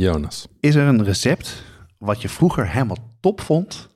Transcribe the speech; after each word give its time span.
Jonas. 0.00 0.46
is 0.60 0.74
er 0.74 0.86
een 0.86 1.04
recept 1.04 1.62
wat 1.98 2.22
je 2.22 2.28
vroeger 2.28 2.68
helemaal 2.68 3.16
top 3.20 3.40
vond 3.40 3.88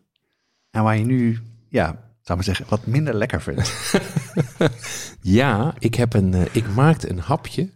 en 0.70 0.82
waar 0.82 0.98
je 0.98 1.04
nu, 1.04 1.38
ja, 1.68 1.86
zou 2.20 2.38
maar 2.38 2.44
zeggen, 2.44 2.66
wat 2.68 2.86
minder 2.86 3.14
lekker 3.14 3.42
vindt? 3.42 3.72
Ja, 5.20 5.74
ik, 5.78 5.94
heb 5.94 6.14
een, 6.14 6.34
eh, 6.34 6.42
ik 6.52 6.74
maakte 6.74 7.10
een 7.10 7.18
hapje. 7.18 7.70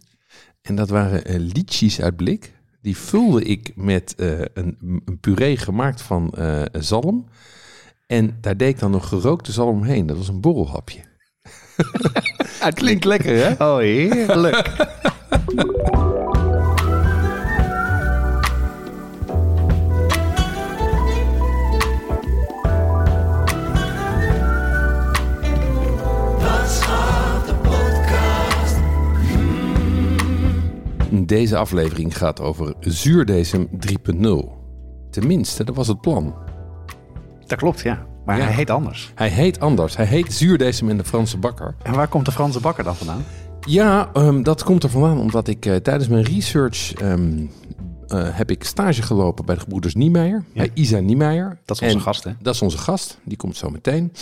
En 0.61 0.75
dat 0.75 0.89
waren 0.89 1.25
eh 1.25 1.35
liedjes 1.39 2.01
uit 2.01 2.15
blik. 2.15 2.53
Die 2.81 2.97
vulde 2.97 3.43
ik 3.43 3.71
met 3.75 4.15
eh, 4.15 4.39
een, 4.39 4.77
een 5.05 5.19
puree 5.19 5.57
gemaakt 5.57 6.01
van 6.01 6.33
zalm. 6.71 7.27
En 8.07 8.37
daar 8.41 8.57
deed 8.57 8.69
ik 8.69 8.79
dan 8.79 8.91
nog 8.91 9.07
gerookte 9.07 9.51
zalm 9.51 9.75
omheen. 9.75 10.05
Dat 10.05 10.17
was 10.17 10.27
een 10.27 10.41
borrelhapje. 10.41 10.99
Het 12.65 12.73
klinkt 12.73 13.03
lekker, 13.03 13.35
hè? 13.35 13.65
Oh, 13.65 13.77
heerlijk. 13.77 14.87
Deze 31.29 31.57
aflevering 31.57 32.17
gaat 32.17 32.39
over 32.41 32.73
zuurdesem 32.79 33.69
3.0. 33.71 34.49
Tenminste, 35.11 35.63
dat 35.63 35.75
was 35.75 35.87
het 35.87 36.01
plan. 36.01 36.33
Dat 37.45 37.57
klopt, 37.57 37.81
ja. 37.81 38.05
Maar 38.25 38.37
Ja. 38.37 38.43
hij 38.43 38.53
heet 38.53 38.69
anders. 38.69 39.11
Hij 39.15 39.29
heet 39.29 39.59
anders. 39.59 39.95
Hij 39.97 40.05
heet 40.05 40.33
zuurdesem 40.33 40.89
in 40.89 40.97
de 40.97 41.03
Franse 41.03 41.37
bakker. 41.37 41.75
En 41.83 41.93
waar 41.93 42.07
komt 42.07 42.25
de 42.25 42.31
Franse 42.31 42.59
bakker 42.59 42.83
dan 42.83 42.95
vandaan? 42.95 43.23
Ja, 43.61 44.09
ehm, 44.13 44.43
dat 44.43 44.63
komt 44.63 44.83
er 44.83 44.89
vandaan 44.89 45.19
omdat 45.19 45.47
ik 45.47 45.65
eh, 45.65 45.75
tijdens 45.75 46.07
mijn 46.07 46.23
research 46.23 46.93
eh, 46.93 47.13
heb 48.09 48.51
ik 48.51 48.63
stage 48.63 49.01
gelopen 49.01 49.45
bij 49.45 49.55
de 49.55 49.61
gebroeders 49.61 49.95
Niemeyer, 49.95 50.43
bij 50.53 50.71
Isa 50.73 50.99
Niemeyer. 50.99 51.59
Dat 51.65 51.75
is 51.75 51.83
onze 51.83 51.95
En 51.95 52.01
gast, 52.01 52.23
hè? 52.23 52.31
Dat 52.41 52.53
is 52.53 52.61
onze 52.61 52.77
gast, 52.77 53.19
die 53.23 53.37
komt 53.37 53.57
zo 53.57 53.69
meteen. 53.69 54.13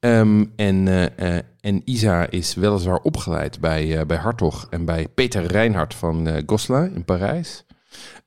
Ehm, 0.00 0.44
en, 0.56 0.88
eh, 1.16 1.38
en 1.62 1.82
Isa 1.84 2.30
is 2.30 2.54
weliswaar 2.54 2.98
opgeleid 2.98 3.60
bij, 3.60 3.98
eh, 3.98 4.06
bij 4.06 4.16
Hartog 4.16 4.66
en 4.70 4.84
bij 4.84 5.08
Peter 5.08 5.46
Reinhardt 5.46 5.94
van 5.94 6.26
eh 6.26 6.42
Gosselin 6.46 6.94
in 6.94 7.04
Parijs. 7.04 7.64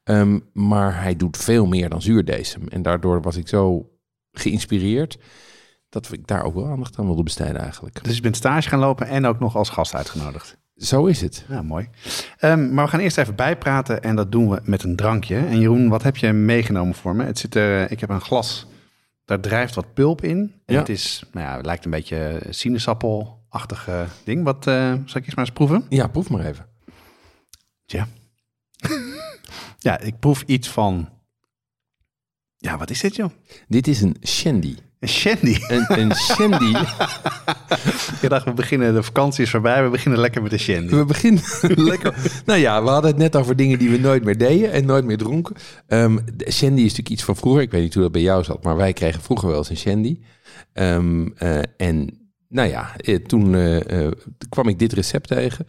Ehm, 0.03 0.39
maar 0.53 1.01
hij 1.01 1.15
doet 1.15 1.37
veel 1.37 1.65
meer 1.65 1.89
dan 1.89 2.01
zuurdesem. 2.01 2.67
En 2.67 2.81
daardoor 2.81 3.21
was 3.21 3.35
ik 3.35 3.47
zo 3.47 3.89
geïnspireerd 4.31 5.17
dat 5.89 6.11
ik 6.11 6.27
daar 6.27 6.43
ook 6.43 6.53
wel 6.53 6.67
aandacht 6.67 6.97
aan 6.97 7.05
wilde 7.05 7.23
besteden 7.23 7.61
eigenlijk. 7.61 8.03
Dus 8.03 8.15
je 8.15 8.21
bent 8.21 8.35
stage 8.35 8.69
gaan 8.69 8.79
lopen 8.79 9.07
en 9.07 9.25
ook 9.25 9.39
nog 9.39 9.55
als 9.55 9.69
gast 9.69 9.95
uitgenodigd. 9.95 10.57
Zo 10.75 11.05
is 11.05 11.21
het. 11.21 11.45
Ja, 11.49 11.61
mooi. 11.61 11.89
Ehm, 12.37 12.73
maar 12.73 12.83
we 12.83 12.91
gaan 12.91 12.99
eerst 12.99 13.17
even 13.17 13.35
bijpraten 13.35 14.03
en 14.03 14.15
dat 14.15 14.31
doen 14.31 14.49
we 14.49 14.59
met 14.63 14.83
een 14.83 14.95
drankje. 14.95 15.35
En 15.35 15.59
Jeroen, 15.59 15.89
wat 15.89 16.03
heb 16.03 16.17
je 16.17 16.33
meegenomen 16.33 16.95
voor 16.95 17.15
me? 17.15 17.23
Het 17.23 17.39
zit 17.39 17.55
er, 17.55 17.91
ik 17.91 17.99
heb 17.99 18.09
een 18.09 18.21
glas, 18.21 18.67
daar 19.25 19.39
drijft 19.39 19.75
wat 19.75 19.93
pulp 19.93 20.23
in. 20.23 20.37
En 20.65 20.73
Ja. 20.73 20.79
het 20.79 20.89
is, 20.89 21.23
nou 21.31 21.45
ja, 21.47 21.55
het 21.55 21.65
lijkt 21.65 21.85
een 21.85 21.91
beetje 21.91 22.41
sinaasappelachtig 22.49 23.89
ding. 24.23 24.43
Wat, 24.43 24.67
eh, 24.67 24.91
zal 24.91 25.17
ik 25.17 25.23
eerst 25.23 25.35
maar 25.35 25.45
eens 25.45 25.53
proeven? 25.53 25.85
Ja, 25.89 26.07
proef 26.07 26.29
maar 26.29 26.45
even. 26.45 26.65
Tja. 27.85 28.07
ja, 29.79 29.99
ik 29.99 30.19
proef 30.19 30.41
iets 30.45 30.67
van, 30.69 31.09
ja, 32.57 32.77
wat 32.77 32.89
is 32.89 32.99
dit 32.99 33.15
joh? 33.15 33.29
Dit 33.67 33.87
is 33.87 34.01
een 34.01 34.15
shandy. 34.27 34.75
Een 34.99 35.07
shandy. 35.07 35.57
Een, 35.67 35.85
een 35.99 36.15
shandy. 36.15 36.73
Ik 38.21 38.29
dacht, 38.29 38.45
we 38.45 38.53
beginnen, 38.53 38.93
de 38.93 39.03
vakantie 39.03 39.43
is 39.43 39.49
voorbij, 39.49 39.83
we 39.83 39.89
beginnen 39.89 40.19
lekker 40.19 40.41
met 40.41 40.51
de 40.51 40.57
shandy. 40.57 40.95
We 40.95 41.05
beginnen 41.05 41.43
lekker. 41.91 42.15
Nou 42.45 42.59
ja, 42.59 42.83
we 42.83 42.89
hadden 42.89 43.11
het 43.11 43.19
net 43.19 43.35
over 43.35 43.55
dingen 43.55 43.79
die 43.79 43.89
we 43.89 43.97
nooit 43.97 44.23
meer 44.23 44.37
deden 44.37 44.71
en 44.71 44.85
nooit 44.85 45.05
meer 45.05 45.17
dronken. 45.17 45.55
Ehm, 45.87 46.17
de 46.33 46.51
shandy 46.51 46.81
is 46.81 46.89
natuurlijk 46.89 47.09
iets 47.09 47.23
van 47.23 47.35
vroeger. 47.35 47.61
Ik 47.61 47.71
weet 47.71 47.81
niet 47.81 47.93
hoe 47.93 48.03
dat 48.03 48.11
bij 48.11 48.21
jou 48.21 48.43
zat, 48.43 48.63
maar 48.63 48.75
wij 48.75 48.93
kregen 48.93 49.21
vroeger 49.21 49.47
wel 49.47 49.57
eens 49.57 49.69
een 49.69 49.77
shandy. 49.77 50.19
Ehm, 50.73 51.27
eh, 51.35 51.59
en 51.77 52.09
nou 52.47 52.69
ja, 52.69 52.95
eh, 52.97 53.15
toen 53.15 53.55
eh, 53.55 54.07
kwam 54.49 54.67
ik 54.67 54.79
dit 54.79 54.93
recept 54.93 55.27
tegen. 55.27 55.67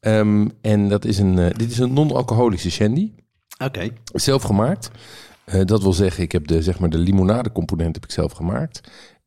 Ehm, 0.00 0.48
en 0.60 0.88
dat 0.88 1.04
is 1.04 1.18
een, 1.18 1.52
dit 1.56 1.70
is 1.70 1.78
een 1.78 1.92
non-alcoholische 1.92 2.70
shandy. 2.70 3.12
Oké. 3.64 3.88
Zelf 4.12 4.42
gemaakt. 4.42 4.90
Eh, 5.44 5.60
dat 5.64 5.82
wil 5.82 5.92
zeggen, 5.92 6.22
ik 6.22 6.32
heb 6.32 6.46
de, 6.46 6.62
zeg 6.62 6.78
maar, 6.78 6.90
de 6.90 6.98
limonade 6.98 7.52
component 7.52 7.94
heb 7.94 8.04
ik 8.04 8.10
zelf 8.10 8.32
gemaakt. 8.32 8.80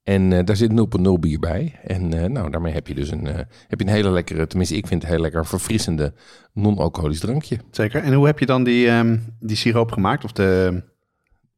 En 0.04 0.34
eh, 0.34 0.46
daar 0.46 0.56
zit 0.56 0.72
0,0 0.72 1.12
bier 1.20 1.40
bij. 1.40 1.80
En 1.84 2.14
eh, 2.24 2.30
nou, 2.30 2.50
daarmee 2.50 2.74
heb 2.74 2.88
je 2.88 2.96
dus 2.96 3.12
een, 3.12 3.26
heb 3.68 3.80
je 3.80 3.86
een 3.86 3.94
hele 3.94 4.10
lekkere, 4.10 4.48
tenminste 4.48 4.76
ik 4.76 4.88
vind 4.88 5.02
het 5.02 5.12
heel 5.12 5.22
lekker 5.22 5.46
verfrissende 5.46 6.14
non-alcoholisch 6.54 7.20
drankje. 7.20 7.58
Zeker. 7.72 8.04
En 8.04 8.14
hoe 8.14 8.26
heb 8.26 8.40
je 8.40 8.46
dan 8.46 8.64
die, 8.64 8.88
ehm, 8.88 9.18
die 9.40 9.58
siroop 9.58 9.92
gemaakt? 9.92 10.24
Of 10.24 10.32
de, 10.32 10.82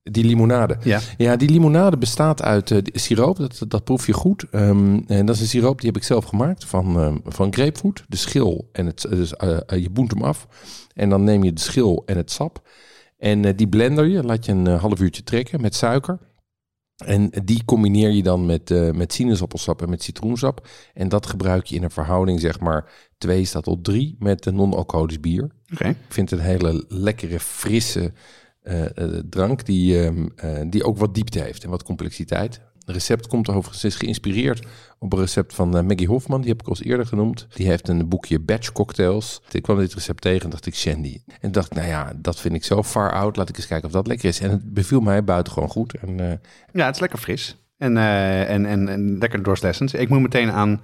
Die 0.03 0.25
limonade. 0.25 0.77
ja. 0.83 0.99
Ja, 1.17 1.35
die 1.35 1.49
limonade 1.49 1.97
bestaat 1.97 2.41
uit 2.41 2.81
siroop, 2.93 3.37
dat, 3.37 3.63
dat 3.67 3.83
proef 3.83 4.05
je 4.05 4.13
goed. 4.13 4.45
Ehm, 4.51 4.99
en 5.07 5.25
dat 5.25 5.35
is 5.35 5.41
een 5.41 5.47
siroop 5.47 5.77
die 5.81 5.89
heb 5.89 5.97
ik 5.97 6.03
zelf 6.07 6.25
gemaakt 6.25 6.65
van, 6.65 6.99
ehm, 6.99 7.17
van 7.23 7.53
grapefruit, 7.53 8.03
de 8.07 8.17
schil 8.17 8.69
en 8.71 8.85
het, 8.85 9.05
dus, 9.09 9.29
je 9.67 9.89
boent 9.91 10.11
hem 10.11 10.21
af. 10.23 10.47
En 10.93 11.09
dan 11.09 11.23
neem 11.23 11.43
je 11.43 11.53
de 11.53 11.61
schil 11.61 12.03
en 12.05 12.17
het 12.17 12.31
sap. 12.31 12.61
En 13.17 13.45
eh, 13.45 13.53
die 13.55 13.67
blender 13.67 14.05
je, 14.05 14.23
laat 14.23 14.45
je 14.45 14.51
een 14.51 14.67
eh, 14.67 14.81
half 14.81 14.99
uurtje 14.99 15.23
trekken 15.23 15.61
met 15.61 15.75
suiker. 15.75 16.19
En 17.05 17.29
die 17.43 17.65
combineer 17.65 18.09
je 18.09 18.23
dan 18.23 18.45
met, 18.45 18.71
eh, 18.71 18.91
met 18.91 19.13
sinaasappelsap 19.13 19.81
en 19.81 19.89
met 19.89 20.03
citroensap. 20.03 20.67
En 20.93 21.09
dat 21.09 21.25
gebruik 21.25 21.65
je 21.65 21.75
in 21.75 21.83
een 21.83 21.91
verhouding, 21.91 22.39
zeg 22.39 22.59
maar, 22.59 22.91
2 23.17 23.45
staat 23.45 23.63
tot 23.63 23.83
3 23.83 24.15
met 24.19 24.45
een 24.45 24.55
non-alcoholisch 24.55 25.19
bier. 25.19 25.51
Oké. 25.73 25.87
Ik 25.87 25.97
vind 26.09 26.29
het 26.29 26.39
een 26.39 26.45
hele 26.45 26.85
lekkere, 26.87 27.39
frisse 27.39 28.13
drank 29.29 29.65
die, 29.65 30.03
ehm, 30.03 30.27
eh, 30.35 30.61
die 30.69 30.83
ook 30.83 30.97
wat 30.97 31.15
diepte 31.15 31.39
heeft 31.39 31.63
en 31.63 31.69
wat 31.69 31.83
complexiteit. 31.83 32.61
Het 32.87 32.95
recept 32.95 33.27
komt 33.27 33.49
overigens 33.49 33.83
is 33.83 33.95
geïnspireerd 33.95 34.65
op 34.99 35.13
een 35.13 35.19
recept 35.19 35.55
van 35.55 35.77
eh, 35.77 35.83
Maggie 35.83 36.07
Hofman. 36.07 36.41
Die 36.41 36.49
heb 36.49 36.59
ik 36.61 36.67
al 36.67 36.75
eens 36.75 36.83
eerder 36.83 37.05
genoemd. 37.05 37.47
Die 37.53 37.67
heeft 37.67 37.87
een 37.87 38.07
boekje 38.07 38.39
batch 38.39 38.71
cocktails. 38.71 39.41
Ik 39.51 39.61
kwam 39.61 39.77
dit 39.77 39.93
recept 39.93 40.21
tegen 40.21 40.43
en 40.43 40.49
dacht 40.49 40.65
ik 40.65 40.75
shandy. 40.75 41.21
En 41.41 41.51
dacht, 41.51 41.73
nou 41.73 41.87
ja, 41.87 42.13
dat 42.15 42.39
vind 42.39 42.55
ik 42.55 42.63
zo 42.63 42.83
far 42.83 43.11
out. 43.13 43.35
Laat 43.35 43.49
ik 43.49 43.57
eens 43.57 43.67
kijken 43.67 43.87
of 43.87 43.93
dat 43.93 44.07
lekker 44.07 44.29
is. 44.29 44.39
En 44.39 44.49
het 44.49 44.73
beviel 44.73 44.99
mij 44.99 45.23
buitengewoon 45.23 45.69
goed. 45.69 45.93
En 45.93 46.19
eh, 46.19 46.37
Ja, 46.73 46.85
het 46.85 46.95
is 46.95 47.01
lekker 47.01 47.19
fris. 47.19 47.57
En, 47.77 47.97
eh, 47.97 48.49
en, 48.49 48.65
en, 48.65 48.87
en 48.87 49.17
lekker 49.17 49.43
doorslessend. 49.43 49.99
Ik 49.99 50.09
moet 50.09 50.21
meteen 50.21 50.51
aan 50.51 50.81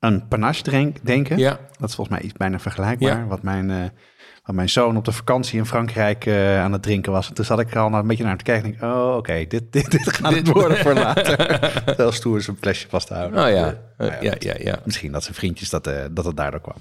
een 0.00 0.28
panache 0.28 0.62
drink, 0.62 0.96
denken. 1.06 1.38
ja, 1.38 1.60
Dat 1.78 1.88
is 1.88 1.94
volgens 1.94 2.16
mij 2.16 2.26
iets 2.26 2.38
bijna 2.38 2.58
vergelijkbaar. 2.58 3.18
Ja. 3.18 3.26
Wat, 3.26 3.42
mijn, 3.42 3.92
wat 4.44 4.54
mijn 4.54 4.68
zoon 4.68 4.96
op 4.96 5.04
de 5.04 5.12
vakantie 5.12 5.58
in 5.58 5.66
Frankrijk 5.66 6.26
eh, 6.26 6.60
aan 6.60 6.72
het 6.72 6.82
drinken 6.82 7.12
was. 7.12 7.28
En 7.28 7.34
toen 7.34 7.44
zat 7.44 7.60
ik 7.60 7.70
er 7.70 7.78
al 7.78 7.92
een 7.94 8.06
beetje 8.06 8.24
naar 8.24 8.36
te 8.36 8.44
kijken. 8.44 8.64
En 8.64 8.70
denk, 8.70 8.82
ik, 8.82 8.88
oh, 8.98 9.16
oké, 9.16 9.44
dit, 9.48 9.62
dit, 9.70 9.90
dit 9.90 10.12
gaat 10.16 10.34
het 10.34 10.48
worden 10.48 10.76
voor 10.76 10.94
later. 11.04 11.70
Heel 11.96 12.12
stoer 12.12 12.40
zijn 12.42 12.56
flesje 12.60 12.88
vast 12.88 13.06
te 13.06 13.14
houden. 13.14 13.44
oh 13.44 13.50
ja, 13.50 13.76
Eh, 13.96 14.06
Eh, 14.16 14.20
ja, 14.22 14.34
ja, 14.38 14.54
ja. 14.58 14.78
Misschien 14.84 15.12
dat 15.12 15.22
zijn 15.22 15.34
vriendjes 15.34 15.70
dat, 15.70 15.90
dat 16.10 16.24
het 16.24 16.36
daardoor 16.36 16.60
kwam. 16.60 16.76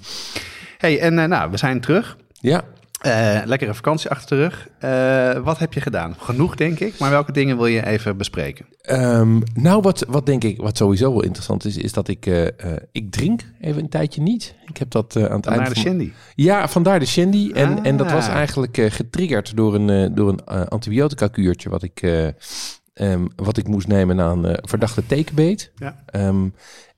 hey, 0.77 0.99
en 0.99 1.13
nou, 1.29 1.51
we 1.51 1.57
zijn 1.57 1.81
terug. 1.81 2.17
Ja, 2.31 2.63
Eh, 3.03 3.39
lekkere 3.45 3.73
vakantie 3.73 4.09
achter 4.09 4.37
de 4.37 4.43
rug. 4.43 4.67
Eh, 4.79 5.43
wat 5.43 5.57
heb 5.59 5.73
je 5.73 5.81
gedaan? 5.81 6.15
Genoeg, 6.19 6.55
denk 6.55 6.79
ik. 6.79 6.97
Maar 6.99 7.09
welke 7.09 7.31
dingen 7.31 7.57
wil 7.57 7.65
je 7.65 7.85
even 7.85 8.17
bespreken? 8.17 8.65
Ehm, 8.81 9.39
nou, 9.53 9.81
wat, 9.81 10.05
wat 10.07 10.25
denk 10.25 10.43
ik, 10.43 10.57
wat 10.61 10.77
sowieso 10.77 11.11
wel 11.11 11.23
interessant 11.23 11.65
is, 11.65 11.77
is 11.77 11.93
dat 11.93 12.07
ik, 12.07 12.25
eh, 12.25 12.47
ik 12.91 13.11
drink 13.11 13.41
even 13.61 13.81
een 13.81 13.89
tijdje 13.89 14.21
niet. 14.21 14.55
Ik 14.67 14.77
heb 14.77 14.89
dat 14.91 15.15
aan 15.15 15.21
het 15.21 15.45
Naar 15.45 15.57
eind 15.57 15.73
de 15.73 15.79
shandy. 15.79 16.11
Ja, 16.35 16.67
vandaar 16.67 16.99
de 16.99 17.05
shandy. 17.05 17.51
En, 17.53 17.83
en 17.83 17.97
dat 17.97 18.11
was 18.11 18.27
Ah. 18.27 18.33
eigenlijk 18.33 18.77
getriggerd 18.89 19.55
door 19.55 19.75
een, 19.75 20.15
door 20.15 20.29
een 20.29 20.39
eh, 20.45 20.61
antibiotica 20.65 21.27
kuurtje 21.27 21.69
wat 21.69 21.83
ik, 21.83 22.01
eh, 22.01 22.27
ehm, 22.93 23.25
wat 23.35 23.57
ik 23.57 23.67
moest 23.67 23.87
nemen 23.87 24.15
na 24.15 24.29
een 24.31 24.45
eh, 24.45 24.57
verdachte 24.61 25.05
tekenbeet. 25.05 25.71
Ja. 25.75 25.95
Ehm, 26.05 26.47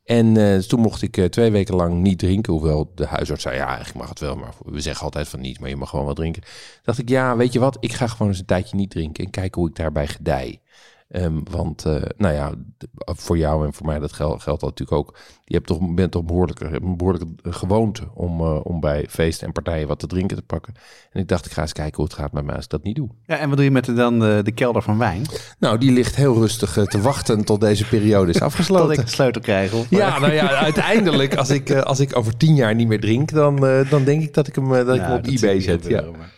en 0.05 0.37
eh, 0.37 0.57
toen 0.57 0.79
mocht 0.79 1.01
ik 1.01 1.17
eh, 1.17 1.25
twee 1.25 1.51
weken 1.51 1.75
lang 1.75 2.01
niet 2.01 2.19
drinken. 2.19 2.53
Hoewel 2.53 2.91
de 2.95 3.05
huisarts 3.05 3.41
zei, 3.41 3.55
ja, 3.55 3.67
eigenlijk 3.67 3.97
mag 3.97 4.09
het 4.09 4.19
wel. 4.19 4.35
Maar 4.35 4.53
we 4.65 4.81
zeggen 4.81 5.05
altijd 5.05 5.27
van 5.27 5.39
niet, 5.39 5.59
maar 5.59 5.69
je 5.69 5.75
mag 5.75 5.89
gewoon 5.89 6.05
wat 6.05 6.15
drinken. 6.15 6.43
Dacht 6.83 6.97
ik, 6.97 7.09
ja, 7.09 7.35
weet 7.35 7.53
je 7.53 7.59
wat? 7.59 7.77
Ik 7.79 7.93
ga 7.93 8.07
gewoon 8.07 8.27
eens 8.27 8.39
een 8.39 8.45
tijdje 8.45 8.75
niet 8.75 8.89
drinken 8.89 9.25
en 9.25 9.31
kijken 9.31 9.61
hoe 9.61 9.69
ik 9.69 9.75
daarbij 9.75 10.07
gedij. 10.07 10.61
Ehm, 11.09 11.39
want, 11.51 11.85
eh, 11.85 12.01
nou 12.17 12.33
ja, 12.33 12.51
d- 12.77 12.85
voor 13.05 13.37
jou 13.37 13.65
en 13.65 13.73
voor 13.73 13.85
mij, 13.85 13.99
dat 13.99 14.13
geldt, 14.13 14.43
geldt 14.43 14.61
dat 14.61 14.69
natuurlijk 14.69 14.97
ook. 14.97 15.17
Je 15.43 15.55
hebt 15.55 15.67
toch, 15.67 15.93
bent 15.93 16.11
toch 16.11 16.23
behoorlijk, 16.23 16.59
een 16.59 16.97
behoorlijke 16.97 17.27
gewoonte 17.43 18.01
om, 18.13 18.39
eh, 18.41 18.59
om 18.65 18.79
bij 18.79 19.05
feesten 19.09 19.47
en 19.47 19.53
partijen 19.53 19.87
wat 19.87 19.99
te 19.99 20.07
drinken 20.07 20.37
te 20.37 20.43
pakken. 20.43 20.73
En 21.11 21.21
ik 21.21 21.27
dacht, 21.27 21.45
ik 21.45 21.51
ga 21.51 21.61
eens 21.61 21.73
kijken 21.73 21.95
hoe 21.95 22.05
het 22.05 22.13
gaat 22.13 22.31
met 22.31 22.45
mij 22.45 22.55
als 22.55 22.63
ik 22.63 22.69
dat 22.69 22.83
niet 22.83 22.95
doe. 22.95 23.09
Ja, 23.25 23.37
en 23.37 23.47
wat 23.47 23.55
doe 23.57 23.65
je 23.65 23.71
met 23.71 23.85
de, 23.85 23.93
dan 23.93 24.19
de, 24.19 24.39
de 24.43 24.51
kelder 24.51 24.81
van 24.81 24.97
wijn? 24.97 25.21
Nou, 25.59 25.77
die 25.77 25.91
ligt 25.91 26.15
heel 26.15 26.33
rustig 26.35 26.77
eh, 26.77 26.83
te 26.85 27.01
wachten 27.01 27.43
tot 27.45 27.61
deze 27.61 27.85
periode 27.87 28.27
is 28.31 28.33
Tot 28.37 28.43
afgesloten. 28.47 28.99
ik 28.99 29.05
de 29.05 29.11
sleutel 29.11 29.41
krijg. 29.41 29.73
Of, 29.73 29.89
Ja, 29.89 30.19
nou 30.19 30.33
ja, 30.33 30.47
uiteindelijk, 30.55 31.35
als 31.35 31.49
ik, 31.49 31.69
eh, 31.69 31.81
als 31.81 31.99
ik 31.99 32.17
over 32.17 32.37
tien 32.37 32.55
jaar 32.55 32.75
niet 32.75 32.87
meer 32.87 32.99
drink, 33.01 33.31
dan, 33.31 33.65
eh, 33.67 33.89
dan 33.89 34.03
denk 34.03 34.21
ik 34.21 34.33
dat 34.33 34.47
ik 34.47 34.55
hem, 34.55 34.73
eh, 34.75 34.85
dat 34.85 34.95
ik 34.95 35.01
hem 35.01 35.11
op 35.13 35.23
dat 35.23 35.33
eBay 35.33 35.59
zet. 35.61 35.87
Ja. 35.87 36.01
maar- 36.01 36.33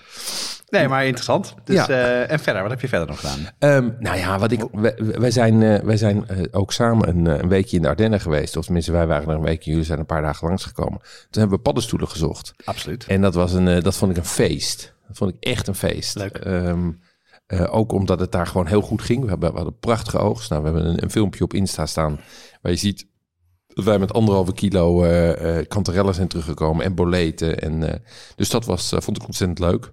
Nee, 0.70 0.88
maar 0.88 1.04
interessant. 1.06 1.56
Dus, 1.64 1.76
Ja. 1.76 1.88
eh, 1.88 2.32
en 2.32 2.40
verder, 2.40 2.62
wat 2.62 2.72
heb 2.72 2.82
je 2.82 2.88
verder 2.88 3.08
nog 3.08 3.20
gedaan? 3.20 3.40
Ehm, 3.60 3.90
nou 4.00 4.18
ja, 4.18 4.40
wat 4.40 4.52
ik, 4.52 4.64
wij, 4.72 4.96
wij 4.98 5.32
zijn, 5.32 5.64
eh, 5.64 5.80
wij 5.84 5.98
zijn 5.98 6.28
eh, 6.28 6.38
ook 6.52 6.74
samen 6.74 7.08
een, 7.10 7.26
een 7.26 7.50
weekje 7.50 7.76
in 7.76 7.82
de 7.82 7.88
Ardennen 7.88 8.20
geweest. 8.20 8.58
Of 8.58 8.64
tenminste, 8.66 8.92
wij 8.92 9.08
waren 9.08 9.28
er 9.30 9.36
een 9.36 9.42
weekje. 9.42 9.70
Jullie 9.70 9.86
zijn 9.86 10.00
een 10.00 10.06
paar 10.06 10.22
dagen 10.22 10.48
langsgekomen. 10.48 11.00
Toen 11.00 11.40
hebben 11.42 11.58
we 11.58 11.64
paddenstoelen 11.64 12.08
gezocht. 12.08 12.54
Absoluut. 12.66 13.06
En 13.06 13.22
dat, 13.22 13.34
was 13.34 13.54
een, 13.54 13.84
dat 13.84 13.96
vond 13.96 14.12
ik 14.12 14.18
een 14.18 14.26
feest. 14.26 14.94
Dat 15.08 15.18
vond 15.18 15.34
ik 15.34 15.44
echt 15.44 15.68
een 15.68 15.76
feest. 15.76 16.16
Leuk. 16.16 16.36
Ehm, 16.38 16.92
eh, 17.48 17.76
ook 17.76 17.92
omdat 17.92 18.20
het 18.20 18.32
daar 18.32 18.48
gewoon 18.48 18.68
heel 18.68 18.82
goed 18.82 19.02
ging. 19.02 19.24
We, 19.24 19.30
hebben, 19.30 19.50
we 19.50 19.56
hadden 19.56 19.80
prachtige 19.80 20.18
oogst. 20.18 20.50
Nou, 20.50 20.64
we 20.64 20.70
hebben 20.70 20.88
een, 20.88 21.04
een 21.04 21.12
filmpje 21.12 21.44
op 21.44 21.54
Insta 21.54 21.86
staan 21.86 22.20
waar 22.62 22.72
je 22.72 22.78
ziet 22.78 23.08
dat 23.68 23.86
wij 23.86 24.00
met 24.00 24.14
anderhalve 24.14 24.54
kilo 24.54 25.04
eh 25.04 25.68
kanterellen 25.68 26.14
zijn 26.14 26.28
teruggekomen 26.28 26.86
en 26.86 26.96
boleten. 26.96 27.60
En, 27.60 28.02
dus 28.36 28.50
dat 28.50 28.66
was, 28.66 28.94
vond 28.98 29.18
ik 29.18 29.26
ontzettend 29.26 29.60
leuk. 29.60 29.92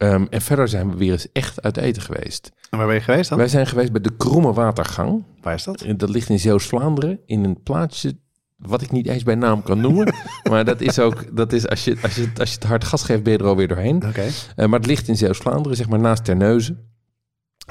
Ehm, 0.00 0.26
en 0.30 0.40
verder 0.40 0.68
zijn 0.68 0.90
we 0.90 0.96
weer 0.96 1.12
eens 1.12 1.32
echt 1.32 1.62
uit 1.62 1.76
eten 1.76 2.02
geweest. 2.02 2.50
En 2.70 2.78
waar 2.78 2.86
ben 2.86 2.96
je 2.96 3.00
geweest 3.00 3.28
dan? 3.28 3.38
Wij 3.38 3.48
zijn 3.48 3.66
geweest 3.66 3.92
bij 3.92 4.00
de 4.00 4.16
Kromme 4.16 4.52
Watergang. 4.52 5.24
Waar 5.40 5.54
is 5.54 5.64
dat? 5.64 5.84
Dat 5.96 6.08
ligt 6.08 6.28
in 6.28 6.38
Zeeuws-Vlaanderen 6.38 7.20
in 7.26 7.44
een 7.44 7.62
plaatsje 7.62 8.16
wat 8.56 8.82
ik 8.82 8.90
niet 8.90 9.06
eens 9.06 9.22
bij 9.22 9.34
naam 9.34 9.62
kan 9.62 9.80
noemen. 9.80 10.14
maar 10.50 10.64
dat 10.64 10.80
is 10.80 10.98
ook, 10.98 11.36
dat 11.36 11.52
is 11.52 11.68
als 11.68 11.84
je, 11.84 11.96
als 12.02 12.14
je, 12.14 12.28
als 12.38 12.48
je 12.48 12.54
het 12.54 12.64
hard 12.64 12.84
gas 12.84 13.02
geeft, 13.02 13.22
ben 13.22 13.32
je 13.32 13.38
er 13.38 13.44
alweer 13.44 13.68
doorheen. 13.68 13.96
Oké. 14.06 14.26
Eh, 14.56 14.66
maar 14.66 14.78
het 14.78 14.88
ligt 14.88 15.08
in 15.08 15.16
Zeeuws-Vlaanderen, 15.16 15.76
zeg 15.76 15.88
maar 15.88 16.00
naast 16.00 16.24
Terneuzen. 16.24 16.88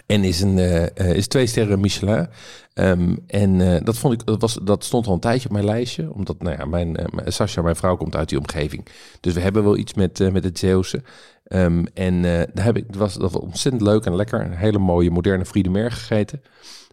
En 0.06 0.24
is, 0.24 0.42
een, 0.42 0.58
eh, 0.58 0.98
eh, 0.98 1.16
is 1.16 1.28
twee 1.28 1.46
sterren 1.46 1.80
Michelin. 1.80 2.28
Ehm, 2.74 3.16
en 3.28 3.84
dat, 3.84 3.98
vond 3.98 4.14
ik, 4.14 4.26
dat, 4.26 4.42
was, 4.42 4.60
dat 4.64 4.84
stond 4.84 5.08
al 5.08 5.14
een 5.14 5.20
tijdje 5.20 5.48
op 5.48 5.54
mijn 5.54 5.66
lijstje. 5.66 6.14
Omdat 6.14 6.42
nou 6.42 6.58
ja, 6.58 6.66
mijn, 6.66 6.98
Sascha, 7.26 7.62
mijn 7.62 7.76
vrouw, 7.76 7.96
komt 7.96 8.16
uit 8.16 8.30
die 8.30 8.38
omgeving. 8.38 8.88
Dus 9.20 9.34
we 9.34 9.40
hebben 9.40 9.64
wel 9.64 9.78
iets 9.78 9.94
met, 9.94 10.32
met 10.32 10.44
het 10.44 10.60
Zeeuwse. 10.60 11.04
Ehm, 11.50 11.86
en 11.94 12.26
eh, 12.26 12.48
daar 12.54 12.66
heb 12.66 12.78
ik, 12.78 12.86
was, 12.96 13.14
dat 13.14 13.32
was 13.32 13.42
ontzettend 13.42 13.84
leuk 13.84 14.06
en 14.06 14.16
lekker. 14.16 14.42
Een 14.42 14.54
hele 14.54 14.80
mooie 14.80 15.12
moderne 15.12 15.46
Friedemer 15.46 15.92
gegeten. 15.92 16.42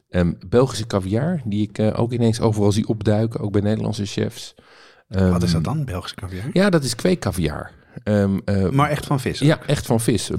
Ehm, 0.08 0.32
Belgische 0.49 0.87
caviar, 0.87 1.41
die 1.44 1.69
ik 1.69 1.79
eh, 1.79 2.00
ook 2.00 2.12
ineens 2.12 2.41
overal 2.41 2.73
zie 2.73 2.88
opduiken. 2.88 3.41
Ook 3.41 3.53
bij 3.53 3.61
Nederlandse 3.61 4.06
chefs. 4.06 4.55
Ehm, 5.08 5.31
Wat 5.31 5.43
is 5.43 5.53
dat 5.53 5.64
dan? 5.64 5.85
Belgische 5.85 6.17
caviar? 6.17 6.44
Ja, 6.53 6.70
dat 6.70 6.85
is 6.85 6.94
kweekcaviar. 6.94 7.70
Ehm, 8.03 8.38
eh, 8.44 8.69
Maar 8.70 8.91
echt 8.91 9.06
van 9.06 9.20
vis? 9.20 9.38
ja, 9.38 9.61
echt 9.67 9.87
van 9.87 10.00
vis. 10.00 10.31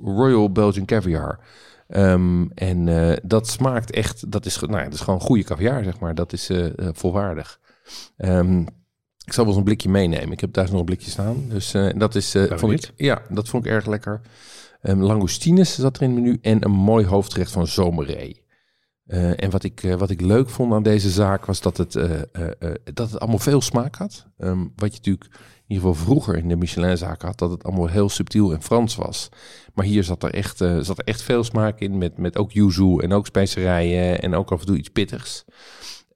Royal 0.00 0.52
Belgian 0.52 0.86
Caviar. 0.86 1.38
En 2.54 3.18
dat 3.22 3.48
smaakt 3.48 3.90
echt, 3.90 4.32
dat 4.32 4.46
is, 4.46 4.60
nou 4.60 4.76
ja, 4.76 4.84
dat 4.84 4.92
is 4.94 5.00
gewoon 5.00 5.20
goede 5.20 5.44
caviar, 5.44 5.84
zeg 5.84 5.98
maar. 5.98 6.14
Dat 6.14 6.32
is 6.32 6.50
volwaardig. 6.92 7.60
Ehm, 8.16 8.64
ik 9.26 9.32
zal 9.32 9.44
wel 9.44 9.46
eens 9.46 9.56
een 9.56 9.64
blikje 9.64 9.88
meenemen. 9.88 10.32
Ik 10.32 10.40
heb 10.40 10.52
thuis 10.52 10.70
nog 10.70 10.78
een 10.78 10.84
blikje 10.86 11.10
staan. 11.10 11.44
Dus 11.48 11.74
eh, 11.74 11.88
dat 11.96 12.14
is, 12.14 12.34
vond 12.50 12.72
ik, 12.72 12.92
ja, 12.96 13.22
dat 13.28 13.48
vond 13.48 13.64
ik 13.64 13.70
erg 13.70 13.86
lekker. 13.86 14.20
Ehm 14.82 15.00
langoustines 15.00 15.74
zat 15.74 15.96
er 15.96 16.02
in 16.02 16.10
het 16.10 16.20
menu 16.20 16.38
en 16.42 16.64
een 16.64 16.70
mooi 16.70 17.06
hoofdgerecht 17.06 17.52
van 17.52 17.66
zomerree. 17.66 18.44
Eh, 19.06 19.42
en 19.42 19.50
wat 19.50 19.64
ik, 19.64 19.94
wat 19.98 20.10
ik 20.10 20.20
leuk 20.20 20.48
vond 20.48 20.72
aan 20.72 20.82
deze 20.82 21.10
zaak 21.10 21.46
was 21.46 21.60
dat 21.60 21.76
het, 21.76 21.92
dat 22.94 23.10
het 23.10 23.20
allemaal 23.20 23.38
veel 23.38 23.60
smaak 23.60 23.96
had. 23.96 24.26
Ehm, 24.38 24.58
wat 24.76 24.92
je 24.92 24.96
natuurlijk 24.96 25.30
in 25.32 25.74
ieder 25.74 25.88
geval 25.88 26.04
vroeger 26.04 26.36
in 26.36 26.48
de 26.48 26.56
Michelin-zaak 26.56 27.22
had, 27.22 27.38
dat 27.38 27.50
het 27.50 27.64
allemaal 27.64 27.86
heel 27.86 28.08
subtiel 28.08 28.52
en 28.52 28.62
Frans 28.62 28.96
was. 28.96 29.28
Maar 29.74 29.84
hier 29.84 30.04
zat 30.04 30.22
er 30.22 30.34
echt, 30.34 30.56
zat 30.56 30.98
er 30.98 31.04
echt 31.04 31.22
veel 31.22 31.44
smaak 31.44 31.80
in, 31.80 31.98
met, 31.98 32.18
met 32.18 32.36
ook 32.36 32.52
yuzu 32.52 32.98
en 32.98 33.12
ook 33.12 33.26
specerijen 33.26 34.22
en 34.22 34.34
ook 34.34 34.52
af 34.52 34.60
en 34.60 34.66
toe 34.66 34.76
iets 34.76 34.88
pittigs. 34.88 35.44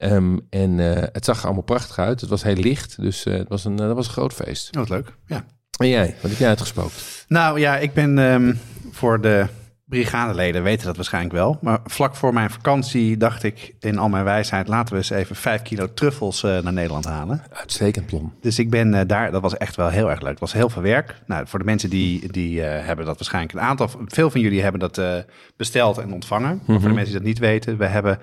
Ehm, 0.01 0.37
en 0.51 0.81
eh, 0.81 1.03
het 1.13 1.25
zag 1.25 1.39
er 1.39 1.45
allemaal 1.45 1.63
prachtig 1.63 1.99
uit. 1.99 2.21
Het 2.21 2.31
was 2.31 2.43
heel 2.43 2.55
licht, 2.55 3.01
dus 3.01 3.25
eh, 3.25 3.35
het 3.35 3.49
was 3.49 3.65
een, 3.65 3.79
eh, 3.79 3.87
dat 3.87 3.97
was 3.97 4.07
een 4.07 4.13
groot 4.13 4.33
feest. 4.33 4.77
Oh, 4.77 4.81
wat 4.81 4.89
leuk. 4.89 5.13
Ja. 5.27 5.45
En 5.77 5.89
jij, 5.89 6.15
wat 6.21 6.31
heb 6.31 6.39
jij 6.41 6.49
uitgespookt? 6.49 7.25
Nou 7.29 7.61
ja, 7.61 7.77
ik 7.77 7.93
ben 7.93 8.19
ehm, 8.19 8.55
voor 8.91 9.21
de 9.21 9.47
brigadeleden 9.85 10.63
weten 10.63 10.87
dat 10.87 10.97
waarschijnlijk 10.97 11.35
wel. 11.35 11.59
Maar 11.61 11.81
vlak 11.85 12.17
voor 12.17 12.33
mijn 12.33 12.51
vakantie 12.51 13.17
dacht 13.17 13.43
ik 13.43 13.75
in 13.81 13.99
al 13.99 14.09
mijn 14.09 14.25
wijsheid... 14.25 14.69
laten 14.69 14.93
we 14.93 14.99
eens 14.99 15.11
even 15.11 15.37
vijf 15.37 15.63
kilo 15.63 15.95
truffels 15.95 16.43
naar 16.43 16.73
Nederland 16.73 17.05
halen. 17.05 17.43
Uitstekend 17.53 18.07
plan. 18.07 18.33
Dus 18.41 18.59
ik 18.59 18.71
ben 18.71 19.07
daar, 19.07 19.31
dat 19.31 19.43
was 19.43 19.57
echt 19.57 19.77
wel 19.77 19.89
heel 19.89 20.11
erg 20.11 20.21
leuk. 20.21 20.31
Het 20.31 20.41
was 20.41 20.53
heel 20.53 20.69
veel 20.69 20.83
werk. 20.83 21.15
Nou, 21.27 21.47
voor 21.47 21.59
de 21.59 21.65
mensen 21.65 21.91
die, 21.91 22.33
die 22.33 22.61
hebben 22.61 23.07
dat 23.07 23.17
waarschijnlijk 23.19 23.55
een 23.55 23.61
aantal, 23.61 23.91
veel 24.07 24.31
van 24.31 24.41
jullie 24.41 24.63
hebben 24.63 24.81
dat 24.81 25.25
besteld 25.57 25.99
en 25.99 26.13
ontvangen. 26.13 26.61
Maar 26.67 26.81
voor 26.81 26.89
de 26.89 26.95
mensen 26.95 27.13
die 27.13 27.23
dat 27.23 27.29
niet 27.29 27.39
weten, 27.39 27.77
we 27.77 27.87
hebben 27.87 28.19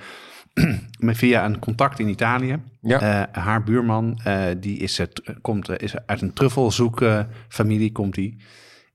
via 1.16 1.46
een 1.46 1.60
contact 1.60 2.00
in 2.00 2.08
Italië. 2.08 2.60
Ja. 2.82 3.00
eh, 3.02 3.44
haar 3.44 3.64
buurman, 3.64 4.20
eh, 4.24 4.44
die 4.58 4.78
is, 4.78 4.98
het, 4.98 5.22
komt, 5.42 5.70
eh, 5.70 5.76
is 5.78 5.96
uit 6.06 6.22
een 6.22 6.34
truffelzoekfamilie, 6.34 7.92
komt 7.92 8.14
die. 8.14 8.38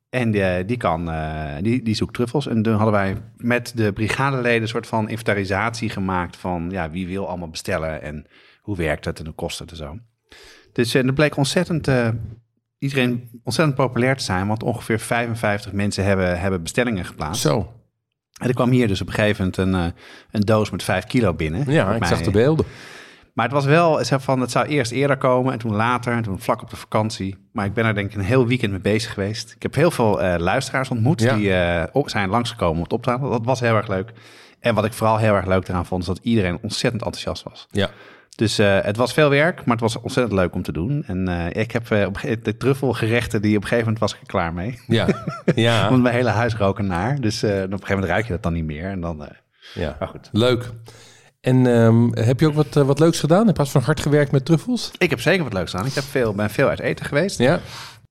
En 0.08 0.30
die, 0.66 0.76
kan, 0.76 1.10
die, 1.60 1.82
die 1.82 1.94
zoekt 1.94 2.14
truffels. 2.14 2.46
En 2.46 2.62
toen 2.62 2.74
hadden 2.74 2.92
wij 2.92 3.16
met 3.36 3.72
de 3.74 3.92
brigadeleden 3.92 4.62
een 4.62 4.68
soort 4.68 4.86
van 4.86 5.08
inventarisatie 5.08 5.90
gemaakt 5.90 6.36
van 6.36 6.68
ja, 6.70 6.90
wie 6.90 7.06
wil 7.06 7.28
allemaal 7.28 7.48
bestellen 7.48 8.02
en 8.02 8.26
hoe 8.60 8.76
werkt 8.76 9.04
het 9.04 9.18
en 9.18 9.24
hoe 9.24 9.34
kost 9.34 9.58
het 9.58 9.70
en 9.70 9.76
zo. 9.76 9.98
Dus 10.72 10.92
dat 10.92 11.14
bleek 11.14 11.36
ontzettend, 11.36 11.90
iedereen 12.78 13.40
ontzettend 13.44 13.76
populair 13.76 14.16
te 14.16 14.24
zijn, 14.24 14.46
want 14.46 14.62
ongeveer 14.62 14.98
55 14.98 15.72
mensen 15.72 16.04
hebben, 16.04 16.40
hebben 16.40 16.62
bestellingen 16.62 17.04
geplaatst. 17.04 17.42
Zo. 17.42 17.81
En 18.42 18.48
er 18.48 18.54
kwam 18.54 18.70
hier 18.70 18.88
dus 18.88 19.00
op 19.00 19.06
een 19.06 19.12
gegeven 19.12 19.52
moment 19.56 19.56
een, 19.56 19.80
uh, 19.80 19.92
een 20.30 20.40
doos 20.40 20.70
met 20.70 20.82
5 20.82 21.04
kilo 21.04 21.34
binnen. 21.34 21.70
Ja, 21.70 21.92
ik 21.92 22.00
mij. 22.00 22.08
zag 22.08 22.20
de 22.20 22.30
beelden. 22.30 22.66
Maar 23.32 23.44
het 23.44 23.54
was 23.54 23.64
wel 23.64 24.04
zo 24.04 24.18
van, 24.18 24.40
het 24.40 24.50
zou 24.50 24.66
eerst 24.66 24.92
eerder 24.92 25.16
komen 25.16 25.52
en 25.52 25.58
toen 25.58 25.74
later 25.74 26.12
en 26.12 26.22
toen 26.22 26.40
vlak 26.40 26.62
op 26.62 26.70
de 26.70 26.76
vakantie. 26.76 27.36
Maar 27.52 27.66
ik 27.66 27.74
ben 27.74 27.84
er 27.84 27.94
denk 27.94 28.10
ik 28.10 28.14
een 28.14 28.24
heel 28.24 28.46
weekend 28.46 28.72
mee 28.72 28.80
bezig 28.80 29.12
geweest. 29.12 29.52
Ik 29.52 29.62
heb 29.62 29.74
heel 29.74 29.90
veel 29.90 30.22
uh, 30.22 30.34
luisteraars 30.38 30.88
ontmoet 30.88 31.20
ja. 31.20 31.34
die 31.34 31.48
uh, 31.48 31.82
op 31.92 32.10
zijn 32.10 32.28
langsgekomen 32.28 32.76
om 32.76 32.82
het 32.82 32.92
op 32.92 33.02
te 33.02 33.10
halen. 33.10 33.30
Dat 33.30 33.44
was 33.44 33.60
heel 33.60 33.76
erg 33.76 33.88
leuk. 33.88 34.12
En 34.60 34.74
wat 34.74 34.84
ik 34.84 34.92
vooral 34.92 35.16
heel 35.16 35.34
erg 35.34 35.46
leuk 35.46 35.68
eraan 35.68 35.86
vond, 35.86 36.00
is 36.00 36.08
dat 36.08 36.20
iedereen 36.22 36.58
ontzettend 36.62 37.02
enthousiast 37.02 37.42
was. 37.42 37.66
Ja. 37.70 37.90
Dus 38.37 38.61
uh, 38.61 38.79
het 38.81 38.96
was 38.96 39.12
veel 39.12 39.31
werk, 39.31 39.56
maar 39.64 39.76
het 39.76 39.81
was 39.81 40.00
ontzettend 40.00 40.38
leuk 40.38 40.55
om 40.55 40.62
te 40.62 40.73
doen. 40.73 41.05
En 41.06 41.29
uh, 41.29 41.62
ik 41.62 41.70
heb 41.70 41.90
uh, 41.90 42.06
de 42.43 42.56
truffelgerechten, 42.56 43.43
die 43.43 43.56
op 43.56 43.62
een 43.62 43.69
gegeven 43.69 43.84
moment 43.84 43.99
was 43.99 44.14
ik 44.14 44.20
er 44.20 44.26
klaar 44.26 44.52
mee. 44.52 44.79
Ja, 44.87 45.06
ja. 45.55 45.88
Want 45.88 46.02
mijn 46.02 46.14
hele 46.14 46.29
huis 46.29 46.55
rook 46.55 46.81
naar. 46.81 47.20
Dus 47.20 47.43
op 47.43 47.50
een 47.50 47.58
gegeven 47.58 47.88
moment 47.88 48.05
ruik 48.05 48.26
je 48.26 48.32
dat 48.32 48.43
dan 48.43 48.52
niet 48.52 48.64
meer. 48.64 48.91
En 48.91 49.01
dan, 49.01 49.29
ja. 49.74 49.96
Maar 49.98 50.08
goed. 50.08 50.29
Leuk. 50.32 50.70
En 51.41 51.67
um, 51.67 52.10
heb 52.15 52.41
je 52.41 52.46
ook 52.46 52.55
wat, 52.55 52.74
wat 52.74 52.98
leuks 52.98 53.20
gedaan? 53.20 53.46
Heb 53.46 53.56
je 53.56 53.67
van 53.67 53.82
hard 53.82 54.01
gewerkt 54.01 54.32
met 54.32 54.44
truffels? 54.44 54.91
Ik 54.98 55.10
heb 55.10 55.20
zeker 55.20 55.44
wat 55.44 55.53
leuks 55.53 55.70
gedaan. 55.70 55.86
Ik 55.86 55.94
heb 55.94 56.05
veel, 56.05 56.34
ben 56.34 56.51
veel 56.51 56.69
uit 56.69 56.81
eten 56.81 57.06
geweest. 57.06 57.39
Ja. 57.39 57.60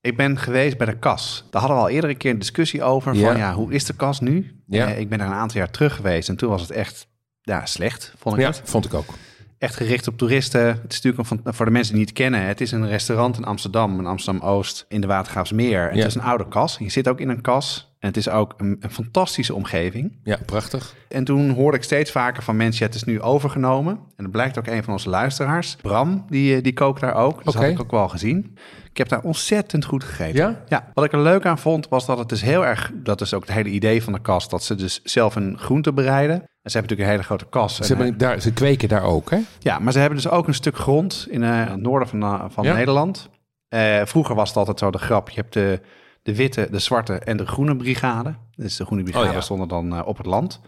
Ik 0.02 0.18
ben 0.18 0.38
geweest 0.38 0.78
bij 0.78 0.88
de 0.88 0.98
kas. 0.98 1.46
Daar 1.50 1.62
hadden 1.62 1.80
we 1.80 1.84
al 1.86 1.90
eerder 1.90 2.10
een 2.10 2.18
keer 2.18 2.32
een 2.32 2.40
discussie 2.40 2.84
over. 2.84 3.16
Van 3.16 3.38
ja, 3.38 3.54
hoe 3.54 3.74
is 3.74 3.86
de 3.86 3.94
kas 3.94 4.20
nu? 4.20 4.62
Ja. 4.68 4.88
ik 4.88 5.10
ben 5.10 5.18
daar 5.18 5.28
een 5.28 5.34
aantal 5.34 5.58
jaar 5.58 5.72
terug 5.72 5.96
geweest. 5.96 6.30
En 6.30 6.36
toen 6.36 6.50
was 6.50 6.62
het 6.62 6.72
echt 6.72 7.08
ja, 7.42 7.66
slecht, 7.66 8.14
vond 8.18 8.36
ik 8.36 8.42
ja, 8.42 8.48
het. 8.48 8.62
vond 8.64 8.86
ik 8.86 8.94
ook 8.94 9.14
echt 9.62 9.76
gericht 9.76 10.08
op 10.08 10.18
toeristen. 10.18 10.66
Het 10.66 10.94
is 10.94 11.02
natuurlijk 11.02 11.46
een, 11.46 11.54
voor 11.54 11.66
de 11.66 11.72
mensen 11.72 11.94
die 11.94 12.04
het 12.04 12.12
niet 12.12 12.20
kennen. 12.20 12.48
Het 12.48 12.62
is 12.62 12.72
een 12.72 12.88
restaurant 12.88 13.38
in 13.38 13.44
Amsterdam, 13.44 14.00
in 14.00 14.06
Amsterdam-Oost, 14.06 14.86
in 14.88 15.02
de 15.02 15.08
Watergraafsmeer. 15.08 15.82
Ja. 15.82 15.98
Het 15.98 16.08
is 16.08 16.16
een 16.16 16.22
oude 16.22 16.48
kas. 16.48 16.78
Je 16.80 16.90
zit 16.90 17.08
ook 17.08 17.20
in 17.20 17.30
een 17.30 17.42
kas. 17.42 17.91
En 18.02 18.08
het 18.08 18.18
is 18.18 18.30
ook 18.30 18.54
een, 18.58 18.78
een, 18.80 18.92
fantastische 18.92 19.54
omgeving. 19.54 20.20
Ja, 20.24 20.38
prachtig. 20.46 20.96
En 21.08 21.24
toen 21.24 21.50
hoorde 21.50 21.78
ik 21.78 21.84
steeds 21.84 22.12
vaker 22.12 22.44
van 22.44 22.56
mensen, 22.56 22.80
ja, 22.80 22.86
het 22.86 22.96
is 22.96 23.04
nu 23.04 23.22
overgenomen. 23.22 23.94
En 23.94 24.24
dat 24.24 24.32
blijkt 24.32 24.58
ook 24.58 24.68
een 24.68 24.84
van 24.84 24.94
onze 24.94 25.10
luisteraars. 25.10 25.76
Bram, 25.76 26.26
die, 26.30 26.62
die 26.62 26.74
kookt 26.74 27.02
daar 27.02 27.16
ook. 27.16 27.44
Dat 27.44 27.56
okay. 27.56 27.70
had 27.70 27.80
ik 27.80 27.84
ook 27.84 27.92
wel 27.92 28.10
gezien. 28.10 28.58
Ik 28.90 28.98
heb 28.98 29.10
daar 29.10 29.22
ontzettend 29.22 29.86
goed 29.86 30.04
gegeten. 30.04 30.36
Ja? 30.36 30.64
Ja. 30.68 30.92
Wat 30.94 31.06
ik 31.06 31.12
er 31.12 31.20
leuk 31.20 31.46
aan 31.46 31.58
vond, 31.58 31.88
was 31.90 32.06
dat 32.06 32.18
het 32.18 32.30
dus 32.30 32.42
heel 32.42 32.66
erg... 32.66 32.92
Dat 32.94 33.22
is 33.22 33.34
ook 33.34 33.42
het 33.42 33.56
hele 33.56 33.70
idee 33.70 34.04
van 34.04 34.14
de 34.14 34.22
kast. 34.22 34.50
Dat 34.50 34.64
ze 34.64 34.76
dus 34.76 35.02
zelf 35.04 35.36
een 35.36 35.58
groente 35.58 35.94
bereiden. 35.94 36.36
En 36.36 36.72
ze 36.72 36.78
hebben 36.78 36.82
natuurlijk 36.82 37.02
een 37.02 37.16
hele 37.16 37.24
grote 37.24 37.46
kas. 37.46 37.76
Ze, 37.76 37.96
hebben 37.96 38.18
daar, 38.18 38.42
ze 38.42 38.54
kweken 38.54 38.90
daar 38.90 39.04
ook, 39.04 39.30
hè? 39.30 39.40
Ja, 39.60 39.80
maar 39.80 39.94
ze 39.94 40.00
hebben 40.00 40.18
dus 40.18 40.30
ook 40.30 40.48
een 40.48 40.54
stuk 40.54 40.78
grond 40.78 41.28
in 41.30 41.42
uh, 41.42 41.68
het 41.68 41.82
noorden 41.82 42.08
van, 42.08 42.24
uh, 42.24 42.46
van 42.48 42.64
ja? 42.64 42.74
Nederland. 42.74 43.30
Uh, 43.70 44.02
vroeger 44.04 44.36
was 44.36 44.48
het 44.48 44.58
altijd 44.58 44.80
zo 44.80 44.92
de 44.92 44.98
grap. 44.98 45.30
Je 45.30 45.40
hebt 45.40 45.54
de, 45.54 45.82
de 46.22 46.36
witte, 46.36 46.68
de 46.72 46.80
zwarte 46.80 47.14
en 47.14 47.38
de 47.38 47.46
groene 47.46 47.76
brigade. 47.76 48.36
Dus 48.56 48.76
de 48.76 48.86
groene 48.86 49.04
brigade 49.04 49.28
oh, 49.28 49.34
ja. 49.34 49.42
stonden 49.42 49.68
dan 49.68 49.94
uh, 49.94 50.02
op 50.08 50.18
het 50.18 50.26
land. 50.26 50.62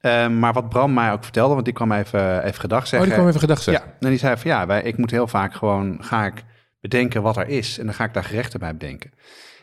Uh, 0.00 0.28
maar 0.28 0.52
wat 0.52 0.68
Bram 0.68 0.94
mij 0.94 1.12
ook 1.12 1.22
vertelde, 1.22 1.52
want 1.52 1.64
die 1.64 1.74
kwam 1.74 1.92
even, 1.92 2.44
even 2.44 2.60
gedag 2.60 2.86
zeggen. 2.86 2.98
Oh, 2.98 3.04
die 3.04 3.14
kwam 3.14 3.28
even 3.28 3.40
gedag 3.40 3.62
zeggen. 3.62 3.86
Ja, 3.86 3.96
en 4.00 4.08
die 4.08 4.18
zei 4.18 4.36
van 4.36 4.50
ja, 4.50 4.66
wij, 4.66 4.82
ik 4.82 4.96
moet 4.96 5.10
heel 5.10 5.26
vaak 5.26 5.54
gewoon, 5.54 6.04
ga 6.04 6.24
ik 6.24 6.44
bedenken 6.80 7.22
wat 7.22 7.36
er 7.36 7.48
is. 7.48 7.78
En 7.78 7.84
dan 7.84 7.94
ga 7.94 8.04
ik 8.04 8.14
daar 8.14 8.24
gerechten 8.24 8.60
bij 8.60 8.72
bedenken. 8.72 9.10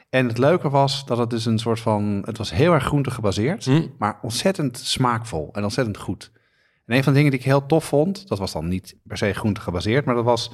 En 0.10 0.28
het 0.28 0.38
leuke 0.38 0.70
was 0.70 1.06
dat 1.06 1.18
het 1.18 1.30
dus 1.30 1.46
een 1.46 1.60
soort 1.60 1.80
van... 1.80 2.22
Het 2.26 2.38
was 2.38 2.52
heel 2.52 2.74
erg 2.74 2.84
groente 2.84 3.12
gebaseerd, 3.12 3.66
Hm. 3.66 3.88
maar 3.98 4.20
ontzettend 4.22 4.78
smaakvol 4.78 5.50
en 5.54 5.64
ontzettend 5.64 5.98
goed. 5.98 6.32
En 6.86 6.96
een 6.96 7.04
van 7.04 7.14
de 7.14 7.18
dingen 7.18 7.32
die 7.32 7.40
ik 7.40 7.46
heel 7.46 7.66
tof 7.66 7.86
vond, 7.86 8.28
dat 8.28 8.40
was 8.40 8.52
dan 8.52 8.68
niet 8.68 8.98
per 9.04 9.18
se 9.18 9.34
groente 9.34 9.62
gebaseerd, 9.62 10.06
maar 10.06 10.16
dat 10.16 10.24
was 10.24 10.52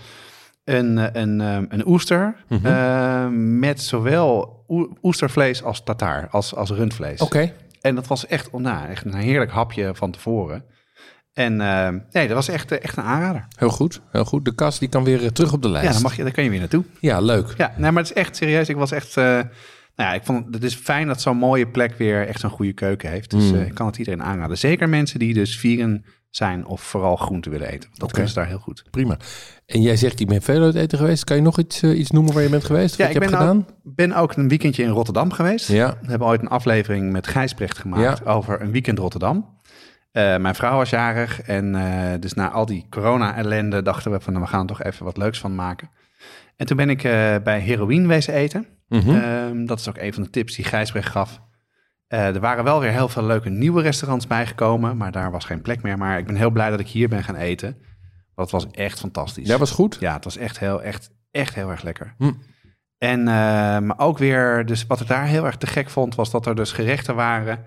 een, 0.68 0.98
eh, 0.98 1.22
een, 1.22 1.42
eh, 1.42 1.58
een 1.70 1.88
oester 1.88 2.36
Mhm. 2.50 2.66
eh, 2.66 3.28
met 3.60 3.82
zowel 3.82 4.64
oe- 4.68 4.90
oestervlees 5.02 5.64
als 5.64 5.84
tartaar, 5.84 6.28
als, 6.32 6.56
als 6.56 6.70
rundvlees. 6.70 7.22
Oké. 7.22 7.52
En 7.82 7.96
dat 7.96 8.08
was 8.08 8.28
echt, 8.28 8.50
oh, 8.50 8.62
nou, 8.62 8.88
echt 8.90 9.06
een 9.06 9.14
heerlijk 9.14 9.52
hapje 9.52 9.92
van 9.96 10.12
tevoren. 10.12 10.64
En 11.34 11.62
eh, 11.62 11.88
nee, 12.12 12.28
dat 12.28 12.36
was 12.36 12.48
echt, 12.48 12.72
eh, 12.72 12.84
echt 12.84 12.98
een 12.98 13.04
aanrader. 13.04 13.46
Heel 13.58 13.70
goed, 13.70 14.02
heel 14.12 14.26
goed. 14.26 14.46
De 14.46 14.56
kas 14.56 14.80
die 14.80 14.90
kan 14.90 15.04
weer 15.04 15.24
eh, 15.24 15.30
terug 15.30 15.54
op 15.54 15.62
de 15.62 15.70
lijst. 15.70 15.88
Ja, 15.88 15.94
dan, 15.94 16.02
mag 16.02 16.16
je, 16.16 16.24
dan 16.24 16.32
kan 16.32 16.44
je 16.44 16.50
weer 16.50 16.60
naartoe. 16.60 16.84
Ja, 17.00 17.20
leuk. 17.20 17.54
Ja, 17.58 17.74
nee, 17.78 17.92
maar 17.92 18.04
het 18.04 18.12
is 18.12 18.18
echt 18.22 18.36
serieus. 18.36 18.70
Ik 18.70 18.76
was 18.76 18.92
echt. 18.92 19.16
nou 19.16 20.10
ja, 20.10 20.14
ik 20.14 20.24
vond 20.24 20.54
het 20.54 20.64
is 20.64 20.76
fijn 20.76 21.08
dat 21.08 21.22
zo'n 21.22 21.38
mooie 21.38 21.68
plek 21.68 21.98
weer 21.98 22.28
echt 22.28 22.40
zo'n 22.40 22.50
goede 22.50 22.74
keuken 22.74 23.10
heeft. 23.10 23.30
Dus 23.32 23.52
Mm. 23.52 23.60
ik 23.62 23.74
kan 23.74 23.88
het 23.88 23.98
iedereen 23.98 24.24
aanraden. 24.24 24.58
Zeker 24.58 24.90
mensen 24.90 25.20
die 25.20 25.34
dus 25.34 25.58
vegan 25.60 26.04
zijn 26.30 26.66
of 26.66 26.82
vooral 26.82 27.16
groente 27.16 27.50
willen 27.50 27.68
eten. 27.70 27.90
Dat 27.94 28.12
kunnen 28.12 28.30
ze 28.30 28.36
daar 28.36 28.48
heel 28.48 28.58
goed. 28.60 28.84
Prima. 28.92 29.18
En 29.66 29.82
jij 29.82 29.96
zegt, 29.96 30.20
ik 30.20 30.28
ben 30.28 30.42
veel 30.42 30.64
uit 30.64 30.76
eten 30.76 30.98
geweest. 30.98 31.24
Kan 31.24 31.36
je 31.36 31.42
nog 31.42 31.60
iets, 31.60 31.82
eh, 31.82 32.00
iets 32.00 32.12
noemen 32.12 32.34
waar 32.34 32.44
je 32.44 32.50
bent 32.50 32.64
geweest? 32.64 32.98
Ja, 32.98 33.08
wat 33.08 33.16
ik 33.16 33.22
je 33.22 33.30
ben, 33.30 33.30
hebt 33.30 33.42
gedaan? 33.42 33.66
ook, 33.70 33.96
ben 33.96 34.14
ook 34.14 34.36
een 34.36 34.48
weekendje 34.48 34.84
in 34.84 34.90
Rotterdam 34.90 35.32
geweest. 35.32 35.68
Ja. 35.68 35.98
We 36.02 36.10
hebben 36.10 36.28
ooit 36.28 36.42
een 36.42 36.50
aflevering 36.50 37.12
met 37.12 37.28
Gijsbrecht 37.28 37.78
gemaakt 37.78 38.22
Ja. 38.24 38.32
over 38.32 38.62
een 38.62 38.72
weekend 38.72 39.00
Rotterdam. 39.00 39.56
Eh, 40.12 40.38
mijn 40.38 40.56
vrouw 40.56 40.76
was 40.78 40.90
jarig 40.90 41.42
en 41.42 41.76
eh, 41.76 42.20
dus 42.20 42.34
na 42.34 42.50
al 42.50 42.66
die 42.66 42.86
corona-ellende 42.90 43.82
dachten 43.82 44.12
we 44.12 44.20
van 44.20 44.34
nou, 44.34 44.46
we 44.46 44.52
gaan 44.52 44.62
er 44.62 44.68
toch 44.68 44.84
even 44.84 45.06
wat 45.06 45.18
leuks 45.18 45.40
van 45.40 45.56
maken. 45.56 45.90
En 46.56 46.66
toen 46.66 46.78
ben 46.78 46.90
ik 46.90 47.02
bij 47.44 47.60
Heroïne 47.60 48.08
wezen 48.08 48.34
eten. 48.34 48.68
Mhm. 48.88 49.10
Ehm, 49.10 49.66
dat 49.66 49.80
is 49.80 49.90
ook 49.90 49.98
een 49.98 50.14
van 50.14 50.24
de 50.24 50.30
tips 50.30 50.56
die 50.56 50.66
Gijsbrecht 50.66 51.10
gaf. 51.12 51.42
Eh, 52.08 52.36
er 52.36 52.40
waren 52.40 52.64
wel 52.64 52.80
weer 52.80 52.92
heel 52.92 53.10
veel 53.10 53.24
leuke 53.24 53.50
nieuwe 53.50 53.82
restaurants 53.82 54.28
bijgekomen, 54.28 54.98
maar 54.98 55.12
daar 55.12 55.32
was 55.32 55.46
geen 55.46 55.62
plek 55.62 55.82
meer. 55.82 55.98
Maar 55.98 56.18
ik 56.18 56.26
ben 56.26 56.36
heel 56.36 56.50
blij 56.50 56.70
dat 56.70 56.80
ik 56.80 56.88
hier 56.88 57.10
ben 57.10 57.24
gaan 57.24 57.36
eten. 57.36 57.78
Het 58.36 58.52
was 58.52 58.68
echt 58.72 59.00
fantastisch. 59.00 59.48
Ja, 59.48 59.58
was 59.58 59.72
goed. 59.72 59.98
Ja, 60.00 60.14
het 60.14 60.24
was 60.24 60.38
echt 60.38 60.60
heel, 60.60 60.82
echt, 60.82 61.10
echt 61.32 61.56
heel 61.56 61.70
erg 61.70 61.82
lekker. 61.82 62.14
Hm. 62.18 62.32
En 62.98 63.20
eh, 63.20 63.26
maar 63.80 64.00
ook 64.00 64.18
weer, 64.18 64.66
dus 64.66 64.86
wat 64.86 65.02
ik 65.02 65.08
daar 65.08 65.26
heel 65.26 65.46
erg 65.46 65.58
te 65.58 65.68
gek 65.68 65.90
vond, 65.90 66.16
was 66.16 66.32
dat 66.32 66.46
er 66.46 66.56
dus 66.56 66.72
gerechten 66.72 67.16
waren. 67.16 67.64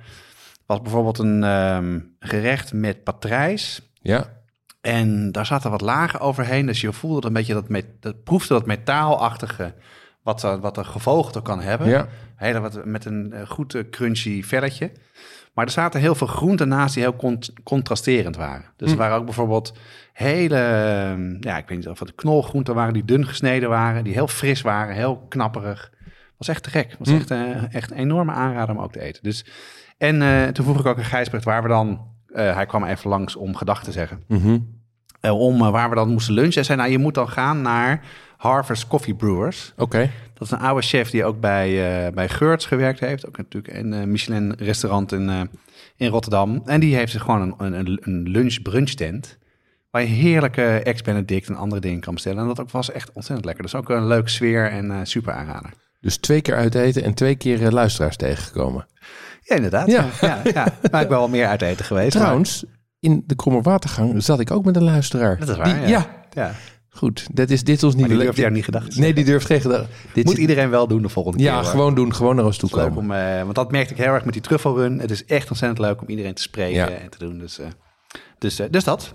Was 0.67 0.81
bijvoorbeeld 0.83 1.19
een 1.19 1.45
ehm, 1.45 2.01
gerecht 2.19 2.73
met 2.73 3.05
patrijs. 3.05 3.93
Ja. 3.93 4.39
En 4.81 5.33
daar 5.33 5.47
zaten 5.47 5.71
wat 5.71 5.81
lagen 5.81 6.21
overheen. 6.21 6.67
Dus 6.67 6.81
je 6.81 6.93
voelde 6.93 7.27
een 7.27 7.33
beetje 7.33 7.55
dat, 7.55 7.69
met, 7.69 7.87
dat 8.01 8.25
proefde 8.25 8.55
dat 8.55 8.67
metaalachtige, 8.67 9.75
wat, 10.33 10.45
eh, 10.45 10.61
wat 10.61 10.77
een 10.77 10.87
gevogelte 10.87 11.43
kan 11.43 11.61
hebben. 11.61 11.89
Ja. 11.89 12.07
Hele 12.37 12.61
wat, 12.61 12.85
met 12.85 13.05
een 13.05 13.33
eh, 13.33 13.47
goed 13.49 13.75
eh, 13.75 13.83
crunchy 13.91 14.43
velletje. 14.43 14.91
Maar 15.55 15.65
er 15.65 15.71
zaten 15.71 16.01
heel 16.01 16.15
veel 16.15 16.27
groenten 16.27 16.69
naast 16.69 16.95
die 16.95 17.03
heel 17.03 17.17
cont- 17.17 17.53
contrasterend 17.63 18.37
waren. 18.37 18.65
Dus 18.77 18.87
Hm. 18.89 18.93
er 18.95 18.99
waren 19.01 19.17
ook 19.17 19.25
bijvoorbeeld 19.25 19.73
hele, 20.13 20.57
ehm, 20.59 21.37
ja, 21.41 21.57
ik 21.59 21.69
weet 21.69 21.79
niet 21.79 21.89
of 21.89 21.99
het 21.99 22.15
knolgroenten 22.15 22.75
waren 22.75 22.93
die 22.95 23.05
dun 23.05 23.27
gesneden 23.27 23.69
waren, 23.69 24.05
die 24.05 24.13
heel 24.13 24.29
fris 24.29 24.61
waren, 24.63 24.95
heel 24.95 25.17
knapperig. 25.29 25.91
Was 26.37 26.49
echt 26.49 26.63
te 26.63 26.71
gek. 26.71 26.97
Was 26.99 27.09
Hm. 27.09 27.15
echt, 27.17 27.31
echt 27.73 27.91
een 27.91 27.97
enorme 27.97 28.33
aanrader 28.33 28.77
om 28.77 28.83
ook 28.83 28.93
te 28.93 29.01
eten. 29.01 29.23
Dus, 29.23 29.45
en 29.99 30.23
eh, 30.23 30.49
toen 30.49 30.65
vroeg 30.65 30.79
ik 30.81 30.87
ook 30.87 30.97
aan 30.99 31.05
Gijsbrecht 31.05 31.45
waar 31.45 31.63
we 31.63 31.69
dan, 31.69 32.07
hij 32.33 32.67
kwam 32.67 32.85
even 32.85 33.11
langs 33.11 33.37
om 33.37 33.57
gedag 33.57 33.83
te 33.85 33.93
zeggen, 33.93 34.23
Mhm. 34.29 34.59
om 35.21 35.59
waar 35.59 35.89
we 35.89 35.95
dan 35.95 36.09
moesten 36.11 36.35
lunchen. 36.35 36.55
Hij 36.55 36.63
zei, 36.65 36.79
nou 36.79 36.91
je 36.91 36.99
moet 36.99 37.15
dan 37.15 37.29
gaan 37.29 37.63
naar 37.63 38.05
Harvest 38.41 38.87
Coffee 38.87 39.15
Brewers. 39.15 39.73
Oké. 39.77 40.11
Dat 40.35 40.43
is 40.43 40.51
een 40.51 40.59
oude 40.67 40.83
chef 40.83 41.11
die 41.11 41.25
ook 41.25 41.41
bij, 41.41 41.69
eh 42.07 42.13
bij 42.13 42.29
Geurts 42.29 42.67
gewerkt 42.67 43.01
heeft. 43.01 43.27
Ook 43.29 43.37
natuurlijk 43.37 43.75
een 43.77 43.93
eh, 43.93 44.03
Michelin-restaurant 44.05 45.13
in, 45.13 45.29
eh, 45.29 45.41
in 45.97 46.09
Rotterdam. 46.09 46.63
En 46.65 46.81
die 46.81 46.95
heeft 46.97 47.17
gewoon 47.17 47.55
een, 47.59 47.73
een, 47.79 47.99
een 48.03 48.29
lunch-brunch 48.29 48.91
tent. 48.91 49.39
Waar 49.91 50.03
je 50.03 50.09
heerlijke 50.09 50.63
ex-Benedict 50.63 51.49
en 51.49 51.57
andere 51.57 51.81
dingen 51.81 52.01
kan 52.01 52.15
bestellen. 52.15 52.39
En 52.41 52.47
dat 52.47 52.61
ook 52.61 52.71
was 52.71 52.93
echt 52.93 53.13
ontzettend 53.13 53.45
lekker. 53.47 53.65
Dus 53.65 53.75
ook 53.75 53.89
een 53.89 54.07
leuke 54.07 54.31
sfeer 54.31 54.71
en 54.71 54.91
eh, 54.91 54.97
super 55.03 55.33
aanrader. 55.33 55.71
Dus 56.01 56.17
twee 56.17 56.41
keer 56.41 56.55
uit 56.57 56.75
eten 56.75 57.03
en 57.03 57.15
twee 57.15 57.35
keer 57.35 57.65
eh, 57.67 57.71
luisteraars 57.73 58.17
tegengekomen. 58.17 58.87
Ja, 59.43 59.57
inderdaad. 59.57 59.87
Ja. 59.91 60.07
Ja. 60.21 60.41
Ja, 60.45 60.51
ja. 60.53 60.65
Maar 60.91 61.03
ik 61.03 61.09
ben 61.09 61.19
wel 61.19 61.29
meer 61.29 61.47
uit 61.47 61.63
eten 61.63 61.85
geweest. 61.85 62.15
maar- 62.15 62.23
Trouwens, 62.23 62.65
in 63.01 63.23
de 63.27 63.35
Kromme 63.35 63.61
Watergang 63.63 64.23
zat 64.23 64.41
ik 64.41 64.51
ook 64.51 64.65
met 64.65 64.77
een 64.77 64.85
luisteraar. 64.85 65.39
Dat 65.39 65.49
is 65.49 65.57
waar, 65.57 65.79
Die- 65.79 65.89
ja. 65.89 66.07
ja. 66.31 66.53
Goed. 66.91 67.27
Dat 67.33 67.51
is 67.51 67.65
dit 67.65 67.83
ons 67.83 67.95
niet. 67.95 68.07
Maar 68.07 68.17
die 68.17 68.25
durfde 68.25 68.41
jou 68.41 68.53
niet 68.53 68.65
gedacht 68.65 68.97
Nee, 68.97 69.15
die 69.15 69.25
durft 69.25 69.47
geen 69.47 69.61
gedachte. 69.61 69.89
Dit 70.13 70.25
Moet 70.25 70.37
iedereen 70.39 70.71
wel 70.71 70.87
doen 70.87 71.03
de 71.03 71.09
volgende 71.09 71.39
keer. 71.39 71.47
Ja, 71.47 71.55
hoor. 71.55 71.65
gewoon 71.65 71.95
doen. 71.95 72.15
Gewoon 72.15 72.37
naar 72.37 72.45
ons 72.45 72.57
toe 72.57 72.71
komen. 72.71 72.99
om, 72.99 73.11
eh, 73.13 73.43
want 73.43 73.55
dat 73.55 73.71
merkte 73.71 73.93
ik 73.95 74.01
heel 74.01 74.13
erg 74.13 74.25
met 74.25 74.33
die 74.33 74.43
truffelrun. 74.43 74.99
Het 74.99 75.11
is 75.11 75.25
echt 75.25 75.49
ontzettend 75.49 75.81
leuk 75.81 76.01
om 76.03 76.09
iedereen 76.09 76.35
te 76.35 76.43
spreken 76.43 76.75
Ja. 76.75 76.89
en 76.89 77.11
te 77.11 77.19
doen. 77.19 77.39
Dus, 77.39 77.59
eh, 77.59 77.67
dus, 78.39 78.59
eh, 78.59 78.67
dus 78.71 78.85
dat. 78.85 79.15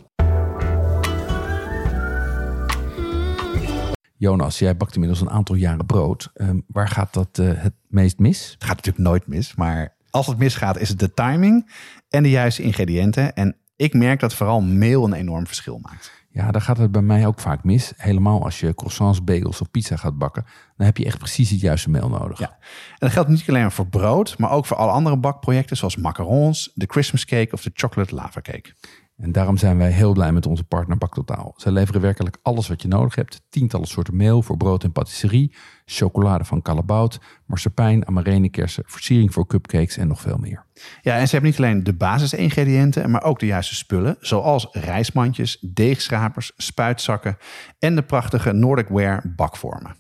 Jonas, 4.17 4.59
jij 4.59 4.77
bakt 4.77 4.93
inmiddels 4.93 5.21
een 5.21 5.29
aantal 5.29 5.55
jaren 5.55 5.85
brood. 5.85 6.29
Ehm, 6.33 6.59
waar 6.67 6.87
gaat 6.87 7.13
dat 7.13 7.37
het 7.37 7.73
meest 7.87 8.19
mis? 8.19 8.51
Het 8.53 8.63
gaat 8.63 8.75
natuurlijk 8.75 9.05
nooit 9.05 9.27
mis, 9.27 9.55
maar 9.55 9.95
als 10.09 10.27
het 10.27 10.37
misgaat 10.37 10.79
is 10.79 10.89
het 10.89 10.99
de 10.99 11.13
timing 11.13 11.71
en 12.09 12.23
de 12.23 12.29
juiste 12.29 12.61
ingrediënten. 12.61 13.33
En 13.33 13.55
ik 13.75 13.93
merk 13.93 14.19
dat 14.19 14.33
vooral 14.33 14.61
meel 14.61 15.03
een 15.05 15.13
enorm 15.13 15.47
verschil 15.47 15.79
maakt. 15.81 16.11
Ja, 16.35 16.51
daar 16.51 16.61
gaat 16.61 16.77
het 16.77 16.91
bij 16.91 17.01
mij 17.01 17.27
ook 17.27 17.39
vaak 17.39 17.63
mis. 17.63 17.93
Helemaal 17.97 18.43
als 18.43 18.59
je 18.59 18.73
croissants, 18.73 19.23
bagels 19.23 19.61
of 19.61 19.71
pizza 19.71 19.95
gaat 19.95 20.17
bakken. 20.17 20.45
Dan 20.77 20.85
heb 20.85 20.97
je 20.97 21.05
echt 21.05 21.17
precies 21.17 21.49
het 21.49 21.59
juiste 21.59 21.89
meel 21.89 22.09
nodig. 22.09 22.39
Ja. 22.39 22.49
En 22.49 22.97
dat 22.97 23.11
geldt 23.11 23.29
niet 23.29 23.49
alleen 23.49 23.71
voor 23.71 23.87
brood, 23.87 24.37
maar 24.37 24.51
ook 24.51 24.65
voor 24.65 24.77
alle 24.77 24.91
andere 24.91 25.17
bakprojecten 25.17 25.77
zoals 25.77 25.95
macarons, 25.95 26.71
de 26.73 26.85
Christmas 26.87 27.25
cake 27.25 27.51
of 27.51 27.61
de 27.61 27.71
chocolate 27.73 28.15
lava 28.15 28.41
cake. 28.41 28.73
En 29.17 29.31
daarom 29.31 29.57
zijn 29.57 29.77
wij 29.77 29.91
heel 29.91 30.13
blij 30.13 30.31
met 30.31 30.45
onze 30.45 30.63
partner 30.63 30.97
Baktotaal. 30.97 31.53
Zij 31.55 31.71
leveren 31.71 32.01
werkelijk 32.01 32.37
alles 32.41 32.67
wat 32.67 32.81
je 32.81 32.87
nodig 32.87 33.15
hebt. 33.15 33.41
Tientallen 33.49 33.87
soorten 33.87 34.15
meel 34.15 34.41
voor 34.41 34.57
brood 34.57 34.83
en 34.83 34.91
patisserie. 34.91 35.55
Chocolade 35.85 36.43
van 36.43 36.61
Callebaut, 36.61 37.19
marsepein, 37.45 38.07
amarenekersen, 38.07 38.83
versiering 38.87 39.33
voor 39.33 39.47
cupcakes 39.47 39.97
en 39.97 40.07
nog 40.07 40.21
veel 40.21 40.37
meer. 40.37 40.65
Ja, 41.01 41.17
en 41.17 41.25
ze 41.25 41.31
hebben 41.31 41.49
niet 41.49 41.59
alleen 41.59 41.83
de 41.83 41.93
basisingrediënten, 41.93 43.11
maar 43.11 43.23
ook 43.23 43.39
de 43.39 43.45
juiste 43.45 43.75
spullen, 43.75 44.17
zoals 44.19 44.67
rijstmandjes, 44.71 45.57
deegschrapers, 45.61 46.51
spuitzakken 46.57 47.37
en 47.79 47.95
de 47.95 48.03
prachtige 48.03 48.51
Nordic 48.51 48.87
Ware 48.87 49.21
bakvormen. 49.35 49.95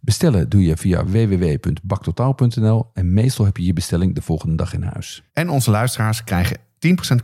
Bestellen 0.00 0.48
doe 0.48 0.62
je 0.62 0.76
via 0.76 1.04
www.baktotaal.nl 1.04 2.90
en 2.92 3.12
meestal 3.12 3.44
heb 3.44 3.56
je 3.56 3.64
je 3.64 3.72
bestelling 3.72 4.14
de 4.14 4.22
volgende 4.22 4.56
dag 4.56 4.74
in 4.74 4.82
huis. 4.82 5.22
En 5.32 5.48
onze 5.48 5.70
luisteraars 5.70 6.24
krijgen 6.24 6.58
10% 6.58 6.60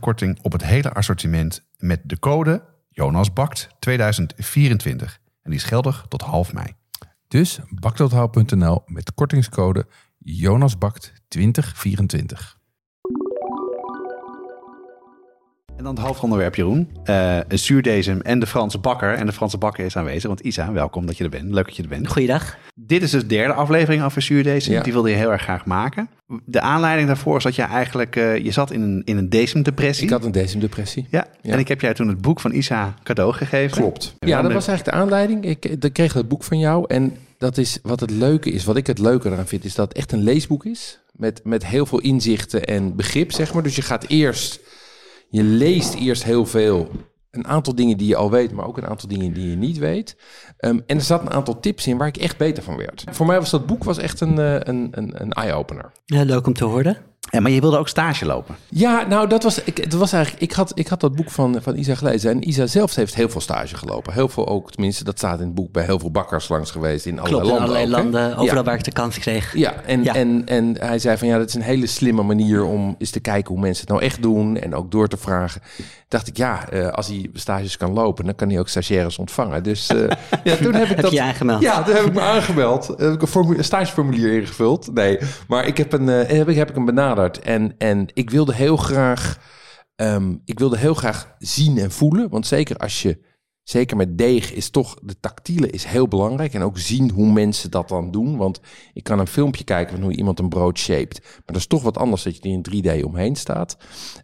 korting 0.01 0.39
op 0.43 0.53
het 0.53 0.65
hele 0.65 0.93
assortiment 0.93 1.69
met 1.79 2.01
de 2.05 2.19
code 2.19 2.63
JonasBakt 2.91 3.69
2024. 3.79 5.21
En 5.43 5.51
die 5.51 5.61
is 5.61 5.67
geldig 5.67 6.07
tot 6.09 6.23
half 6.23 6.53
mei. 6.53 6.67
Dus 7.29 7.59
baktotaal.nl 7.69 8.83
met 8.87 9.15
kortingscode 9.15 9.87
JonasBakt2024. 10.25 12.56
En 15.77 15.85
dan 15.85 15.95
het 15.95 16.05
hoofdonderwerp, 16.05 16.55
Jeroen. 16.55 16.89
Eh, 17.05 17.37
een 17.49 17.59
zuurdesem 17.59 18.21
en 18.21 18.39
de 18.41 18.47
Franse 18.47 18.79
bakker. 18.79 19.15
En 19.15 19.27
de 19.27 19.33
Franse 19.33 19.59
bakker 19.59 19.85
is 19.85 19.97
aanwezig. 19.97 20.27
Want 20.27 20.41
Isa, 20.41 20.73
welkom 20.73 21.07
dat 21.07 21.17
je 21.17 21.25
er 21.25 21.31
bent. 21.31 21.51
Leuk 21.53 21.65
dat 21.67 21.77
je 21.77 21.83
er 21.83 21.89
bent. 21.89 22.09
Goeiedag. 22.09 22.57
Dit 22.75 23.03
is 23.03 23.11
dus 23.11 23.21
de 23.21 23.27
derde 23.27 23.55
aflevering 23.55 24.03
over 24.03 24.23
zuurdesem. 24.23 24.73
Ja. 24.73 24.83
Die 24.83 24.93
wilde 24.93 25.11
je 25.11 25.17
heel 25.17 25.33
erg 25.33 25.43
graag 25.43 25.65
maken. 25.65 26.09
De 26.45 26.61
aanleiding 26.61 27.07
daarvoor 27.07 27.37
is 27.37 27.43
dat 27.43 27.55
je 27.55 27.63
eigenlijk... 27.63 28.17
eh, 28.17 28.37
je 28.37 28.51
zat 28.51 28.71
in 28.73 28.81
een, 28.83 29.03
in 29.05 29.17
een 29.17 29.29
desemdepressie. 29.29 30.05
Ik 30.05 30.11
had 30.13 30.25
een 30.25 30.33
decemdepressie. 30.33 31.07
Ja. 31.11 31.27
Ja. 31.43 31.53
en 31.53 31.59
ik 31.59 31.69
heb 31.69 31.81
jij 31.81 31.95
toen 31.95 32.09
het 32.09 32.21
boek 32.21 32.41
van 32.41 32.53
Isa 32.53 32.95
cadeau 33.03 33.33
gegeven. 33.33 33.77
Klopt. 33.77 34.15
Ja, 34.19 34.41
dat 34.41 34.49
de- 34.49 34.55
was 34.55 34.69
eigenlijk 34.69 34.97
de 34.99 35.03
aanleiding. 35.03 35.45
Ik, 35.45 35.65
ik 35.65 35.93
kreeg 35.93 36.13
het 36.13 36.29
boek 36.29 36.43
van 36.45 36.59
jou. 36.59 36.85
En 36.89 37.17
dat 37.39 37.59
is 37.59 37.79
wat 37.83 38.01
het 38.01 38.11
leuke 38.11 38.51
is. 38.51 38.65
Wat 38.65 38.77
ik 38.77 38.87
het 38.87 38.99
leuke 38.99 39.31
eraan 39.31 39.47
vind, 39.47 39.65
is 39.65 39.75
dat 39.75 39.89
het 39.89 39.97
echt 39.97 40.13
een 40.13 40.23
leesboek 40.23 40.65
is. 40.65 40.99
Met, 41.13 41.41
met 41.45 41.67
heel 41.67 41.87
veel 41.87 42.01
inzichten 42.01 42.65
en 42.65 42.97
begrip, 42.97 43.33
zeg 43.33 43.55
maar. 43.55 43.63
Dus 43.63 43.77
je 43.77 43.83
gaat 43.83 44.05
eerst... 44.09 44.61
Je 45.37 45.43
leest 45.43 45.95
eerst 45.95 46.25
heel 46.25 46.47
veel. 46.47 46.91
Een 47.31 47.47
aantal 47.47 47.75
dingen 47.75 47.97
die 47.97 48.09
je 48.09 48.17
al 48.17 48.31
weet, 48.31 48.53
maar 48.53 48.67
ook 48.67 48.77
een 48.77 48.87
aantal 48.87 49.09
dingen 49.09 49.33
die 49.33 49.51
je 49.51 49.57
niet 49.57 49.79
weet. 49.79 50.17
Ehm, 50.57 50.81
en 50.87 50.97
er 50.97 51.03
zat 51.03 51.21
een 51.21 51.31
aantal 51.31 51.61
tips 51.61 51.87
in 51.87 51.97
waar 51.97 52.07
ik 52.07 52.17
echt 52.17 52.37
beter 52.37 52.63
van 52.63 52.77
werd. 52.77 53.05
Voor 53.11 53.27
mij 53.27 53.39
was 53.39 53.51
dat 53.51 53.67
boek 53.67 53.85
was 53.85 53.99
echt 53.99 54.21
een, 54.21 54.39
eh, 54.39 54.55
een, 54.55 54.89
een, 54.91 55.23
een 55.23 55.33
eye-opener. 55.33 55.93
Ja, 56.05 56.23
leuk 56.23 56.47
om 56.47 56.53
te 56.53 56.65
horen. 56.65 56.97
Maar 57.41 57.51
je 57.51 57.61
wilde 57.61 57.79
ook 57.79 57.89
stage 57.89 58.25
lopen. 58.27 58.57
Ja, 58.69 59.07
nou, 59.09 59.29
dat 59.29 59.43
was, 59.43 59.63
ik, 59.65 59.77
het 59.77 59.93
was 59.93 60.13
eigenlijk, 60.13 60.43
ik 60.45 60.53
had, 60.53 60.73
ik 60.75 60.89
had 60.89 61.01
dat 61.01 61.15
boek 61.15 61.31
van, 61.31 61.59
van 61.63 61.77
Isa 61.77 61.95
gelezen. 61.95 62.31
En 62.31 62.49
Isa 62.49 62.67
zelf 62.67 62.95
heeft 62.95 63.15
heel 63.15 63.29
veel 63.29 63.41
stage 63.41 63.77
gelopen. 63.77 64.13
Heel 64.13 64.29
veel 64.29 64.49
ook, 64.49 64.71
tenminste, 64.73 65.05
dat 65.05 65.19
staat 65.19 65.39
in 65.41 65.47
het 65.47 65.55
boek, 65.55 65.73
bij 65.73 65.85
heel 65.85 65.99
veel 65.99 66.11
bakkers 66.11 66.49
langs 66.49 66.71
geweest. 66.71 67.07
In 67.07 67.19
allerlei 67.19 67.43
Klopt, 67.43 67.55
in 67.55 67.59
landen. 67.61 67.77
allerlei 67.77 68.07
ook, 68.07 68.13
landen, 68.13 68.37
overal 68.39 68.57
Ja. 68.63 68.63
waar 68.69 68.75
ik 68.79 68.85
de 68.85 68.93
kans 68.93 69.19
kreeg. 69.19 69.57
Ja, 69.57 69.75
en, 69.87 70.03
Ja. 70.03 70.15
En, 70.15 70.43
en 70.47 70.77
hij 70.79 70.99
zei 70.99 71.17
van 71.17 71.29
ja, 71.29 71.39
dat 71.39 71.49
is 71.49 71.55
een 71.55 71.61
hele 71.63 71.87
slimme 71.87 72.23
manier 72.23 72.65
om 72.65 72.95
eens 72.99 73.11
te 73.11 73.21
kijken 73.21 73.53
hoe 73.55 73.63
mensen 73.63 73.81
het 73.81 73.91
nou 73.91 74.03
echt 74.03 74.23
doen 74.23 74.57
en 74.57 74.75
ook 74.75 74.91
door 74.91 75.09
te 75.09 75.17
vragen. 75.17 75.61
Dacht 76.09 76.29
ik, 76.29 76.37
ja, 76.37 76.69
eh, 76.69 76.89
als 76.89 77.07
hij 77.07 77.31
stages 77.33 77.77
kan 77.77 77.93
lopen, 77.93 78.25
dan 78.25 78.35
kan 78.35 78.49
hij 78.51 78.59
ook 78.59 78.69
stagiaires 78.69 79.19
ontvangen. 79.19 79.63
Dus 79.63 79.87
eh, 79.89 80.09
ja, 80.45 80.57
toen 80.57 80.75
heb 80.75 80.83
ik 80.89 80.89
Heb 80.97 81.01
dat. 81.01 81.13
je 81.13 81.23
aangemeld? 81.23 81.61
Ja, 81.63 81.83
toen 81.83 81.95
heb 81.95 82.05
ik 82.05 82.13
me 82.13 82.21
aangemeld. 82.21 82.87
Heb 82.87 83.13
ik 83.13 83.35
een 83.35 83.65
stageformulier 83.65 84.41
ingevuld. 84.41 84.93
Nee, 84.95 85.19
maar 85.49 85.67
ik 85.67 85.77
heb, 85.77 85.93
een, 85.93 86.09
eh, 86.09 86.37
heb, 86.39 86.49
ik, 86.49 86.57
heb 86.57 86.69
ik 86.69 86.75
hem 86.75 86.85
benaderd. 86.85 87.39
En, 87.39 87.75
en 87.79 88.07
ik 88.13 88.31
wilde 88.31 88.55
heel 88.55 88.77
graag. 88.77 89.39
ehm, 89.97 90.35
ik 90.45 90.59
wilde 90.59 90.79
heel 90.79 90.95
graag 90.95 91.35
zien 91.39 91.79
en 91.79 91.91
voelen. 91.91 92.29
Want 92.29 92.47
zeker 92.47 92.77
als 92.77 93.03
je. 93.03 93.35
Zeker 93.69 93.97
met 93.97 94.19
deeg 94.19 94.53
is 94.53 94.71
toch. 94.71 94.97
De 95.03 95.21
tactiele 95.21 95.71
is 95.71 95.85
heel 95.85 96.09
belangrijk. 96.09 96.55
En 96.55 96.63
ook 96.63 96.79
zien 96.79 97.11
hoe 97.11 97.33
mensen 97.33 97.71
dat 97.71 97.89
dan 97.89 98.11
doen. 98.11 98.37
Want 98.37 98.61
ik 98.93 99.05
kan 99.05 99.19
een 99.19 99.27
filmpje 99.27 99.65
kijken 99.65 99.95
van 99.95 100.03
hoe 100.03 100.17
iemand 100.17 100.39
een 100.39 100.49
brood 100.49 100.79
shaped. 100.79 101.21
Maar 101.23 101.43
dat 101.47 101.57
is 101.57 101.67
toch 101.67 101.83
wat 101.83 101.99
anders 101.99 102.23
dat 102.23 102.37
je 102.37 102.43
er 102.43 102.49
in 102.49 103.01
3D 103.01 103.05
omheen 103.05 103.37
staat. 103.37 103.77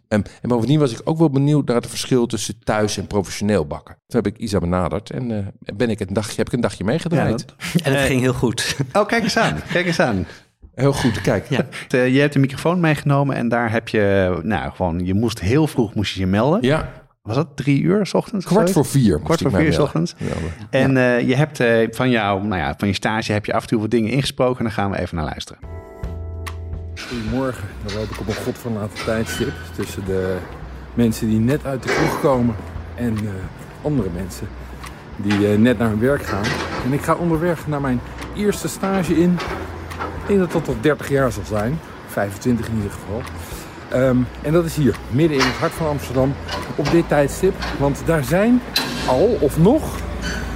Ehm, 0.07 0.21
en 0.41 0.49
bovendien 0.49 0.79
was 0.79 0.91
ik 0.91 1.01
ook 1.03 1.17
wel 1.17 1.29
benieuwd 1.29 1.65
naar 1.67 1.75
het 1.75 1.87
verschil 1.87 2.25
tussen 2.25 2.59
thuis 2.63 2.97
en 2.97 3.07
professioneel 3.07 3.65
bakken. 3.67 3.97
Toen 4.07 4.21
heb 4.23 4.33
ik 4.33 4.39
Isa 4.41 4.59
benaderd 4.59 5.09
en 5.09 5.31
eh, 5.31 5.75
ben 5.75 5.89
ik 5.89 5.99
een 5.99 6.13
dagje, 6.13 6.35
heb 6.35 6.47
ik 6.47 6.53
een 6.53 6.61
dagje 6.61 6.83
meegedraaid. 6.83 7.45
En 7.83 7.93
het 7.93 8.05
ging 8.05 8.21
heel 8.21 8.33
goed. 8.33 8.75
Oh, 8.93 9.05
kijk 9.07 9.23
eens 9.23 9.37
aan. 9.37 9.59
Kijk 9.71 9.85
eens 9.85 9.99
aan. 9.99 10.25
Heel 10.75 10.93
goed, 10.93 11.21
kijk. 11.21 11.49
Ja. 11.49 11.67
Eh, 11.89 12.13
Je 12.13 12.19
hebt 12.19 12.35
een 12.35 12.41
microfoon 12.41 12.79
meegenomen 12.79 13.35
en 13.35 13.49
daar 13.49 13.71
heb 13.71 13.87
je, 13.87 14.39
nou 14.43 14.71
gewoon, 14.71 15.05
je 15.05 15.13
moest 15.13 15.39
heel 15.39 15.67
vroeg 15.67 15.93
moest 15.93 16.13
je 16.13 16.19
je 16.19 16.27
melden. 16.27 16.61
Ja, 16.61 17.02
Was 17.23 17.35
dat 17.35 17.47
drie 17.55 17.81
uur 17.81 18.05
s 18.05 18.13
ochtends? 18.13 18.45
kwart 18.45 18.71
voor 18.71 18.85
vier. 18.85 19.19
Kwart 19.19 19.41
voor 19.41 19.51
vier 19.51 19.73
s 19.73 19.77
ochtends. 19.77 20.15
Ja. 20.17 20.27
En 20.69 20.97
eh, 20.97 21.27
je 21.27 21.35
hebt 21.35 21.59
eh, 21.59 21.87
van, 21.91 22.09
jou, 22.09 22.47
nou 22.47 22.61
ja, 22.61 22.73
van 22.77 22.87
je 22.87 22.93
stage 22.93 23.31
heb 23.31 23.45
je 23.45 23.53
af 23.53 23.61
en 23.61 23.67
toe 23.67 23.79
wat 23.79 23.91
dingen 23.91 24.11
ingesproken. 24.11 24.57
En 24.57 24.63
daar 24.63 24.73
gaan 24.73 24.91
we 24.91 24.99
even 24.99 25.15
naar 25.15 25.25
luisteren. 25.25 25.61
Goedemorgen, 27.07 27.67
dan 27.85 27.95
loop 27.95 28.09
ik 28.09 28.19
op 28.19 28.27
een 28.27 28.33
godverlaten 28.33 29.05
tijdstip 29.05 29.53
tussen 29.75 30.05
de 30.05 30.37
mensen 30.93 31.29
die 31.29 31.39
net 31.39 31.65
uit 31.65 31.83
de 31.83 31.89
kroeg 31.89 32.21
komen 32.21 32.55
en 32.95 33.17
eh, 33.17 33.31
andere 33.81 34.09
mensen 34.15 34.47
die 35.15 35.51
eh, 35.51 35.57
net 35.57 35.77
naar 35.77 35.89
hun 35.89 35.99
werk 35.99 36.23
gaan. 36.23 36.45
En 36.85 36.93
ik 36.93 37.01
ga 37.01 37.15
onderweg 37.15 37.67
naar 37.67 37.81
mijn 37.81 37.99
eerste 38.35 38.67
stage 38.67 39.13
in. 39.13 39.31
Ik 40.21 40.27
denk 40.27 40.39
dat 40.39 40.51
dat 40.51 40.63
tot 40.63 40.83
30 40.83 41.09
jaar 41.09 41.31
zal 41.31 41.45
zijn, 41.45 41.79
25 42.07 42.67
in 42.67 42.75
ieder 42.75 42.91
geval. 42.91 43.21
Ehm, 43.93 44.17
en 44.41 44.53
dat 44.53 44.65
is 44.65 44.75
hier, 44.75 44.99
midden 45.11 45.37
in 45.37 45.45
het 45.45 45.55
hart 45.55 45.71
van 45.71 45.87
Amsterdam, 45.87 46.33
op 46.75 46.91
dit 46.91 47.07
tijdstip. 47.07 47.53
Want 47.79 48.01
daar 48.05 48.23
zijn 48.23 48.61
al 49.07 49.37
of 49.39 49.59
nog 49.59 49.99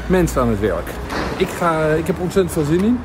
mensen 0.09 0.41
aan 0.41 0.49
het 0.49 0.59
werk. 0.59 0.87
Ik, 1.37 1.47
ga, 1.47 1.87
ik 1.87 2.07
heb 2.07 2.19
ontzettend 2.19 2.53
veel 2.53 2.77
zin 2.77 2.83
in. 2.83 2.97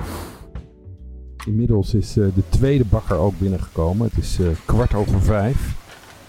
Inmiddels 1.46 1.94
is 1.94 2.16
eh, 2.16 2.24
de 2.34 2.42
tweede 2.48 2.84
bakker 2.84 3.16
ook 3.16 3.38
binnengekomen. 3.38 4.08
Het 4.08 4.24
is 4.24 4.38
eh, 4.40 4.46
kwart 4.64 4.94
over 4.94 5.22
vijf. 5.22 5.74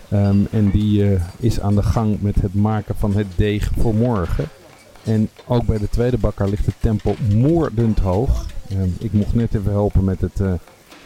Ehm, 0.09 0.37
en 0.51 0.69
die 0.69 1.13
eh, 1.13 1.21
is 1.39 1.59
aan 1.59 1.75
de 1.75 1.83
gang 1.83 2.21
met 2.21 2.35
het 2.35 2.53
maken 2.53 2.95
van 2.95 3.13
het 3.13 3.27
deeg 3.35 3.71
voor 3.77 3.95
morgen. 3.95 4.45
En 5.03 5.29
ook 5.47 5.65
bij 5.65 5.77
de 5.77 5.89
tweede 5.89 6.17
bakker 6.17 6.49
ligt 6.49 6.65
het 6.65 6.75
tempo 6.79 7.15
moordend 7.35 7.99
hoog. 7.99 8.45
Ehm, 8.69 8.89
ik 8.99 9.13
mocht 9.13 9.33
net 9.33 9.55
even 9.55 9.71
helpen 9.71 10.03
met 10.03 10.21
het 10.21 10.39
eh, 10.39 10.53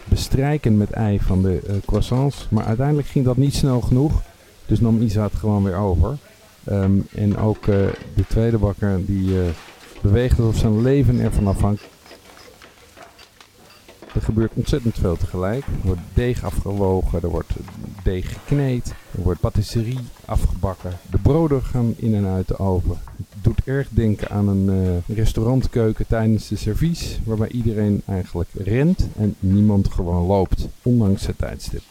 bestrijken 0.10 0.78
met 0.78 0.92
ei 0.92 1.20
van 1.20 1.42
de 1.42 1.60
eh, 1.68 1.76
croissants. 1.86 2.48
Maar 2.50 2.66
uiteindelijk 2.66 3.08
ging 3.08 3.26
dat 3.26 3.38
niet 3.38 3.54
snel 3.54 3.82
genoeg. 3.82 4.22
Dus 4.66 4.80
nam 4.80 5.02
Isa 5.02 5.24
het 5.24 5.34
gewoon 5.34 5.64
weer 5.64 5.76
over. 5.76 6.18
Ehm, 6.64 7.00
en 7.16 7.38
ook 7.38 7.68
eh, 7.68 7.76
de 8.16 8.28
tweede 8.28 8.58
bakker 8.58 9.06
die 9.06 9.42
eh, 9.42 9.48
beweegt 10.02 10.40
alsof 10.40 10.58
zijn 10.58 10.82
leven 10.82 11.20
ervan 11.20 11.48
afhangt. 11.48 11.84
Er 14.14 14.22
gebeurt 14.22 14.52
ontzettend 14.54 14.96
veel 15.00 15.18
tegelijk. 15.18 15.66
Er 15.66 15.72
wordt 15.84 16.02
deeg 16.14 16.44
afgewogen, 16.44 17.22
er 17.22 17.30
wordt 17.30 17.54
deeg 18.04 18.34
gekneed, 18.34 18.94
er 19.18 19.22
wordt 19.22 19.40
patisserie 19.40 20.00
afgebakken. 20.26 20.92
De 21.12 21.18
broden 21.18 21.64
gaan 21.64 21.94
in 21.98 22.16
en 22.16 22.26
uit 22.26 22.48
de 22.48 22.60
oven. 22.60 22.98
Doet 23.48 23.64
erg 23.66 23.88
denken 23.90 24.30
aan 24.30 24.48
een 24.48 24.70
eh, 24.70 25.16
restaurantkeuken 25.16 26.08
tijdens 26.08 26.48
de 26.48 26.56
servies, 26.56 27.20
waarbij 27.26 27.50
iedereen 27.50 28.02
eigenlijk 28.06 28.50
rent 28.54 29.08
en 29.18 29.36
niemand 29.40 29.88
gewoon 29.88 30.26
loopt, 30.26 30.68
ondanks 30.82 31.26
het 31.26 31.38
tijdstip. 31.38 31.82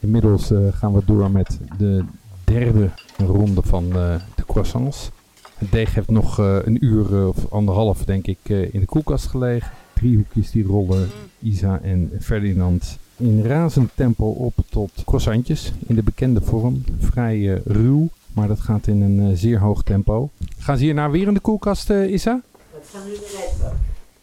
Inmiddels 0.00 0.50
eh, 0.50 0.58
gaan 0.72 0.92
we 0.92 1.02
door 1.04 1.30
met 1.30 1.58
de 1.78 2.04
derde 2.44 2.90
ronde 3.16 3.62
van 3.62 3.84
eh, 3.84 4.20
de 4.34 4.44
croissants. 4.46 5.10
Het 5.58 5.72
deeg 5.72 5.94
heeft 5.94 6.10
nog 6.10 6.38
een 6.38 6.84
uur 6.84 7.28
of 7.28 7.52
anderhalf, 7.52 8.04
denk 8.04 8.26
ik, 8.26 8.48
in 8.48 8.80
de 8.80 8.86
koelkast 8.86 9.26
gelegen. 9.26 9.72
Driehoekjes 9.92 10.50
die 10.50 10.64
rollen 10.64 11.08
Isa 11.38 11.80
en 11.82 12.10
Ferdinand 12.20 12.98
in 13.16 13.42
razend 13.42 13.90
tempo 13.94 14.26
op 14.26 14.54
tot 14.70 14.90
croissantjes. 15.04 15.72
In 15.86 15.94
de 15.94 16.02
bekende 16.02 16.40
vorm. 16.40 16.84
Vrij 16.98 17.54
eh, 17.54 17.60
ruw, 17.64 18.08
maar 18.32 18.48
dat 18.48 18.60
gaat 18.60 18.86
in 18.86 19.02
een 19.02 19.30
eh, 19.30 19.36
zeer 19.36 19.58
hoog 19.58 19.82
tempo. 19.82 20.30
Gaan 20.58 20.76
ze 20.76 20.84
hierna 20.84 21.10
weer 21.10 21.26
in 21.26 21.34
de 21.34 21.40
koelkast, 21.40 21.90
eh, 21.90 22.12
Isa? 22.12 22.40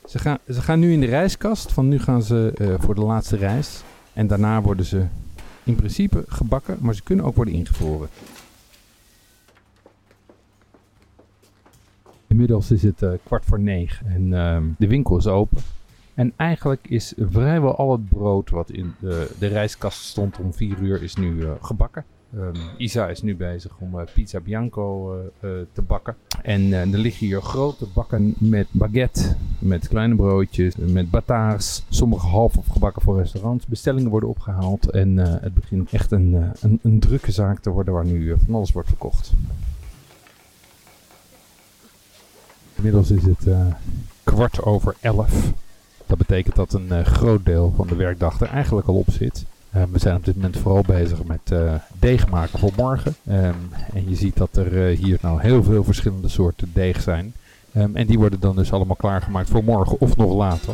Ze 0.08 0.20
gaan, 0.20 0.38
ze 0.48 0.62
gaan 0.62 0.80
nu 0.80 0.94
in 0.94 1.00
de 1.00 1.06
rijskast. 1.06 1.72
Van 1.72 1.88
nu 1.88 2.00
gaan 2.00 2.24
ze 2.24 2.76
voor 2.80 2.96
de 2.96 3.02
laatste 3.02 3.36
reis. 3.36 3.84
En 4.14 4.28
daarna 4.28 4.62
worden 4.62 4.86
ze 4.86 5.06
in 5.64 5.76
principe 5.76 6.24
gebakken, 6.28 6.78
maar 6.80 6.96
ze 6.96 7.04
kunnen 7.04 7.26
ook 7.26 7.36
worden 7.36 7.54
ingevroren. 7.54 8.10
Inmiddels 12.28 12.72
is 12.72 12.84
het 12.84 13.06
kwart 13.24 13.46
voor 13.46 13.60
negen 13.60 14.08
en 14.08 14.34
ehm, 14.34 14.64
de 14.78 14.88
winkel 14.88 15.18
is 15.18 15.28
open. 15.28 15.62
En 16.14 16.34
eigenlijk 16.36 16.88
is 16.88 17.14
vrijwel 17.18 17.76
al 17.76 17.92
het 17.92 18.10
brood 18.10 18.50
wat 18.50 18.72
in 18.72 18.94
de, 19.00 19.32
de 19.40 19.48
rijstkast 19.48 20.04
stond 20.04 20.40
om 20.40 20.54
vier 20.54 20.80
uur 20.80 21.04
is 21.04 21.16
nu 21.16 21.44
eh, 21.44 21.52
gebakken. 21.62 22.06
Ehm, 22.34 22.56
Isa 22.78 23.08
is 23.08 23.22
nu 23.22 23.36
bezig 23.36 23.72
om 23.80 24.00
eh, 24.00 24.06
pizza 24.14 24.40
bianco 24.40 25.16
eh, 25.40 25.50
te 25.74 25.82
bakken. 25.82 26.16
En 26.44 26.74
er 26.74 26.88
liggen 26.88 27.28
hier 27.28 27.42
grote 27.42 27.86
bakken 27.94 28.36
met 28.38 28.68
baguette, 28.72 29.36
met 29.60 29.88
kleine 29.88 30.16
broodjes, 30.16 30.76
met 30.76 31.12
bataars. 31.12 31.84
Sommige 31.90 32.28
half 32.28 32.58
opgebakken 32.58 33.02
voor 33.02 33.18
restaurants. 33.18 33.66
Bestellingen 33.66 34.10
worden 34.10 34.30
opgehaald 34.30 34.90
en 34.90 35.18
het 35.18 35.54
begint 35.54 35.92
echt 35.92 36.12
een, 36.12 36.52
een, 36.62 36.80
een 36.82 37.00
drukke 37.00 37.32
zaak 37.32 37.60
te 37.60 37.70
worden 37.70 37.94
waar 37.94 38.06
nu 38.06 38.38
van 38.46 38.56
alles 38.56 38.72
wordt 38.72 38.88
verkocht. 38.88 39.34
Inmiddels 42.76 43.12
is 43.12 43.24
het 43.24 43.48
kwart 44.24 44.64
over 44.64 44.96
elf. 45.00 45.54
Dat 46.12 46.28
betekent 46.28 46.56
dat 46.56 46.74
een 46.74 46.92
eh, 46.92 47.06
groot 47.06 47.46
deel 47.46 47.74
van 47.76 47.88
de 47.88 47.96
werkdag 47.96 48.42
er 48.42 48.48
eigenlijk 48.48 48.88
al 48.88 48.96
op 48.96 49.12
zit. 49.12 49.46
Eh, 49.72 49.84
we 49.92 50.00
zijn 50.00 50.16
op 50.16 50.26
dit 50.26 50.36
moment 50.36 50.58
vooral 50.58 50.84
bezig 50.88 51.24
met 51.24 51.52
eh, 51.52 51.74
deeg 52.00 52.30
maken 52.30 52.60
voor 52.60 52.72
morgen. 52.76 53.16
Ehm, 53.28 53.56
en 53.94 54.10
je 54.10 54.16
ziet 54.16 54.38
dat 54.38 54.56
er 54.56 54.90
eh, 54.90 54.98
hier 54.98 55.18
nou 55.22 55.42
heel 55.42 55.64
veel 55.64 55.84
verschillende 55.84 56.28
soorten 56.28 56.72
deeg 56.74 57.02
zijn. 57.02 57.34
Ehm, 57.74 57.96
en 57.96 58.08
die 58.08 58.18
worden 58.18 58.40
dan 58.40 58.56
dus 58.56 58.72
allemaal 58.72 58.96
klaargemaakt 58.96 59.50
voor 59.50 59.64
morgen 59.64 60.00
of 60.00 60.18
nog 60.18 60.34
later. 60.34 60.74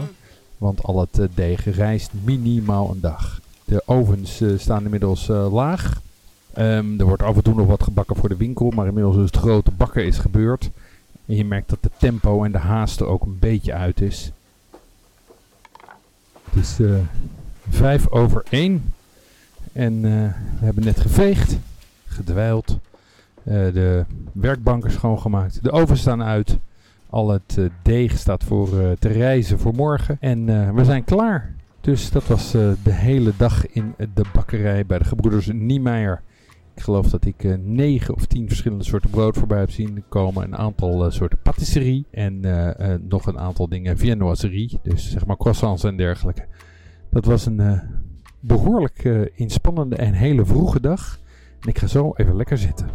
Want 0.57 0.83
al 0.83 0.99
het 0.99 1.27
deeg 1.33 1.75
rijst 1.75 2.11
minimaal 2.23 2.89
een 2.91 3.01
dag. 3.01 3.39
De 3.65 3.83
ovens 3.85 4.43
staan 4.57 4.83
inmiddels 4.83 5.27
laag. 5.27 6.01
Ehm, 6.53 6.99
er 6.99 7.05
wordt 7.05 7.23
af 7.23 7.35
en 7.35 7.43
toe 7.43 7.55
nog 7.55 7.67
wat 7.67 7.83
gebakken 7.83 8.15
voor 8.15 8.29
de 8.29 8.37
winkel. 8.37 8.71
Maar 8.75 8.87
inmiddels 8.87 9.15
is 9.15 9.21
het 9.21 9.37
grote 9.37 9.71
bakken 9.71 10.05
is 10.05 10.17
gebeurd. 10.17 10.69
En 11.25 11.35
je 11.35 11.45
merkt 11.45 11.69
dat 11.69 11.83
de 11.83 11.91
tempo 11.97 12.43
en 12.43 12.51
de 12.51 12.57
haast 12.57 12.99
er 12.99 13.07
ook 13.07 13.23
een 13.23 13.39
beetje 13.39 13.73
uit 13.73 14.01
is. 14.01 14.31
Het 16.57 16.65
is 16.65 16.79
eh, 16.79 16.95
vijf 17.69 18.09
over 18.09 18.43
één. 18.49 18.93
En 19.73 19.93
eh, 19.93 20.11
we 20.59 20.65
hebben 20.65 20.83
net 20.83 20.99
geveegd, 20.99 21.57
gedwijld, 22.05 22.79
eh, 23.43 23.53
de 23.53 24.05
werkbanken 24.31 24.91
schoongemaakt. 24.91 25.63
De 25.63 25.71
ovens 25.71 26.01
staan 26.01 26.23
uit. 26.23 26.57
Al 27.09 27.29
het 27.29 27.57
deeg 27.81 28.17
staat 28.17 28.43
voor 28.43 28.69
te 28.99 29.07
reizen 29.07 29.59
voor 29.59 29.73
morgen. 29.73 30.17
En 30.19 30.75
we 30.75 30.85
zijn 30.85 31.03
klaar. 31.03 31.53
Dus 31.81 32.11
dat 32.11 32.27
was 32.27 32.51
de 32.51 32.91
hele 32.91 33.33
dag 33.37 33.67
in 33.67 33.93
de 34.13 34.25
bakkerij 34.33 34.85
bij 34.85 34.97
de 34.97 35.03
gebroeders 35.03 35.49
Niemeyer. 35.53 36.21
Ik 36.77 36.83
geloof 36.83 37.09
dat 37.09 37.25
ik 37.25 37.43
eh, 37.43 37.53
negen 37.57 38.13
of 38.13 38.25
tien 38.25 38.47
verschillende 38.47 38.83
soorten 38.83 39.09
brood 39.09 39.37
voorbij 39.37 39.59
heb 39.59 39.71
zien 39.71 40.03
komen. 40.09 40.43
Een 40.43 40.57
aantal 40.57 41.05
eh, 41.05 41.11
soorten 41.11 41.41
patisserie. 41.41 42.05
En 42.11 42.45
eh, 42.45 42.95
nog 43.01 43.25
een 43.25 43.39
aantal 43.39 43.69
dingen 43.69 43.97
viennoiserie. 43.97 44.79
Dus 44.83 45.11
zeg 45.11 45.25
maar 45.25 45.37
croissants 45.37 45.83
en 45.83 45.97
dergelijke. 45.97 46.45
Dat 47.09 47.25
was 47.25 47.45
een 47.45 47.59
eh, 47.59 47.79
behoorlijk 48.39 49.03
eh, 49.03 49.21
inspannende 49.33 49.95
en 49.95 50.13
hele 50.13 50.45
vroege 50.45 50.79
dag. 50.79 51.19
En 51.59 51.69
ik 51.69 51.77
ga 51.77 51.87
zo 51.87 52.13
even 52.15 52.35
lekker 52.35 52.57
zitten. 52.57 52.89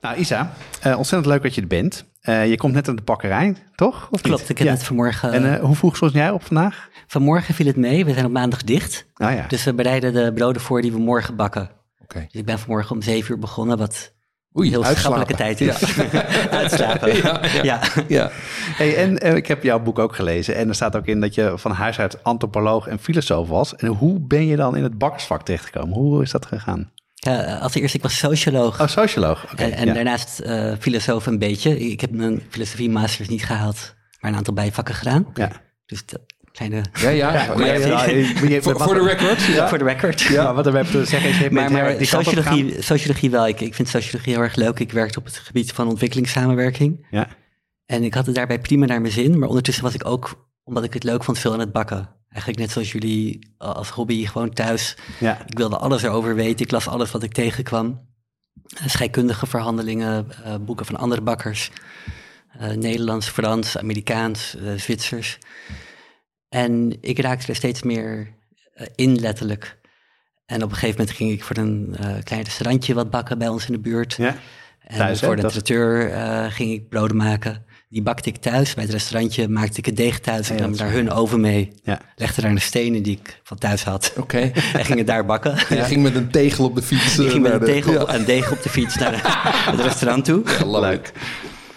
Nou, 0.00 0.16
Isa, 0.18 0.52
ontzettend 0.84 1.26
leuk 1.26 1.42
dat 1.42 1.54
je 1.54 1.60
er 1.60 1.66
bent. 1.66 2.11
Eh, 2.22 2.48
je 2.50 2.56
komt 2.56 2.72
net 2.74 2.88
uit 2.88 2.96
de 2.96 3.02
bakkerij, 3.02 3.56
toch? 3.74 4.08
Of 4.10 4.20
Klopt, 4.20 4.40
niet? 4.40 4.48
ik 4.50 4.58
heb 4.58 4.66
Ja. 4.66 4.72
het 4.72 4.84
vanmorgen... 4.84 5.32
En 5.32 5.54
eh, 5.54 5.60
hoe 5.60 5.76
vroeg 5.76 5.96
stond 5.96 6.12
jij 6.12 6.30
op 6.30 6.44
vandaag? 6.44 6.88
vanmorgen 7.06 7.54
viel 7.54 7.66
het 7.66 7.76
mee, 7.76 8.04
we 8.04 8.12
zijn 8.12 8.24
op 8.24 8.32
maandag 8.32 8.62
dicht. 8.62 9.06
Nou 9.14 9.34
ja. 9.34 9.46
Dus 9.46 9.64
we 9.64 9.74
bereiden 9.74 10.12
de 10.12 10.32
broden 10.32 10.62
voor 10.62 10.82
die 10.82 10.92
we 10.92 10.98
morgen 10.98 11.36
bakken. 11.36 11.70
Oké. 12.02 12.18
Dus 12.20 12.40
ik 12.40 12.44
ben 12.46 12.58
vanmorgen 12.58 12.94
om 12.96 13.02
zeven 13.02 13.34
uur 13.34 13.38
begonnen, 13.38 13.78
wat 13.78 14.12
Oei, 14.58 14.74
een 14.74 14.82
heel 14.84 14.94
schappelijke 14.94 15.34
tijd 15.34 15.60
is. 15.60 16.00
Uitslapen. 16.50 17.16
Ja, 17.16 17.40
ja. 17.42 17.62
ja. 17.62 17.80
Ja. 18.08 18.30
Hey, 18.76 18.96
en 18.96 19.18
eh, 19.18 19.34
ik 19.34 19.46
heb 19.46 19.62
jouw 19.62 19.80
boek 19.80 19.98
ook 19.98 20.14
gelezen. 20.14 20.54
En 20.56 20.68
er 20.68 20.74
staat 20.74 20.96
ook 20.96 21.06
in 21.06 21.20
dat 21.20 21.34
je 21.34 21.52
van 21.56 21.70
huis 21.70 21.98
uit 21.98 22.24
antropoloog 22.24 22.86
en 22.86 22.98
filosoof 22.98 23.48
was. 23.48 23.76
En 23.76 23.86
hoe 23.88 24.20
ben 24.20 24.46
je 24.46 24.56
dan 24.56 24.76
in 24.76 24.82
het 24.82 24.98
bakkersvak 24.98 25.42
terechtgekomen? 25.42 25.94
Hoe 25.98 26.22
is 26.22 26.30
dat 26.30 26.46
gegaan? 26.46 26.90
Ja, 27.24 27.58
als 27.58 27.74
eerste, 27.74 27.96
ik 27.96 28.02
was 28.02 28.18
socioloog. 28.18 28.80
Oh, 28.80 28.86
socioloog. 28.88 29.52
Oké, 29.52 29.62
en 29.62 29.72
en 29.72 29.86
ja. 29.86 29.92
daarnaast 29.92 30.38
eh, 30.38 30.72
filosoof 30.78 31.26
een 31.26 31.38
beetje. 31.38 31.78
Ik 31.78 32.00
heb 32.00 32.10
mijn 32.10 32.42
filosofie 32.50 32.90
masters 32.90 33.28
niet 33.28 33.44
gehaald, 33.44 33.94
maar 34.20 34.30
een 34.30 34.36
aantal 34.36 34.54
bijvakken 34.54 34.94
gedaan. 34.94 35.26
Ja. 35.34 35.50
Dus 35.86 36.06
dat 36.06 36.20
kleine... 36.52 36.84
Ja, 36.92 37.08
ja. 37.08 37.32
Maar 37.56 38.62
Voor, 38.62 38.94
de 38.94 39.04
record. 39.04 39.42
Ja. 39.42 39.68
Voor 39.68 39.78
de 39.78 39.84
record. 39.84 40.20
Ja, 40.20 40.54
wat 40.54 40.66
er 40.66 40.76
heb 40.76 40.86
te 40.86 41.04
zeggen 41.04 41.30
is, 41.30 41.48
Maar, 41.48 41.72
maar 41.72 41.94
sociologie, 41.98 42.82
sociologie 42.82 43.30
wel. 43.30 43.48
Ik, 43.48 43.60
ik 43.60 43.74
vind 43.74 43.88
sociologie 43.88 44.32
heel 44.32 44.42
erg 44.42 44.54
leuk. 44.54 44.78
Ik 44.78 44.92
werkte 44.92 45.18
op 45.18 45.24
het 45.24 45.36
gebied 45.36 45.72
van 45.72 45.88
ontwikkelingssamenwerking. 45.88 47.06
Ja. 47.10 47.28
En 47.86 48.02
ik 48.02 48.14
had 48.14 48.26
het 48.26 48.34
daarbij 48.34 48.58
prima 48.58 48.86
naar 48.86 49.00
mijn 49.00 49.12
zin. 49.12 49.38
Maar 49.38 49.48
ondertussen 49.48 49.84
was 49.84 49.94
ik 49.94 50.06
ook, 50.06 50.50
omdat 50.64 50.84
ik 50.84 50.92
het 50.94 51.04
leuk 51.04 51.24
vond, 51.24 51.38
veel 51.38 51.52
aan 51.52 51.60
het 51.60 51.72
bakken. 51.72 52.08
Eigenlijk 52.28 52.62
net 52.62 52.70
zoals 52.70 52.92
jullie 52.92 53.54
als 53.58 53.88
hobby, 53.88 54.26
gewoon 54.26 54.52
thuis. 54.52 54.96
Ja. 55.20 55.46
Ik 55.46 55.58
wilde 55.58 55.76
alles 55.76 56.02
erover 56.02 56.34
weten. 56.34 56.64
Ik 56.64 56.70
las 56.70 56.88
alles 56.88 57.10
wat 57.10 57.22
ik 57.22 57.32
tegenkwam. 57.32 58.10
Eh, 58.76 58.86
Scheikundige 58.86 59.46
verhandelingen, 59.46 60.26
eh, 60.44 60.54
boeken 60.60 60.86
van 60.86 60.96
andere 60.96 61.20
bakkers. 61.20 61.70
eh, 62.58 62.70
Nederlands, 62.70 63.28
Frans, 63.28 63.78
Amerikaans, 63.78 64.56
Zwitsers. 64.76 65.38
En 66.48 66.96
ik 67.00 67.18
raakte 67.18 67.46
er 67.46 67.56
steeds 67.56 67.82
meer 67.82 68.34
in, 68.94 69.20
letterlijk. 69.20 69.80
En 70.46 70.62
op 70.62 70.70
een 70.70 70.76
gegeven 70.76 70.98
moment 70.98 71.16
ging 71.16 71.30
ik 71.30 71.44
voor 71.44 71.56
een 71.56 71.96
klein 72.24 72.42
restaurantje 72.42 72.94
wat 72.94 73.10
bakken 73.10 73.38
bij 73.38 73.48
ons 73.48 73.66
in 73.66 73.72
de 73.72 73.80
buurt. 73.80 74.14
Ja. 74.14 74.36
En 74.80 74.96
Thuis, 74.96 75.20
hè? 75.20 75.26
voor 75.26 75.36
de 75.36 75.46
traiteur 75.46 76.10
ging 76.50 76.70
ik 76.72 76.88
broden 76.88 77.16
maken. 77.16 77.64
Die 77.92 78.02
bakte 78.02 78.28
ik 78.28 78.36
thuis. 78.36 78.74
Bij 78.74 78.84
het 78.84 78.92
restaurantje 78.92 79.48
maakte 79.48 79.78
ik 79.78 79.86
het 79.86 79.96
deeg 79.96 80.20
thuis. 80.20 80.48
Ja, 80.48 80.54
nam 80.54 80.76
daar 80.76 80.90
hun 80.90 81.10
oven 81.10 81.40
mee. 81.40 81.72
Ja. 81.82 81.98
Legde 82.16 82.40
daar 82.42 82.50
een 82.50 82.60
stenen 82.60 83.02
die 83.02 83.18
ik 83.22 83.40
van 83.42 83.58
thuis 83.58 83.84
had. 83.84 84.12
Oké. 84.18 84.38
En 84.78 84.84
ging 84.84 84.98
het 84.98 85.06
daar 85.06 85.24
bakken. 85.26 85.54
Je 85.68 85.82
ging 85.84 86.02
met 86.02 86.14
een 86.14 86.30
tegel 86.30 86.64
op 86.64 86.74
de 86.74 86.82
fiets. 86.82 87.18
Ik 87.18 87.24
eh, 87.24 87.30
ging 87.30 87.42
met 87.42 87.52
naar 87.52 87.60
een 87.60 87.66
de- 87.66 87.72
tegel 87.72 87.92
Ja. 87.92 88.06
en 88.14 88.24
deeg 88.24 88.52
op 88.52 88.62
de 88.62 88.68
fiets 88.68 88.96
naar 88.96 89.12
het 89.70 89.80
restaurant 89.80 90.24
toe. 90.24 90.42
Leuk. 90.66 91.12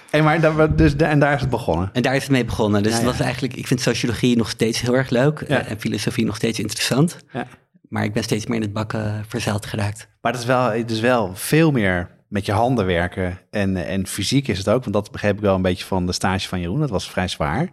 Hey, 0.09 0.21
maar 0.23 0.41
daar, 0.41 0.75
dus, 0.75 0.95
en 0.95 1.19
daar 1.19 1.33
is 1.33 1.41
het 1.41 1.49
begonnen. 1.49 1.89
En 1.93 2.01
daar 2.01 2.15
is 2.15 2.21
het 2.21 2.31
mee 2.31 2.45
begonnen. 2.45 2.83
Dus 2.83 2.91
Ja, 2.91 2.97
het 2.97 3.07
ja. 3.07 3.11
was 3.11 3.21
eigenlijk, 3.21 3.55
ik 3.55 3.67
vind 3.67 3.81
sociologie 3.81 4.37
nog 4.37 4.49
steeds 4.49 4.81
heel 4.81 4.95
erg 4.95 5.09
leuk. 5.09 5.43
Ja. 5.47 5.59
eh, 5.61 5.71
En 5.71 5.79
filosofie 5.79 6.25
nog 6.25 6.35
steeds 6.35 6.59
interessant. 6.59 7.17
Ja. 7.31 7.47
Maar 7.89 8.03
ik 8.03 8.13
ben 8.13 8.23
steeds 8.23 8.45
meer 8.45 8.55
in 8.55 8.61
het 8.61 8.73
bakken 8.73 9.25
verzeild 9.27 9.65
geraakt. 9.65 10.07
Maar 10.21 10.31
het 10.31 10.41
is 10.41 10.47
wel, 10.47 10.71
het 10.71 10.91
is 10.91 10.99
wel 10.99 11.31
veel 11.33 11.71
meer 11.71 12.09
met 12.35 12.45
je 12.45 12.51
handen 12.51 12.85
werken. 12.85 13.39
En, 13.49 13.77
eh, 13.77 13.93
en 13.93 14.07
fysiek 14.07 14.47
is 14.47 14.57
het 14.57 14.69
ook. 14.69 14.81
Want 14.81 14.93
dat 14.93 15.11
begreep 15.11 15.35
ik 15.35 15.41
wel 15.41 15.55
een 15.55 15.61
beetje 15.61 15.85
van 15.85 16.05
de 16.05 16.11
stage 16.11 16.47
van 16.47 16.59
Jeroen. 16.59 16.79
Dat 16.79 16.89
was 16.89 17.09
vrij 17.09 17.27
zwaar. 17.27 17.69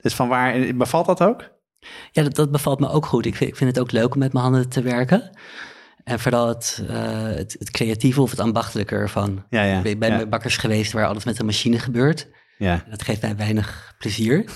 Dus 0.00 0.14
van 0.14 0.28
waar, 0.28 0.76
bevalt 0.76 1.06
dat 1.06 1.22
ook? 1.22 1.50
Ja, 2.12 2.22
dat, 2.22 2.34
dat 2.34 2.50
bevalt 2.50 2.80
me 2.80 2.88
ook 2.88 3.06
goed. 3.06 3.26
Ik 3.26 3.34
vind, 3.34 3.50
ik 3.50 3.56
vind 3.56 3.70
het 3.70 3.78
ook 3.78 3.92
leuk 3.92 4.12
om 4.12 4.18
met 4.18 4.32
mijn 4.32 4.44
handen 4.44 4.68
te 4.68 4.82
werken. 4.82 5.30
En 6.04 6.20
vooral 6.20 6.48
het, 6.48 6.84
eh, 6.88 7.22
het, 7.22 7.56
het 7.58 7.70
creatieve 7.70 8.22
of 8.22 8.30
het 8.30 8.40
ambachtelijke 8.40 8.94
ervan. 8.94 9.44
Ja, 9.50 9.62
ja. 9.62 9.82
Ik 9.82 9.98
ben 9.98 10.16
bij 10.16 10.28
bakkers 10.28 10.56
geweest 10.56 10.92
waar 10.92 11.06
alles 11.06 11.24
met 11.24 11.38
een 11.38 11.46
machine 11.46 11.78
gebeurt. 11.78 12.28
ja. 12.58 12.84
Dat 12.90 13.02
geeft 13.02 13.22
mij 13.22 13.36
weinig 13.36 13.94
plezier. 13.98 14.44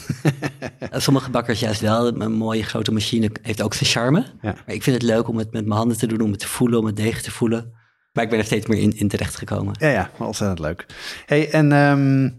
Eh, 0.78 1.00
Sommige 1.00 1.30
bakkers 1.30 1.60
juist 1.60 1.80
wel. 1.80 2.06
Een 2.06 2.32
mooie 2.32 2.62
grote 2.62 2.92
machine 2.92 3.30
heeft 3.42 3.62
ook 3.62 3.74
zijn 3.74 3.90
charme. 3.90 4.20
Ja. 4.40 4.54
Maar 4.66 4.74
ik 4.74 4.82
vind 4.82 4.96
het 4.96 5.10
leuk 5.10 5.28
om 5.28 5.38
het 5.38 5.52
met 5.52 5.66
mijn 5.66 5.78
handen 5.78 5.98
te 5.98 6.06
doen, 6.06 6.20
om 6.20 6.30
het 6.30 6.40
te 6.40 6.48
voelen, 6.48 6.78
om 6.78 6.86
het 6.86 6.96
deeg 6.96 7.22
te 7.22 7.30
voelen. 7.30 7.79
Maar 8.12 8.24
ik 8.24 8.30
ben 8.30 8.38
er 8.38 8.44
steeds 8.44 8.66
meer 8.66 8.78
in, 8.78 8.96
in 8.98 9.08
terecht 9.08 9.36
gekomen. 9.36 9.74
Ja, 9.78 9.88
ja, 9.88 10.10
ontzettend 10.18 10.58
leuk. 10.58 10.86
Hey, 11.26 11.50
en 11.50 11.72
ehm, 11.72 12.30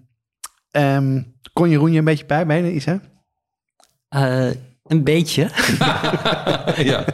ehm, 0.72 1.22
kon 1.54 1.70
Jeroen 1.70 1.92
je 1.92 1.98
een 2.00 2.06
beetje 2.06 2.26
bijbenen, 2.26 2.76
Isa? 2.76 3.02
Eh, 4.10 4.50
een 4.84 5.04
beetje. 5.04 5.50
Ja. 6.76 7.06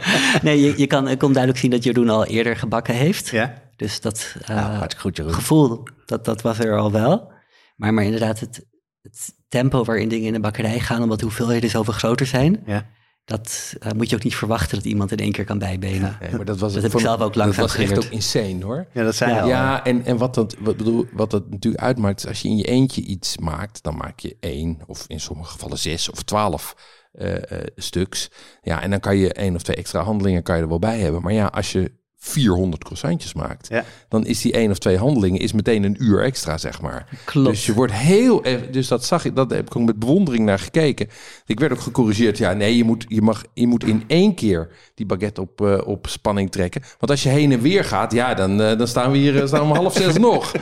nee, 0.42 0.60
je, 0.60 0.74
je 0.76 0.86
kan, 0.86 1.08
ik 1.08 1.18
kon 1.18 1.32
duidelijk 1.32 1.62
zien 1.62 1.70
dat 1.70 1.84
Jeroen 1.84 2.08
al 2.08 2.26
eerder 2.26 2.56
gebakken 2.56 2.94
heeft. 2.94 3.28
Ja. 3.28 3.54
Dus 3.76 4.00
dat 4.00 4.36
eh, 4.42 4.56
Nou, 4.56 4.90
goed, 4.96 5.16
Jeroen. 5.16 5.34
gevoel, 5.34 5.82
dat, 6.06 6.24
dat 6.24 6.42
was 6.42 6.58
er 6.58 6.76
al 6.78 6.92
wel. 6.92 7.32
Maar, 7.76 7.94
maar 7.94 8.04
inderdaad, 8.04 8.40
het, 8.40 8.66
het 9.02 9.34
tempo 9.48 9.84
waarin 9.84 10.08
dingen 10.08 10.26
in 10.26 10.32
de 10.32 10.40
bakkerij 10.40 10.80
gaan, 10.80 11.02
omdat 11.02 11.18
de 11.18 11.24
hoeveelheden 11.24 11.70
zoveel 11.70 11.92
groter 11.92 12.26
zijn, 12.26 12.62
Ja. 12.66 12.86
Dat 13.28 13.74
eh, 13.80 13.92
moet 13.92 14.10
je 14.10 14.16
ook 14.16 14.22
niet 14.22 14.36
verwachten 14.36 14.76
dat 14.76 14.86
iemand 14.86 15.12
in 15.12 15.18
één 15.18 15.32
keer 15.32 15.44
kan 15.44 15.58
bijbenen. 15.58 16.16
Nee, 16.20 16.30
maar 16.30 16.44
dat 16.44 16.58
was 16.58 16.72
Dat 16.72 16.82
heb 16.82 16.92
ik 16.92 17.00
zelf 17.00 17.20
ook 17.20 17.34
langzaam 17.34 17.66
Dat 17.66 17.76
was 17.76 17.84
echt 17.90 18.04
ook 18.04 18.10
insane 18.10 18.64
hoor. 18.64 18.86
Ja, 18.92 19.04
dat 19.04 19.14
zei 19.14 19.34
Ja. 19.34 19.44
Ja, 19.44 19.84
en, 19.84 20.04
en 20.04 20.16
wat, 20.16 20.34
dat, 20.34 20.56
wat, 20.58 20.76
bedoel, 20.76 21.06
wat 21.12 21.30
dat 21.30 21.50
natuurlijk 21.50 21.82
uitmaakt, 21.82 22.18
is 22.18 22.26
als 22.26 22.40
je 22.40 22.48
in 22.48 22.56
je 22.56 22.64
eentje 22.64 23.02
iets 23.02 23.38
maakt, 23.38 23.82
dan 23.82 23.96
maak 23.96 24.20
je 24.20 24.36
één, 24.40 24.78
of 24.86 25.04
in 25.06 25.20
sommige 25.20 25.50
gevallen 25.50 25.78
zes 25.78 26.10
of 26.10 26.22
twaalf 26.22 26.74
eh, 27.12 27.52
eh, 27.52 27.66
stuks. 27.76 28.30
Ja, 28.62 28.82
en 28.82 28.90
dan 28.90 29.00
kan 29.00 29.16
je 29.16 29.32
één 29.32 29.54
of 29.54 29.62
twee 29.62 29.76
extra 29.76 30.02
handelingen 30.02 30.42
kan 30.42 30.56
je 30.56 30.62
er 30.62 30.68
wel 30.68 30.78
bij 30.78 30.98
hebben. 30.98 31.22
Maar 31.22 31.32
ja, 31.32 31.46
als 31.46 31.72
je 31.72 31.92
400 32.20 32.84
croissantjes 32.84 33.34
maakt, 33.34 33.68
Ja. 33.68 33.84
dan 34.08 34.26
is 34.26 34.40
die 34.40 34.52
één 34.52 34.70
of 34.70 34.78
twee 34.78 34.96
handelingen 34.98 35.40
is 35.40 35.52
meteen 35.52 35.84
een 35.84 35.96
uur 35.98 36.22
extra, 36.22 36.58
zeg 36.58 36.80
maar. 36.80 37.08
Klopt. 37.24 37.48
Dus 37.48 37.66
je 37.66 37.72
wordt 37.74 37.92
heel, 37.92 38.42
eff- 38.44 38.66
dus 38.70 38.88
dat 38.88 39.04
zag 39.04 39.24
ik, 39.24 39.34
dat 39.36 39.50
heb 39.50 39.66
ik 39.66 39.76
ook 39.76 39.86
met 39.86 39.98
bewondering 39.98 40.44
naar 40.44 40.58
gekeken. 40.58 41.08
Ik 41.46 41.60
werd 41.60 41.72
ook 41.72 41.80
gecorrigeerd. 41.80 42.38
Ja, 42.38 42.52
nee, 42.52 42.76
je 42.76 42.84
moet, 42.84 43.04
je 43.08 43.22
mag, 43.22 43.44
je 43.54 43.66
moet 43.66 43.84
in 43.84 44.02
één 44.06 44.34
keer 44.34 44.70
die 44.94 45.06
baguette 45.06 45.40
op, 45.40 45.60
eh, 45.60 45.78
op 45.86 46.06
spanning 46.08 46.50
trekken. 46.50 46.82
Want 46.98 47.10
als 47.10 47.22
je 47.22 47.28
heen 47.28 47.52
en 47.52 47.60
weer 47.60 47.84
gaat, 47.84 48.12
ja, 48.12 48.34
dan, 48.34 48.60
eh, 48.62 48.78
dan 48.78 48.88
staan 48.88 49.10
we 49.10 49.18
hier, 49.18 49.40
eh, 49.40 49.46
staan 49.46 49.60
we 49.60 49.66
om 49.72 49.76
half 49.76 49.92
zes 49.94 50.16
nog. 50.28 50.52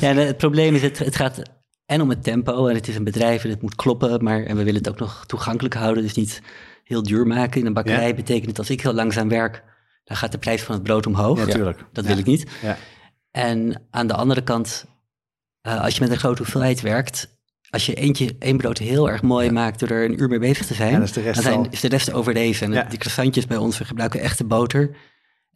Ja, 0.00 0.08
en 0.08 0.16
het 0.16 0.36
probleem 0.36 0.74
is, 0.74 0.82
het, 0.82 0.98
het 0.98 1.16
gaat 1.16 1.42
en 1.86 2.00
om 2.00 2.08
het 2.08 2.22
tempo. 2.22 2.66
En 2.66 2.74
het 2.74 2.88
is 2.88 2.96
een 2.96 3.04
bedrijf 3.04 3.44
en 3.44 3.50
het 3.50 3.62
moet 3.62 3.74
kloppen. 3.76 4.24
Maar 4.24 4.42
en 4.44 4.56
we 4.56 4.62
willen 4.64 4.80
het 4.80 4.88
ook 4.88 4.98
nog 4.98 5.24
toegankelijk 5.26 5.74
houden. 5.74 6.02
Dus 6.02 6.14
niet 6.14 6.42
heel 6.84 7.02
duur 7.02 7.26
maken. 7.26 7.60
In 7.60 7.66
een 7.66 7.72
bakkerij 7.72 8.08
Ja. 8.08 8.14
betekent 8.14 8.46
het 8.46 8.58
als 8.58 8.70
ik 8.70 8.80
heel 8.80 8.92
langzaam 8.94 9.28
werk, 9.28 9.62
dan 10.06 10.16
gaat 10.16 10.32
de 10.32 10.38
prijs 10.38 10.62
van 10.62 10.74
het 10.74 10.82
brood 10.84 11.06
omhoog. 11.06 11.38
Natuurlijk. 11.46 11.84
Dat 11.92 12.06
wil 12.06 12.18
ik 12.18 12.26
niet. 12.26 12.46
Ja. 12.62 12.76
En 13.30 13.82
aan 13.90 14.06
de 14.06 14.14
andere 14.14 14.42
kant, 14.42 14.84
eh, 15.60 15.82
als 15.82 15.94
je 15.94 16.00
met 16.00 16.10
een 16.10 16.16
grote 16.16 16.42
hoeveelheid 16.42 16.80
werkt, 16.80 17.38
als 17.70 17.86
je 17.86 17.94
eentje, 17.94 18.36
één 18.38 18.56
brood 18.56 18.78
heel 18.78 19.10
erg 19.10 19.22
mooi 19.22 19.50
maakt 19.50 19.78
door 19.80 19.88
er 19.88 20.04
een 20.04 20.20
uur 20.20 20.28
mee 20.28 20.38
bezig 20.38 20.66
te 20.66 20.74
zijn, 20.74 20.88
Ja, 20.90 20.94
dan 20.94 21.02
is 21.04 21.12
de 21.12 21.20
rest 21.20 21.42
dan 21.42 21.52
zijn, 21.52 21.70
is 21.70 21.80
de 21.80 21.88
rest 21.88 22.12
overleven. 22.12 22.66
En 22.66 22.72
Ja. 22.72 22.82
die 22.82 22.98
croissantjes 22.98 23.46
bij 23.46 23.56
ons, 23.56 23.78
we 23.78 23.84
gebruiken 23.84 24.20
echte 24.20 24.44
boter. 24.44 24.96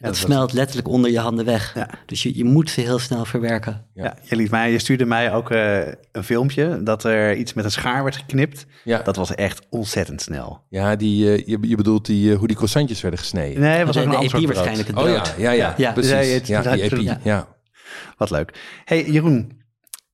Dat 0.00 0.08
dat 0.08 0.14
is- 0.14 0.20
smelt 0.20 0.52
letterlijk 0.52 0.88
onder 0.88 1.10
je 1.10 1.18
handen 1.18 1.44
weg. 1.44 1.74
Ja. 1.74 1.88
Dus 2.06 2.22
je, 2.22 2.36
je 2.36 2.44
moet 2.44 2.70
ze 2.70 2.80
heel 2.80 2.98
snel 2.98 3.24
verwerken. 3.24 3.86
Ja. 3.94 4.16
je, 4.22 4.36
liet 4.36 4.50
mij, 4.50 4.70
je 4.72 4.78
stuurde 4.78 5.04
mij 5.04 5.32
ook 5.32 5.50
eh, 5.50 5.78
een 6.12 6.24
filmpje 6.24 6.82
dat 6.82 7.04
er 7.04 7.34
iets 7.36 7.52
met 7.54 7.64
een 7.64 7.70
schaar 7.70 8.02
werd 8.02 8.16
geknipt. 8.16 8.66
Ja, 8.84 9.02
Dat 9.02 9.16
was 9.16 9.34
echt 9.34 9.66
ontzettend 9.70 10.22
snel. 10.22 10.62
ja 10.68 10.96
die, 10.96 11.30
eh, 11.32 11.46
je, 11.46 11.58
je 11.60 11.76
bedoelt 11.76 12.06
die, 12.06 12.32
eh, 12.32 12.36
hoe 12.38 12.46
die 12.46 12.56
croissantjes 12.56 13.00
werden 13.00 13.20
gesneden. 13.20 13.60
Nee, 13.60 13.76
het 13.76 13.86
was 13.86 13.94
de 13.94 14.00
ook 14.00 14.06
een 14.06 14.10
de 14.12 14.16
ander 14.18 14.34
EP 14.34 14.42
brood. 14.42 14.54
waarschijnlijk 14.54 14.88
het 14.88 14.98
Oh 14.98 15.08
ja, 15.08 15.22
ja, 15.38 15.50
ja, 15.50 15.74
Ja. 15.76 15.92
precies. 15.92 16.10
Ja, 16.46 16.62
het- 16.62 16.72
die 16.72 16.82
het- 16.82 17.02
ja. 17.02 17.20
ja. 17.22 17.46
Wat 18.16 18.30
leuk. 18.30 18.58
hey, 18.84 19.04
Jeroen, 19.10 19.59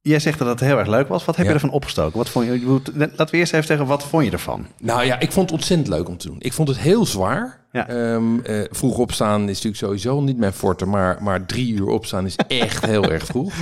jij 0.08 0.18
zegt 0.18 0.38
dat 0.38 0.48
het 0.48 0.60
heel 0.60 0.78
erg 0.78 0.88
leuk 0.88 1.08
was. 1.08 1.24
Wat 1.24 1.36
heb 1.36 1.44
Ja. 1.44 1.50
je 1.50 1.56
ervan 1.58 1.74
opgestoken? 1.74 2.18
Wat 2.18 2.28
vond 2.28 2.46
je, 2.46 2.80
laten 2.94 3.30
we 3.30 3.36
eerst 3.36 3.52
even 3.52 3.66
zeggen, 3.66 3.86
wat 3.86 4.04
vond 4.04 4.24
je 4.24 4.30
ervan? 4.30 4.66
Nou 4.80 5.04
ja, 5.04 5.20
ik 5.20 5.32
vond 5.32 5.50
het 5.50 5.58
ontzettend 5.58 5.88
leuk 5.88 6.08
om 6.08 6.16
te 6.16 6.26
doen. 6.26 6.36
Ik 6.38 6.52
vond 6.52 6.68
het 6.68 6.78
heel 6.78 7.06
zwaar. 7.06 7.64
Ja. 7.72 7.88
Ehm, 7.88 8.38
eh, 8.40 8.60
vroeg 8.70 8.98
opstaan 8.98 9.40
is 9.42 9.46
natuurlijk 9.62 9.76
sowieso 9.76 10.20
niet 10.20 10.36
mijn 10.38 10.52
forte, 10.52 10.86
maar, 10.86 11.22
maar 11.22 11.46
drie 11.46 11.72
uur 11.74 11.86
opstaan 11.86 12.26
is 12.26 12.36
echt 12.48 12.86
heel 12.86 13.10
erg 13.12 13.24
vroeg. 13.24 13.54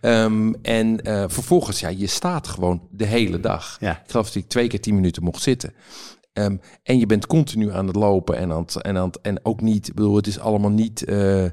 Ehm, 0.00 0.52
en 0.62 1.00
eh, 1.02 1.24
vervolgens, 1.28 1.80
ja, 1.80 1.88
je 1.88 2.06
staat 2.06 2.48
gewoon 2.48 2.82
de 2.90 3.06
hele 3.06 3.40
dag. 3.40 3.76
Ja. 3.80 3.90
Ik 3.90 4.10
geloof 4.10 4.26
dat 4.26 4.34
ik 4.34 4.48
twee 4.48 4.66
keer 4.66 4.80
tien 4.80 4.94
minuten 4.94 5.22
mocht 5.22 5.42
zitten. 5.42 5.74
Ehm, 6.32 6.56
en 6.82 6.98
je 6.98 7.06
bent 7.06 7.26
continu 7.26 7.72
aan 7.72 7.86
het 7.86 7.96
lopen 7.96 8.36
en, 8.36 8.52
aan 8.52 8.60
het, 8.62 8.82
en, 8.82 8.96
aan 8.96 9.06
het, 9.06 9.20
en 9.20 9.44
ook 9.44 9.60
niet, 9.60 9.88
ik 9.88 9.94
bedoel, 9.94 10.16
het 10.16 10.26
is 10.26 10.38
allemaal 10.38 10.70
niet... 10.70 11.04
eh, 11.04 11.44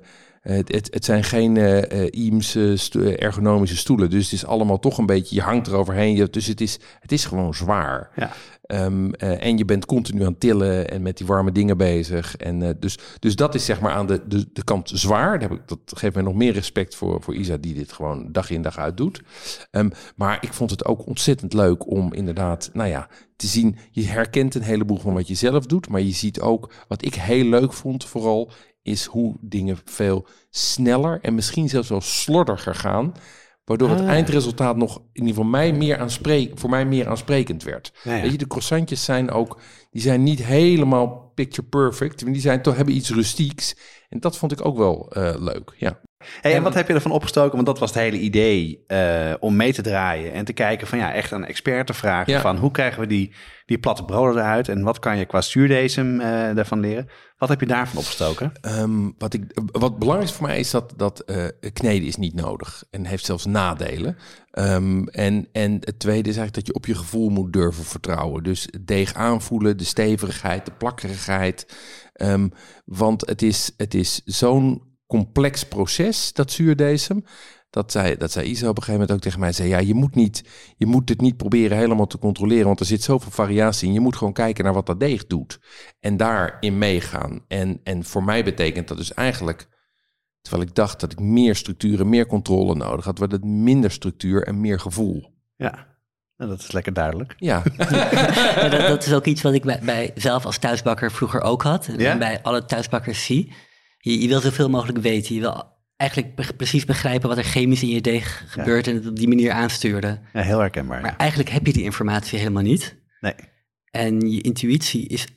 het, 0.42 0.72
het, 0.74 0.94
het 0.94 1.06
zijn 1.06 1.24
geen 1.24 1.58
eh 1.58 1.78
eh, 1.92 2.08
IEMS 2.12 2.56
eh, 2.56 2.72
eh, 2.72 3.22
ergonomische 3.22 3.78
stoelen. 3.78 4.10
Dus 4.10 4.24
het 4.24 4.34
is 4.34 4.46
allemaal 4.46 4.80
toch 4.80 4.98
een 4.98 5.06
beetje, 5.06 5.36
je 5.36 5.42
hangt 5.42 5.68
eroverheen. 5.68 6.16
Je, 6.16 6.30
dus 6.30 6.46
het 6.46 6.62
is, 6.62 6.80
het 7.00 7.12
is 7.12 7.26
gewoon 7.26 7.54
zwaar. 7.54 8.10
Ja. 8.16 8.32
Ehm, 8.70 9.12
eh, 9.12 9.46
en 9.46 9.58
je 9.58 9.66
bent 9.66 9.86
continu 9.86 10.26
aan 10.26 10.38
tillen 10.38 10.90
en 10.90 11.02
met 11.02 11.18
die 11.18 11.28
warme 11.28 11.52
dingen 11.52 11.78
bezig. 11.78 12.38
En, 12.38 12.62
eh, 12.62 12.70
dus, 12.80 12.98
dus 13.20 13.36
dat 13.36 13.56
is 13.56 13.66
zeg 13.66 13.82
maar 13.82 13.92
aan 13.92 14.08
de, 14.08 14.28
de, 14.28 14.50
de 14.54 14.64
kant 14.64 14.92
zwaar. 14.94 15.40
Daar 15.40 15.50
heb 15.50 15.60
ik, 15.60 15.68
dat 15.68 15.80
geeft 15.86 16.14
mij 16.14 16.24
nog 16.24 16.34
meer 16.34 16.54
respect 16.54 16.96
voor, 16.96 17.22
voor 17.22 17.36
Isa, 17.36 17.58
die 17.58 17.74
dit 17.74 17.92
gewoon 17.92 18.32
dag 18.32 18.50
in 18.50 18.62
dag 18.62 18.78
uit 18.78 18.98
doet. 18.98 19.22
Ehm, 19.72 19.90
maar 20.16 20.38
ik 20.42 20.54
vond 20.54 20.70
het 20.70 20.86
ook 20.86 21.08
ontzettend 21.08 21.54
leuk 21.54 21.92
om 21.92 22.14
inderdaad, 22.14 22.70
nou 22.74 22.90
ja, 22.90 23.08
te 23.36 23.48
zien. 23.48 23.78
Je 23.92 24.06
herkent 24.06 24.56
een 24.56 24.62
heleboel 24.62 24.98
van 24.98 25.14
wat 25.14 25.28
je 25.28 25.36
zelf 25.36 25.66
doet. 25.66 25.90
Maar 25.90 26.02
je 26.02 26.12
ziet 26.12 26.40
ook, 26.40 26.72
wat 26.88 27.06
ik 27.06 27.16
heel 27.16 27.46
leuk 27.46 27.74
vond 27.74 28.06
vooral, 28.06 28.52
is 28.90 29.06
hoe 29.06 29.36
dingen 29.42 29.78
veel 29.86 30.28
sneller 30.50 31.20
en 31.22 31.36
misschien 31.36 31.70
zelfs 31.70 31.90
wel 31.90 32.02
slordiger 32.02 32.76
gaan. 32.76 33.14
Waardoor 33.66 33.90
het 33.90 34.00
Ah. 34.00 34.08
eindresultaat 34.08 34.78
nog 34.78 34.96
in 34.98 35.04
ieder 35.14 35.30
geval 35.30 35.50
mij 35.50 35.74
meer 35.74 35.98
aanspreek, 36.00 36.60
voor 36.60 36.70
mij 36.70 36.86
meer 36.86 37.08
aansprekend 37.08 37.64
werd. 37.64 37.92
Ja, 38.04 38.16
ja. 38.16 38.22
Weet 38.22 38.32
je, 38.32 38.38
de 38.38 38.48
croissantjes 38.48 39.04
zijn 39.04 39.32
ook, 39.32 39.60
die 39.92 40.02
zijn 40.02 40.24
niet 40.24 40.44
helemaal 40.46 41.32
picture 41.36 41.68
perfect. 41.68 42.26
Die 42.26 42.42
zijn 42.42 42.62
toch 42.62 42.76
hebben 42.76 42.96
iets 42.96 43.10
rustieks. 43.10 43.76
En 44.10 44.20
dat 44.20 44.38
vond 44.38 44.52
ik 44.52 44.66
ook 44.66 44.78
wel 44.78 45.12
eh, 45.12 45.34
leuk. 45.38 45.74
Ja. 45.78 46.00
Hey, 46.42 46.54
en 46.56 46.64
wat 46.64 46.74
heb 46.74 46.88
je 46.88 46.94
ervan 46.94 47.12
opgestoken? 47.12 47.54
Want 47.56 47.66
dat 47.66 47.80
was 47.80 47.90
het 47.94 48.00
hele 48.00 48.20
idee 48.20 48.84
eh, 48.88 49.34
om 49.40 49.56
mee 49.56 49.74
te 49.74 49.82
draaien 49.82 50.34
en 50.34 50.46
te 50.46 50.54
kijken 50.54 50.88
van 50.88 50.98
ja, 50.98 51.14
echt 51.14 51.32
een 51.32 51.46
expert 51.46 51.88
te 51.88 51.94
vragen 51.94 52.34
Ja. 52.34 52.42
van 52.42 52.58
hoe 52.58 52.72
krijgen 52.72 53.02
we 53.02 53.08
die, 53.08 53.34
die 53.66 53.78
platte 53.80 54.06
broden 54.06 54.42
eruit 54.42 54.70
en 54.70 54.84
wat 54.84 55.00
kan 55.00 55.18
je 55.18 55.26
qua 55.26 55.42
zuurdesem 55.42 56.20
eh 56.22 56.56
daarvan 56.56 56.80
leren? 56.80 57.10
Wat 57.40 57.50
heb 57.50 57.60
je 57.60 57.66
daarvan 57.66 57.98
opgestoken? 57.98 58.52
Ehm, 58.62 59.10
wat, 59.18 59.34
ik, 59.34 59.60
wat 59.72 60.00
belangrijk 60.00 60.32
voor 60.32 60.48
mij 60.48 60.60
is 60.60 60.72
dat, 60.72 60.94
dat 60.98 61.20
eh, 61.20 61.46
kneden 61.74 62.08
is 62.08 62.16
niet 62.16 62.34
nodig 62.34 62.84
en 62.90 63.06
heeft 63.06 63.26
zelfs 63.26 63.46
nadelen. 63.46 64.18
Ehm, 64.52 65.04
en, 65.04 65.48
en 65.52 65.72
het 65.72 66.00
tweede 66.00 66.30
is 66.30 66.38
eigenlijk 66.38 66.54
dat 66.54 66.68
je 66.68 66.74
op 66.74 66.86
je 66.86 66.96
gevoel 66.96 67.30
moet 67.30 67.54
durven 67.54 67.84
vertrouwen. 67.84 68.44
Dus 68.44 68.68
het 68.72 68.88
deeg 68.88 69.14
aanvoelen, 69.14 69.78
de 69.78 69.84
stevigheid, 69.84 70.66
de 70.66 70.72
plakkerigheid. 70.72 71.76
Ehm, 72.14 72.48
want 72.86 73.28
het 73.28 73.42
is, 73.42 73.72
het 73.78 73.94
is 73.94 74.22
zo'n 74.26 74.82
complex 75.08 75.64
proces, 75.68 76.34
dat 76.34 76.52
zuurdesem. 76.52 77.24
Dat 77.70 77.92
zei, 77.92 78.18
dat 78.18 78.32
zei 78.32 78.48
Isa 78.48 78.70
op 78.70 78.78
een 78.78 78.84
gegeven 78.84 79.00
moment 79.00 79.12
ook 79.12 79.24
tegen 79.24 79.40
mij. 79.40 79.52
Zei, 79.52 79.70
ja, 79.70 79.78
je 79.78 79.94
moet, 79.94 80.16
niet, 80.16 80.44
je 80.78 80.86
moet 80.86 81.10
het 81.10 81.22
niet 81.22 81.38
proberen 81.38 81.78
helemaal 81.78 82.08
te 82.08 82.18
controleren, 82.18 82.66
want 82.66 82.80
er 82.80 82.86
zit 82.86 83.04
zoveel 83.04 83.32
variatie 83.32 83.88
in. 83.88 83.94
Je 83.94 84.00
moet 84.00 84.16
gewoon 84.16 84.34
kijken 84.34 84.64
naar 84.64 84.74
wat 84.74 84.86
dat 84.86 85.00
deeg 85.00 85.28
doet 85.28 85.60
en 86.00 86.18
daarin 86.18 86.78
meegaan. 86.78 87.46
En, 87.48 87.80
en 87.84 88.04
voor 88.04 88.24
mij 88.24 88.44
betekent 88.44 88.88
dat 88.88 88.98
dus 88.98 89.14
eigenlijk, 89.14 89.68
terwijl 90.42 90.68
ik 90.68 90.76
dacht 90.76 91.00
dat 91.00 91.12
ik 91.12 91.20
meer 91.20 91.56
structuur 91.56 92.00
en 92.00 92.10
meer 92.10 92.26
controle 92.26 92.76
nodig 92.76 93.06
had, 93.06 93.20
werd 93.20 93.32
het 93.32 93.44
minder 93.44 93.92
structuur 93.92 94.44
en 94.44 94.62
meer 94.62 94.80
gevoel. 94.80 95.34
Ja, 95.56 95.88
nou, 96.38 96.52
dat 96.52 96.60
is 96.60 96.72
lekker 96.72 96.94
duidelijk. 96.94 97.34
Ja, 97.38 97.64
Ja, 97.78 98.70
dat, 98.70 98.88
dat 98.88 99.06
is 99.06 99.14
ook 99.14 99.26
iets 99.26 99.42
wat 99.42 99.54
ik 99.54 99.64
bij, 99.64 99.80
bij 99.84 100.12
zelf 100.16 100.46
als 100.46 100.58
thuisbakker 100.58 101.12
vroeger 101.12 101.42
ook 101.42 101.62
had. 101.64 101.88
En 101.88 102.00
Ja? 102.00 102.18
bij 102.18 102.42
alle 102.42 102.66
thuisbakkers 102.66 103.26
zie. 103.26 103.54
Je, 103.98 104.22
je 104.22 104.28
wil 104.28 104.40
zoveel 104.40 104.70
mogelijk 104.70 104.98
weten. 104.98 105.36
Je 105.36 105.42
wil 105.42 105.78
eigenlijk 106.00 106.56
precies 106.58 106.86
begrijpen 106.86 107.30
wat 107.30 107.38
er 107.38 107.44
chemisch 107.44 107.82
in 107.82 107.90
je 107.90 108.02
deeg 108.02 108.44
gebeurt 108.48 108.88
en 108.88 108.96
het 108.96 109.08
op 109.08 109.16
die 109.16 109.28
manier 109.28 109.52
aansturen. 109.52 110.22
Ja, 110.34 110.42
heel 110.42 110.60
herkenbaar. 110.60 111.02
Maar 111.02 111.16
eigenlijk 111.18 111.50
heb 111.50 111.66
je 111.66 111.74
die 111.74 111.84
informatie 111.84 112.38
helemaal 112.38 112.64
niet. 112.64 112.98
Nee. 113.20 113.34
En 113.92 114.32
je 114.32 114.42
intuïtie 114.42 115.08
is, 115.08 115.28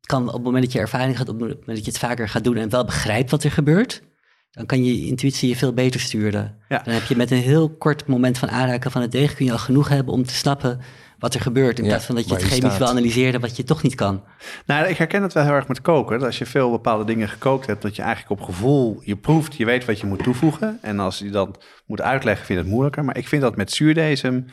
kan 0.00 0.26
op 0.26 0.34
het 0.34 0.42
moment 0.42 0.64
dat 0.64 0.72
je 0.72 0.78
ervaring 0.78 1.16
gaat, 1.16 1.28
op 1.28 1.40
het 1.40 1.48
moment 1.48 1.66
dat 1.66 1.84
je 1.84 1.90
het 1.90 1.98
vaker 1.98 2.28
gaat 2.28 2.44
doen 2.44 2.56
en 2.56 2.70
wel 2.70 2.84
begrijpt 2.84 3.30
wat 3.30 3.44
er 3.44 3.50
gebeurt, 3.50 4.02
dan 4.50 4.66
kan 4.66 4.84
je 4.84 5.06
intuïtie 5.06 5.48
je 5.48 5.56
veel 5.56 5.72
beter 5.72 6.00
sturen. 6.00 6.58
Ja. 6.68 6.82
Dan 6.82 6.94
heb 6.94 7.02
je 7.02 7.16
met 7.16 7.30
een 7.30 7.42
heel 7.42 7.76
kort 7.76 8.06
moment 8.06 8.38
van 8.38 8.50
aanraken 8.50 8.90
van 8.90 9.02
het 9.02 9.12
deeg, 9.12 9.34
kun 9.34 9.44
je 9.44 9.52
al 9.52 9.58
genoeg 9.58 9.88
hebben 9.88 10.14
om 10.14 10.24
te 10.24 10.34
snappen 10.34 10.80
wat 11.18 11.34
er 11.34 11.40
gebeurt. 11.40 11.78
In 11.78 11.84
Ja, 11.84 11.90
plaats 11.90 12.04
van 12.06 12.14
dat 12.14 12.28
je 12.28 12.32
het 12.34 12.42
je 12.42 12.48
chemisch 12.48 12.64
staat. 12.64 12.78
wil 12.78 12.88
analyseren 12.88 13.40
wat 13.40 13.56
je 13.56 13.64
toch 13.64 13.82
niet 13.82 13.94
kan. 13.94 14.24
Nou, 14.66 14.86
ik 14.86 14.96
herken 14.96 15.22
het 15.22 15.32
wel 15.32 15.44
heel 15.44 15.52
erg 15.52 15.68
met 15.68 15.80
koken. 15.80 16.18
Dat 16.18 16.26
als 16.26 16.38
je 16.38 16.46
veel 16.46 16.70
bepaalde 16.70 17.04
dingen 17.04 17.28
gekookt 17.28 17.66
hebt, 17.66 17.82
dat 17.82 17.96
je 17.96 18.02
eigenlijk 18.02 18.40
op 18.40 18.46
gevoel, 18.46 19.00
je 19.04 19.16
proeft, 19.16 19.54
je 19.54 19.64
weet 19.64 19.84
wat 19.84 20.00
je 20.00 20.06
moet 20.06 20.22
toevoegen. 20.22 20.78
En 20.82 21.00
als 21.00 21.18
je 21.18 21.30
dat 21.30 21.64
moet 21.86 22.00
uitleggen, 22.00 22.46
vind 22.46 22.58
je 22.58 22.64
het 22.64 22.72
moeilijker. 22.74 23.04
Maar 23.04 23.16
ik 23.16 23.28
vind 23.28 23.42
dat 23.42 23.56
met 23.56 23.72
zuurdesem, 23.72 24.46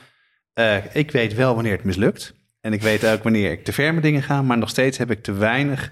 eh, 0.54 0.96
ik 0.96 1.12
weet 1.12 1.34
wel 1.34 1.54
wanneer 1.56 1.72
het 1.76 1.84
mislukt. 1.84 2.34
En 2.62 2.74
ik 2.74 2.82
weet 2.82 3.06
ook 3.08 3.24
wanneer 3.24 3.52
ik 3.52 3.64
te 3.64 3.74
ver 3.74 3.94
met 3.94 4.04
dingen 4.04 4.24
ga, 4.24 4.42
maar 4.42 4.58
nog 4.58 4.70
steeds 4.70 4.98
heb 4.98 5.12
ik 5.12 5.24
te 5.24 5.32
weinig 5.34 5.92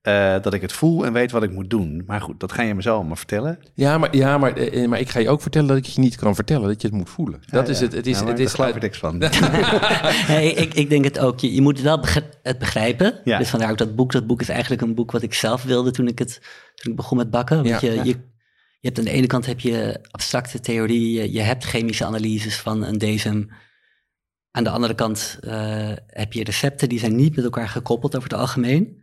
eh, 0.00 0.42
dat 0.42 0.54
ik 0.54 0.60
het 0.60 0.72
voel 0.72 1.04
en 1.06 1.12
weet 1.12 1.30
wat 1.30 1.42
ik 1.42 1.50
moet 1.50 1.70
doen. 1.70 2.02
Maar 2.06 2.20
goed, 2.20 2.40
dat 2.40 2.52
ga 2.52 2.62
je 2.62 2.74
me 2.74 2.82
zo 2.82 2.94
allemaal 2.94 3.16
vertellen. 3.16 3.58
ja, 3.74 3.98
maar, 3.98 4.16
ja 4.16 4.38
maar, 4.38 4.56
eh, 4.56 4.88
maar 4.88 5.00
ik 5.00 5.08
ga 5.08 5.18
je 5.18 5.28
ook 5.28 5.42
vertellen 5.42 5.68
dat 5.68 5.76
ik 5.76 5.84
je 5.84 6.00
niet 6.00 6.16
kan 6.16 6.34
vertellen, 6.34 6.68
dat 6.68 6.80
je 6.82 6.88
het 6.88 6.96
moet 6.96 7.10
voelen. 7.10 7.40
Dat 7.46 7.66
Ja, 7.66 7.72
is 7.72 7.78
ja. 7.78 7.84
het. 7.84 7.94
Het 7.94 8.06
is, 8.06 8.12
Ja, 8.18 8.18
maar 8.24 8.28
het 8.38 8.56
daar 8.56 8.68
is 8.68 8.80
niks 8.80 8.98
van. 8.98 9.18
Nee, 10.28 10.52
ik, 10.54 10.74
ik 10.74 10.88
denk 10.88 11.04
het 11.04 11.18
ook. 11.18 11.40
Je, 11.40 11.54
je 11.54 11.60
moet 11.60 11.80
wel 11.80 12.00
begri- 12.00 12.28
het 12.42 12.58
begrijpen. 12.58 13.20
Ja. 13.24 13.38
Dus 13.38 13.48
vandaar 13.48 13.70
ook 13.70 13.78
dat 13.78 13.94
boek. 13.96 14.12
Dat 14.12 14.26
boek 14.26 14.40
is 14.40 14.48
eigenlijk 14.48 14.82
een 14.82 14.94
boek 14.94 15.10
wat 15.10 15.22
ik 15.22 15.34
zelf 15.34 15.62
wilde 15.62 15.90
toen 15.90 16.08
ik, 16.08 16.18
het, 16.18 16.40
toen 16.74 16.90
ik 16.90 16.96
begon 16.96 17.16
met 17.16 17.30
bakken. 17.30 17.56
Want 17.56 17.68
Ja. 17.68 17.78
je, 17.80 17.94
Ja. 17.94 18.02
je, 18.02 18.08
je 18.80 18.86
hebt 18.88 18.98
aan 18.98 19.04
de 19.04 19.10
ene 19.10 19.26
kant 19.26 19.46
heb 19.46 19.60
je 19.60 19.98
abstracte 20.10 20.60
theorie, 20.60 21.12
je, 21.12 21.32
je 21.32 21.40
hebt 21.40 21.64
chemische 21.64 22.04
analyses 22.04 22.56
van 22.60 22.84
een 22.84 22.98
desem. 22.98 23.50
Aan 24.50 24.64
de 24.64 24.70
andere 24.70 24.94
kant 24.94 25.38
eh, 25.40 25.92
heb 26.06 26.32
je 26.32 26.44
recepten, 26.44 26.88
die 26.88 26.98
zijn 26.98 27.16
niet 27.16 27.36
met 27.36 27.44
elkaar 27.44 27.68
gekoppeld 27.68 28.16
over 28.16 28.28
het 28.30 28.38
algemeen. 28.38 28.98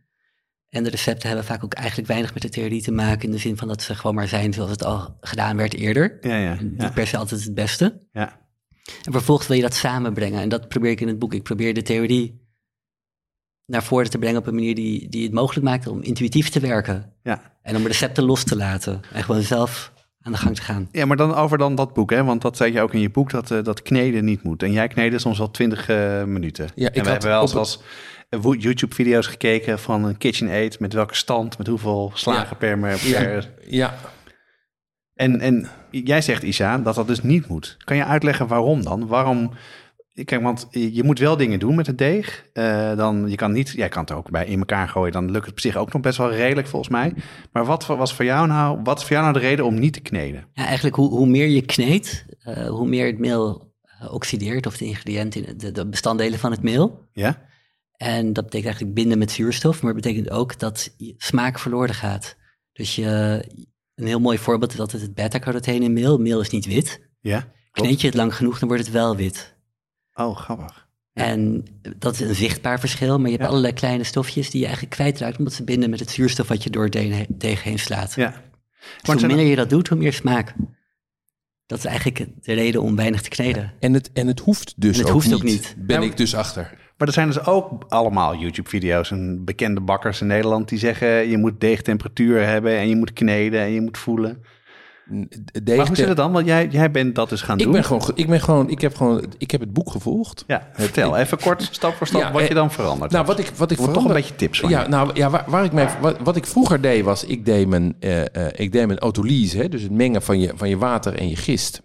En 0.70 0.84
de 0.84 0.90
recepten 0.90 1.28
hebben 1.28 1.46
vaak 1.46 1.64
ook 1.64 1.74
eigenlijk 1.74 2.08
weinig 2.08 2.34
met 2.34 2.42
de 2.42 2.50
theorie 2.50 2.82
te 2.82 2.92
maken... 2.92 3.26
in 3.26 3.32
de 3.32 3.38
zin 3.38 3.58
van 3.58 3.68
dat 3.68 3.82
ze 3.82 3.96
gewoon 3.96 4.16
maar 4.16 4.28
zijn 4.28 4.54
zoals 4.54 4.70
het 4.72 4.84
al 4.84 5.18
gedaan 5.22 5.58
werd 5.58 5.74
eerder. 5.74 6.18
Ja, 6.22 6.38
ja, 6.38 6.58
Niet 6.62 6.82
ja. 6.82 6.90
per 6.90 7.08
se 7.08 7.18
altijd 7.18 7.44
het 7.44 7.54
beste. 7.54 8.08
ja. 8.12 8.46
En 9.04 9.12
vervolgens 9.12 9.48
wil 9.48 9.58
je 9.58 9.64
dat 9.64 9.74
samenbrengen. 9.74 10.42
En 10.42 10.50
dat 10.50 10.68
probeer 10.68 10.92
ik 10.92 11.02
in 11.02 11.08
het 11.08 11.20
boek. 11.20 11.34
Ik 11.34 11.44
probeer 11.44 11.74
de 11.74 11.82
theorie 11.82 12.46
naar 13.66 13.84
voren 13.84 14.10
te 14.10 14.18
brengen 14.18 14.40
op 14.40 14.48
een 14.48 14.56
manier 14.56 14.76
die, 14.76 15.10
die 15.10 15.24
het 15.24 15.34
mogelijk 15.34 15.66
maakt 15.66 15.88
om 15.88 16.02
intuïtief 16.02 16.50
te 16.50 16.60
werken. 16.60 17.14
ja. 17.24 17.56
En 17.62 17.76
om 17.76 17.88
recepten 17.88 18.24
los 18.24 18.44
te 18.44 18.56
laten. 18.56 19.02
En 19.14 19.24
gewoon 19.24 19.42
zelf 19.42 19.94
aan 20.22 20.32
de 20.32 20.38
gang 20.38 20.56
te 20.56 20.62
gaan. 20.62 20.90
Ja, 20.92 21.06
maar 21.06 21.18
dan 21.18 21.36
over 21.36 21.58
dan 21.58 21.76
dat 21.76 21.94
boek, 21.94 22.10
hè? 22.10 22.24
Want 22.24 22.42
dat 22.42 22.58
zei 22.58 22.74
je 22.74 22.82
ook 22.82 22.94
in 22.94 23.00
je 23.00 23.10
boek 23.10 23.30
dat, 23.30 23.52
eh, 23.52 23.64
dat 23.64 23.82
kneden 23.82 24.26
niet 24.26 24.44
moet. 24.44 24.64
En 24.64 24.72
jij 24.72 24.88
kneden 24.88 25.20
soms 25.20 25.38
wel 25.38 25.52
20 25.52 25.90
eh, 25.90 26.24
minuten. 26.24 26.70
Ja, 26.76 26.88
en 26.88 26.88
ik 26.88 26.94
we 26.94 27.00
had 27.00 27.24
hebben 27.24 27.30
wel 27.30 27.60
eens 27.60 27.80
YouTube-video's 28.30 29.28
gekeken 29.28 29.80
van 29.80 30.04
een 30.04 30.18
KitchenAid 30.18 30.80
met 30.80 30.94
welke 30.94 31.16
stand, 31.16 31.58
met 31.58 31.68
hoeveel 31.68 32.12
slagen 32.14 32.48
Ja. 32.50 32.76
per, 32.76 32.80
per 32.80 33.08
Ja, 33.08 33.42
ja, 33.68 33.96
En, 35.14 35.40
en 35.40 35.68
jij 35.92 36.22
zegt, 36.22 36.44
Isa, 36.44 36.78
dat 36.78 36.96
dat 36.96 37.08
dus 37.08 37.24
niet 37.24 37.48
moet. 37.48 37.78
Kan 37.84 37.98
je 37.98 38.06
uitleggen 38.06 38.48
waarom 38.48 38.84
dan? 38.84 39.08
Waarom? 39.08 39.52
Kijk, 40.26 40.42
want 40.42 40.68
je 40.70 41.04
moet 41.04 41.20
wel 41.20 41.38
dingen 41.38 41.60
doen 41.60 41.76
met 41.76 41.88
het 41.88 41.98
deeg. 41.98 42.46
Eh, 42.54 42.96
dan, 42.96 43.30
je 43.30 43.36
kan 43.36 43.52
niet, 43.52 43.70
jij 43.70 43.90
kan 43.90 44.02
het 44.02 44.12
ook 44.12 44.30
bij 44.32 44.46
in 44.46 44.60
elkaar 44.60 44.90
gooien. 44.90 45.12
Dan 45.12 45.32
lukt 45.32 45.46
het 45.46 45.54
op 45.54 45.60
zich 45.60 45.76
ook 45.76 45.94
nog 45.94 46.02
best 46.02 46.18
wel 46.18 46.32
redelijk 46.34 46.68
volgens 46.68 46.92
mij. 46.92 47.14
Maar 47.52 47.66
wat 47.66 47.86
was 47.86 48.14
voor 48.14 48.26
jou 48.26 48.48
nou, 48.48 48.80
wat 48.84 48.98
is 48.98 49.04
voor 49.04 49.12
jou 49.16 49.24
nou 49.24 49.40
de 49.40 49.48
reden 49.48 49.66
om 49.66 49.80
niet 49.80 49.94
te 49.94 50.00
kneden? 50.00 50.48
Ja, 50.54 50.66
eigenlijk 50.66 50.96
hoe, 50.96 51.10
hoe 51.10 51.28
meer 51.28 51.48
je 51.48 51.62
kneedt, 51.62 52.26
eh, 52.40 52.68
hoe 52.68 52.88
meer 52.88 53.06
het 53.06 53.20
meel 53.20 53.74
eh, 53.82 54.14
oxideert. 54.14 54.66
Of 54.66 54.78
de 54.78 54.86
ingrediënten, 54.86 55.48
in 55.48 55.58
de, 55.58 55.72
de 55.72 55.88
bestanddelen 55.88 56.40
van 56.40 56.52
het 56.52 56.62
meel. 56.62 57.08
Ja? 57.14 57.46
En 57.98 58.26
dat 58.34 58.44
betekent 58.44 58.66
eigenlijk 58.66 58.94
binden 58.96 59.18
met 59.18 59.32
zuurstof. 59.32 59.82
Maar 59.82 59.94
het 59.94 60.02
betekent 60.02 60.30
ook 60.30 60.60
dat 60.60 60.94
je 60.98 61.14
smaak 61.18 61.60
verloren 61.60 61.96
gaat. 61.96 62.36
Dus 62.74 62.96
je, 62.96 63.44
een 63.96 64.06
heel 64.08 64.20
mooi 64.20 64.38
voorbeeld 64.38 64.74
is 64.74 64.80
altijd 64.80 65.02
het 65.02 65.14
beta-carotene 65.14 65.86
in 65.86 65.94
meel. 65.94 66.18
Meel 66.18 66.42
is 66.42 66.50
niet 66.50 66.66
wit. 66.66 67.02
Ja? 67.20 67.48
Kneed 67.72 68.02
je 68.02 68.08
het 68.08 68.16
lang 68.16 68.36
genoeg, 68.36 68.60
dan 68.60 68.68
wordt 68.68 68.84
het 68.84 68.94
wel 68.94 69.16
wit. 69.16 69.56
Oh, 70.14 70.38
grappig. 70.38 70.88
En 71.14 71.66
dat 71.98 72.14
is 72.14 72.20
een 72.20 72.36
zichtbaar 72.36 72.80
verschil, 72.80 73.16
maar 73.18 73.26
je 73.26 73.32
hebt 73.32 73.42
Ja. 73.44 73.48
allerlei 73.50 73.74
kleine 73.74 74.04
stofjes 74.04 74.50
die 74.50 74.60
je 74.60 74.66
eigenlijk 74.66 74.96
kwijtraakt, 74.96 75.38
omdat 75.38 75.54
ze 75.54 75.64
binden 75.64 75.90
met 75.90 76.00
het 76.00 76.10
zuurstof 76.12 76.48
wat 76.48 76.64
je 76.64 76.70
door 76.70 76.84
het 76.84 76.94
de- 76.94 77.26
deeg 77.30 77.64
heen 77.64 77.80
slaat. 77.80 78.14
Ja. 78.16 78.30
Dus 78.30 78.42
Maar 79.08 79.18
hoe 79.18 79.28
minder 79.28 79.46
je 79.46 79.56
dat 79.56 79.70
doet, 79.70 79.88
hoe 79.88 79.98
meer 79.98 80.14
smaak. 80.14 80.54
Dat 81.66 81.78
is 81.78 81.86
eigenlijk 81.86 82.26
de 82.42 82.54
reden 82.54 82.82
om 82.82 82.96
weinig 82.96 83.22
te 83.22 83.30
kneden. 83.30 83.74
en 83.80 83.94
het, 83.94 84.12
en 84.14 84.28
het 84.28 84.40
hoeft 84.40 84.74
dus 84.82 84.94
En 84.94 84.98
het 85.00 85.08
ook, 85.08 85.14
hoeft 85.14 85.26
niet, 85.28 85.36
ook 85.36 85.44
niet. 85.44 85.76
Ben 85.78 86.02
Ja, 86.02 86.08
ik 86.08 86.18
dus 86.18 86.36
achter. 86.36 86.78
Maar 86.98 87.08
er 87.08 87.14
zijn 87.14 87.28
dus 87.28 87.46
ook 87.46 87.86
allemaal 87.88 88.36
YouTube-video's 88.36 89.12
en 89.12 89.46
bekende 89.46 89.80
bakkers 89.82 90.22
in 90.22 90.28
Nederland 90.28 90.70
die 90.70 90.80
zeggen 90.80 91.30
je 91.30 91.38
moet 91.38 91.60
deegtemperatuur 91.62 92.46
hebben 92.46 92.78
en 92.78 92.88
je 92.90 92.96
moet 92.96 93.14
kneden 93.14 93.62
en 93.62 93.72
je 93.72 93.82
moet 93.82 93.98
voelen. 93.98 94.44
Deeg 95.64 95.78
maar 95.78 95.88
hoe 95.88 95.96
zit 95.96 96.08
het 96.08 96.18
dan? 96.18 96.32
Want 96.32 96.46
jij, 96.46 96.68
jij 96.72 96.92
bent 96.92 97.16
dat 97.16 97.30
dus 97.30 97.42
gaan 97.42 97.58
ik 97.58 97.64
doen. 97.64 97.74
ben 97.74 97.84
gewoon, 97.84 98.04
ge- 98.04 98.12
ik 98.16 98.28
ben 98.28 98.42
gewoon, 98.42 98.70
ik 98.70 98.82
heb 98.82 98.96
gewoon, 98.96 99.24
ik 99.38 99.52
heb 99.52 99.62
het 99.62 99.74
boek 99.74 99.92
gevolgd. 99.92 100.44
Ja, 100.48 100.68
vertel 100.74 101.18
even 101.18 101.40
kort, 101.40 101.68
stap 101.72 101.94
voor 101.94 102.08
stap, 102.08 102.22
Ja, 102.22 102.32
wat 102.32 102.42
je 102.42 102.48
eh, 102.48 102.56
dan 102.56 102.72
verandert. 102.72 103.12
Nou, 103.12 103.26
wat 103.26 103.40
ik, 103.40 103.52
wat 103.56 103.72
ik 103.72 103.78
wil 103.78 103.92
toch 103.92 104.06
een 104.06 104.14
beetje 104.14 104.36
tips 104.36 104.60
van 104.60 104.70
Ja, 104.70 104.82
je. 104.82 104.88
nou 104.90 105.10
ja, 105.14 105.30
waar, 105.30 105.44
waar 105.48 105.64
ik 105.64 105.72
mij, 105.72 105.90
wat, 106.02 106.18
wat 106.24 106.36
ik 106.36 106.46
vroeger 106.46 106.82
deed 106.82 107.04
was, 107.04 107.24
ik 107.26 107.46
deed 107.46 107.68
mijn, 107.68 107.96
eh, 108.00 108.22
eh, 108.22 108.52
ik 108.56 108.72
deed 108.72 108.88
mijn 108.88 109.00
autolyse, 109.00 109.58
hè, 109.58 109.70
dus 109.70 109.82
het 109.82 109.92
mengen 109.92 110.22
van 110.22 110.40
je, 110.40 110.52
van 110.56 110.70
je 110.70 110.78
water 110.78 111.14
en 111.14 111.30
je 111.30 111.36
gist. 111.36 111.82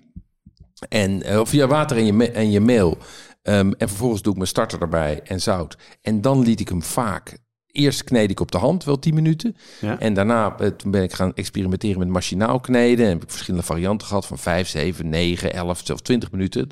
En, 0.88 1.38
of 1.38 1.52
je 1.52 1.66
water 1.66 1.96
en 1.96 2.06
je, 2.06 2.30
en 2.30 2.50
je 2.50 2.60
meel. 2.60 2.98
Ehm, 3.42 3.72
en 3.78 3.88
vervolgens 3.88 4.22
doe 4.22 4.32
ik 4.32 4.38
mijn 4.38 4.50
starter 4.50 4.80
erbij 4.80 5.20
en 5.24 5.40
zout. 5.40 5.76
En 6.00 6.20
dan 6.20 6.42
liet 6.42 6.60
ik 6.60 6.68
hem 6.68 6.82
vaak. 6.82 7.38
Eerst 7.66 8.04
kneed 8.04 8.30
ik 8.30 8.40
op 8.40 8.50
de 8.50 8.58
hand, 8.58 8.84
wel 8.84 8.98
10 8.98 9.14
minuten. 9.14 9.56
Ja. 9.80 9.98
En 9.98 10.14
daarna 10.14 10.58
eh, 10.58 10.66
toen 10.66 10.90
ben 10.90 11.02
ik 11.02 11.12
gaan 11.12 11.34
experimenteren 11.34 11.98
met 11.98 12.08
machinaal 12.08 12.60
kneden. 12.60 13.04
En 13.04 13.12
heb 13.12 13.22
ik 13.22 13.30
verschillende 13.30 13.66
varianten 13.66 14.06
gehad 14.06 14.26
van 14.26 14.38
5, 14.38 14.68
7, 14.68 15.08
9, 15.08 15.52
11, 15.52 15.80
zelfs 15.84 16.02
20 16.02 16.30
minuten. 16.30 16.68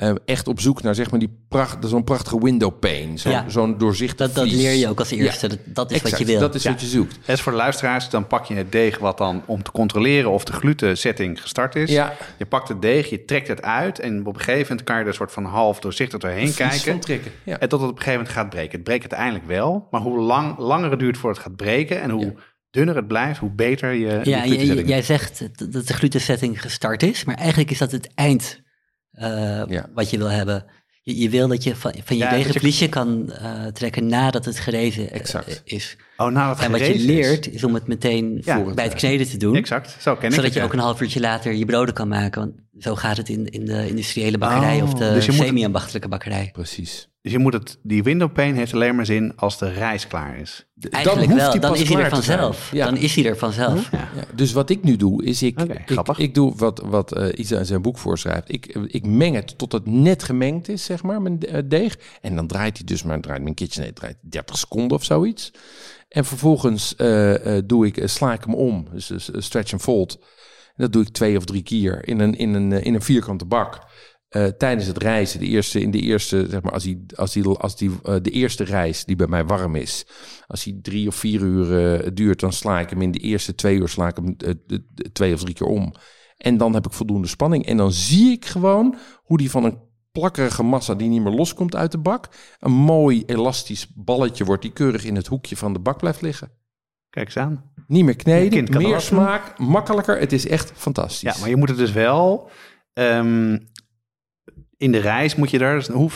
Ehm, 0.00 0.16
echt 0.24 0.48
op 0.48 0.60
zoek 0.60 0.82
naar 0.82 0.94
zeg 0.94 1.10
maar 1.10 1.20
die 1.20 1.38
pracht, 1.48 1.76
zo'n 1.88 2.04
prachtige 2.04 2.42
window 2.42 2.78
pane. 2.78 3.12
Ja. 3.14 3.44
Zo'n 3.48 3.78
doorzichtig 3.78 4.26
Dat, 4.26 4.34
dat 4.34 4.50
leer 4.52 4.72
je 4.72 4.88
ook 4.88 4.98
als 4.98 5.08
Ja. 5.08 5.16
eerste. 5.16 5.48
Dat, 5.48 5.58
dat 5.64 5.90
is 5.90 5.96
Exact, 5.96 6.10
wat 6.10 6.20
je 6.20 6.26
wil. 6.26 6.40
Dat 6.40 6.54
is 6.54 6.62
Ja. 6.62 6.70
wat 6.70 6.80
je 6.80 6.86
zoekt. 6.86 7.18
Is 7.26 7.40
voor 7.40 7.52
de 7.52 7.58
luisteraars, 7.58 8.08
dan 8.10 8.26
pak 8.26 8.44
je 8.44 8.54
het 8.54 8.72
deeg 8.72 8.98
wat 8.98 9.18
dan 9.18 9.42
om 9.46 9.62
te 9.62 9.70
controleren 9.70 10.30
of 10.30 10.44
de 10.44 10.52
glutensetting 10.52 11.40
gestart 11.42 11.74
is. 11.76 11.90
Ja. 11.90 12.16
Je 12.38 12.46
pakt 12.46 12.68
het 12.68 12.82
deeg, 12.82 13.10
je 13.10 13.24
trekt 13.24 13.48
het 13.48 13.62
uit 13.62 13.98
en 13.98 14.26
op 14.26 14.34
een 14.34 14.40
gegeven 14.40 14.66
moment 14.68 14.82
kan 14.86 14.96
je 14.96 15.02
er 15.02 15.08
een 15.08 15.14
soort 15.14 15.32
van 15.32 15.44
half 15.44 15.80
doorzichtig 15.80 16.18
doorheen 16.18 16.54
kijken. 16.54 16.78
van 16.90 17.00
trekken. 17.00 17.32
Ja. 17.44 17.58
En 17.58 17.68
tot 17.68 17.80
het 17.80 17.90
op 17.90 17.96
een 17.96 18.02
gegeven 18.02 18.18
moment 18.20 18.38
gaat 18.38 18.50
breken. 18.50 18.72
Het 18.72 18.84
breekt 18.84 19.00
uiteindelijk 19.12 19.46
wel, 19.46 19.86
maar 19.90 20.00
hoe 20.00 20.18
lang, 20.18 20.58
langer 20.58 20.90
het 20.90 20.98
duurt 20.98 21.18
voor 21.18 21.30
het 21.30 21.38
gaat 21.38 21.56
breken 21.56 22.00
en 22.00 22.10
hoe 22.10 22.34
dunner 22.70 22.96
het 22.96 23.08
blijft, 23.08 23.38
hoe 23.38 23.50
beter 23.50 23.92
je. 23.92 24.20
Ja, 24.22 24.46
jij, 24.46 25.02
zegt 25.02 25.38
dat 25.58 25.72
dat 25.72 25.86
de 25.86 25.94
glutensetting 25.94 26.60
gestart 26.62 27.02
is, 27.02 27.24
maar 27.24 27.34
eigenlijk 27.36 27.70
is 27.70 27.78
dat 27.78 27.92
het 27.92 28.10
eind 28.14 28.60
eh, 29.12 29.62
Ja. 29.68 29.88
wat 29.94 30.10
je 30.10 30.18
wil 30.18 30.30
hebben. 30.30 30.64
Je, 31.02 31.18
je 31.18 31.28
wil 31.28 31.48
dat 31.48 31.62
je 31.64 31.76
van, 31.76 31.94
van 32.04 32.16
je 32.16 32.22
Ja, 32.22 32.32
een 32.32 32.38
je- 32.38 32.88
kan 32.88 33.32
eh, 33.32 33.66
trekken 33.66 34.06
nadat 34.06 34.44
het 34.44 34.58
gerezen 34.58 35.10
eh, 35.10 35.20
Exact. 35.20 35.60
is. 35.64 35.96
Oh, 36.20 36.32
nou, 36.32 36.48
dat 36.56 36.64
En 36.64 36.70
wat 36.70 36.80
je 36.80 36.94
is. 36.94 37.02
leert 37.02 37.52
is 37.52 37.64
om 37.64 37.74
het 37.74 37.86
meteen 37.86 38.40
Ja. 38.44 38.62
bij 38.74 38.84
het 38.84 38.94
kneden 38.94 39.28
te 39.28 39.36
doen. 39.36 39.56
Exact, 39.56 39.96
zo 40.00 40.14
ken 40.14 40.24
ik 40.24 40.30
Zodat 40.30 40.44
het, 40.44 40.54
je 40.54 40.60
ja. 40.60 40.64
ook 40.66 40.72
een 40.72 40.78
half 40.78 41.00
uurtje 41.00 41.20
later 41.20 41.52
je 41.54 41.64
broden 41.64 41.94
kan 41.94 42.08
maken. 42.08 42.40
Want 42.40 42.54
zo 42.84 42.94
gaat 42.94 43.16
het 43.16 43.28
in, 43.28 43.46
in 43.46 43.64
de 43.64 43.88
industriële 43.88 44.38
bakkerij 44.38 44.76
Oh, 44.76 44.82
of 44.82 44.94
de 44.94 45.12
dus 45.12 45.36
semi-ambachtelijke 45.36 46.08
bakkerij. 46.08 46.48
Precies. 46.52 47.08
Dus 47.22 47.32
je 47.32 47.38
moet 47.38 47.52
het, 47.52 47.78
die 47.82 48.02
windowpane 48.02 48.52
heeft 48.52 48.74
alleen 48.74 48.94
maar 48.94 49.06
zin 49.06 49.32
als 49.36 49.58
de 49.58 49.70
rijst 49.72 50.06
klaar 50.06 50.38
is. 50.38 50.66
Eigenlijk 50.90 51.26
hoeft 51.30 51.42
wel, 51.42 51.52
die 51.52 51.60
dan 51.60 51.76
is 51.76 51.88
hij 51.88 52.02
er 52.02 52.10
vanzelf. 52.10 52.70
Ja. 52.72 52.84
Dan 52.84 52.96
is 52.96 53.14
hij 53.14 53.24
er 53.24 53.36
vanzelf. 53.36 53.90
Ja. 53.90 54.08
Ja, 54.16 54.24
dus 54.34 54.52
wat 54.52 54.70
ik 54.70 54.82
nu 54.82 54.96
doe, 54.96 55.24
is 55.24 55.42
ik, 55.42 55.60
ik, 55.60 55.80
grappig. 55.86 56.18
ik 56.18 56.34
doe 56.34 56.52
wat, 56.56 56.82
wat 56.84 57.12
eh, 57.12 57.38
Isa 57.38 57.58
in 57.58 57.66
zijn 57.66 57.82
boek 57.82 57.98
voorschrijft. 57.98 58.52
Ik, 58.52 58.66
ik 58.86 59.06
meng 59.06 59.34
het 59.34 59.58
tot 59.58 59.72
het 59.72 59.86
net 59.86 60.22
gemengd 60.22 60.68
is, 60.68 60.84
zeg 60.84 61.02
maar, 61.02 61.22
mijn 61.22 61.40
eh, 61.40 61.62
deeg. 61.64 61.98
En 62.20 62.36
dan 62.36 62.46
draait 62.46 62.76
hij 62.76 62.86
dus 62.86 63.02
maar, 63.02 63.20
draait 63.20 63.42
mijn 63.42 63.54
KitchenAid 63.54 63.96
draait 63.96 64.16
30 64.20 64.58
seconden 64.58 64.96
of 64.96 65.04
zoiets. 65.04 65.52
En 66.10 66.24
vervolgens 66.24 66.96
eh, 66.96 67.56
eh, 67.56 67.62
doe 67.66 67.86
ik, 67.86 67.96
eh, 67.96 68.06
sla 68.06 68.32
ik 68.32 68.44
hem 68.44 68.54
om, 68.54 68.86
dus, 68.92 69.06
dus 69.06 69.30
stretch 69.38 69.72
en 69.72 69.80
fold. 69.80 70.18
En 70.66 70.82
dat 70.84 70.92
doe 70.92 71.02
ik 71.02 71.08
twee 71.08 71.36
of 71.36 71.44
drie 71.44 71.62
keer 71.62 72.08
in 72.08 72.20
een, 72.20 72.34
in 72.34 72.54
een, 72.54 72.72
in 72.72 72.94
een 72.94 73.02
vierkante 73.02 73.44
bak. 73.44 73.88
Tijdens 74.58 74.86
het 74.86 74.98
reizen, 74.98 75.40
de 75.40 75.46
eerste, 75.46 75.80
in 75.80 75.90
de 75.90 75.98
eerste, 75.98 76.46
zeg 76.50 76.62
maar, 76.62 76.72
als, 76.72 76.82
die, 76.82 77.04
als, 77.14 77.32
die, 77.32 77.44
als 77.44 77.76
die, 77.76 77.90
de 78.22 78.30
eerste 78.30 78.64
reis 78.64 79.04
die 79.04 79.16
bij 79.16 79.26
mij 79.26 79.44
warm 79.44 79.74
is, 79.74 80.06
als 80.46 80.64
die 80.64 80.80
drie 80.80 81.08
of 81.08 81.14
vier 81.14 81.40
uur 81.40 82.14
duurt, 82.14 82.40
dan 82.40 82.52
sla 82.52 82.80
ik 82.80 82.90
hem 82.90 83.02
in 83.02 83.10
de 83.10 83.18
eerste 83.18 83.54
twee 83.54 83.76
uur 83.76 83.88
sla 83.88 84.08
ik 84.08 84.16
hem 84.16 84.36
twee 85.12 85.34
of 85.34 85.40
drie 85.40 85.54
keer 85.54 85.66
om. 85.66 85.94
En 86.36 86.56
dan 86.56 86.74
heb 86.74 86.86
ik 86.86 86.92
voldoende 86.92 87.28
spanning. 87.28 87.66
En 87.66 87.76
dan 87.76 87.92
zie 87.92 88.32
ik 88.32 88.44
gewoon 88.44 88.96
hoe 89.22 89.38
die 89.38 89.50
van 89.50 89.64
een 89.64 89.78
plakkerige 90.12 90.62
massa 90.62 90.94
die 90.94 91.08
niet 91.08 91.22
meer 91.22 91.32
loskomt 91.32 91.76
uit 91.76 91.92
de 91.92 91.98
bak, 91.98 92.28
een 92.58 92.72
mooi 92.72 93.22
elastisch 93.26 93.86
balletje 93.94 94.44
wordt 94.44 94.62
die 94.62 94.72
keurig 94.72 95.04
in 95.04 95.16
het 95.16 95.26
hoekje 95.26 95.56
van 95.56 95.72
de 95.72 95.78
bak 95.78 95.98
blijft 95.98 96.20
liggen. 96.20 96.50
Kijk 97.10 97.26
eens 97.26 97.36
aan. 97.36 97.72
Niet 97.86 98.04
meer 98.04 98.16
kneden, 98.16 98.76
meer 98.76 99.00
smaak, 99.00 99.58
makkelijker. 99.58 100.18
Het 100.18 100.32
is 100.32 100.46
echt 100.46 100.72
fantastisch. 100.74 101.34
Ja, 101.34 101.40
maar 101.40 101.48
je 101.48 101.56
moet 101.56 101.68
het 101.68 101.78
dus 101.78 101.92
wel... 101.92 102.50
ehm, 102.92 103.58
in 104.80 104.92
de 104.92 104.98
reis 104.98 105.34
moet 105.34 105.50
je 105.50 105.58
daar... 105.58 105.74
dus 105.74 105.86
hoe, 105.88 106.10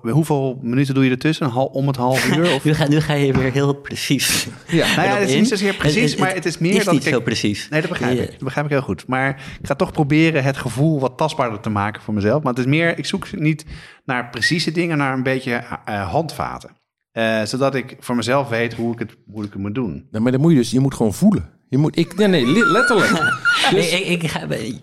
hoeveel 0.00 0.58
minuten 0.62 0.94
doe 0.94 1.04
je 1.04 1.10
ertussen? 1.10 1.48
Hal, 1.48 1.66
om 1.66 1.86
het 1.86 1.96
half 1.96 2.36
uur? 2.36 2.52
Of? 2.54 2.64
Nu, 2.64 2.74
ga, 2.74 2.88
nu 2.88 3.00
ga 3.00 3.12
je 3.12 3.32
weer 3.32 3.52
heel 3.52 3.72
precies. 3.74 4.46
Ja. 4.66 4.94
Nou 4.96 5.08
ja, 5.08 5.14
het 5.16 5.28
is 5.28 5.34
niet 5.34 5.48
zozeer 5.48 5.74
precies, 5.74 6.16
maar 6.16 6.34
het 6.34 6.44
is 6.44 6.58
meer 6.58 6.76
is 6.76 6.84
dat 6.84 6.94
niet 6.94 7.06
ik- 7.06 7.12
zo 7.12 7.20
precies. 7.20 7.68
Nee, 7.68 7.80
dat 7.80 7.90
begrijp 7.90 8.18
ik. 8.20 8.30
Dat 8.30 8.38
begrijp 8.38 8.66
ik 8.66 8.72
heel 8.72 8.82
goed. 8.82 9.06
Maar 9.06 9.28
ik 9.60 9.66
ga 9.66 9.74
toch 9.74 9.92
proberen 9.92 10.44
het 10.44 10.56
gevoel 10.56 11.00
wat 11.00 11.16
tastbaarder 11.16 11.60
te 11.60 11.70
maken 11.70 12.02
voor 12.02 12.14
mezelf. 12.14 12.42
Maar 12.42 12.52
het 12.52 12.62
is 12.62 12.68
meer, 12.70 12.98
ik 12.98 13.06
zoek 13.06 13.32
niet 13.32 13.64
naar 14.04 14.30
precieze 14.30 14.72
dingen, 14.72 14.98
naar 14.98 15.12
een 15.12 15.22
beetje 15.22 15.52
eh, 15.84 16.10
handvaten. 16.10 16.70
Eh, 17.12 17.42
zodat 17.44 17.74
ik 17.74 17.96
voor 18.00 18.16
mezelf 18.16 18.48
weet 18.48 18.74
hoe 18.74 18.92
ik 18.92 18.98
het, 18.98 19.16
hoe 19.26 19.44
ik 19.44 19.52
het 19.52 19.62
moet 19.62 19.74
doen. 19.74 20.08
Maar 20.10 20.32
dan 20.32 20.40
moet 20.40 20.50
je 20.50 20.56
dus, 20.56 20.70
je 20.70 20.80
moet 20.80 20.94
gewoon 20.94 21.14
voelen. 21.14 21.50
Je 21.68 21.78
moet, 21.78 21.96
ik, 21.98 22.16
nee, 22.16 22.26
nee, 22.26 22.46
li- 22.46 22.64
letterlijk. 22.64 23.08
Dus- 23.70 23.92
Ik, 23.92 24.22
ik, 24.22 24.32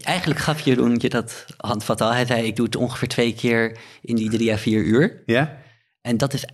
eigenlijk 0.02 0.40
gaf 0.40 0.60
Jeroen 0.60 0.96
je 0.98 1.10
dat 1.10 1.46
handvat 1.58 2.02
al. 2.02 2.14
Hij 2.14 2.26
zei, 2.26 2.46
ik 2.46 2.56
doe 2.56 2.66
het 2.66 2.76
ongeveer 2.76 3.08
twee 3.08 3.34
keer 3.34 3.78
in 4.02 4.16
die 4.16 4.30
drie 4.30 4.52
à 4.54 4.58
vier 4.58 4.84
uur. 4.84 5.24
Ja? 5.26 5.58
En 6.02 6.18
dat 6.18 6.34
is 6.34 6.46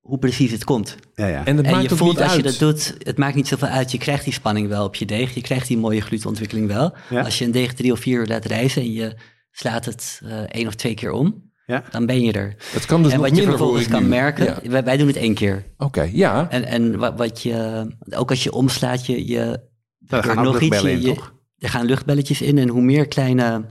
hoe 0.00 0.18
precies 0.18 0.50
het 0.50 0.64
komt. 0.64 0.96
Ja, 1.14 1.26
ja. 1.26 1.44
en 1.44 1.56
het 1.56 1.66
en 1.66 1.72
maakt 1.72 1.84
je 1.84 1.90
ook 1.92 1.98
voelt 1.98 2.12
niet 2.12 2.22
als 2.22 2.32
uit. 2.32 2.44
je 2.44 2.50
dat 2.50 2.58
doet, 2.58 2.94
het 2.98 3.18
maakt 3.18 3.34
niet 3.34 3.48
zoveel 3.48 3.68
uit. 3.68 3.90
Je 3.92 3.98
krijgt 3.98 4.24
die 4.24 4.32
spanning 4.32 4.68
wel 4.68 4.84
op 4.84 4.94
je 4.94 5.04
deeg. 5.06 5.34
Je 5.34 5.40
krijgt 5.40 5.68
die 5.68 5.78
mooie 5.78 6.00
glutenontwikkeling 6.00 6.66
wel. 6.66 6.94
Ja. 7.10 7.22
Als 7.22 7.38
je 7.38 7.44
een 7.44 7.50
deeg 7.50 7.74
drie 7.74 7.92
of 7.92 8.00
vier 8.00 8.20
uur 8.20 8.26
laat 8.26 8.44
rijzen 8.44 8.82
en 8.82 8.92
je 8.92 9.16
slaat 9.50 9.84
het 9.84 10.20
eh 10.24 10.38
één 10.48 10.66
of 10.66 10.74
twee 10.74 10.94
keer 10.94 11.10
om, 11.10 11.51
Ja. 11.72 11.84
dan 11.90 12.06
ben 12.06 12.20
je 12.22 12.32
er. 12.32 12.56
Het 12.72 12.86
kan 12.86 13.02
dus 13.02 13.12
en 13.12 13.18
nog 13.20 13.28
wat 13.28 13.36
je 13.38 13.42
vervolgens 13.44 13.88
kan 13.88 14.02
nu. 14.02 14.08
merken, 14.08 14.44
Ja. 14.44 14.70
wij, 14.70 14.84
wij 14.84 14.96
doen 14.96 15.06
het 15.06 15.16
één 15.16 15.34
keer. 15.34 15.64
Oké, 15.78 16.08
ja. 16.12 16.50
En, 16.50 16.64
en 16.64 16.98
wat, 16.98 17.16
wat 17.16 17.42
je, 17.42 17.86
ook 18.10 18.30
als 18.30 18.42
je 18.42 18.52
omslaat, 18.52 19.06
je, 19.06 19.26
je 19.26 19.60
gaan 20.06 20.38
er 20.38 20.46
ook 20.46 20.52
luchtbellen 20.60 20.92
in, 20.92 21.00
je- 21.00 21.14
toch? 21.14 21.34
Er 21.58 21.68
gaan 21.68 21.86
luchtbelletjes 21.86 22.42
in 22.42 22.58
en 22.58 22.68
hoe 22.68 22.82
meer 22.82 23.08
kleine 23.08 23.64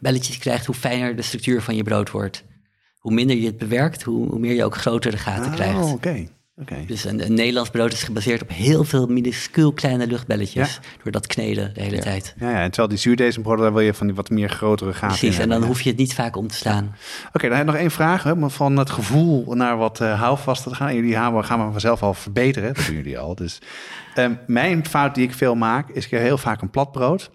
belletjes 0.00 0.34
je 0.34 0.40
krijgt, 0.40 0.66
hoe 0.66 0.74
fijner 0.74 1.16
de 1.16 1.22
structuur 1.22 1.62
van 1.62 1.76
je 1.76 1.82
brood 1.82 2.10
wordt. 2.10 2.44
Hoe 2.98 3.12
minder 3.12 3.36
je 3.36 3.46
het 3.46 3.58
bewerkt, 3.58 4.02
hoe, 4.02 4.28
hoe 4.28 4.38
meer 4.38 4.54
je 4.54 4.64
ook 4.64 4.76
grotere 4.76 5.16
gaten 5.16 5.52
krijgt. 5.52 5.78
Oh, 5.78 5.92
oké. 5.92 6.26
Dus 6.86 7.04
een, 7.04 7.24
een 7.24 7.34
Nederlands 7.34 7.70
brood 7.70 7.92
is 7.92 8.02
gebaseerd 8.02 8.42
op 8.42 8.48
heel 8.48 8.84
veel 8.84 9.06
minuscuul 9.06 9.72
kleine 9.72 10.06
luchtbelletjes. 10.06 10.80
Door 11.02 11.12
dat 11.12 11.26
kneden 11.26 11.74
de 11.74 11.82
hele 11.82 11.96
Ja. 11.96 12.02
tijd. 12.02 12.34
Ja, 12.38 12.50
ja, 12.50 12.60
en 12.62 12.66
terwijl 12.68 12.88
die 12.88 12.98
zuurdesembroden, 12.98 13.62
daar 13.62 13.72
wil 13.72 13.82
je 13.82 13.94
van 13.94 14.06
die 14.06 14.16
wat 14.16 14.30
meer 14.30 14.48
grotere 14.48 14.92
gaten 14.92 15.18
Precies, 15.18 15.38
en 15.38 15.48
dan 15.48 15.62
hoef 15.62 15.80
je 15.80 15.88
het 15.88 15.98
niet 15.98 16.14
vaak 16.14 16.36
om 16.36 16.48
te 16.48 16.54
slaan. 16.54 16.96
Oké, 17.32 17.48
dan 17.48 17.56
heb 17.56 17.66
ik 17.66 17.72
nog 17.72 17.80
één 17.80 17.90
vraag. 17.90 18.22
Hè, 18.22 18.34
maar 18.36 18.50
van 18.50 18.76
het 18.76 18.90
gevoel 18.90 19.54
naar 19.54 19.76
wat 19.76 20.00
uh, 20.00 20.20
houvast 20.20 20.62
te 20.62 20.74
gaan. 20.74 20.94
Jullie 20.94 21.12
gaan, 21.12 21.44
gaan 21.44 21.66
we 21.66 21.70
vanzelf 21.70 22.02
al 22.02 22.14
verbeteren. 22.14 22.74
Dat 22.74 22.86
doen 22.86 22.94
jullie 22.94 23.18
al. 23.18 23.34
Dus 23.34 23.58
um, 24.16 24.38
mijn 24.46 24.86
fout 24.86 25.14
die 25.14 25.24
ik 25.24 25.34
veel 25.34 25.54
maak, 25.54 25.88
is 25.88 26.04
ik 26.04 26.10
heb 26.10 26.20
heel 26.20 26.38
vaak 26.38 26.62
een 26.62 26.70
plat 26.70 26.92
brood. 26.92 27.30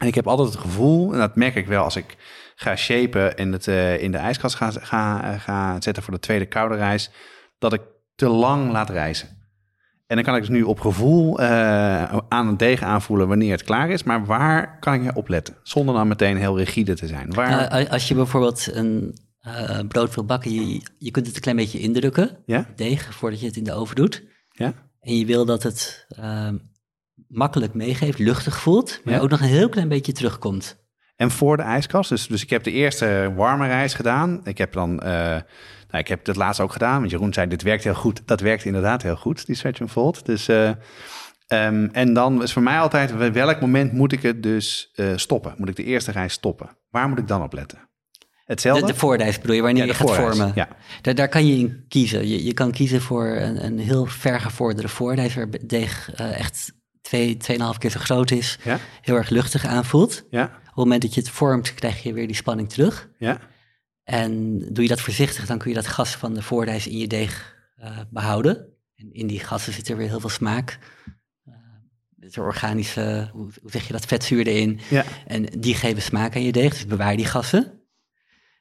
En 0.00 0.06
ik 0.06 0.14
heb 0.14 0.26
altijd 0.26 0.48
het 0.48 0.58
gevoel, 0.58 1.12
en 1.12 1.18
dat 1.18 1.36
merk 1.36 1.54
ik 1.54 1.66
wel 1.66 1.84
als 1.84 1.96
ik 1.96 2.16
ga 2.54 2.76
shapen 2.76 3.36
en 3.36 3.52
het 3.52 3.66
uh, 3.66 4.02
in 4.02 4.12
de 4.12 4.18
ijskast 4.18 4.54
ga, 4.54 4.70
ga, 4.70 5.38
ga 5.38 5.80
zetten 5.80 6.02
voor 6.02 6.14
de 6.14 6.20
tweede 6.20 6.46
koude 6.46 6.74
reis, 6.74 7.10
dat 7.58 7.72
ik 7.72 7.80
te 8.18 8.28
lang 8.28 8.70
laat 8.72 8.90
rijzen. 8.90 9.28
En 10.06 10.16
dan 10.16 10.24
kan 10.24 10.34
ik 10.34 10.40
dus 10.40 10.50
nu 10.50 10.62
op 10.62 10.80
gevoel 10.80 11.40
uh, 11.40 12.16
aan 12.28 12.46
het 12.46 12.58
deeg 12.58 12.82
aanvoelen 12.82 13.28
wanneer 13.28 13.52
het 13.52 13.62
klaar 13.62 13.90
is. 13.90 14.02
Maar 14.02 14.24
waar 14.24 14.78
kan 14.78 14.94
ik 14.94 15.16
op 15.16 15.28
letten? 15.28 15.56
Zonder 15.62 15.94
dan 15.94 16.08
meteen 16.08 16.36
heel 16.36 16.58
rigide 16.58 16.94
te 16.94 17.06
zijn. 17.06 17.34
Waar... 17.34 17.80
Uh, 17.80 17.90
als 17.90 18.08
je 18.08 18.14
bijvoorbeeld 18.14 18.68
een 18.72 19.18
uh, 19.46 19.78
brood 19.88 20.14
wil 20.14 20.24
bakken, 20.24 20.52
je, 20.52 20.82
je 20.98 21.10
kunt 21.10 21.26
het 21.26 21.34
een 21.34 21.40
klein 21.40 21.56
beetje 21.56 21.78
indrukken, 21.78 22.38
ja? 22.46 22.66
deeg, 22.76 23.14
voordat 23.14 23.40
je 23.40 23.46
het 23.46 23.56
in 23.56 23.64
de 23.64 23.72
oven 23.72 23.96
doet. 23.96 24.22
Ja? 24.50 24.72
En 25.00 25.18
je 25.18 25.26
wil 25.26 25.44
dat 25.44 25.62
het 25.62 26.06
uh, 26.18 26.48
makkelijk 27.28 27.74
meegeeft, 27.74 28.18
luchtig 28.18 28.58
voelt, 28.60 29.00
maar 29.04 29.14
ja? 29.14 29.20
ook 29.20 29.30
nog 29.30 29.40
een 29.40 29.46
heel 29.46 29.68
klein 29.68 29.88
beetje 29.88 30.12
terugkomt. 30.12 30.86
En 31.16 31.30
voor 31.30 31.56
de 31.56 31.62
ijskast, 31.62 32.08
dus, 32.08 32.26
dus 32.26 32.42
ik 32.42 32.50
heb 32.50 32.62
de 32.62 32.70
eerste 32.70 33.32
warme 33.36 33.66
reis 33.66 33.94
gedaan. 33.94 34.40
Ik 34.44 34.58
heb 34.58 34.72
dan, 34.72 35.02
uh, 35.04 35.36
nou, 35.88 36.02
ik 36.02 36.08
heb 36.08 36.26
het 36.26 36.36
laatst 36.36 36.60
ook 36.60 36.72
gedaan, 36.72 36.98
want 36.98 37.10
Jeroen 37.10 37.32
zei, 37.32 37.48
dit 37.48 37.62
werkt 37.62 37.84
heel 37.84 37.94
goed. 37.94 38.22
Dat 38.24 38.40
werkt 38.40 38.64
inderdaad 38.64 39.02
heel 39.02 39.16
goed, 39.16 39.46
die 39.46 39.56
stretch 39.56 39.80
and 39.80 39.90
fold. 39.90 40.26
Dus, 40.26 40.48
uh, 40.48 40.68
um, 41.48 41.88
en 41.92 42.12
dan 42.12 42.42
is 42.42 42.52
voor 42.52 42.62
mij 42.62 42.78
altijd, 42.78 43.32
welk 43.32 43.60
moment 43.60 43.92
moet 43.92 44.12
ik 44.12 44.22
het 44.22 44.42
dus 44.42 44.92
uh, 44.94 45.16
stoppen? 45.16 45.54
Moet 45.56 45.68
ik 45.68 45.76
de 45.76 45.84
eerste 45.84 46.10
reis 46.10 46.32
stoppen? 46.32 46.76
Waar 46.90 47.08
moet 47.08 47.18
ik 47.18 47.28
dan 47.28 47.42
op 47.42 47.52
letten? 47.52 47.88
Hetzelfde? 48.44 48.86
De, 48.86 49.16
de 49.16 49.38
bedoel 49.40 49.54
je, 49.54 49.62
wanneer 49.62 49.82
ja, 49.82 49.88
je 49.88 49.94
gaat 49.94 50.14
vormen. 50.14 50.52
Ja. 50.54 50.68
Daar, 51.02 51.14
daar 51.14 51.28
kan 51.28 51.46
je 51.46 51.58
in 51.58 51.84
kiezen. 51.88 52.28
Je, 52.28 52.44
je 52.44 52.54
kan 52.54 52.72
kiezen 52.72 53.00
voor 53.00 53.26
een, 53.26 53.64
een 53.64 53.78
heel 53.78 54.06
vergevorderde 54.06 54.88
voorreis, 54.88 55.34
waar 55.34 55.48
deeg 55.66 56.20
uh, 56.20 56.38
echt 56.38 56.72
twee, 57.00 57.36
tweeënhalf 57.36 57.78
keer 57.78 57.90
zo 57.90 58.00
groot 58.00 58.30
is, 58.30 58.58
ja. 58.64 58.78
heel 59.00 59.14
erg 59.14 59.28
luchtig 59.28 59.66
aanvoelt. 59.66 60.24
Ja. 60.30 60.44
Op 60.44 60.50
het 60.64 60.74
moment 60.74 61.02
dat 61.02 61.14
je 61.14 61.20
het 61.20 61.30
vormt, 61.30 61.74
krijg 61.74 62.02
je 62.02 62.12
weer 62.12 62.26
die 62.26 62.36
spanning 62.36 62.68
terug. 62.68 63.08
Ja. 63.18 63.38
En 64.08 64.58
doe 64.58 64.82
je 64.82 64.88
dat 64.88 65.00
voorzichtig, 65.00 65.46
dan 65.46 65.58
kun 65.58 65.70
je 65.70 65.76
dat 65.76 65.86
gas 65.86 66.14
van 66.14 66.34
de 66.34 66.42
voorreis 66.42 66.86
in 66.86 66.98
je 66.98 67.06
deeg 67.06 67.56
uh, 67.80 67.98
behouden. 68.10 68.66
En 68.96 69.12
in 69.12 69.26
die 69.26 69.40
gassen 69.40 69.72
zit 69.72 69.88
er 69.88 69.96
weer 69.96 70.08
heel 70.08 70.20
veel 70.20 70.28
smaak. 70.28 70.78
Uh, 71.48 71.54
er 72.30 72.42
organische, 72.42 73.28
hoe, 73.32 73.50
zeg 73.64 73.86
je 73.86 73.92
dat, 73.92 74.06
vetzuur 74.06 74.46
erin. 74.46 74.80
Ja. 74.90 75.04
En 75.26 75.44
die 75.44 75.74
geven 75.74 76.02
smaak 76.02 76.36
aan 76.36 76.42
je 76.42 76.52
deeg, 76.52 76.72
dus 76.72 76.86
bewaar 76.86 77.16
die 77.16 77.26
gassen. 77.26 77.80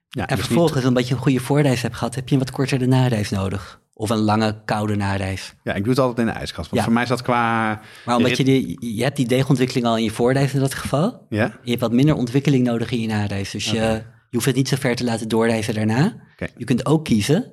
Ja, 0.07 0.27
en 0.27 0.35
dus 0.35 0.45
vervolgens, 0.45 0.77
niet... 0.77 0.87
omdat 0.87 1.07
je 1.07 1.13
een 1.13 1.21
goede 1.21 1.39
voorreis 1.39 1.81
hebt 1.81 1.95
gehad, 1.95 2.15
heb 2.15 2.27
je 2.27 2.33
een 2.33 2.41
wat 2.41 2.51
kortere 2.51 2.85
nareis 2.85 3.29
nodig. 3.29 3.81
Of 3.93 4.09
een 4.09 4.17
lange, 4.17 4.61
koude 4.65 4.95
nareis. 4.95 5.53
Ja, 5.63 5.73
ik 5.73 5.81
doe 5.81 5.89
het 5.89 5.99
altijd 5.99 6.27
in 6.27 6.33
de 6.33 6.39
ijskast. 6.39 6.69
Want 6.69 6.75
ja. 6.75 6.83
voor 6.83 6.93
mij 6.93 7.03
is 7.03 7.09
dat 7.09 7.21
qua... 7.21 7.81
Maar 8.05 8.15
omdat 8.15 8.37
je, 8.37 8.43
die, 8.43 8.95
je 8.95 9.03
hebt 9.03 9.15
die 9.15 9.27
deegontwikkeling 9.27 9.85
al 9.85 9.97
in 9.97 10.03
je 10.03 10.11
voorreis 10.11 10.53
in 10.53 10.59
dat 10.59 10.73
geval. 10.73 11.25
Ja. 11.29 11.59
Je 11.63 11.69
hebt 11.69 11.81
wat 11.81 11.91
minder 11.91 12.15
ontwikkeling 12.15 12.65
nodig 12.65 12.91
in 12.91 13.01
je 13.01 13.07
nareis. 13.07 13.51
Dus 13.51 13.73
okay. 13.73 13.93
je, 13.93 14.03
je 14.29 14.35
hoeft 14.35 14.45
het 14.45 14.55
niet 14.55 14.67
zo 14.67 14.75
ver 14.79 14.95
te 14.95 15.03
laten 15.03 15.27
doorreizen 15.27 15.73
daarna. 15.73 16.15
Okay. 16.33 16.49
Je 16.57 16.65
kunt 16.65 16.85
ook 16.85 17.05
kiezen 17.05 17.51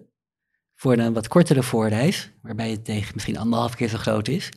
voor 0.75 0.93
een 0.93 1.13
wat 1.13 1.29
kortere 1.29 1.63
voorreis. 1.63 2.33
Waarbij 2.43 2.71
het 2.71 2.85
tegen 2.85 3.11
misschien 3.15 3.39
anderhalf 3.39 3.75
keer 3.75 3.89
zo 3.89 3.99
groot 3.99 4.29
is. 4.29 4.51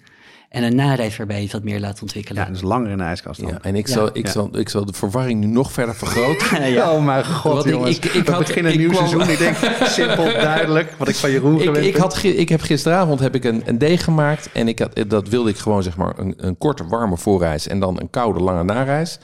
En 0.50 0.64
een 0.64 0.76
nareis 0.76 1.18
waarbij 1.18 1.38
je 1.38 1.44
het 1.44 1.52
wat 1.52 1.64
meer 1.64 1.80
laat 1.80 2.02
ontwikkelen. 2.02 2.44
Ja, 2.44 2.50
dus 2.50 2.62
langer 2.62 2.90
in 2.90 2.98
de 2.98 3.04
ijskast 3.04 3.42
dan. 3.42 3.50
Ja, 3.50 3.60
en 3.62 3.76
ik, 3.76 3.88
ja. 3.88 3.94
zal, 3.94 4.10
ik, 4.14 4.26
ja. 4.26 4.32
zal, 4.32 4.58
ik 4.58 4.70
zal 4.70 4.86
de 4.86 4.94
verwarring 4.94 5.40
nu 5.40 5.48
nog 5.48 5.72
verder 5.72 5.96
vergroten. 5.96 6.72
ja. 6.72 6.92
Oh 6.92 7.06
mijn 7.06 7.26
god, 7.26 7.54
wat 7.54 7.66
jongens. 7.66 7.96
Ik, 7.96 8.06
ik, 8.06 8.14
ik 8.14 8.26
We 8.26 8.32
had, 8.32 8.46
beginnen 8.46 8.72
een 8.72 8.78
nieuw 8.78 8.90
kwam... 8.90 9.08
seizoen. 9.08 9.30
Ik 9.34 9.38
denk, 9.38 9.56
simpel, 10.00 10.24
duidelijk, 10.24 10.92
wat 10.98 11.08
ik 11.08 11.16
van 11.16 11.32
Jeroen 11.32 11.62
ik, 11.62 11.76
ik, 11.76 11.96
had, 11.96 12.24
ik 12.24 12.50
heb 12.50 12.62
gisteravond 12.62 13.20
heb 13.20 13.36
ik 13.36 13.44
een, 13.44 13.62
een 13.66 13.78
deeg 13.78 14.04
gemaakt. 14.04 14.50
En 14.54 14.68
ik 14.68 14.80
had, 14.80 15.04
dat 15.08 15.28
wilde 15.28 15.50
ik 15.50 15.58
gewoon 15.58 15.84
zeg 15.84 15.98
maar 15.98 16.20
een, 16.20 16.34
een 16.38 16.58
korte, 16.58 16.88
warme 16.88 17.18
voorreis. 17.18 17.68
En 17.68 17.80
dan 17.80 18.00
een 18.00 18.10
koude, 18.10 18.40
lange 18.40 18.64
nareis. 18.64 19.20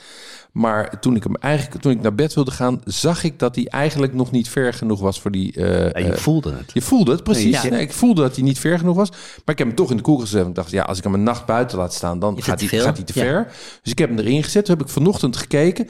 Maar 0.54 1.00
toen 1.00 1.16
ik 1.16 1.24
hem 1.24 1.36
eigenlijk, 1.36 1.82
toen 1.82 1.92
ik 1.92 2.02
naar 2.02 2.16
bed 2.16 2.34
wilde 2.34 2.52
gaan, 2.52 2.82
zag 2.86 3.24
ik 3.24 3.40
dat 3.40 3.56
hij 3.56 3.68
eigenlijk 3.68 4.14
nog 4.14 4.32
niet 4.32 4.50
ver 4.50 4.74
genoeg 4.74 5.00
was 5.00 5.22
voor 5.22 5.32
die. 5.32 5.54
eh, 5.54 5.92
Ja, 5.92 6.00
je 6.08 6.12
eh, 6.14 6.18
voelde 6.18 6.52
het. 6.54 6.72
je 6.74 6.82
voelde 6.82 7.12
het, 7.12 7.24
precies. 7.24 7.62
Ja. 7.62 7.70
Nee, 7.70 7.82
ik 7.82 7.94
voelde 7.94 8.22
dat 8.22 8.36
hij 8.36 8.44
niet 8.44 8.60
ver 8.60 8.78
genoeg 8.80 8.96
was. 8.96 9.10
Maar 9.10 9.20
ik 9.46 9.58
heb 9.58 9.68
hem 9.68 9.76
toch 9.76 9.90
in 9.92 9.98
de 9.98 10.04
koel 10.04 10.18
gezet. 10.18 10.48
Ik 10.48 10.56
dacht, 10.56 10.72
ja, 10.72 10.84
als 10.84 10.98
ik 10.98 11.04
hem 11.04 11.14
een 11.14 11.24
nacht 11.24 11.46
buiten 11.46 11.78
laat 11.78 11.94
staan, 11.94 12.20
dan 12.20 12.42
gaat 12.44 12.60
hij, 12.60 12.70
gaat 12.80 12.98
hij 12.98 13.06
te 13.06 13.20
Ja. 13.20 13.26
ver. 13.26 13.44
Dus 13.82 13.92
ik 13.92 13.98
heb 13.98 14.10
hem 14.10 14.20
erin 14.20 14.44
gezet. 14.44 14.66
Toen 14.66 14.78
heb 14.78 14.86
ik 14.86 14.92
vanochtend 14.92 15.38
gekeken. 15.38 15.88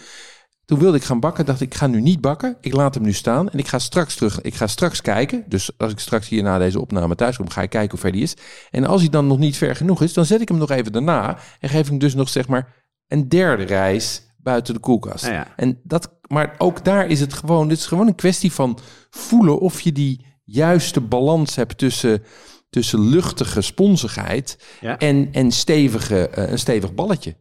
Toen 0.65 0.79
wilde 0.79 0.97
ik 0.97 1.03
gaan 1.03 1.19
bakken. 1.19 1.45
Dacht 1.45 1.61
ik, 1.61 1.67
ik 1.73 1.77
ga 1.77 1.87
nu 1.87 2.01
niet 2.01 2.21
bakken. 2.21 2.57
Ik 2.61 2.73
laat 2.73 2.93
hem 2.93 3.03
nu 3.03 3.13
staan. 3.13 3.49
En 3.49 3.59
ik 3.59 3.67
ga 3.67 3.79
straks 3.79 4.15
terug. 4.15 4.41
Ik 4.41 4.55
ga 4.55 4.67
straks 4.67 5.01
kijken. 5.01 5.43
Dus 5.47 5.69
als 5.77 5.91
ik 5.91 5.99
straks 5.99 6.27
hier 6.29 6.43
na 6.43 6.57
deze 6.57 6.79
opname 6.81 7.15
thuis 7.15 7.37
kom, 7.37 7.49
ga 7.49 7.61
ik 7.61 7.69
kijken 7.69 7.91
hoe 7.91 7.99
ver 7.99 8.11
die 8.11 8.21
is. 8.23 8.33
En 8.71 8.85
als 8.85 9.01
hij 9.01 9.09
dan 9.09 9.27
nog 9.27 9.37
niet 9.37 9.57
ver 9.57 9.75
genoeg 9.75 10.01
is, 10.01 10.13
dan 10.13 10.25
zet 10.25 10.41
ik 10.41 10.47
hem 10.47 10.57
nog 10.57 10.71
even 10.71 10.91
daarna. 10.91 11.37
En 11.59 11.69
geef 11.69 11.79
ik 11.79 11.85
hem 11.89 11.97
dus 11.97 12.13
nog, 12.15 12.29
zeg 12.29 12.47
maar, 12.47 12.73
een 13.07 13.29
derde 13.29 13.63
reis 13.63 14.21
buiten 14.43 14.73
de 14.73 14.79
koelkast. 14.79 15.25
Ja, 15.25 15.31
ja. 15.31 15.47
En 15.55 15.79
dat, 15.83 16.11
maar 16.27 16.55
ook 16.57 16.83
daar 16.85 17.07
is 17.07 17.19
het 17.19 17.33
gewoon, 17.33 17.67
dit 17.67 17.77
is 17.77 17.85
gewoon 17.85 18.07
een 18.07 18.15
kwestie 18.15 18.51
van 18.51 18.77
voelen 19.09 19.59
of 19.59 19.81
je 19.81 19.91
die 19.91 20.25
juiste 20.43 21.01
balans 21.01 21.55
hebt 21.55 21.77
tussen, 21.77 22.23
tussen 22.69 23.09
luchtige 23.09 23.61
sponsigheid 23.61 24.57
Ja. 24.81 24.97
en, 24.97 25.29
en 25.31 25.51
stevige, 25.51 26.29
eh, 26.29 26.51
een 26.51 26.59
stevig 26.59 26.93
balletje. 26.93 27.35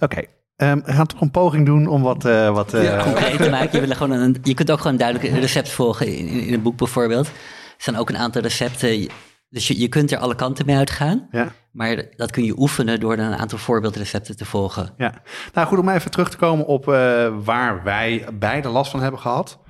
Oké, 0.00 0.22
ehm, 0.56 0.80
we 0.84 0.92
gaan 0.92 1.06
toch 1.06 1.20
een 1.20 1.30
poging 1.30 1.66
doen 1.66 1.86
om 1.86 2.02
wat... 2.02 2.24
eh, 2.24 2.54
wat 2.54 2.74
eh, 2.74 3.02
concreet 3.02 3.42
te 3.42 3.50
maken. 3.50 3.80
Je, 3.80 3.86
wil 3.86 3.96
gewoon 3.96 4.18
een, 4.18 4.36
je 4.42 4.54
kunt 4.54 4.70
ook 4.70 4.80
gewoon 4.80 4.96
duidelijk 4.96 5.28
een 5.28 5.40
recept 5.40 5.68
volgen 5.68 6.06
in, 6.06 6.26
in, 6.26 6.40
in 6.46 6.52
een 6.54 6.62
boek 6.62 6.76
bijvoorbeeld. 6.76 7.26
Er 7.26 7.32
staan 7.76 7.96
ook 7.96 8.08
een 8.08 8.16
aantal 8.18 8.42
recepten. 8.42 9.08
Dus 9.54 9.68
je, 9.68 9.78
je 9.80 9.88
kunt 9.88 10.12
er 10.12 10.18
alle 10.18 10.34
kanten 10.34 10.66
mee 10.66 10.76
uitgaan. 10.76 11.28
ja. 11.30 11.52
Maar 11.72 12.04
dat 12.16 12.30
kun 12.30 12.44
je 12.44 12.58
oefenen 12.58 13.00
door 13.00 13.16
dan 13.16 13.26
een 13.32 13.38
aantal 13.38 13.58
voorbeeldrecepten 13.58 14.36
te 14.36 14.44
volgen. 14.44 14.94
Ja, 14.96 15.22
nou 15.52 15.66
goed, 15.66 15.78
om 15.78 15.88
even 15.88 16.10
terug 16.10 16.30
te 16.30 16.36
komen 16.36 16.66
op 16.66 16.88
eh, 16.88 17.36
waar 17.44 17.82
wij 17.82 18.26
beide 18.34 18.68
last 18.68 18.90
van 18.90 19.02
hebben 19.02 19.20
gehad. 19.20 19.60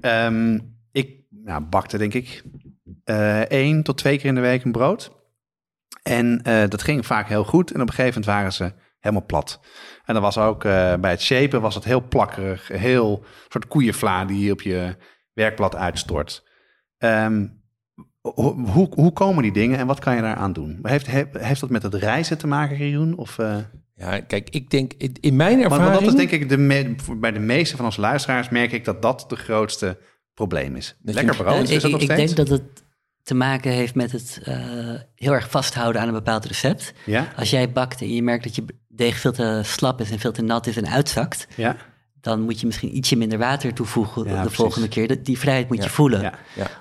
Ehm, 0.00 0.58
ik 0.92 1.20
nou, 1.30 1.62
bakte 1.62 1.98
denk 1.98 2.14
ik 2.14 2.42
eh 3.04 3.40
één 3.40 3.82
tot 3.82 3.98
twee 3.98 4.16
keer 4.18 4.26
in 4.28 4.34
de 4.34 4.40
week 4.40 4.64
een 4.64 4.72
brood. 4.72 5.10
En 6.02 6.42
eh, 6.42 6.68
dat 6.68 6.82
ging 6.82 7.06
vaak 7.06 7.28
heel 7.28 7.44
goed. 7.44 7.70
En 7.70 7.80
op 7.80 7.88
een 7.88 7.94
gegeven 7.94 8.20
moment 8.20 8.36
waren 8.36 8.52
ze 8.52 8.72
helemaal 8.98 9.26
plat. 9.26 9.60
En 10.04 10.14
dan 10.14 10.22
was 10.22 10.38
ook 10.38 10.62
bij 10.62 11.10
het 11.10 11.22
shapen 11.22 11.60
was 11.60 11.74
het 11.74 11.84
heel 11.84 12.08
plakkerig. 12.08 12.68
Heel 12.68 13.24
soort 13.48 13.68
koeienvla 13.68 14.24
die 14.24 14.44
je 14.44 14.52
op 14.52 14.60
je 14.62 14.96
werkblad 15.32 15.76
uitstort. 15.76 16.48
Ho- 16.98 17.60
hoe, 18.22 18.88
hoe 18.94 19.12
komen 19.12 19.42
die 19.42 19.52
dingen 19.52 19.78
en 19.78 19.86
wat 19.86 19.98
kan 19.98 20.14
je 20.14 20.20
daaraan 20.22 20.52
doen? 20.52 20.78
Heeft, 20.82 21.06
heeft, 21.06 21.28
heeft 21.38 21.60
dat 21.60 21.70
met 21.70 21.82
het 21.82 21.94
reizen 21.94 22.38
te 22.38 22.46
maken, 22.46 22.76
Rioen? 22.76 23.16
Of... 23.16 23.38
eh, 23.38 23.56
Ja, 23.96 24.20
kijk, 24.20 24.50
ik 24.50 24.70
denk 24.70 24.92
in 24.98 25.14
in 25.20 25.36
mijn 25.36 25.62
ervaring. 25.62 25.88
maar 25.90 26.00
dat 26.00 26.08
is 26.08 26.14
denk 26.14 26.30
ik, 26.30 26.48
de 26.48 26.56
me- 26.58 26.94
bij 27.20 27.32
de 27.32 27.38
meeste 27.38 27.76
van 27.76 27.84
onze 27.84 28.00
luisteraars 28.00 28.48
merk 28.48 28.72
ik 28.72 28.84
dat 28.84 29.02
dat 29.02 29.24
de 29.28 29.36
grootste 29.36 29.98
probleem 30.34 30.76
is. 30.76 30.96
Dat 31.00 31.14
Lekker 31.14 31.36
brood, 31.36 31.62
is 31.62 31.70
ik, 31.70 31.80
dat 31.80 31.90
nog 31.90 32.00
ik 32.00 32.10
steeds? 32.10 32.34
denk 32.34 32.48
dat 32.48 32.58
het 32.58 32.82
te 33.22 33.34
maken 33.34 33.70
heeft 33.72 33.94
met 33.94 34.12
het 34.12 34.40
eh, 34.44 34.56
heel 35.14 35.32
erg 35.32 35.50
vasthouden 35.50 36.00
aan 36.00 36.08
een 36.08 36.14
bepaald 36.14 36.44
recept. 36.44 36.92
Ja, 37.06 37.28
Als 37.36 37.50
jij 37.50 37.70
bakt 37.72 38.00
en 38.00 38.14
je 38.14 38.22
merkt 38.22 38.44
dat 38.44 38.54
je 38.54 38.64
deeg 38.88 39.18
veel 39.18 39.32
te 39.32 39.60
slap 39.64 40.00
is 40.00 40.10
en 40.10 40.18
veel 40.18 40.32
te 40.32 40.42
nat 40.42 40.66
is 40.66 40.76
en 40.76 40.86
uitzakt, 40.88 41.46
ja, 41.56 41.76
dan 42.22 42.40
moet 42.40 42.60
je 42.60 42.66
misschien 42.66 42.96
ietsje 42.96 43.16
minder 43.16 43.38
water 43.38 43.74
toevoegen 43.74 44.24
Ja, 44.24 44.30
de 44.30 44.38
precies. 44.40 44.56
volgende 44.56 44.88
keer. 44.88 45.22
Die 45.22 45.38
vrijheid 45.38 45.68
moet 45.68 45.76
Ja, 45.76 45.84
je 45.84 45.90
voelen. 45.90 46.20
ja. 46.20 46.32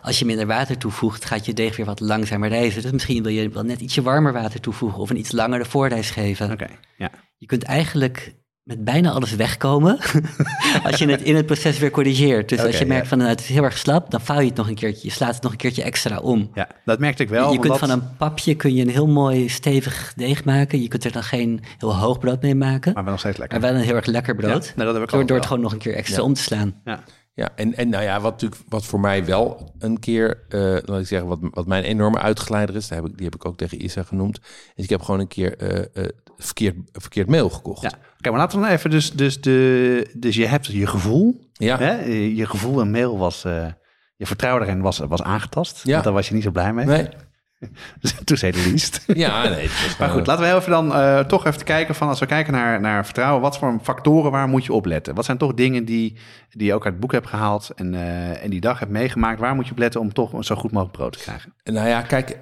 Als 0.01 0.19
je 0.19 0.25
minder 0.25 0.47
water 0.47 0.77
toevoegt, 0.77 1.25
gaat 1.25 1.45
je 1.45 1.53
deeg 1.53 1.75
weer 1.75 1.85
wat 1.85 1.99
langzamer 1.99 2.49
rijzen. 2.49 2.81
Dus 2.81 2.91
misschien 2.91 3.23
wil 3.23 3.31
je 3.31 3.49
wel 3.49 3.63
net 3.63 3.81
ietsje 3.81 4.01
warmer 4.01 4.33
water 4.33 4.59
toevoegen 4.59 4.99
of 4.99 5.09
een 5.09 5.17
iets 5.17 5.31
langere 5.31 5.65
voorreis 5.65 6.09
geven. 6.09 6.51
oké. 6.51 6.67
Ja. 6.97 7.11
Je 7.37 7.45
kunt 7.45 7.63
eigenlijk 7.63 8.33
met 8.63 8.83
bijna 8.83 9.11
alles 9.11 9.35
wegkomen 9.35 9.97
als 10.83 10.97
je 10.99 11.07
het 11.09 11.21
in 11.21 11.35
het 11.35 11.45
proces 11.45 11.79
weer 11.79 11.91
corrigeert. 11.91 12.49
Dus 12.49 12.59
als 12.59 12.77
je 12.77 12.85
merkt 12.85 13.03
ja. 13.03 13.09
van 13.09 13.17
nou, 13.17 13.29
het 13.29 13.39
is 13.39 13.47
heel 13.47 13.63
erg 13.63 13.77
slap, 13.77 14.11
dan 14.11 14.21
vouw 14.21 14.39
je 14.39 14.45
het 14.47 14.55
nog 14.55 14.67
een 14.67 14.75
keertje. 14.75 15.07
Je 15.07 15.13
slaat 15.13 15.33
het 15.33 15.43
nog 15.43 15.51
een 15.51 15.57
keertje 15.57 15.83
extra 15.83 16.19
om. 16.19 16.49
ja, 16.53 16.67
dat 16.85 16.99
merkte 16.99 17.23
ik 17.23 17.29
wel. 17.29 17.51
je 17.51 17.59
kunt 17.59 17.67
dat- 17.71 17.79
van 17.79 17.89
een 17.89 18.15
papje 18.17 18.55
kun 18.55 18.75
je 18.75 18.81
een 18.81 18.89
heel 18.89 19.07
mooi 19.07 19.49
stevig 19.49 20.13
deeg 20.15 20.43
maken. 20.43 20.81
Je 20.81 20.87
kunt 20.87 21.03
er 21.03 21.11
dan 21.11 21.23
geen 21.23 21.63
heel 21.77 21.95
hoog 21.95 22.19
brood 22.19 22.41
mee 22.41 22.55
maken, 22.55 22.93
Maar 22.93 23.03
wel 23.03 23.11
nog 23.11 23.21
steeds 23.21 23.37
lekker. 23.37 23.59
maar 23.59 23.69
wel 23.71 23.79
een 23.79 23.85
heel 23.85 23.95
erg 23.95 24.05
lekker 24.05 24.35
brood. 24.35 24.65
Ja, 24.65 24.71
nee, 24.75 24.85
dat 24.85 24.93
heb 24.95 25.03
ik 25.03 25.09
door, 25.09 25.25
door 25.25 25.37
het 25.37 25.45
gewoon 25.45 25.61
nog 25.61 25.71
een 25.71 25.77
keer 25.79 25.95
extra 25.95 26.17
Ja. 26.17 26.23
om 26.23 26.33
te 26.33 26.41
slaan. 26.41 26.81
Ja. 26.83 27.03
Ja, 27.33 27.49
en, 27.55 27.75
en 27.77 27.89
nou 27.89 28.03
ja, 28.03 28.19
wat, 28.19 28.31
natuurlijk, 28.31 28.61
wat 28.69 28.85
voor 28.85 28.99
mij 28.99 29.25
wel 29.25 29.73
een 29.79 29.99
keer, 29.99 30.43
eh 30.49 30.59
laat 30.61 30.99
ik 30.99 31.07
zeggen, 31.07 31.27
wat, 31.27 31.39
wat 31.41 31.67
mijn 31.67 31.83
enorme 31.83 32.17
uitgeleider 32.19 32.75
is, 32.75 32.87
daar 32.87 32.99
heb 33.01 33.07
ik, 33.07 33.15
die 33.17 33.25
heb 33.25 33.35
ik 33.35 33.45
ook 33.45 33.57
tegen 33.57 33.83
Isa 33.83 34.03
genoemd, 34.03 34.39
is 34.75 34.83
ik 34.83 34.89
heb 34.89 35.01
gewoon 35.01 35.19
een 35.19 35.27
keer 35.27 35.57
eh, 35.57 36.03
eh, 36.03 36.09
verkeerd, 36.45 36.75
verkeerd 36.91 37.27
meel 37.27 37.49
gekocht. 37.49 37.81
Ja. 37.81 37.91
Oké, 38.17 38.29
maar 38.29 38.39
laten 38.39 38.59
we 38.59 38.65
dan 38.65 38.73
even 38.73 38.89
dus, 38.89 39.11
dus, 39.11 39.41
de, 39.41 40.11
dus 40.17 40.35
je 40.35 40.45
hebt 40.45 40.65
je 40.65 40.87
gevoel. 40.87 41.49
Ja. 41.53 41.77
Hè? 41.77 42.03
Je 42.13 42.45
gevoel 42.45 42.81
en 42.81 42.91
mail 42.91 43.17
was, 43.17 43.43
eh, 43.43 43.65
je 44.15 44.25
vertrouwen 44.25 44.63
erin 44.63 44.81
was, 44.81 44.97
was 44.97 45.23
aangetast. 45.23 45.83
Ja. 45.83 46.01
Daar 46.01 46.13
was 46.13 46.27
je 46.27 46.33
niet 46.33 46.43
zo 46.43 46.51
blij 46.51 46.73
mee. 46.73 46.85
Nee. 46.85 47.09
Toen 48.23 48.37
zei 48.37 48.51
de 48.51 48.69
least. 48.69 49.03
Ja, 49.07 49.47
nee. 49.47 49.69
Maar 49.99 50.09
goed, 50.09 50.27
laten 50.27 50.45
we 50.45 50.55
even 50.55 50.71
dan 50.71 50.93
eh, 50.93 51.19
toch 51.19 51.45
even 51.45 51.63
kijken 51.63 51.95
van 51.95 52.07
als 52.07 52.19
we 52.19 52.25
kijken 52.25 52.53
naar, 52.53 52.81
naar 52.81 53.05
vertrouwen, 53.05 53.41
wat 53.41 53.57
voor 53.57 53.79
factoren 53.81 54.31
waar 54.31 54.47
moet 54.47 54.65
je 54.65 54.73
op 54.73 54.85
letten? 54.85 55.15
Wat 55.15 55.25
zijn 55.25 55.37
toch 55.37 55.53
dingen 55.53 55.85
die, 55.85 56.17
die 56.49 56.67
je 56.67 56.73
ook 56.73 56.83
uit 56.83 56.93
het 56.93 57.01
boek 57.01 57.11
hebt 57.11 57.27
gehaald 57.27 57.69
en, 57.75 57.93
eh, 57.93 58.43
en 58.43 58.49
die 58.49 58.61
dag 58.61 58.79
hebt 58.79 58.91
meegemaakt? 58.91 59.39
Waar 59.39 59.55
moet 59.55 59.65
je 59.65 59.71
op 59.71 59.77
letten 59.77 60.01
om 60.01 60.13
toch 60.13 60.33
een 60.33 60.43
zo 60.43 60.55
goed 60.55 60.71
mogelijk 60.71 60.97
brood 60.97 61.13
te 61.13 61.19
krijgen? 61.19 61.53
Nou 61.63 61.87
ja, 61.87 62.01
kijk, 62.01 62.37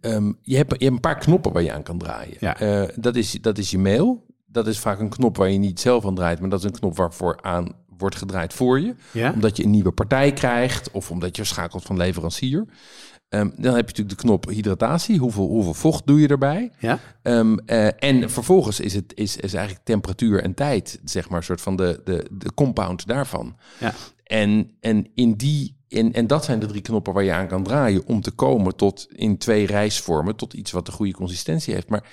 ehm, 0.00 0.32
je, 0.42 0.56
hebt, 0.56 0.70
je 0.70 0.84
hebt 0.84 0.94
een 0.94 1.00
paar 1.00 1.18
knoppen 1.18 1.52
waar 1.52 1.62
je 1.62 1.72
aan 1.72 1.82
kan 1.82 1.98
draaien. 1.98 2.36
Ja. 2.40 2.58
Eh, 2.58 2.88
dat, 2.96 3.16
is, 3.16 3.32
dat 3.32 3.58
is 3.58 3.70
je 3.70 3.78
mail. 3.78 4.26
Dat 4.46 4.66
is 4.66 4.78
vaak 4.78 5.00
een 5.00 5.08
knop 5.08 5.36
waar 5.36 5.50
je 5.50 5.58
niet 5.58 5.80
zelf 5.80 6.06
aan 6.06 6.14
draait, 6.14 6.40
maar 6.40 6.48
dat 6.48 6.58
is 6.58 6.64
een 6.64 6.78
knop 6.78 6.96
waarvoor 6.96 7.38
aan 7.42 7.74
wordt 8.02 8.16
gedraaid 8.16 8.52
voor 8.52 8.80
je. 8.80 8.94
Ja? 9.12 9.32
Omdat 9.32 9.56
je 9.56 9.64
een 9.64 9.70
nieuwe 9.70 9.92
partij 9.92 10.32
krijgt 10.32 10.90
of 10.90 11.10
omdat 11.10 11.36
je 11.36 11.44
schakelt 11.44 11.82
van 11.82 11.96
leverancier. 11.96 12.66
Ehm, 13.28 13.50
dan 13.56 13.74
heb 13.74 13.90
je 13.90 13.96
natuurlijk 13.96 14.08
de 14.08 14.26
knop 14.26 14.48
hydratatie. 14.48 15.18
Hoeveel, 15.18 15.46
hoeveel 15.46 15.74
vocht 15.74 16.06
doe 16.06 16.20
je 16.20 16.28
erbij? 16.28 16.70
Ja? 16.78 16.98
Ehm, 17.22 17.56
eh, 17.66 18.02
en 18.02 18.30
vervolgens 18.30 18.80
is 18.80 18.94
het 18.94 19.12
is, 19.14 19.36
is 19.36 19.54
eigenlijk 19.54 19.84
temperatuur 19.84 20.42
en 20.42 20.54
tijd, 20.54 21.00
zeg 21.04 21.28
maar, 21.28 21.38
een 21.38 21.44
soort 21.44 21.60
van 21.60 21.76
de, 21.76 22.00
de, 22.04 22.26
de 22.30 22.54
compound 22.54 23.06
daarvan. 23.06 23.56
Ja. 23.80 23.92
En, 24.24 24.70
en, 24.80 25.06
in 25.14 25.32
die, 25.32 25.76
in, 25.92 26.12
en 26.12 26.26
dat 26.26 26.44
zijn 26.44 26.58
de 26.58 26.66
drie 26.66 26.80
knoppen 26.82 27.12
waar 27.12 27.24
je 27.24 27.32
aan 27.32 27.46
kan 27.46 27.62
draaien 27.62 28.06
om 28.06 28.20
te 28.20 28.30
komen 28.30 28.76
tot 28.76 29.06
in 29.12 29.38
twee 29.38 29.66
reisvormen, 29.66 30.36
tot 30.36 30.52
iets 30.54 30.70
wat 30.70 30.86
de 30.86 30.92
goede 30.92 31.12
consistentie 31.12 31.74
heeft. 31.74 31.88
Maar 31.88 32.04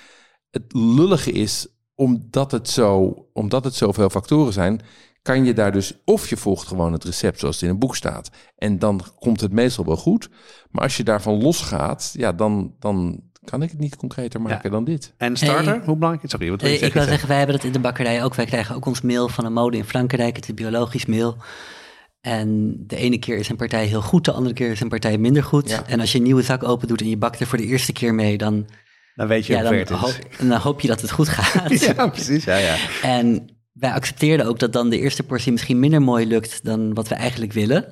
het 0.50 0.64
lullige 0.72 1.32
is, 1.32 1.66
omdat 1.94 2.50
het, 2.52 2.68
zo, 2.68 3.14
omdat 3.32 3.64
het 3.64 3.74
zoveel 3.74 4.10
factoren 4.10 4.52
zijn, 4.52 4.80
kan 5.22 5.44
je 5.44 5.52
daar 5.52 5.72
dus, 5.72 5.94
of 6.04 6.28
je 6.28 6.36
volgt 6.36 6.66
gewoon 6.66 6.92
het 6.92 7.04
recept 7.04 7.38
zoals 7.38 7.54
het 7.54 7.64
in 7.64 7.70
een 7.70 7.78
boek 7.78 7.96
staat, 7.96 8.30
en 8.56 8.78
dan 8.78 9.00
komt 9.18 9.40
het 9.40 9.52
meestal 9.52 9.84
wel 9.84 9.96
goed. 9.96 10.28
Maar 10.70 10.82
als 10.82 10.96
je 10.96 11.04
daarvan 11.04 11.42
losgaat, 11.42 12.10
ja, 12.16 12.32
dan, 12.32 12.74
dan 12.78 13.20
kan 13.44 13.62
ik 13.62 13.70
het 13.70 13.78
niet 13.78 13.96
concreter 13.96 14.40
maken 14.40 14.70
dan 14.70 14.84
dit. 14.84 15.14
En 15.16 15.36
starter, 15.36 15.64
Hey. 15.64 15.80
hoe 15.84 15.96
belangrijk? 15.96 16.32
Wil 16.36 16.56
je 16.56 16.78
Eh, 16.78 16.82
ik 16.82 16.92
wil 16.92 17.02
zeggen, 17.02 17.28
wij 17.28 17.36
hebben 17.38 17.56
dat 17.56 17.64
in 17.64 17.72
de 17.72 17.78
bakkerij 17.78 18.24
ook. 18.24 18.34
Wij 18.34 18.44
krijgen 18.46 18.74
ook 18.74 18.86
ons 18.86 19.00
meel 19.00 19.28
van 19.28 19.44
een 19.44 19.52
mode 19.52 19.76
in 19.76 19.84
Frankrijk. 19.84 20.36
Het 20.36 20.48
is 20.48 20.54
biologisch 20.54 21.06
meel. 21.06 21.36
En 22.20 22.74
de 22.86 22.96
ene 22.96 23.18
keer 23.18 23.36
is 23.38 23.48
een 23.48 23.56
partij 23.56 23.86
heel 23.86 24.02
goed, 24.02 24.24
de 24.24 24.32
andere 24.32 24.54
keer 24.54 24.70
is 24.70 24.80
een 24.80 24.88
partij 24.88 25.18
minder 25.18 25.44
goed. 25.44 25.68
Ja. 25.68 25.86
En 25.86 26.00
als 26.00 26.12
je 26.12 26.18
een 26.18 26.24
nieuwe 26.24 26.42
zak 26.42 26.62
open 26.62 26.88
doet 26.88 27.00
en 27.00 27.08
je 27.08 27.16
bakt 27.16 27.40
er 27.40 27.46
voor 27.46 27.58
de 27.58 27.64
eerste 27.66 27.92
keer 27.92 28.14
mee, 28.14 28.38
dan, 28.38 28.66
Dan 29.14 29.26
weet 29.28 29.46
je 29.46 29.52
ja, 29.52 29.62
dan, 29.62 29.74
het 29.74 29.90
is. 29.90 29.96
hoop, 29.96 30.14
dan 30.38 30.58
hoop 30.60 30.80
je 30.80 30.88
dat 30.88 31.00
het 31.00 31.10
goed 31.10 31.28
gaat. 31.28 31.70
Ja, 31.96 32.08
precies. 32.08 32.44
Ja, 32.44 32.56
ja. 32.56 32.76
En 33.02 33.48
wij 33.72 33.90
accepteerden 33.92 34.46
ook 34.46 34.58
dat 34.58 34.72
dan 34.72 34.90
de 34.90 34.98
eerste 34.98 35.22
portie 35.22 35.52
misschien 35.52 35.78
minder 35.78 36.02
mooi 36.02 36.26
lukt 36.26 36.64
dan 36.64 36.94
wat 36.94 37.08
we 37.08 37.14
eigenlijk 37.14 37.52
willen. 37.52 37.84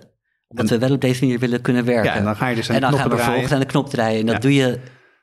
Omdat 0.48 0.68
we 0.68 0.78
wel 0.78 0.92
op 0.92 1.00
deze 1.00 1.24
manier 1.24 1.38
willen 1.38 1.60
kunnen 1.60 1.84
werken. 1.84 2.04
ja, 2.04 2.16
en 2.16 2.24
dan 2.24 2.36
ga 2.36 2.48
je 2.48 2.54
dus 2.56 2.68
aan 2.70 2.74
En 2.76 2.80
de 2.80 2.88
dan 2.90 2.98
gaan 2.98 3.10
we 3.10 3.16
vervolgens 3.16 3.52
aan 3.52 3.60
de 3.60 3.66
knop 3.66 3.90
draaien. 3.90 4.20
En 4.20 4.26
dat 4.26 4.34
Ja. 4.34 4.40
doe 4.40 4.54
je 4.54 4.78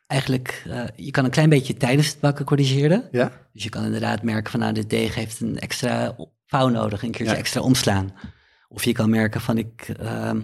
eigenlijk, 0.08 0.64
eh, 0.70 0.84
je 0.96 1.12
kan 1.12 1.26
een 1.26 1.32
klein 1.32 1.50
beetje 1.50 1.74
tijdens 1.78 2.08
het 2.08 2.20
bakken 2.20 2.46
corrigeren. 2.46 3.08
Ja? 3.12 3.32
Dus 3.54 3.64
je 3.64 3.70
kan 3.70 3.86
inderdaad 3.86 4.24
merken 4.24 4.52
van 4.52 4.60
nou, 4.60 4.74
dit 4.74 4.90
deeg 4.90 5.16
heeft 5.16 5.42
een 5.42 5.60
extra 5.60 6.16
vouw 6.46 6.68
nodig, 6.68 7.04
een 7.04 7.12
keertje 7.12 7.36
extra 7.36 7.62
omslaan. 7.62 8.14
Of 8.76 8.84
je 8.84 8.92
kan 8.92 9.10
merken 9.10 9.42
van 9.42 9.58
ik, 9.58 9.94
ehm, 10.00 10.42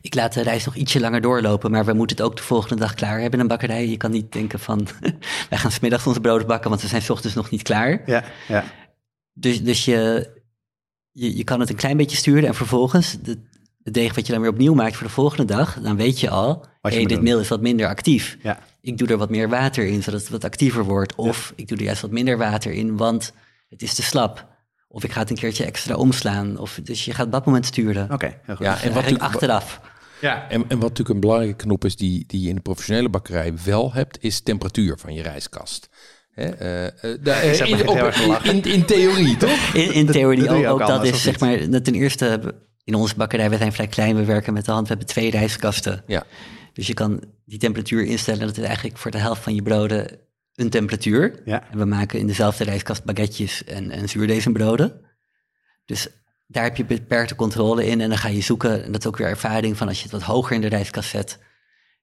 ik 0.00 0.14
laat 0.14 0.32
de 0.32 0.42
reis 0.42 0.64
nog 0.64 0.74
ietsje 0.74 1.00
langer 1.00 1.20
doorlopen, 1.20 1.70
maar 1.70 1.84
we 1.84 1.92
moeten 1.92 2.16
het 2.16 2.24
ook 2.24 2.36
de 2.36 2.42
volgende 2.42 2.76
dag 2.76 2.94
klaar 2.94 3.20
hebben 3.20 3.32
in 3.32 3.40
een 3.40 3.46
bakkerij. 3.46 3.88
Je 3.88 3.96
kan 3.96 4.10
niet 4.10 4.32
denken 4.32 4.60
van 4.60 4.86
wij 5.50 5.58
gaan 5.58 5.70
smiddags 5.70 6.06
onze 6.06 6.20
brood 6.20 6.46
bakken, 6.46 6.70
want 6.70 6.82
we 6.82 6.88
zijn 6.88 7.02
's 7.02 7.10
ochtends 7.10 7.36
nog 7.36 7.50
niet 7.50 7.62
klaar. 7.62 8.02
Ja, 8.06 8.24
ja. 8.48 8.64
Dus, 9.32 9.62
dus 9.62 9.84
je, 9.84 10.30
je, 11.12 11.36
je 11.36 11.44
kan 11.44 11.60
het 11.60 11.70
een 11.70 11.76
klein 11.76 11.96
beetje 11.96 12.16
sturen 12.16 12.48
en 12.48 12.54
vervolgens 12.54 13.18
de, 13.22 13.38
de 13.78 13.90
deeg 13.90 14.14
wat 14.14 14.26
je 14.26 14.32
dan 14.32 14.40
weer 14.40 14.50
opnieuw 14.50 14.74
maakt 14.74 14.96
voor 14.96 15.06
de 15.06 15.12
volgende 15.12 15.44
dag, 15.44 15.80
dan 15.80 15.96
weet 15.96 16.20
je 16.20 16.30
al, 16.30 16.66
je 16.82 16.88
hey, 16.88 16.98
dit 16.98 17.08
doen. 17.08 17.22
meel 17.22 17.40
is 17.40 17.48
wat 17.48 17.60
minder 17.60 17.86
actief. 17.86 18.38
Ja. 18.42 18.58
Ik 18.80 18.98
doe 18.98 19.08
er 19.08 19.16
wat 19.16 19.30
meer 19.30 19.48
water 19.48 19.86
in, 19.86 20.02
zodat 20.02 20.20
het 20.20 20.30
wat 20.30 20.44
actiever 20.44 20.84
wordt. 20.84 21.14
Of 21.14 21.52
ik 21.56 21.68
doe 21.68 21.78
er 21.78 21.84
juist 21.84 22.02
wat 22.02 22.10
minder 22.10 22.38
water 22.38 22.72
in, 22.72 22.96
want 22.96 23.32
het 23.68 23.82
is 23.82 23.94
te 23.94 24.02
slap. 24.02 24.56
Of 24.88 25.04
ik 25.04 25.12
ga 25.12 25.20
het 25.20 25.30
een 25.30 25.36
keertje 25.36 25.64
extra 25.64 25.94
omslaan. 25.94 26.58
Of, 26.58 26.80
dus 26.82 27.04
je 27.04 27.12
gaat 27.12 27.26
op 27.26 27.32
dat 27.32 27.46
moment 27.46 27.66
sturen. 27.66 28.10
Oké, 28.12 28.26
heel 28.42 28.56
goed. 28.56 28.64
Ja, 28.66 28.72
Dus 28.72 28.82
en 28.82 28.92
wat 28.92 29.02
eigenlijk 29.02 29.22
natuurlijk- 29.22 29.52
achteraf. 29.62 29.80
Ja. 30.20 30.48
En, 30.48 30.62
en 30.68 30.78
wat 30.78 30.88
natuurlijk 30.88 31.08
een 31.08 31.20
belangrijke 31.20 31.56
knop 31.56 31.84
is 31.84 31.96
die, 31.96 32.24
die 32.26 32.40
je 32.42 32.48
in 32.48 32.54
de 32.54 32.60
professionele 32.60 33.08
bakkerij 33.08 33.52
wel 33.64 33.92
hebt, 33.92 34.18
is 34.20 34.40
temperatuur 34.40 34.98
van 34.98 35.14
je 35.14 35.22
rijstkast. 35.22 35.88
Hè? 36.30 36.44
eh, 36.44 36.86
eh, 36.86 37.18
daar- 37.22 37.44
Ik 37.44 37.56
heb 37.58 37.68
in, 37.68 37.88
op- 37.88 38.42
in, 38.42 38.62
in 38.62 38.84
theorie, 38.84 39.36
toch? 39.46 39.74
In, 39.74 39.92
in 39.92 40.06
theorie 40.06 40.44
dat 40.44 40.64
ook, 40.64 40.78
dat 40.78 40.90
anders, 40.90 41.10
is 41.10 41.22
zeg 41.22 41.40
maar, 41.40 41.70
dat 41.70 41.84
ten 41.84 41.94
eerste 41.94 42.54
in 42.84 42.94
onze 42.94 43.14
bakkerij, 43.16 43.50
we 43.50 43.56
zijn 43.56 43.72
vrij 43.72 43.86
klein, 43.86 44.16
we 44.16 44.24
werken 44.24 44.52
met 44.52 44.64
de 44.64 44.70
hand, 44.70 44.82
we 44.82 44.88
hebben 44.88 45.06
twee 45.06 45.30
rijstkasten. 45.30 46.02
Ja. 46.06 46.24
Dus 46.72 46.86
je 46.86 46.94
kan 46.94 47.22
die 47.44 47.58
temperatuur 47.58 48.04
instellen, 48.04 48.46
dat 48.46 48.56
is 48.58 48.64
eigenlijk 48.64 48.96
voor 48.98 49.10
de 49.10 49.18
helft 49.18 49.42
van 49.42 49.54
je 49.54 49.62
broden 49.62 50.18
een 50.58 50.70
temperatuur. 50.70 51.42
Ja. 51.44 51.70
En 51.70 51.78
we 51.78 51.84
maken 51.84 52.18
in 52.18 52.26
dezelfde 52.26 52.64
rijstkast 52.64 53.04
baguetjes 53.04 53.64
en, 53.64 53.90
en 53.90 54.08
zuurdesembroden. 54.08 55.00
Dus 55.84 56.08
daar 56.46 56.62
heb 56.62 56.76
je 56.76 56.84
beperkte 56.84 57.34
controle 57.34 57.86
in 57.86 58.00
en 58.00 58.08
dan 58.08 58.18
ga 58.18 58.28
je 58.28 58.40
zoeken, 58.40 58.84
en 58.84 58.92
dat 58.92 59.00
is 59.00 59.06
ook 59.06 59.16
weer 59.16 59.26
ervaring 59.26 59.76
van 59.76 59.88
als 59.88 59.96
je 59.96 60.02
het 60.02 60.12
wat 60.12 60.22
hoger 60.22 60.54
in 60.54 60.60
de 60.60 60.68
rijstkast 60.68 61.10
zet, 61.10 61.38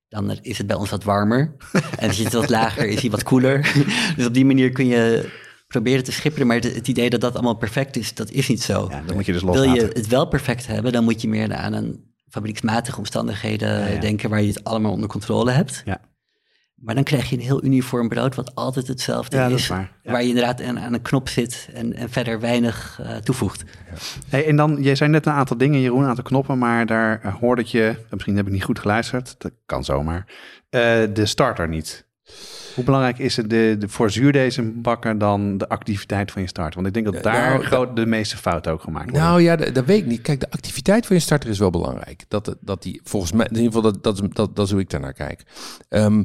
dan 0.09 0.37
is 0.41 0.57
het 0.57 0.67
bij 0.67 0.75
ons 0.75 0.89
wat 0.89 1.03
warmer. 1.03 1.55
en 1.99 2.07
als 2.07 2.17
je 2.17 2.23
het 2.23 2.33
wat 2.33 2.49
lager, 2.49 2.87
is 2.87 3.01
hij 3.01 3.09
wat 3.09 3.23
koeler. 3.23 3.73
dus 4.17 4.25
op 4.25 4.33
die 4.33 4.45
manier 4.45 4.71
kun 4.71 4.85
je 4.85 5.29
proberen 5.67 6.03
te 6.03 6.11
schipperen, 6.11 6.47
maar 6.47 6.55
het, 6.55 6.75
het 6.75 6.87
idee 6.87 7.09
dat 7.09 7.21
dat 7.21 7.33
allemaal 7.33 7.55
perfect 7.55 7.97
is, 7.97 8.13
dat 8.13 8.31
is 8.31 8.47
niet 8.47 8.63
zo. 8.63 8.87
Ja, 8.89 9.01
dan 9.05 9.15
moet 9.15 9.25
je 9.25 9.31
dus 9.31 9.41
Wil 9.41 9.63
je 9.63 9.91
het 9.93 10.07
wel 10.07 10.27
perfect 10.27 10.67
hebben, 10.67 10.91
dan 10.91 11.03
moet 11.03 11.21
je 11.21 11.27
meer 11.27 11.53
aan 11.53 11.73
een 11.73 12.13
fabrieksmatige 12.29 12.97
omstandigheden 12.97 13.79
Ja, 13.79 13.87
ja. 13.87 13.99
denken 13.99 14.29
waar 14.29 14.41
je 14.41 14.47
het 14.47 14.63
allemaal 14.63 14.91
onder 14.91 15.09
controle 15.09 15.51
hebt. 15.51 15.81
Ja. 15.85 16.01
Maar 16.75 16.95
dan 16.95 17.03
krijg 17.03 17.29
je 17.29 17.35
een 17.35 17.41
heel 17.41 17.63
uniform 17.63 18.09
brood 18.09 18.35
wat 18.35 18.55
altijd 18.55 18.87
hetzelfde 18.87 19.37
Ja, 19.37 19.47
is. 19.47 19.67
waar. 19.67 19.91
Ja. 20.03 20.11
Waar 20.11 20.21
je 20.21 20.27
inderdaad 20.27 20.61
aan, 20.61 20.79
aan 20.79 20.93
een 20.93 21.01
knop 21.01 21.29
zit 21.29 21.69
en, 21.73 21.93
en 21.93 22.09
verder 22.09 22.39
weinig 22.39 22.99
eh, 23.03 23.15
toevoegt. 23.15 23.63
Hey, 24.29 24.47
en 24.47 24.55
dan, 24.55 24.77
jij 24.81 24.95
zei 24.95 25.09
net 25.09 25.25
een 25.25 25.31
aantal 25.33 25.57
dingen, 25.57 25.81
Jeroen, 25.81 26.01
een 26.01 26.07
aantal 26.09 26.23
knoppen, 26.23 26.57
maar 26.57 26.85
daar 26.85 27.35
hoorde 27.39 27.61
ik 27.61 27.67
je, 27.67 27.95
misschien 28.09 28.35
heb 28.35 28.45
ik 28.45 28.51
niet 28.51 28.63
goed 28.63 28.79
geluisterd, 28.79 29.35
dat 29.37 29.51
kan 29.65 29.83
zomaar, 29.83 30.25
eh, 30.69 30.81
de 31.13 31.25
starter 31.25 31.67
niet. 31.67 32.04
Hoe 32.75 32.83
belangrijk 32.83 33.19
is 33.19 33.37
het 33.37 33.49
de, 33.49 33.75
de, 33.79 33.89
voor 33.89 34.11
zuurdesem 34.11 34.81
dan 35.17 35.57
de 35.57 35.69
activiteit 35.69 36.31
van 36.31 36.41
je 36.41 36.47
starter? 36.47 36.75
Want 36.75 36.87
ik 36.87 36.93
denk 37.03 37.13
dat 37.13 37.23
daar 37.23 37.49
nou, 37.49 37.63
groot, 37.63 37.95
de 37.95 38.05
meeste 38.05 38.37
fouten 38.37 38.71
ook 38.71 38.81
gemaakt 38.81 39.09
worden. 39.09 39.21
Nou 39.27 39.41
ja, 39.41 39.55
dat, 39.55 39.75
dat 39.75 39.85
weet 39.85 39.99
ik 40.01 40.05
niet. 40.05 40.21
Kijk, 40.21 40.39
de 40.39 40.51
activiteit 40.51 41.05
van 41.05 41.15
je 41.15 41.21
starter 41.21 41.49
is 41.49 41.59
wel 41.59 41.69
belangrijk. 41.69 42.23
Dat, 42.27 42.55
dat 42.61 42.83
die 42.83 43.01
volgens 43.03 43.31
mij, 43.31 43.45
in 43.45 43.55
ieder 43.55 43.65
geval, 43.73 43.91
dat, 43.91 44.03
dat, 44.03 44.21
is- 44.21 44.29
dat, 44.29 44.55
dat 44.55 44.65
is 44.65 44.71
hoe 44.71 44.81
ik 44.81 44.89
daarnaar 44.89 45.13
kijk. 45.13 45.43
Ehm, 45.89 46.23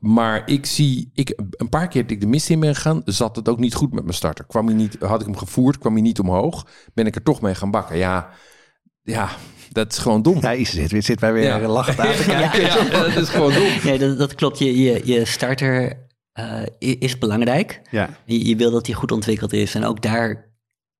maar 0.00 0.42
ik 0.46 0.66
zie, 0.66 1.10
ik, 1.14 1.40
een 1.50 1.68
paar 1.68 1.88
keer 1.88 2.02
dat 2.02 2.10
ik 2.10 2.20
de 2.20 2.26
mist 2.26 2.50
in 2.50 2.60
ben 2.60 2.74
gegaan, 2.74 3.02
zat 3.04 3.36
het 3.36 3.48
ook 3.48 3.58
niet 3.58 3.74
goed 3.74 3.92
met 3.92 4.02
mijn 4.02 4.14
starter. 4.16 4.44
Kwam 4.44 4.66
hij 4.66 4.74
niet, 4.74 4.96
had 5.00 5.20
ik 5.20 5.26
hem 5.26 5.36
gevoerd, 5.36 5.78
kwam 5.78 5.92
hij 5.92 6.02
niet 6.02 6.20
omhoog, 6.20 6.66
ben 6.94 7.06
ik 7.06 7.14
er 7.14 7.22
toch 7.22 7.40
mee 7.40 7.54
gaan 7.54 7.70
bakken. 7.70 7.96
Ja, 7.96 8.28
ja 9.12 9.28
dat 9.72 9.92
is 9.92 9.98
gewoon 9.98 10.22
dom. 10.22 10.38
Ja, 10.40 10.50
Is 10.52 10.70
zit, 10.70 10.90
weer- 10.90 11.02
zit 11.02 11.20
wij 11.20 11.32
weer 11.32 11.42
Ja. 11.42 11.68
lachend 11.68 12.00
aan 12.00 12.14
te 12.14 12.24
kijken. 12.36 12.60
Ja, 12.60 12.76
ja, 12.76 12.90
dat 12.90 13.16
is 13.16 13.28
gewoon 13.28 13.52
dom. 13.52 13.68
Nee, 13.84 13.98
dat, 13.98 14.18
dat 14.18 14.34
klopt. 14.34 14.58
Je, 14.58 14.78
je, 14.82 15.00
je 15.04 15.24
starter 15.24 16.06
eh, 16.32 16.62
is 16.78 17.18
belangrijk. 17.18 17.80
Ja, 17.90 18.10
Je, 18.24 18.46
je 18.46 18.56
wil 18.56 18.70
dat 18.70 18.84
die 18.84 18.94
goed 18.94 19.12
ontwikkeld 19.12 19.52
is. 19.52 19.74
En 19.74 19.84
ook 19.84 20.02
daar, 20.02 20.50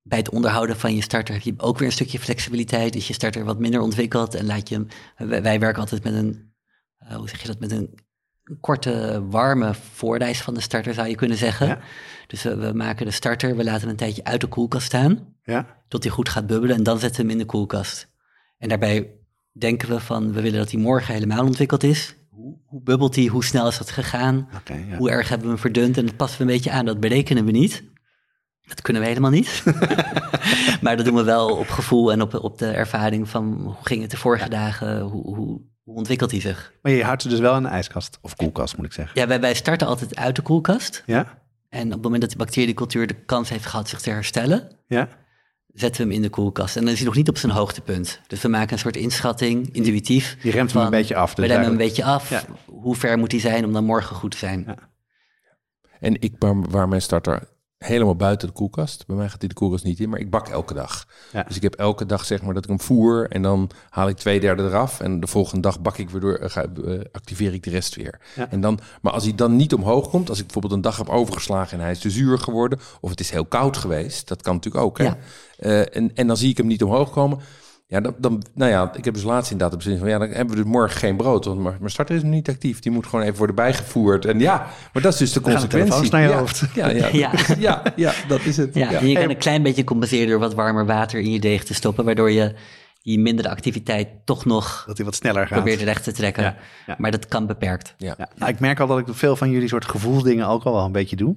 bij 0.02 0.18
het 0.18 0.30
onderhouden 0.30 0.76
van 0.76 0.94
je 0.94 1.02
starter, 1.02 1.34
heb 1.34 1.42
je 1.42 1.54
ook 1.56 1.78
weer 1.78 1.86
een 1.86 1.92
stukje 1.92 2.18
flexibiliteit. 2.18 2.96
Is 2.96 3.06
je 3.06 3.12
starter 3.14 3.44
wat 3.44 3.59
minder 3.59 3.80
ontwikkeld 3.80 4.34
en 4.34 4.46
laat 4.46 4.68
je 4.68 4.74
hem... 4.74 4.86
Wij, 5.28 5.42
wij 5.42 5.59
werken 5.61 5.80
altijd 5.80 6.04
met 6.04 6.14
een, 6.14 6.52
eh, 6.98 7.16
hoe 7.16 7.28
zeg 7.28 7.40
je 7.40 7.46
dat, 7.46 7.59
met 7.61 7.72
een 7.72 7.98
korte, 8.61 9.22
warme 9.28 9.74
voorreis 9.74 10.42
van 10.42 10.55
de 10.55 10.61
starter, 10.61 10.94
zou 10.94 11.09
je 11.09 11.14
kunnen 11.14 11.36
zeggen. 11.36 11.66
Ja. 11.66 11.78
Dus 12.26 12.42
we, 12.42 12.57
we 12.57 12.72
maken 12.72 13.07
de 13.07 13.12
starter, 13.12 13.57
we 13.57 13.64
laten 13.64 13.80
hem 13.80 13.90
een 13.90 13.96
tijdje 13.96 14.24
uit 14.24 14.40
de 14.40 14.46
koelkast 14.46 14.86
staan, 14.86 15.34
ja. 15.42 15.66
tot 15.88 16.03
hij 16.03 16.12
goed 16.12 16.28
gaat 16.28 16.46
bubbelen 16.46 16.76
en 16.76 16.82
dan 16.82 16.99
zetten 16.99 17.16
we 17.16 17.22
hem 17.22 17.30
in 17.30 17.46
de 17.46 17.51
koelkast. 17.53 18.11
En 18.59 18.68
daarbij 18.68 19.11
denken 19.53 19.88
we 19.88 20.01
van, 20.01 20.32
we 20.32 20.40
willen 20.40 20.59
dat 20.59 20.70
hij 20.70 20.80
morgen 20.80 21.14
helemaal 21.14 21.44
ontwikkeld 21.44 21.82
is. 21.82 22.16
Hoe, 22.30 22.57
hoe 22.66 22.82
bubbelt 22.82 23.16
hij, 23.16 23.26
hoe 23.26 23.44
snel 23.44 23.68
is 23.68 23.78
dat 23.78 23.90
gegaan? 23.90 24.49
Ja. 24.64 24.96
Hoe 24.96 25.11
erg 25.11 25.28
hebben 25.28 25.46
we 25.46 25.53
hem 25.53 25.62
verdund? 25.62 25.96
En 25.96 26.07
dat 26.07 26.16
passen 26.16 26.38
we 26.38 26.44
een 26.44 26.57
beetje 26.57 26.70
aan. 26.70 26.84
Dat 26.84 27.01
berekenen 27.01 27.44
we 27.44 27.51
niet. 27.51 27.84
Dat 28.66 28.82
kunnen 28.82 29.03
we 29.03 29.09
helemaal 29.09 29.30
niet. 29.30 29.62
maar 30.82 30.96
dat 30.96 31.05
doen 31.05 31.14
we 31.14 31.22
wel 31.22 31.57
op 31.57 31.68
gevoel 31.68 32.12
en 32.12 32.22
op, 32.22 32.34
op 32.34 32.59
de 32.59 32.70
ervaring 32.70 33.28
van 33.28 33.61
hoe 33.64 33.74
ging 33.82 34.03
het 34.03 34.11
de 34.11 34.16
vorige 34.16 34.49
dagen? 34.49 35.01
Hoe, 35.01 35.34
hoe, 35.36 35.61
hoe 35.89 35.97
ontwikkelt 35.97 36.30
hij 36.30 36.41
zich? 36.41 36.72
Maar 36.82 36.93
je 36.93 37.05
houdt 37.05 37.22
ze 37.22 37.28
dus 37.28 37.39
wel 37.39 37.57
in 37.57 37.64
een 37.64 37.70
ijskast, 37.70 38.18
of 38.22 38.36
koelkast 38.36 38.76
moet 38.76 38.86
ik 38.86 38.93
zeggen. 38.93 39.20
Ja, 39.20 39.26
wij, 39.26 39.41
wij 39.41 39.55
starten 39.55 39.86
altijd 39.86 40.16
uit 40.16 40.36
de 40.36 40.43
koelkast. 40.43 41.03
Ja? 41.07 41.39
En 41.68 41.86
op 41.86 41.93
het 41.93 42.03
moment 42.03 42.20
dat 42.20 42.30
de 42.30 42.36
bacteriecultuur 42.36 43.07
de 43.07 43.14
kans 43.14 43.49
heeft 43.49 43.66
gehad 43.66 43.89
zich 43.89 44.01
te 44.01 44.11
herstellen, 44.11 44.68
Ja? 44.86 45.09
zetten 45.66 46.01
we 46.01 46.07
hem 46.07 46.16
in 46.16 46.22
de 46.22 46.30
koelkast. 46.30 46.76
En 46.76 46.82
dan 46.82 46.93
is 46.93 46.99
hij 46.99 47.07
nog 47.07 47.16
niet 47.16 47.28
op 47.28 47.39
zijn 47.39 47.53
hoogtepunt. 47.53 48.20
Dus 48.26 48.43
we 48.43 48.49
maken 48.49 48.72
een 48.72 48.78
soort 48.78 48.97
inschatting, 48.97 49.74
intuïtief. 49.74 50.36
Je 50.43 50.51
remt 50.51 50.55
hem 50.55 50.68
van, 50.68 50.84
een 50.84 50.91
beetje 50.91 51.16
af. 51.16 51.34
We 51.34 51.41
Dus 51.41 51.47
remmen 51.51 51.64
hem 51.64 51.72
een 51.72 51.86
beetje 51.86 52.05
af. 52.05 52.30
Ja. 52.30 52.43
Hoe 52.66 52.97
ver 52.97 53.18
moet 53.18 53.30
hij 53.32 53.41
zijn 53.41 53.64
om 53.64 53.72
dan 53.72 53.84
morgen 53.84 54.16
goed 54.16 54.30
te 54.30 54.36
zijn? 54.36 54.64
Ja. 54.66 54.76
En 56.01 56.20
ik 56.20 56.34
waar, 56.39 56.70
waar 56.70 56.89
mijn 56.89 57.03
starter 57.03 57.49
helemaal 57.78 58.16
buiten 58.16 58.48
de 58.48 58.54
koelkast. 58.54 59.06
Bij 59.06 59.16
mij 59.16 59.28
gaat 59.28 59.40
die 59.40 59.48
de 59.48 59.54
koelkast 59.54 59.84
niet 59.84 60.00
in, 60.00 60.08
maar 60.08 60.20
ik 60.20 60.30
bak 60.30 60.48
elke 60.48 60.74
dag. 60.74 61.06
Ja. 61.32 61.42
Dus 61.42 61.56
ik 61.56 61.62
heb 61.62 61.74
elke 61.74 62.06
dag 62.06 62.24
zeg 62.24 62.42
maar 62.42 62.54
dat 62.54 62.62
ik 62.62 62.68
hem 62.68 62.80
voer 62.80 63.30
en 63.30 63.42
dan 63.42 63.70
haal 63.88 64.08
ik 64.08 64.16
twee 64.16 64.40
derde 64.40 64.62
eraf 64.62 65.00
en 65.00 65.20
de 65.20 65.26
volgende 65.26 65.60
dag 65.60 65.80
bak 65.80 65.98
ik 65.98 66.10
weer 66.10 66.20
door, 66.20 66.34
eh, 66.34 66.56
eh, 66.56 67.00
activeer 67.12 67.54
ik 67.54 67.62
de 67.62 67.70
rest 67.70 67.94
weer. 67.94 68.20
Ja. 68.34 68.50
En 68.50 68.60
dan, 68.60 68.78
maar 69.02 69.12
als 69.12 69.24
hij 69.24 69.34
dan 69.34 69.56
niet 69.56 69.74
omhoog 69.74 70.08
komt, 70.08 70.28
als 70.28 70.38
ik 70.38 70.44
bijvoorbeeld 70.44 70.74
een 70.74 70.80
dag 70.80 70.96
heb 70.96 71.08
overgeslagen 71.08 71.78
en 71.78 71.82
hij 71.82 71.92
is 71.92 71.98
te 71.98 72.10
zuur 72.10 72.38
geworden 72.38 72.78
of 73.00 73.10
het 73.10 73.20
is 73.20 73.30
heel 73.30 73.46
koud 73.46 73.76
geweest, 73.76 74.28
dat 74.28 74.42
kan 74.42 74.54
natuurlijk 74.54 74.84
ook. 74.84 74.98
Hè? 74.98 75.04
Ja. 75.04 75.16
Eh, 75.56 75.96
en, 75.96 76.14
en 76.14 76.26
dan 76.26 76.36
zie 76.36 76.50
ik 76.50 76.56
hem 76.56 76.66
niet 76.66 76.82
omhoog 76.82 77.10
komen. 77.10 77.38
Ja, 77.91 78.01
dan, 78.01 78.14
dan, 78.18 78.43
nou 78.55 78.70
ja, 78.70 78.91
ik 78.97 79.05
heb 79.05 79.14
dus 79.14 79.22
laatst 79.22 79.51
inderdaad 79.51 79.76
beslist 79.76 79.99
van 80.01 80.09
ja, 80.09 80.18
dan 80.18 80.28
hebben 80.28 80.57
we 80.57 80.62
dus 80.62 80.70
morgen 80.72 80.99
geen 80.99 81.16
brood, 81.16 81.45
want 81.45 81.62
mijn 81.62 81.78
starter 81.91 82.16
is 82.16 82.22
nog 82.22 82.30
niet 82.32 82.49
actief. 82.49 82.80
Die 82.80 82.93
moet 82.93 83.07
gewoon 83.07 83.24
even 83.24 83.36
worden 83.36 83.57
bijgevoerd. 83.57 84.24
En 84.24 84.41
ja, 84.41 84.66
maar 84.93 85.03
dat 85.03 85.12
is 85.12 85.18
dus 85.18 85.32
de 85.32 85.41
consequentie. 85.41 86.11
naar 86.11 86.22
je 86.22 86.28
ja, 86.28 86.39
hoofd. 86.39 86.64
Ja, 86.74 86.89
ja, 86.89 87.07
Ja. 87.12 87.30
ja. 87.32 87.55
ja, 87.59 87.82
ja, 87.97 88.12
dat 88.28 88.41
is 88.45 88.57
het. 88.57 88.74
Ja, 88.74 88.91
Ja. 88.91 88.99
en 89.01 89.09
je 89.09 89.14
kan 89.18 89.30
een 89.30 89.36
klein 89.36 89.62
beetje 89.62 89.84
compenseren 89.84 90.28
door 90.28 90.39
wat 90.39 90.55
warmer 90.55 90.86
water 90.86 91.20
in 91.20 91.30
je 91.32 91.41
deeg 91.41 91.64
te 91.64 91.74
stoppen, 91.74 92.05
waardoor 92.05 92.30
je 92.30 92.55
die 93.03 93.18
mindere 93.18 93.49
activiteit 93.51 94.09
toch 94.24 94.45
nog 94.45 94.84
Dat 94.86 94.97
hij 94.97 95.07
wat 95.07 95.14
sneller 95.14 95.47
gaat. 95.47 95.62
probeert 95.62 95.80
recht 95.82 96.05
te 96.05 96.12
trekken. 96.12 96.43
Ja, 96.43 96.57
ja. 96.86 96.95
Maar 96.99 97.11
dat 97.11 97.26
kan 97.28 97.47
beperkt. 97.47 97.95
Ja. 97.99 98.14
Ja, 98.18 98.28
nou, 98.36 98.53
ik 98.53 98.61
merk 98.61 98.80
al 98.80 98.86
dat 98.86 98.99
ik 98.99 99.07
veel 99.11 99.36
van 99.36 99.51
jullie 99.51 99.68
soort 99.68 99.84
gevoelsdingen 99.84 100.47
ook 100.49 100.64
al 100.64 100.72
wel 100.72 100.84
een 100.84 100.93
beetje 100.93 101.16
doe. 101.16 101.36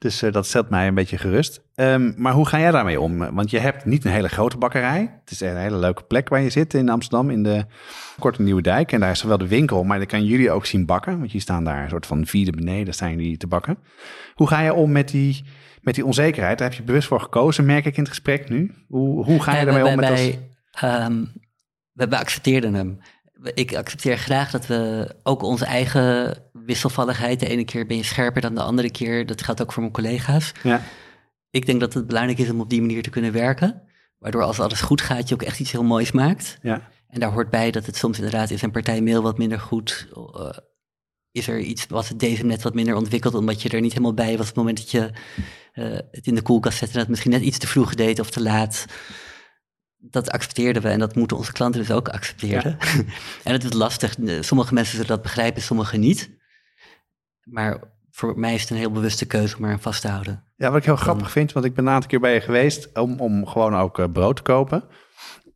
Dus 0.00 0.22
eh, 0.22 0.32
dat 0.32 0.46
stelt 0.46 0.70
mij 0.70 0.86
een 0.86 0.94
beetje 0.94 1.18
gerust. 1.18 1.60
Ehm, 1.74 2.12
maar 2.16 2.32
hoe 2.32 2.46
ga 2.46 2.58
jij 2.58 2.70
daarmee 2.70 3.00
om? 3.00 3.34
Want 3.34 3.50
je 3.50 3.58
hebt 3.58 3.84
niet 3.84 4.04
een 4.04 4.10
hele 4.10 4.28
grote 4.28 4.56
bakkerij. 4.56 5.00
Het 5.20 5.30
is 5.30 5.40
een 5.40 5.56
hele 5.56 5.76
leuke 5.76 6.02
plek 6.02 6.28
waar 6.28 6.40
je 6.40 6.50
zit 6.50 6.74
in 6.74 6.88
Amsterdam, 6.88 7.30
in 7.30 7.42
de 7.42 7.64
Korte 8.18 8.42
Nieuwe 8.42 8.62
Dijk. 8.62 8.92
En 8.92 9.00
daar 9.00 9.10
is 9.10 9.18
zowel 9.18 9.38
de 9.38 9.48
winkel, 9.48 9.84
maar 9.84 9.98
dan 9.98 10.06
kan 10.06 10.24
jullie 10.24 10.50
ook 10.50 10.66
zien 10.66 10.86
bakken. 10.86 11.12
Want 11.12 11.26
jullie 11.26 11.40
staan 11.40 11.64
daar 11.64 11.82
een 11.82 11.88
soort 11.88 12.06
van 12.06 12.26
vierde 12.26 12.50
beneden, 12.50 12.94
staan 12.94 13.10
jullie 13.10 13.36
te 13.36 13.46
bakken. 13.46 13.78
Hoe 14.34 14.48
ga 14.48 14.60
je 14.60 14.74
om 14.74 14.92
met 14.92 15.08
die, 15.08 15.44
met 15.80 15.94
die 15.94 16.04
onzekerheid? 16.04 16.58
Daar 16.58 16.68
heb 16.68 16.78
je 16.78 16.84
bewust 16.84 17.08
voor 17.08 17.20
gekozen, 17.20 17.64
merk 17.64 17.84
ik 17.84 17.96
in 17.96 18.02
het 18.02 18.12
gesprek 18.12 18.48
nu. 18.48 18.74
Hoe, 18.88 19.24
hoe 19.24 19.42
ga 19.42 19.56
je 19.56 19.64
daarmee 19.64 19.86
om 19.86 19.96
met 19.96 20.10
als... 20.10 20.20
wij, 20.20 20.48
ehm, 20.72 21.24
we, 21.92 22.08
we 22.08 22.18
accepteerden 22.18 22.74
hem. 22.74 22.98
Ik 23.42 23.74
accepteer 23.74 24.18
graag 24.18 24.50
dat 24.50 24.66
we 24.66 25.10
ook 25.22 25.42
onze 25.42 25.64
eigen 25.64 26.36
wisselvalligheid... 26.52 27.40
de 27.40 27.48
ene 27.48 27.64
keer 27.64 27.86
ben 27.86 27.96
je 27.96 28.02
scherper 28.02 28.40
dan 28.40 28.54
de 28.54 28.62
andere 28.62 28.90
keer. 28.90 29.26
Dat 29.26 29.42
geldt 29.42 29.62
ook 29.62 29.72
voor 29.72 29.82
mijn 29.82 29.94
collega's. 29.94 30.52
Ja, 30.62 30.82
Ik 31.50 31.66
denk 31.66 31.80
dat 31.80 31.94
het 31.94 32.06
belangrijk 32.06 32.38
is 32.38 32.50
om 32.50 32.60
op 32.60 32.70
die 32.70 32.80
manier 32.80 33.02
te 33.02 33.10
kunnen 33.10 33.32
werken. 33.32 33.82
Waardoor 34.18 34.42
als 34.42 34.60
alles 34.60 34.80
goed 34.80 35.00
gaat, 35.00 35.28
je 35.28 35.34
ook 35.34 35.42
echt 35.42 35.60
iets 35.60 35.72
heel 35.72 35.84
moois 35.84 36.12
maakt. 36.12 36.58
ja, 36.62 36.88
En 37.08 37.20
daar 37.20 37.32
hoort 37.32 37.50
bij 37.50 37.70
dat 37.70 37.86
het 37.86 37.96
soms 37.96 38.16
inderdaad 38.16 38.50
is 38.50 38.62
een 38.62 38.70
partij 38.70 39.00
mail 39.00 39.22
wat 39.22 39.38
minder 39.38 39.60
goed. 39.60 40.08
eh, 40.34 40.50
is 41.32 41.48
er 41.48 41.58
iets 41.58 41.86
wat 41.86 42.12
deze 42.16 42.44
net 42.44 42.62
wat 42.62 42.74
minder 42.74 42.94
ontwikkeld, 42.96 43.34
omdat 43.34 43.62
je 43.62 43.68
er 43.68 43.80
niet 43.80 43.92
helemaal 43.92 44.14
bij 44.14 44.30
was 44.30 44.40
op 44.40 44.46
het 44.46 44.56
moment 44.56 44.76
dat 44.76 44.90
je 44.90 45.10
eh, 45.72 45.98
het 46.10 46.26
in 46.26 46.34
de 46.34 46.42
koelkast 46.42 46.78
zette 46.78 46.92
en 46.92 46.98
dat 46.98 47.08
misschien 47.08 47.30
net 47.30 47.42
iets 47.42 47.58
te 47.58 47.66
vroeg 47.66 47.94
deed 47.94 48.20
of 48.20 48.30
te 48.30 48.42
laat. 48.42 48.84
Dat 50.00 50.30
accepteerden 50.30 50.82
we 50.82 50.88
en 50.88 50.98
dat 50.98 51.14
moeten 51.14 51.36
onze 51.36 51.52
klanten 51.52 51.80
dus 51.80 51.90
ook 51.90 52.08
accepteren. 52.08 52.78
en 53.44 53.52
het 53.52 53.64
is 53.64 53.72
lastig. 53.72 54.16
Sommige 54.40 54.74
mensen 54.74 54.92
zullen 54.92 55.08
dat 55.10 55.22
begrijpen, 55.22 55.62
sommige 55.62 55.96
niet. 55.96 56.30
Maar 57.44 57.78
voor 58.10 58.38
mij 58.38 58.54
is 58.54 58.60
het 58.60 58.70
een 58.70 58.76
heel 58.76 58.90
bewuste 58.90 59.26
keuze 59.26 59.56
om 59.56 59.64
eraan 59.64 59.80
vast 59.80 60.00
te 60.00 60.08
houden. 60.08 60.44
Ja, 60.56 60.68
wat 60.68 60.78
ik 60.78 60.84
heel 60.84 60.96
grappig 60.96 61.30
vind, 61.30 61.52
want 61.52 61.66
ik 61.66 61.74
ben 61.74 61.86
een 61.86 61.92
aantal 61.92 62.08
keer 62.08 62.20
bij 62.20 62.34
je 62.34 62.40
geweest 62.40 62.98
om, 62.98 63.20
om 63.20 63.46
gewoon 63.46 63.76
ook 63.76 63.98
eh, 63.98 64.06
brood 64.12 64.36
te 64.36 64.42
kopen. 64.42 64.84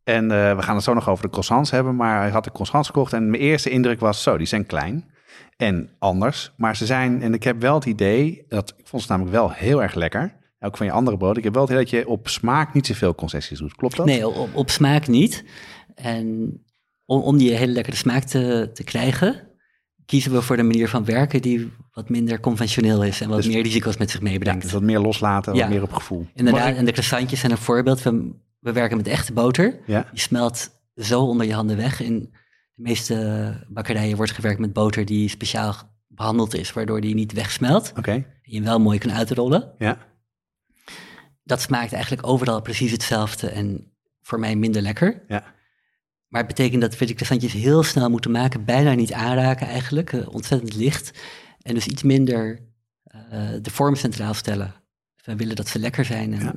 En 0.04 0.30
eh, 0.30 0.56
we 0.56 0.62
gaan 0.62 0.74
het 0.74 0.84
zo 0.84 0.94
nog 0.94 1.08
over 1.08 1.24
de 1.24 1.30
croissants 1.30 1.70
hebben, 1.70 1.96
maar 1.96 2.20
hij 2.20 2.30
had 2.30 2.44
de 2.44 2.52
croissants 2.52 2.88
gekocht 2.88 3.12
en 3.12 3.30
mijn 3.30 3.42
eerste 3.42 3.70
indruk 3.70 4.00
was, 4.00 4.22
zo, 4.22 4.36
die 4.36 4.46
zijn 4.46 4.66
klein 4.66 5.12
en 5.56 5.90
anders. 5.98 6.52
Maar 6.56 6.76
ze 6.76 6.86
zijn, 6.86 7.22
en 7.22 7.34
ik 7.34 7.44
heb 7.44 7.60
wel 7.60 7.74
het 7.74 7.84
idee, 7.84 8.44
dat 8.48 8.74
ik 8.76 8.88
vond 8.88 9.02
ze 9.02 9.08
namelijk 9.08 9.34
wel 9.36 9.50
heel 9.50 9.82
erg 9.82 9.94
lekker. 9.94 10.42
Ook 10.64 10.76
van 10.76 10.86
je 10.86 10.92
andere 10.92 11.16
brood. 11.16 11.36
Ik 11.36 11.44
heb 11.44 11.52
wel 11.54 11.62
het 11.62 11.70
idee 11.70 11.82
dat 11.84 11.92
je 11.92 12.08
op 12.08 12.28
smaak 12.28 12.74
niet 12.74 12.86
zoveel 12.86 13.14
concessies 13.14 13.58
doet. 13.58 13.74
Klopt 13.74 13.96
dat? 13.96 14.06
Nee, 14.06 14.28
op, 14.28 14.48
op 14.54 14.70
smaak 14.70 15.06
niet. 15.06 15.44
En 15.94 16.58
om, 17.04 17.20
om 17.20 17.36
die 17.36 17.52
hele 17.52 17.72
lekkere 17.72 17.96
smaak 17.96 18.22
te, 18.24 18.70
te 18.74 18.84
krijgen, 18.84 19.48
kiezen 20.06 20.32
we 20.32 20.42
voor 20.42 20.56
de 20.56 20.62
manier 20.62 20.88
van 20.88 21.04
werken 21.04 21.42
die 21.42 21.72
wat 21.92 22.08
minder 22.08 22.40
conventioneel 22.40 23.04
is 23.04 23.20
en 23.20 23.28
wat 23.28 23.36
Dus- 23.42 23.46
meer 23.46 23.62
risico's 23.62 23.96
met 23.96 24.10
zich 24.10 24.20
meebrengt. 24.20 24.62
dus 24.62 24.72
wat 24.72 24.82
meer 24.82 24.98
loslaten, 25.00 25.54
wat 25.56 25.68
meer 25.68 25.82
op 25.82 25.92
gevoel. 25.92 26.26
Inderdaad, 26.34 26.68
ik- 26.68 26.76
en 26.76 26.84
de 26.84 26.92
croissantjes 26.92 27.40
zijn 27.40 27.52
een 27.52 27.58
voorbeeld. 27.58 28.02
We, 28.02 28.30
we 28.58 28.72
werken 28.72 28.96
met 28.96 29.06
echte 29.08 29.32
boter. 29.32 29.78
Ja, 29.86 30.06
Die 30.10 30.20
smelt 30.20 30.70
zo 30.96 31.20
onder 31.22 31.46
je 31.46 31.54
handen 31.54 31.76
weg. 31.76 32.00
In 32.00 32.18
de 32.74 32.82
meeste 32.82 33.66
bakkerijen 33.68 34.16
wordt 34.16 34.32
gewerkt 34.32 34.58
met 34.60 34.72
boter 34.72 35.04
die 35.04 35.28
speciaal 35.28 35.74
behandeld 36.08 36.54
is, 36.54 36.72
waardoor 36.72 37.00
die 37.00 37.14
niet 37.14 37.32
wegsmelt. 37.32 37.92
Oké, 37.98 38.24
je 38.42 38.54
hem 38.54 38.64
wel 38.64 38.80
mooi 38.80 38.98
kan 38.98 39.12
uitrollen. 39.12 39.72
ja. 39.78 40.12
Dat 41.44 41.60
smaakt 41.60 41.92
eigenlijk 41.92 42.26
overal 42.26 42.62
precies 42.62 42.90
hetzelfde 42.90 43.48
en 43.48 43.92
voor 44.22 44.38
mij 44.40 44.56
minder 44.56 44.82
lekker. 44.82 45.22
Ja. 45.28 45.54
Maar 46.28 46.42
het 46.42 46.54
betekent 46.54 46.80
dat 46.80 46.98
we 46.98 47.06
die 47.06 47.14
croissantjes 47.14 47.52
heel 47.52 47.82
snel 47.82 48.10
moeten 48.10 48.30
maken, 48.30 48.64
bijna 48.64 48.94
niet 48.94 49.12
aanraken 49.12 49.66
eigenlijk, 49.66 50.12
eh, 50.12 50.28
ontzettend 50.28 50.74
licht. 50.74 51.18
En 51.62 51.74
dus 51.74 51.86
iets 51.86 52.02
minder 52.02 52.60
eh, 53.02 53.48
de 53.62 53.70
vorm 53.70 53.94
centraal 53.94 54.34
stellen. 54.34 54.74
Dus 55.16 55.26
we 55.26 55.36
willen 55.36 55.56
dat 55.56 55.68
ze 55.68 55.78
lekker 55.78 56.04
zijn 56.04 56.32
en 56.32 56.40
Ja. 56.40 56.54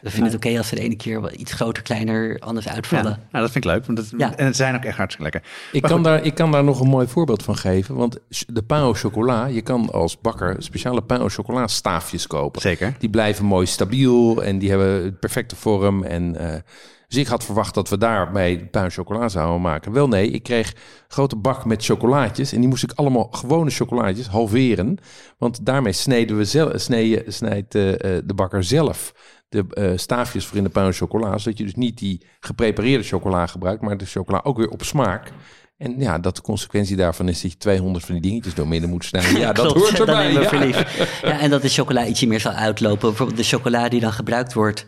We 0.00 0.10
vinden 0.10 0.32
het 0.32 0.44
oké 0.46 0.58
als 0.58 0.68
ze 0.68 0.74
de 0.74 0.80
ene 0.80 0.96
keer 0.96 1.20
wel 1.20 1.32
iets 1.32 1.52
groter, 1.52 1.82
kleiner, 1.82 2.38
anders 2.38 2.66
ja. 2.66 2.72
uitvallen. 2.72 3.18
Nou, 3.30 3.44
dat 3.44 3.50
vind 3.50 3.64
ik 3.64 3.70
leuk. 3.70 3.86
Want 3.86 3.98
dat, 3.98 4.12
Ja. 4.16 4.36
En 4.36 4.46
het 4.46 4.56
zijn 4.56 4.74
ook 4.74 4.84
echt 4.84 4.96
hartstikke 4.96 5.30
lekker. 5.32 5.50
Ik 5.72 5.82
kan, 5.82 6.02
daar, 6.02 6.24
ik 6.24 6.34
kan 6.34 6.52
daar 6.52 6.64
nog 6.64 6.80
een 6.80 6.88
mooi 6.88 7.06
voorbeeld 7.06 7.42
van 7.42 7.56
geven. 7.56 7.94
Want 7.94 8.18
de 8.46 8.62
au 8.68 8.94
chocola, 8.94 9.46
je 9.46 9.62
kan 9.62 9.92
als 9.92 10.20
bakker 10.20 10.56
speciale 10.58 11.02
au 11.06 11.28
chocola 11.28 11.66
staafjes 11.66 12.26
kopen. 12.26 12.60
Zeker. 12.60 12.94
Die 12.98 13.10
blijven 13.10 13.44
mooi 13.44 13.66
stabiel 13.66 14.42
en 14.42 14.58
die 14.58 14.68
hebben 14.68 15.02
de 15.02 15.12
perfecte 15.12 15.56
vorm. 15.56 16.04
En, 16.04 16.36
eh, 16.36 16.60
dus 17.08 17.18
ik 17.18 17.26
had 17.26 17.44
verwacht 17.44 17.74
dat 17.74 17.88
we 17.88 17.98
daarbij 17.98 18.68
pain 18.70 18.84
au 18.84 18.90
chocola 18.90 19.28
zouden 19.28 19.60
maken. 19.60 19.92
Wel 19.92 20.08
nee, 20.08 20.30
ik 20.30 20.42
kreeg 20.42 20.70
een 20.70 20.78
grote 21.08 21.36
bak 21.36 21.64
met 21.64 21.84
chocolaatjes. 21.84 22.52
En 22.52 22.60
die 22.60 22.68
moest 22.68 22.82
ik 22.82 22.92
allemaal 22.92 23.28
gewone 23.30 23.70
chocolaatjes 23.70 24.26
halveren. 24.26 24.98
Want 25.38 25.66
daarmee 25.66 25.92
sneden 25.92 26.36
we 26.36 26.44
zelf, 26.44 26.80
sneden, 26.80 27.32
snijdt 27.32 27.74
eh, 27.74 27.92
eh, 27.92 28.22
de 28.24 28.34
bakker 28.34 28.64
zelf 28.64 29.12
de 29.48 29.64
eh, 29.70 29.92
staafjes 29.96 30.46
voor 30.46 30.56
in 30.56 30.62
de 30.64 30.68
pain 30.70 30.84
au 30.86 30.94
chocola. 30.96 31.38
Zodat 31.38 31.58
je 31.58 31.64
dus 31.64 31.74
niet 31.74 31.98
die 31.98 32.26
geprepareerde 32.40 33.04
chocola 33.04 33.46
gebruikt, 33.46 33.82
maar 33.82 33.96
de 33.96 34.06
chocola 34.06 34.40
ook 34.44 34.56
weer 34.56 34.68
op 34.68 34.82
smaak. 34.82 35.32
En 35.76 36.00
ja, 36.00 36.18
dat 36.18 36.36
de 36.36 36.42
consequentie 36.42 36.96
daarvan 36.96 37.28
is 37.28 37.40
dat 37.42 37.52
je 37.52 37.56
200 37.58 38.04
van 38.04 38.14
die 38.14 38.22
dingetjes 38.22 38.54
door 38.54 38.68
midden 38.68 38.90
moet 38.90 39.04
snijden. 39.04 39.40
Ja, 39.40 39.52
dat 39.62 39.72
hoort 39.72 39.96
dan 39.96 40.08
erbij. 40.08 40.32
ja. 40.32 40.48
verlies. 40.48 40.76
Ja, 41.22 41.38
en 41.40 41.50
dat 41.50 41.62
de 41.62 41.68
chocola 41.68 42.06
ietsje 42.06 42.26
meer 42.26 42.40
zal 42.40 42.52
uitlopen. 42.52 43.08
Bijvoorbeeld 43.08 43.38
de 43.38 43.44
chocola 43.44 43.88
die 43.88 44.00
dan 44.00 44.12
gebruikt 44.12 44.52
wordt, 44.52 44.86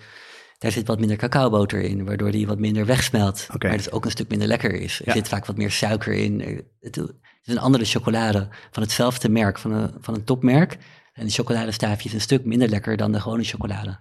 daar 0.59 0.71
zit 0.73 0.87
wat 0.87 0.99
minder 0.99 1.17
cacaoboter 1.17 1.81
in, 1.81 2.05
waardoor 2.05 2.31
die 2.31 2.47
wat 2.47 2.59
minder 2.59 2.87
wegsmelt. 2.87 3.47
Oké. 3.55 3.67
Maar 3.69 3.77
dus 3.77 3.91
ook 3.91 4.05
een 4.05 4.11
stuk 4.11 4.29
minder 4.29 4.49
lekker 4.49 4.73
is. 4.73 5.01
Er 5.01 5.07
Ja. 5.07 5.13
zit 5.13 5.29
vaak 5.29 5.47
wat 5.47 5.57
meer 5.57 5.71
suiker 5.71 6.13
in. 6.13 6.41
Het 6.81 6.95
het 6.97 7.49
is 7.49 7.53
een 7.55 7.61
andere 7.61 7.85
chocolade 7.85 8.49
van 8.71 8.83
hetzelfde 8.83 9.29
merk, 9.29 9.59
van 9.59 9.73
een, 9.73 9.91
van 10.01 10.15
een 10.15 10.25
topmerk. 10.25 10.79
En 11.13 11.27
de 11.27 11.33
chocoladestaafje 11.33 12.09
is 12.09 12.15
een 12.15 12.21
stuk 12.21 12.45
minder 12.45 12.69
lekker 12.69 12.97
dan 12.97 13.13
de 13.13 13.21
gewone 13.21 13.45
chocolade. 13.45 13.99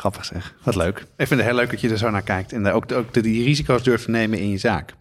Grappig 0.00 0.24
zeg. 0.24 0.54
Wat 0.64 0.74
leuk. 0.74 0.98
Ik 0.98 1.26
vind 1.26 1.30
het 1.30 1.48
heel 1.48 1.54
leuk 1.54 1.70
dat 1.70 1.80
je 1.80 1.88
er 1.90 1.98
zo 1.98 2.10
naar 2.10 2.22
kijkt. 2.22 2.52
En 2.52 2.66
ook, 2.66 2.92
ook 2.92 3.14
de, 3.14 3.20
die 3.20 3.44
risico's 3.44 3.82
durft 3.82 4.04
te 4.04 4.10
nemen 4.10 4.38
in 4.38 4.48
je 4.48 4.58
zaak. 4.58 4.94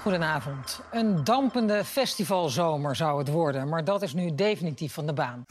Goedenavond. 0.00 0.80
Een 0.92 1.24
dampende 1.24 1.84
festivalzomer 1.84 2.96
zou 2.96 3.18
het 3.18 3.28
worden, 3.28 3.68
maar 3.68 3.84
dat 3.84 4.02
is 4.02 4.14
nu 4.14 4.34
definitief 4.34 4.92
van 4.92 5.06
de 5.06 5.12
baan. 5.12 5.44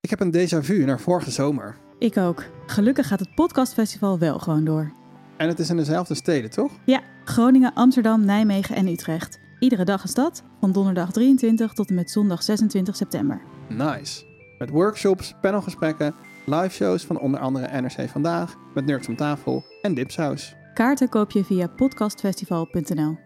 Ik 0.00 0.10
heb 0.10 0.20
een 0.20 0.32
déjà 0.32 0.64
vu 0.64 0.84
naar 0.84 1.00
vorige 1.00 1.30
zomer. 1.30 1.76
Ik 1.98 2.16
ook. 2.16 2.44
Gelukkig 2.66 3.06
gaat 3.06 3.20
het 3.20 3.34
podcastfestival 3.34 4.18
wel 4.18 4.38
gewoon 4.38 4.64
door. 4.64 4.92
En 5.36 5.48
het 5.48 5.58
is 5.58 5.70
in 5.70 5.76
dezelfde 5.76 6.14
steden, 6.14 6.50
toch? 6.50 6.72
Ja, 6.84 7.00
Groningen, 7.24 7.74
Amsterdam, 7.74 8.24
Nijmegen 8.24 8.76
en 8.76 8.88
Utrecht. 8.88 9.42
Iedere 9.64 9.84
dag 9.84 10.02
een 10.02 10.08
stad, 10.08 10.42
van 10.60 10.72
donderdag 10.72 11.12
23 11.12 11.72
tot 11.72 11.88
en 11.88 11.94
met 11.94 12.10
zondag 12.10 12.42
26 12.42 12.96
september. 12.96 13.40
Nice. 13.68 14.22
Met 14.58 14.70
workshops, 14.70 15.34
panelgesprekken, 15.40 16.14
live 16.46 16.68
shows 16.70 17.04
van 17.04 17.18
onder 17.18 17.40
andere 17.40 17.80
NRC 17.80 18.08
Vandaag, 18.10 18.54
met 18.74 18.86
Nerds 18.86 19.08
om 19.08 19.16
tafel 19.16 19.64
en 19.82 19.94
Dipsaus. 19.94 20.54
Kaarten 20.74 21.08
koop 21.08 21.30
je 21.30 21.44
via 21.44 21.66
podcastfestival.nl. 21.66 23.18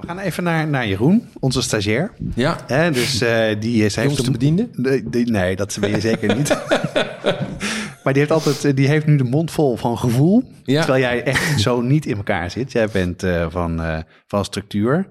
We 0.00 0.06
gaan 0.06 0.18
even 0.18 0.42
naar, 0.42 0.66
naar 0.68 0.86
Jeroen, 0.86 1.28
onze 1.40 1.62
stagiair. 1.62 2.12
Ja, 2.34 2.56
dus 2.90 3.20
eh, 3.20 3.60
die 3.60 3.84
is, 3.84 3.96
heeft 3.96 4.06
jongste 4.06 4.26
een- 4.26 4.32
bediende. 4.32 4.68
Nee, 4.72 5.24
nee, 5.24 5.56
dat 5.56 5.76
ben 5.80 5.90
je 5.90 6.00
zeker 6.00 6.36
niet. 6.36 6.48
maar 8.04 8.12
die 8.12 8.22
heeft, 8.22 8.34
altijd, 8.34 8.64
eh, 8.64 8.74
die 8.74 8.88
heeft 8.88 9.06
nu 9.06 9.16
de 9.16 9.24
mond 9.24 9.50
vol 9.50 9.76
van 9.76 9.98
gevoel. 9.98 10.50
Ja. 10.64 10.78
Terwijl 10.84 11.02
jij 11.02 11.22
echt 11.24 11.60
zo 11.60 11.80
niet 11.80 12.06
in 12.06 12.16
elkaar 12.16 12.50
zit. 12.50 12.72
Jij 12.72 12.88
bent 12.88 13.22
eh, 13.22 13.46
van, 13.50 13.82
eh, 13.82 13.98
van 14.26 14.44
structuur. 14.44 15.08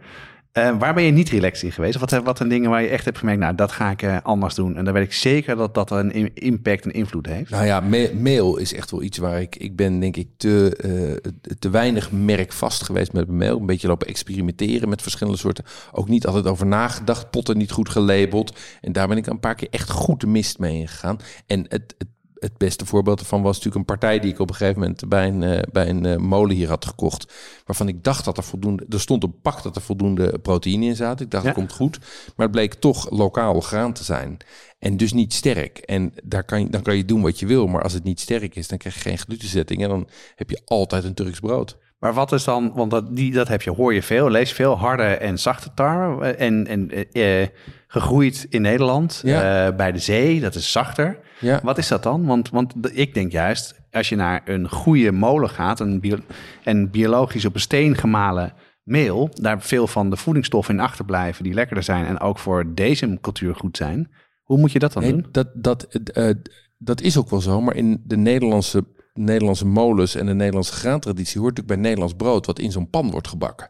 Eh, 0.52 0.78
waar 0.80 0.94
ben 0.94 1.04
je 1.04 1.12
niet 1.12 1.30
relaxed 1.30 1.64
in 1.64 1.72
geweest? 1.72 2.00
Wat, 2.00 2.12
wat 2.24 2.38
zijn 2.38 2.50
dingen 2.50 2.70
waar 2.70 2.82
je 2.82 2.88
echt 2.88 3.06
hebt 3.06 3.18
gemerkt, 3.18 3.40
nou, 3.42 3.56
dat 3.56 3.72
ga 3.72 3.90
ik 3.92 4.04
anders 4.24 4.56
doen. 4.56 4.76
En 4.78 4.86
dan 4.86 4.94
weet 4.94 5.04
ik 5.04 5.14
zeker 5.14 5.56
dat 5.56 5.74
dat 5.74 5.92
een 5.92 6.12
im- 6.12 6.30
impact 6.34 6.84
en 6.86 6.92
invloed 6.92 7.26
heeft. 7.26 7.50
Nou 7.50 7.66
ja, 7.66 7.80
ma- 7.80 8.14
mail 8.20 8.58
is 8.58 8.74
echt 8.74 8.92
wel 8.92 9.02
iets 9.04 9.18
waar 9.18 9.42
ik... 9.42 9.56
Ik 9.56 9.76
ben 9.76 10.00
denk 10.00 10.16
ik 10.18 10.28
te, 10.38 11.22
te 11.60 11.70
weinig 11.70 12.12
merkvast 12.12 12.84
geweest 12.84 13.14
met 13.14 13.26
mijn 13.28 13.38
mail. 13.38 13.60
Een 13.60 13.66
beetje 13.66 13.88
lopen 13.88 14.08
experimenteren 14.08 14.90
met 14.90 15.02
verschillende 15.02 15.40
soorten. 15.40 15.66
Ook 15.92 16.08
niet 16.10 16.26
altijd 16.26 16.46
over 16.48 16.66
nagedacht. 16.66 17.30
Potten 17.30 17.58
niet 17.58 17.72
goed 17.72 17.90
gelabeld. 17.90 18.58
En 18.82 18.92
daar 18.92 19.08
ben 19.08 19.18
ik 19.18 19.28
een 19.28 19.40
paar 19.40 19.56
keer 19.56 19.68
echt 19.72 19.90
goed 19.90 20.22
de 20.22 20.28
mist 20.28 20.60
mee 20.60 20.80
ingegaan. 20.80 21.18
En 21.48 21.60
het, 21.68 21.96
het, 21.98 22.08
het 22.40 22.58
beste 22.58 22.86
voorbeeld 22.86 23.20
ervan 23.20 23.42
was 23.42 23.56
natuurlijk 23.56 23.76
een 23.76 23.98
partij 23.98 24.20
die 24.20 24.32
ik 24.34 24.40
op 24.40 24.50
een 24.50 24.56
gegeven 24.56 24.80
moment 24.82 25.08
bij 25.10 25.28
een, 25.28 25.44
eh, 25.44 25.62
bij 25.72 25.90
een 25.90 26.06
eh, 26.06 26.16
molen 26.18 26.56
hier 26.56 26.68
had 26.70 26.86
gekocht. 26.86 27.34
Waarvan 27.66 27.88
ik 27.88 28.04
dacht 28.04 28.26
dat 28.26 28.38
er 28.38 28.44
voldoende... 28.44 28.86
Er 28.90 29.00
stond 29.00 29.24
een 29.24 29.40
pak 29.42 29.64
dat 29.64 29.76
er 29.76 29.82
voldoende 29.82 30.40
proteïne 30.40 30.86
in 30.86 30.96
zat. 30.96 31.20
Ik 31.22 31.32
dacht, 31.32 31.44
Ja. 31.44 31.50
dat 31.50 31.60
komt 31.60 31.74
goed. 31.74 32.00
Maar 32.36 32.46
het 32.46 32.52
bleek 32.56 32.74
toch 32.74 33.10
lokaal 33.10 33.62
graan 33.62 33.94
te 33.94 34.04
zijn. 34.04 34.38
En 34.80 34.98
dus 34.98 35.14
niet 35.14 35.34
sterk. 35.34 35.78
En 35.78 36.14
daar 36.24 36.44
kan 36.44 36.62
je, 36.62 36.70
dan 36.70 36.82
kan 36.82 36.98
je 36.98 37.06
doen 37.06 37.22
wat 37.22 37.40
je 37.40 37.46
wil. 37.46 37.68
Maar 37.68 37.84
als 37.84 37.94
het 37.94 38.04
niet 38.04 38.20
sterk 38.20 38.56
is, 38.56 38.68
dan 38.68 38.78
krijg 38.78 38.96
je 38.96 39.02
geen 39.02 39.18
glutenzetting. 39.18 39.84
En 39.84 39.90
dan 39.90 40.08
heb 40.36 40.50
je 40.50 40.62
altijd 40.66 41.04
een 41.04 41.14
Turks 41.14 41.40
brood. 41.40 41.78
Maar 42.00 42.14
wat 42.14 42.32
is 42.32 42.44
dan, 42.44 42.72
want 42.76 42.92
dat, 42.92 43.16
die, 43.16 43.32
dat 43.32 43.48
heb 43.48 43.62
je, 43.62 43.72
hoor 43.72 43.94
je 43.94 44.04
veel, 44.04 44.30
lees 44.30 44.52
veel, 44.52 44.78
harde 44.78 45.04
en 45.04 45.40
zachte 45.40 45.72
tarwe. 45.76 46.26
eh, 46.26 46.46
En, 46.48 46.68
en 46.68 46.92
eh, 47.12 47.42
eh, 47.42 47.48
gegroeid 47.88 48.46
in 48.50 48.62
Nederland, 48.62 49.22
Ja. 49.24 49.68
eh, 49.68 49.76
bij 49.76 49.92
de 49.92 50.00
zee, 50.00 50.40
dat 50.40 50.56
is 50.56 50.72
zachter. 50.72 51.20
Ja. 51.40 51.60
Wat 51.64 51.78
is 51.78 51.88
dat 51.88 52.04
dan? 52.04 52.26
Want, 52.26 52.50
want 52.50 52.74
ik 52.98 53.14
denk 53.14 53.32
juist, 53.32 53.80
als 53.92 54.10
je 54.10 54.16
naar 54.16 54.42
een 54.46 54.70
goede 54.70 55.12
molen 55.12 55.50
gaat, 55.50 55.80
een 55.80 56.00
bio- 56.00 56.24
en 56.64 56.90
biologisch 56.92 57.46
op 57.46 57.54
een 57.54 57.60
steen 57.62 57.96
gemalen 57.96 58.54
meel, 58.84 59.30
daar 59.34 59.62
veel 59.62 59.88
van 59.88 60.10
de 60.10 60.18
voedingsstoffen 60.18 60.74
in 60.74 60.80
achterblijven 60.82 61.44
die 61.44 61.54
lekkerder 61.54 61.84
zijn 61.84 62.06
en 62.06 62.20
ook 62.20 62.40
voor 62.40 62.74
deze 62.76 63.18
cultuur 63.22 63.56
goed 63.56 63.78
zijn. 63.78 64.12
Hoe 64.44 64.58
moet 64.58 64.72
je 64.72 64.80
dat 64.80 64.94
dan 64.94 65.04
Nee, 65.04 65.12
doen? 65.12 65.26
dat, 65.32 65.48
dat, 65.54 65.84
eh, 65.84 66.30
dat 66.78 67.02
is 67.02 67.18
ook 67.18 67.30
wel 67.30 67.42
zo. 67.42 67.62
Maar 67.62 67.76
in 67.76 68.02
de 68.06 68.18
Nederlandse, 68.18 68.84
Nederlandse 69.14 69.66
molens 69.66 70.16
en 70.16 70.26
de 70.26 70.34
Nederlandse 70.34 70.74
graantraditie 70.74 71.42
hoort 71.42 71.58
natuurlijk 71.58 71.82
bij 71.82 71.90
Nederlands 71.90 72.14
brood 72.18 72.46
wat 72.46 72.60
in 72.60 72.72
zo'n 72.72 72.90
pan 72.90 73.12
wordt 73.12 73.28
gebakken. 73.28 73.70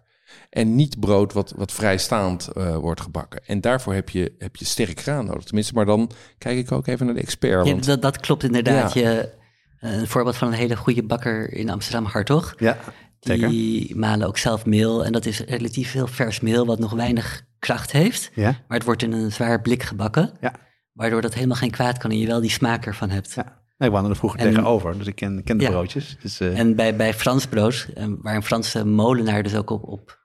En 0.49 0.75
niet 0.75 0.99
brood 0.99 1.34
wat, 1.34 1.53
wat 1.57 1.71
vrijstaand 1.71 2.47
eh, 2.47 2.75
wordt 2.75 3.01
gebakken. 3.01 3.41
En 3.45 3.61
daarvoor 3.61 3.93
heb 3.93 4.09
je, 4.09 4.34
heb 4.38 4.55
je 4.55 4.65
sterk 4.65 4.99
graan 4.99 5.25
nodig. 5.25 5.43
Tenminste, 5.43 5.73
maar 5.73 5.86
dan 5.86 6.11
kijk 6.38 6.57
ik 6.57 6.71
ook 6.71 6.88
even 6.88 7.05
naar 7.05 7.15
de 7.15 7.21
expert. 7.21 7.65
Ja, 7.65 7.71
want- 7.71 7.86
dat, 7.86 8.01
dat 8.01 8.19
klopt 8.19 8.43
inderdaad. 8.43 8.93
Ja. 8.93 9.09
Je, 9.09 9.32
eh, 9.80 9.91
een 9.99 10.07
voorbeeld 10.07 10.36
van 10.36 10.47
een 10.47 10.53
hele 10.53 10.75
goede 10.75 11.03
bakker 11.03 11.53
in 11.53 11.69
Amsterdam, 11.69 12.05
Hartog. 12.05 12.53
Ja, 12.57 12.77
zeker. 13.19 13.49
Die 13.49 13.95
malen 13.95 14.27
ook 14.27 14.38
zelf 14.38 14.65
meel. 14.65 15.05
En 15.05 15.11
dat 15.11 15.25
is 15.25 15.39
relatief 15.39 15.91
veel 15.91 16.07
vers 16.07 16.39
meel, 16.39 16.65
wat 16.65 16.80
nog 16.80 16.91
weinig 16.91 17.41
kracht 17.59 17.91
heeft. 17.91 18.32
Ja, 18.34 18.49
Maar 18.67 18.77
het 18.77 18.84
wordt 18.86 19.03
in 19.03 19.11
een 19.11 19.32
zwaar 19.32 19.61
blik 19.61 19.84
gebakken. 19.84 20.32
Ja. 20.41 20.53
Waardoor 20.93 21.21
dat 21.21 21.34
helemaal 21.34 21.55
geen 21.57 21.71
kwaad 21.71 21.97
kan 21.97 22.11
en 22.11 22.17
je 22.19 22.27
wel 22.27 22.41
die 22.41 22.49
smaak 22.49 22.86
ervan 22.86 23.09
hebt. 23.09 23.34
ja. 23.34 23.57
Nee, 23.77 23.89
ik 23.89 23.95
woonde 23.95 24.09
er 24.09 24.15
vroeger 24.15 24.39
En- 24.39 24.49
tegenover, 24.49 24.97
dus 24.97 25.07
ik 25.07 25.15
ken, 25.15 25.43
ken 25.43 25.57
de 25.57 25.63
Ja. 25.63 25.69
broodjes. 25.69 26.17
Dus, 26.21 26.39
eh, 26.39 26.59
En 26.59 26.75
bij, 26.75 26.95
bij 26.95 27.13
Frans 27.13 27.45
brood, 27.47 27.88
waar 28.21 28.36
een 28.36 28.43
Franse 28.43 28.86
molenaar 28.86 29.43
dus 29.43 29.55
ook 29.55 29.69
op, 29.69 29.84
op 29.84 30.18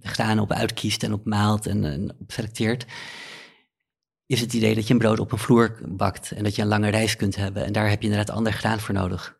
granen 0.00 0.42
op 0.42 0.52
uitkiest 0.52 1.02
en 1.02 1.12
op 1.12 1.24
maalt 1.24 1.66
en, 1.66 1.84
en 1.84 2.16
op 2.20 2.32
selecteert, 2.32 2.86
is 4.26 4.40
het 4.40 4.52
idee 4.52 4.74
dat 4.74 4.86
je 4.86 4.92
een 4.92 4.98
brood 4.98 5.18
op 5.18 5.32
een 5.32 5.38
vloer 5.38 5.78
bakt 5.88 6.32
en 6.32 6.44
dat 6.44 6.56
je 6.56 6.62
een 6.62 6.68
lange 6.68 6.88
reis 6.88 7.16
kunt 7.16 7.36
hebben. 7.36 7.64
En 7.64 7.72
daar 7.72 7.88
heb 7.88 8.02
je 8.02 8.08
inderdaad 8.08 8.36
ander 8.36 8.52
graan 8.52 8.80
voor 8.80 8.94
nodig. 8.94 9.36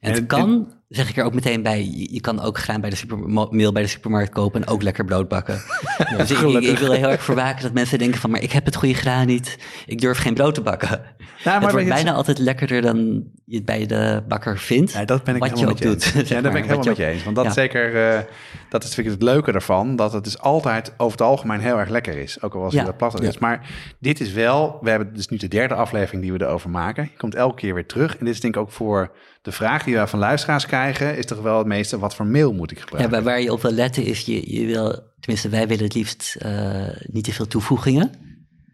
En 0.00 0.10
het 0.10 0.20
En- 0.20 0.26
kan, 0.26 0.74
zeg 0.94 1.08
ik 1.08 1.16
er 1.16 1.24
ook 1.24 1.34
meteen 1.34 1.62
bij, 1.62 1.84
je, 2.10 2.20
kan 2.20 2.40
ook 2.40 2.58
graan 2.58 2.80
bij 2.80 2.90
de 2.90 2.96
superma- 2.96 3.46
meel 3.50 3.72
bij 3.72 3.82
de 3.82 3.88
supermarkt 3.88 4.32
kopen 4.32 4.62
en 4.62 4.68
ook 4.68 4.82
lekker 4.82 5.04
brood 5.04 5.28
bakken. 5.28 5.62
dus 6.16 6.30
ik, 6.30 6.38
ik, 6.38 6.62
ik 6.62 6.78
wil 6.78 6.92
er 6.92 6.98
heel 6.98 7.10
erg 7.10 7.22
voor 7.22 7.34
waken 7.34 7.62
dat 7.62 7.72
mensen 7.72 7.98
denken 7.98 8.20
van, 8.20 8.30
maar 8.30 8.42
ik 8.42 8.52
heb 8.52 8.64
het 8.64 8.76
goede 8.76 8.94
graan 8.94 9.26
niet, 9.26 9.58
ik 9.86 10.00
durf 10.00 10.18
geen 10.18 10.34
brood 10.34 10.54
te 10.54 10.60
bakken. 10.60 10.88
Nou, 10.88 11.00
het 11.36 11.44
maar 11.44 11.60
wordt 11.60 11.74
weet 11.74 11.86
je- 11.86 11.92
bijna 11.92 12.12
altijd 12.12 12.38
lekkerder 12.38 12.82
dan 12.82 13.24
je 13.44 13.56
het 13.56 13.64
bij 13.64 13.86
de 13.86 14.22
bakker 14.28 14.58
vindt. 14.58 14.92
Ja, 14.92 15.04
dat 15.04 15.24
ben 15.24 15.34
ik 15.34 15.40
wat 15.40 15.50
je 15.50 15.54
helemaal 15.56 15.74
ook 15.76 15.84
met 15.84 16.02
je 16.04 16.12
doet. 16.12 16.28
Ja, 16.28 16.40
daar 16.40 16.52
ben 16.52 16.60
ik 16.62 16.66
helemaal 16.68 16.86
met 16.86 16.96
je 16.96 17.06
eens. 17.06 17.24
Want 17.24 17.36
dat 17.36 17.44
ja. 17.44 17.50
is 17.50 17.56
zeker, 17.56 18.10
eh, 18.10 18.20
dat 18.68 18.84
is 18.84 18.94
vind 18.94 19.06
ik 19.06 19.12
het 19.12 19.22
leuke 19.22 19.52
ervan, 19.52 19.96
dat 19.96 20.12
het 20.12 20.24
dus 20.24 20.38
altijd 20.38 20.92
over 20.96 21.18
het 21.18 21.26
algemeen 21.26 21.60
heel 21.60 21.78
erg 21.78 21.88
lekker 21.88 22.18
is. 22.18 22.42
Ook 22.42 22.54
al 22.54 22.60
was 22.60 22.74
het 22.74 23.22
Ja. 23.22 23.28
is. 23.28 23.38
Maar 23.38 23.70
dit 23.98 24.20
is 24.20 24.32
wel, 24.32 24.78
we 24.80 24.90
hebben 24.90 25.14
dus 25.14 25.28
nu 25.28 25.36
de 25.36 25.48
derde 25.48 25.74
aflevering 25.74 26.22
die 26.22 26.32
we 26.32 26.44
erover 26.44 26.70
maken. 26.70 27.02
Je 27.12 27.16
komt 27.16 27.34
elke 27.34 27.56
keer 27.56 27.74
weer 27.74 27.86
terug. 27.86 28.16
En 28.16 28.24
dit 28.24 28.34
is 28.34 28.40
denk 28.40 28.54
ik 28.54 28.60
ook 28.60 28.70
voor 28.70 29.10
de 29.44 29.52
vraag 29.52 29.84
die 29.84 29.96
we 29.98 30.06
van 30.06 30.18
luisteraars 30.18 30.66
krijgen, 30.66 31.16
is 31.16 31.24
toch 31.26 31.40
wel 31.40 31.58
het 31.58 31.66
meeste, 31.66 31.98
wat 31.98 32.14
voor 32.14 32.26
mail 32.26 32.52
moet 32.52 32.70
ik 32.70 32.76
Ja, 32.76 32.82
gebruiken? 32.82 33.12
waar, 33.12 33.22
waar 33.22 33.40
je 33.40 33.52
op 33.52 33.62
wil 33.62 33.70
letten 33.72 34.04
is, 34.04 34.20
je, 34.20 34.54
je 34.60 34.66
wil, 34.66 35.00
tenminste 35.20 35.48
wij 35.48 35.66
willen 35.68 35.84
het 35.84 35.94
liefst 35.94 36.36
eh, 36.38 36.86
niet 37.06 37.24
te 37.24 37.32
veel 37.32 37.46
toevoegingen. 37.46 38.10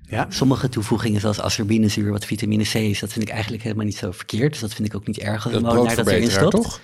Ja. 0.03 0.27
Sommige 0.29 0.69
toevoegingen 0.69 1.21
zoals 1.21 1.41
ascorbinezuur, 1.41 2.11
wat 2.11 2.25
vitamine 2.25 2.65
C 2.65 2.75
is, 2.75 3.01
dat 3.01 3.13
vind 3.13 3.25
ik 3.29 3.31
eigenlijk 3.35 3.63
helemaal 3.63 3.85
niet 3.85 3.97
zo 3.97 4.11
verkeerd. 4.11 4.51
Dus 4.53 4.61
dat 4.61 4.75
vind 4.75 4.89
ik 4.89 4.95
ook 4.95 5.07
niet 5.07 5.19
erg 5.19 5.45
als 5.45 5.53
dat 5.53 5.63
een 5.63 5.69
is 5.69 5.75
molenaar 5.75 5.97
dat 5.97 6.07
erin 6.07 6.19
broodverbeteraar, 6.21 6.51
stopt. 6.51 6.65
toch? 6.65 6.81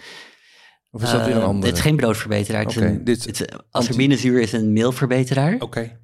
Of 0.91 1.03
is 1.03 1.11
dat 1.11 1.25
weer 1.27 1.35
een 1.35 1.41
Eh, 1.41 1.47
andere? 1.47 1.67
Het 1.67 1.77
is 1.77 1.83
geen 1.83 1.97
broodverbeteraar. 1.97 2.63
Het 2.63 2.71
is 2.71 2.77
een- 2.77 3.05
dit 3.05 3.25
het 3.25 3.41
is 4.35 4.53
een 4.53 4.73
meelverbeteraar. 4.73 5.57
Oké, 5.59 5.99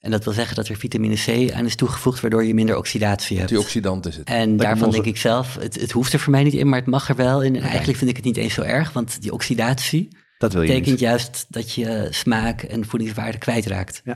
En 0.00 0.10
dat 0.10 0.24
wil 0.24 0.32
zeggen 0.32 0.56
dat 0.56 0.68
er 0.68 0.76
vitamine 0.76 1.14
C 1.14 1.52
aan 1.52 1.64
is 1.64 1.76
toegevoegd, 1.76 2.20
waardoor 2.20 2.44
je 2.44 2.54
minder 2.54 2.76
oxidatie 2.76 3.38
hebt. 3.38 3.50
antioxidant 3.50 4.06
is 4.06 4.16
het. 4.16 4.28
En 4.28 4.56
daarvan 4.56 4.86
onze- 4.86 5.00
denk 5.02 5.14
ik 5.14 5.20
zelf, 5.20 5.54
het, 5.60 5.80
het 5.80 5.90
hoeft 5.90 6.12
er 6.12 6.18
voor 6.18 6.30
mij 6.32 6.42
niet 6.42 6.52
in, 6.54 6.68
maar 6.68 6.78
het 6.78 6.88
mag 6.88 7.08
er 7.08 7.16
wel 7.16 7.42
in. 7.42 7.56
En 7.56 7.62
eigenlijk 7.62 7.98
vind 7.98 8.10
ik 8.10 8.16
het 8.16 8.24
niet 8.24 8.36
eens 8.36 8.54
zo 8.54 8.62
erg, 8.62 8.92
want 8.92 9.22
die 9.22 9.32
oxidatie 9.32 10.08
Dat 10.38 10.52
wil 10.52 10.62
je 10.62 10.66
betekent 10.68 10.90
niet. 10.90 11.00
juist 11.00 11.46
dat 11.48 11.74
je 11.74 12.06
smaak 12.10 12.62
en 12.62 12.86
voedingswaarde 12.86 13.38
kwijtraakt. 13.38 14.00
Hé, 14.04 14.12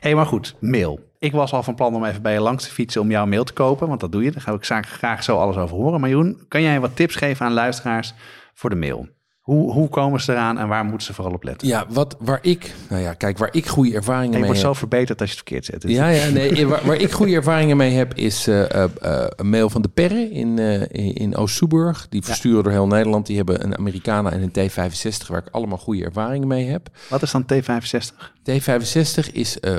hey, 0.00 0.14
maar 0.14 0.26
goed, 0.26 0.54
mail. 0.60 1.10
Ik 1.18 1.32
was 1.32 1.52
al 1.52 1.62
van 1.62 1.74
plan 1.74 1.94
om 1.94 2.04
even 2.04 2.22
bij 2.22 2.32
je 2.32 2.40
langs 2.40 2.64
te 2.64 2.70
fietsen 2.70 3.00
om 3.00 3.10
jouw 3.10 3.26
mail 3.26 3.44
te 3.44 3.52
kopen, 3.52 3.88
want 3.88 4.00
dat 4.00 4.12
doe 4.12 4.22
je. 4.24 4.30
Daar 4.30 4.40
ga 4.40 4.52
ik 4.52 4.64
graag, 4.64 4.88
graag 4.88 5.22
zo 5.24 5.38
alles 5.38 5.56
over 5.56 5.76
horen. 5.76 6.00
Maar 6.00 6.08
Jeroen, 6.08 6.44
kan 6.48 6.62
jij 6.62 6.80
wat 6.80 6.96
tips 6.96 7.14
geven 7.16 7.46
aan 7.46 7.52
luisteraars 7.52 8.14
voor 8.54 8.70
de 8.70 8.76
mail? 8.76 9.08
Hoe, 9.42 9.72
hoe 9.72 9.88
komen 9.88 10.20
ze 10.20 10.32
eraan 10.32 10.58
en 10.58 10.68
waar 10.68 10.84
moeten 10.84 11.06
ze 11.06 11.14
vooral 11.14 11.32
op 11.34 11.42
letten? 11.44 11.68
Ja, 11.68 11.86
wat, 11.88 12.16
waar 12.18 12.38
ik, 12.42 12.74
nou 12.88 13.02
ja, 13.02 13.14
kijk, 13.14 13.38
waar 13.38 13.48
ik 13.52 13.66
goede 13.66 13.94
ervaringen 13.94 14.26
En 14.26 14.32
je 14.32 14.38
mee 14.38 14.46
wordt 14.46 14.62
heb. 14.62 14.72
zo 14.72 14.78
verbeterd 14.78 15.20
als 15.20 15.30
je 15.30 15.36
het 15.36 15.44
verkeerd 15.48 15.64
zet. 15.72 15.80
Dus 15.82 15.90
Ja, 15.90 16.08
ja, 16.08 16.28
nee, 16.28 16.66
waar, 16.66 16.80
waar 16.86 16.96
ik 17.00 17.10
goede 17.12 17.34
ervaringen 17.34 17.76
mee 17.76 17.92
heb 17.92 18.14
is 18.14 18.46
eh, 18.46 18.70
eh, 18.70 18.84
eh, 19.00 19.26
een 19.36 19.48
mail 19.50 19.70
van 19.70 19.82
de 19.82 19.88
Perre 19.88 20.30
in, 20.30 20.58
eh, 20.58 21.14
in, 21.14 21.36
Oost-Soeburg. 21.36 22.06
Die 22.08 22.22
versturen 22.22 22.62
door 22.62 22.72
heel 22.72 22.86
Nederland. 22.86 23.26
Die 23.26 23.36
hebben 23.36 23.64
een 23.64 23.78
Americana 23.78 24.30
en 24.32 24.42
een 24.52 24.70
T65 24.70 25.26
waar 25.28 25.38
ik 25.46 25.48
allemaal 25.54 25.78
goede 25.78 26.04
ervaringen 26.04 26.48
mee 26.48 26.66
heb. 26.68 26.88
Wat 27.08 27.22
is 27.22 27.30
dan 27.30 27.44
T65? 27.52 28.30
T65 28.50 29.32
is 29.32 29.60
eh, 29.60 29.70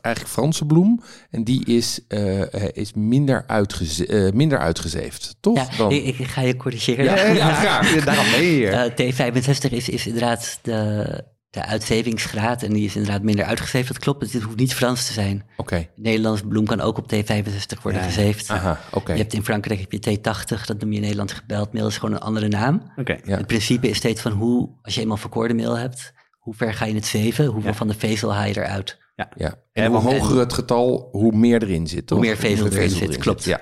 eigenlijk 0.00 0.28
Franse 0.34 0.64
bloem 0.66 1.00
en 1.30 1.44
die 1.44 1.64
is, 1.64 2.00
eh, 2.08 2.40
eh, 2.54 2.68
is 2.72 2.92
minder, 2.94 3.44
uitgeze 3.46 4.06
eh, 4.06 4.32
minder 4.32 4.58
uitgezeefd, 4.58 5.36
toch? 5.40 5.56
Ja, 5.56 5.76
Dan- 5.76 5.90
ik, 5.92 6.18
ik 6.18 6.26
ga 6.26 6.40
je 6.40 6.56
corrigeren. 6.56 7.04
Ja, 7.04 7.26
ja, 7.26 7.52
graag. 7.54 8.04
Daarom 8.04 8.24
ben 8.30 8.42
je 8.42 8.50
hier. 8.50 8.92
Eh, 9.08 9.32
T65 9.34 9.70
is, 9.72 9.88
is 9.88 10.06
inderdaad 10.06 10.58
de, 10.62 11.24
de 11.50 11.64
uitzevingsgraad 11.64 12.62
en 12.62 12.72
die 12.72 12.84
is 12.84 12.96
inderdaad 12.96 13.22
minder 13.22 13.44
uitgezeefd. 13.44 13.88
Dat 13.88 13.98
klopt, 13.98 14.32
het 14.32 14.42
hoeft 14.42 14.56
niet 14.56 14.74
Frans 14.74 15.06
te 15.06 15.12
zijn. 15.12 15.44
Oké, 15.56 15.88
Nederlands 15.96 16.42
bloem 16.48 16.66
kan 16.66 16.80
ook 16.80 16.98
op 16.98 17.12
T65 17.14 17.82
worden 17.82 18.00
Ja, 18.00 18.06
gezeefd. 18.06 18.50
aha, 18.50 18.80
oké. 18.92 19.12
Je 19.12 19.18
hebt 19.18 19.32
in 19.34 19.44
Frankrijk 19.44 19.80
heb 19.80 19.92
je 19.92 20.18
T80, 20.18 20.64
dat 20.66 20.80
noem 20.80 20.90
je 20.90 20.96
in 20.96 21.00
Nederland 21.02 21.32
gebeld 21.32 21.72
meel, 21.72 21.86
is 21.86 21.98
gewoon 21.98 22.14
een 22.14 22.20
andere 22.20 22.48
naam. 22.48 22.92
Oké. 22.96 23.16
Ja. 23.24 23.36
Het 23.36 23.46
principe 23.46 23.88
is 23.88 23.96
steeds 23.96 24.20
van 24.20 24.32
hoe, 24.32 24.78
als 24.82 24.94
je 24.94 25.00
eenmaal 25.00 25.16
verkoorde 25.16 25.54
meel 25.54 25.78
hebt, 25.78 26.12
hoe 26.38 26.54
ver 26.54 26.74
ga 26.74 26.84
je 26.84 26.94
het 26.94 27.06
zeven, 27.06 27.44
hoeveel 27.46 27.70
Ja. 27.70 27.76
van 27.76 27.88
de 27.88 27.94
vezel 27.94 28.34
haal 28.34 28.46
je 28.46 28.56
eruit. 28.56 28.98
Ja. 29.16 29.28
Ja, 29.36 29.54
En 29.72 29.90
hoe 29.92 30.00
hoger 30.00 30.38
het 30.38 30.52
getal, 30.52 31.08
hoe 31.12 31.32
meer 31.36 31.62
erin 31.62 31.86
zit, 31.86 32.06
toch? 32.06 32.18
Hoe 32.18 32.26
meer 32.26 32.36
vezel 32.36 32.66
erin 32.66 32.90
zit, 32.90 33.16
klopt. 33.18 33.44
Ja, 33.44 33.60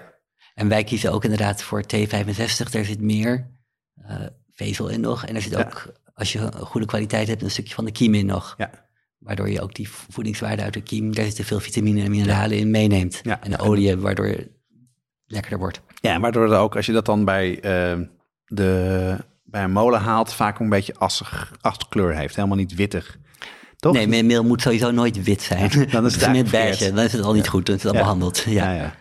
En 0.54 0.68
wij 0.68 0.84
kiezen 0.84 1.12
ook 1.12 1.22
inderdaad 1.24 1.62
voor 1.62 1.82
T65, 1.94 2.70
daar 2.70 2.84
zit 2.84 3.00
meer 3.00 3.50
eh, 3.94 4.16
vezel 4.54 4.88
in 4.88 5.00
nog. 5.00 5.24
En 5.26 5.34
er 5.34 5.42
zit 5.42 5.56
ook, 5.56 5.92
als 6.14 6.32
je 6.32 6.38
een 6.38 6.52
goede 6.52 6.86
kwaliteit 6.86 7.28
hebt, 7.28 7.42
een 7.42 7.50
stukje 7.50 7.74
van 7.74 7.84
de 7.84 7.92
kiem 7.92 8.14
in 8.14 8.26
nog. 8.26 8.54
Ja. 8.58 8.70
Waardoor 9.18 9.50
je 9.50 9.60
ook 9.60 9.74
die 9.74 9.88
voedingswaarde 9.90 10.62
uit 10.62 10.74
de 10.74 10.80
kiem, 10.80 11.14
daar 11.14 11.24
zitten 11.24 11.44
veel 11.44 11.60
vitamine 11.60 12.02
en 12.02 12.10
mineralen 12.10 12.58
in, 12.58 12.70
meeneemt. 12.70 13.20
Ja. 13.22 13.40
En 13.42 13.50
de 13.50 13.58
olie, 13.58 13.96
waardoor 13.96 14.26
het 14.26 14.48
lekkerder 15.26 15.58
wordt. 15.58 15.80
Ja, 16.00 16.20
waardoor 16.20 16.52
er 16.52 16.58
ook, 16.58 16.76
als 16.76 16.86
je 16.86 16.92
dat 16.92 17.06
dan 17.06 17.24
bij, 17.24 17.60
eh, 17.60 17.98
de, 18.44 19.16
bij 19.44 19.62
een 19.64 19.72
molen 19.72 20.00
haalt, 20.00 20.32
vaak 20.32 20.58
een 20.58 20.68
beetje 20.68 20.94
assig, 20.94 21.52
assig 21.60 21.88
kleur 21.88 22.16
heeft. 22.16 22.36
Helemaal 22.36 22.56
niet 22.56 22.74
wittig. 22.74 23.18
Toch? 23.76 23.92
Nee, 23.92 24.06
mijn 24.06 24.26
meel 24.26 24.44
moet 24.44 24.62
sowieso 24.62 24.90
nooit 24.90 25.22
wit 25.22 25.42
zijn. 25.42 25.70
Dan 25.90 26.06
is 26.06 26.12
het 26.14 26.24
Het 26.26 26.32
met 26.36 26.50
beige, 26.50 26.92
dan 26.92 27.04
is 27.04 27.12
het 27.12 27.22
al 27.22 27.32
niet 27.32 27.48
goed, 27.48 27.66
dan 27.66 27.74
is 27.76 27.82
het 27.82 27.90
al 27.90 27.96
Ja. 27.98 28.02
behandeld. 28.04 28.38
Ja. 28.38 28.72
Ja, 28.72 28.94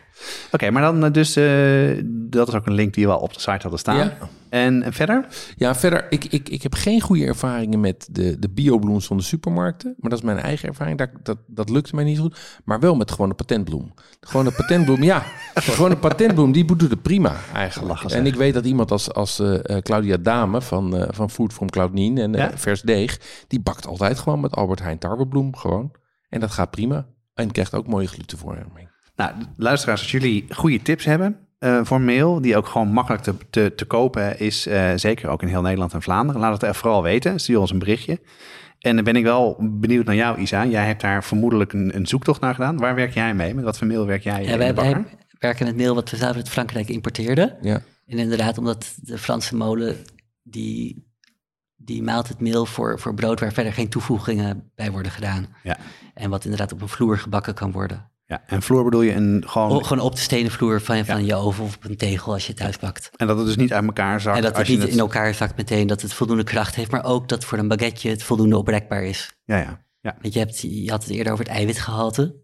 Oké, 0.52 0.70
maar 0.72 0.82
dan 0.82 1.06
eh, 1.06 1.12
dus, 1.12 1.36
eh, 1.36 2.04
dat 2.06 2.48
is 2.48 2.54
ook 2.54 2.66
een 2.66 2.74
link 2.74 2.94
die 2.94 3.06
we 3.06 3.14
al 3.14 3.20
op 3.20 3.34
de 3.34 3.40
site 3.40 3.62
hadden 3.62 3.80
staan. 3.80 3.98
Ja. 3.98 4.18
En, 4.52 4.84
en 4.84 4.94
verder? 4.94 5.28
Ja, 5.56 5.76
verder, 5.76 6.06
ik, 6.10 6.26
ik, 6.26 6.50
ik 6.50 6.64
heb 6.64 6.74
geen 6.74 7.02
goede 7.02 7.26
ervaringen 7.26 7.80
met 7.80 8.08
de, 8.12 8.40
de 8.40 8.50
biobloems 8.50 9.06
van 9.06 9.18
de 9.18 9.24
supermarkten. 9.24 9.96
Maar 9.98 10.10
dat 10.10 10.20
is 10.20 10.26
mijn 10.26 10.38
eigen 10.38 10.68
ervaring. 10.68 10.98
Dat, 10.98 11.10
dat, 11.24 11.38
dat 11.48 11.70
lukte 11.70 11.96
mij 11.96 12.04
niet 12.04 12.18
zo 12.18 12.24
goed. 12.24 12.62
Maar 12.66 12.80
wel 12.80 12.96
met 12.96 13.12
gewoon 13.12 13.30
de 13.30 13.36
patentbloem. 13.36 13.94
Gewoon 14.20 14.46
de 14.46 14.52
patentbloem, 14.52 15.04
ja. 15.04 15.24
Gewoon 15.54 15.90
de 15.90 15.98
patentbloem, 15.98 16.52
die 16.52 16.66
doet 16.66 16.82
het 16.90 17.02
prima 17.02 17.36
eigenlijk. 17.54 17.90
Lachen, 17.90 18.20
en 18.20 18.26
ik 18.26 18.36
weet 18.36 18.54
dat 18.54 18.66
iemand 18.66 18.92
als, 18.92 19.14
als 19.14 19.40
eh, 19.40 19.70
eh, 19.70 19.82
Claudia 19.82 20.18
Dame 20.18 20.62
van, 20.62 20.98
eh, 20.98 21.08
van 21.12 21.30
Food 21.30 21.54
from 21.54 21.68
Cloud9 21.78 21.94
en 21.94 22.36
eh, 22.36 22.42
Ja? 22.42 22.58
Vers 22.58 22.82
Deeg... 22.82 23.20
die 23.48 23.60
bakt 23.60 23.88
altijd 23.88 24.20
gewoon 24.20 24.40
met 24.40 24.56
Albert 24.56 24.82
Heijn 24.82 24.98
tarwebloem 24.98 25.56
gewoon. 25.56 25.92
En 26.30 26.40
dat 26.40 26.52
gaat 26.52 26.72
prima. 26.72 27.08
En 27.34 27.52
krijgt 27.52 27.74
ook 27.74 27.88
mooie 27.88 28.08
glutenvorming. 28.08 28.90
Nou, 29.22 29.34
luisteraars, 29.58 30.02
als 30.02 30.12
jullie 30.12 30.46
goede 30.50 30.82
tips 30.82 31.06
hebben 31.06 31.38
eh, 31.60 31.80
voor 31.84 32.02
mail, 32.02 32.42
die 32.42 32.58
ook 32.58 32.68
gewoon 32.68 32.94
makkelijk 32.94 33.24
te, 33.24 33.34
te, 33.50 33.74
te 33.76 33.86
kopen 33.86 34.40
is, 34.40 34.68
eh, 34.68 34.92
zeker 34.96 35.30
ook 35.30 35.42
in 35.42 35.48
heel 35.48 35.62
Nederland 35.62 35.94
en 35.94 36.02
Vlaanderen, 36.02 36.42
laat 36.42 36.54
het 36.54 36.64
er 36.64 36.76
vooral 36.76 37.04
weten. 37.04 37.40
Stuur 37.40 37.60
ons 37.60 37.72
een 37.72 37.80
berichtje. 37.80 38.20
En 38.80 38.96
dan 38.96 39.04
ben 39.04 39.16
ik 39.16 39.24
wel 39.24 39.58
benieuwd 39.60 40.06
naar 40.06 40.16
jou, 40.16 40.40
Isa. 40.40 40.66
Jij 40.66 40.86
hebt 40.86 41.02
daar 41.02 41.24
vermoedelijk 41.24 41.74
een, 41.74 41.96
een 41.96 42.08
zoektocht 42.08 42.42
naar 42.42 42.54
gedaan. 42.54 42.78
Waar 42.78 42.96
werk 42.96 43.14
jij 43.14 43.34
mee? 43.34 43.54
Met 43.54 43.64
wat 43.64 43.78
voor 43.78 43.88
mail 43.88 44.06
werk 44.06 44.24
jij? 44.24 44.44
Ja, 44.44 44.52
in 44.52 44.58
wij, 44.58 44.76
wij 44.76 45.06
werken 45.40 45.66
met 45.66 45.76
meel 45.76 45.96
wat 45.96 46.10
we 46.10 46.18
zelf 46.18 46.36
uit 46.36 46.50
Frankrijk 46.50 46.90
importeerden. 46.90 47.58
Ja. 47.62 47.82
En 48.08 48.18
inderdaad, 48.18 48.58
omdat 48.58 48.96
de 49.02 49.18
Franse 49.18 49.56
molen, 49.56 49.98
die, 50.44 51.08
die 51.76 52.04
maalt 52.04 52.28
het 52.28 52.40
meel 52.40 52.66
voor, 52.66 53.00
voor 53.00 53.14
brood 53.14 53.40
waar 53.40 53.54
verder 53.54 53.74
geen 53.74 53.90
toevoegingen 53.90 54.72
bij 54.76 54.92
worden 54.92 55.12
gedaan. 55.12 55.48
Ja. 55.64 55.78
En 56.14 56.30
wat 56.30 56.44
inderdaad 56.44 56.72
op 56.72 56.82
een 56.82 56.88
vloer 56.88 57.18
gebakken 57.18 57.54
kan 57.54 57.72
worden. 57.72 58.12
Ja, 58.32 58.44
en 58.46 58.62
vloer 58.62 58.84
bedoel 58.84 59.02
je 59.02 59.14
een 59.14 59.44
gewoon... 59.48 59.72
O, 59.72 59.80
gewoon 59.80 60.04
op 60.04 60.16
de 60.16 60.22
stenen 60.22 60.52
vloer 60.52 60.82
van, 60.82 61.06
van 61.06 61.26
je 61.26 61.36
oven 61.36 61.64
of 61.64 61.76
op 61.76 61.84
een 61.84 61.98
tegel 61.98 62.34
als 62.34 62.48
je 62.48 62.54
thuis 62.54 62.78
bakt. 62.80 63.10
En 63.16 63.28
dat 63.28 63.38
het 63.38 63.46
dus 63.46 63.56
niet 63.56 63.74
uit 63.74 63.86
elkaar 63.86 64.22
zakt. 64.22 64.38
en 64.38 64.44
dat 64.44 64.58
het 64.58 64.68
niet 64.68 64.84
in 64.84 65.00
elkaar 65.00 65.34
zakt 65.34 65.58
meteen, 65.58 65.88
dat 65.88 66.02
het 66.02 66.14
voldoende 66.14 66.44
kracht 66.44 66.76
heeft, 66.76 66.92
maar 66.92 67.04
ook 67.04 67.30
dat 67.30 67.46
voor 67.46 67.58
een 67.58 67.68
baguette 67.68 68.08
het 68.08 68.24
voldoende 68.24 68.58
oprekbaar 68.58 69.04
is. 69.04 69.38
Ja, 69.46 69.58
ja. 69.58 69.86
ja. 70.02 70.18
Want 70.22 70.34
je, 70.34 70.40
hebt, 70.40 70.60
je 70.60 70.90
had 70.90 71.04
het 71.04 71.14
eerder 71.14 71.34
over 71.34 71.46
het 71.46 71.54
eiwitgehalte. 71.54 72.36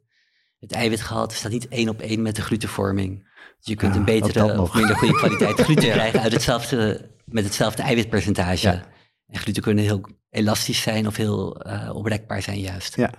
Het 0.59 0.71
eiwitgehalte 0.71 1.35
staat 1.35 1.51
niet 1.51 1.67
één 1.67 1.89
op 1.89 2.01
één 2.01 2.21
met 2.21 2.35
de 2.35 2.41
glutenvorming. 2.41 3.23
Dus 3.57 3.67
je 3.67 3.75
kunt 3.75 3.93
Ja, 3.93 3.99
een 3.99 4.05
dat 4.05 4.19
betere 4.19 4.61
of 4.61 4.73
minder 4.73 4.95
goede 4.95 5.13
kwaliteit 5.23 5.59
gluten 5.59 5.91
krijgen 5.91 6.21
uit 6.21 6.31
hetzelfde, 6.31 7.09
met 7.25 7.43
hetzelfde 7.43 7.81
eiwitpercentage. 7.81 8.67
Ja. 8.67 8.85
En 9.27 9.39
gluten 9.39 9.63
kunnen 9.63 9.83
heel 9.83 10.01
elastisch 10.29 10.81
zijn 10.81 11.07
of 11.07 11.15
heel 11.15 11.61
eh 11.61 11.95
oprekbaar 11.95 12.41
zijn 12.41 12.59
juist. 12.59 12.95
Ja. 12.95 13.11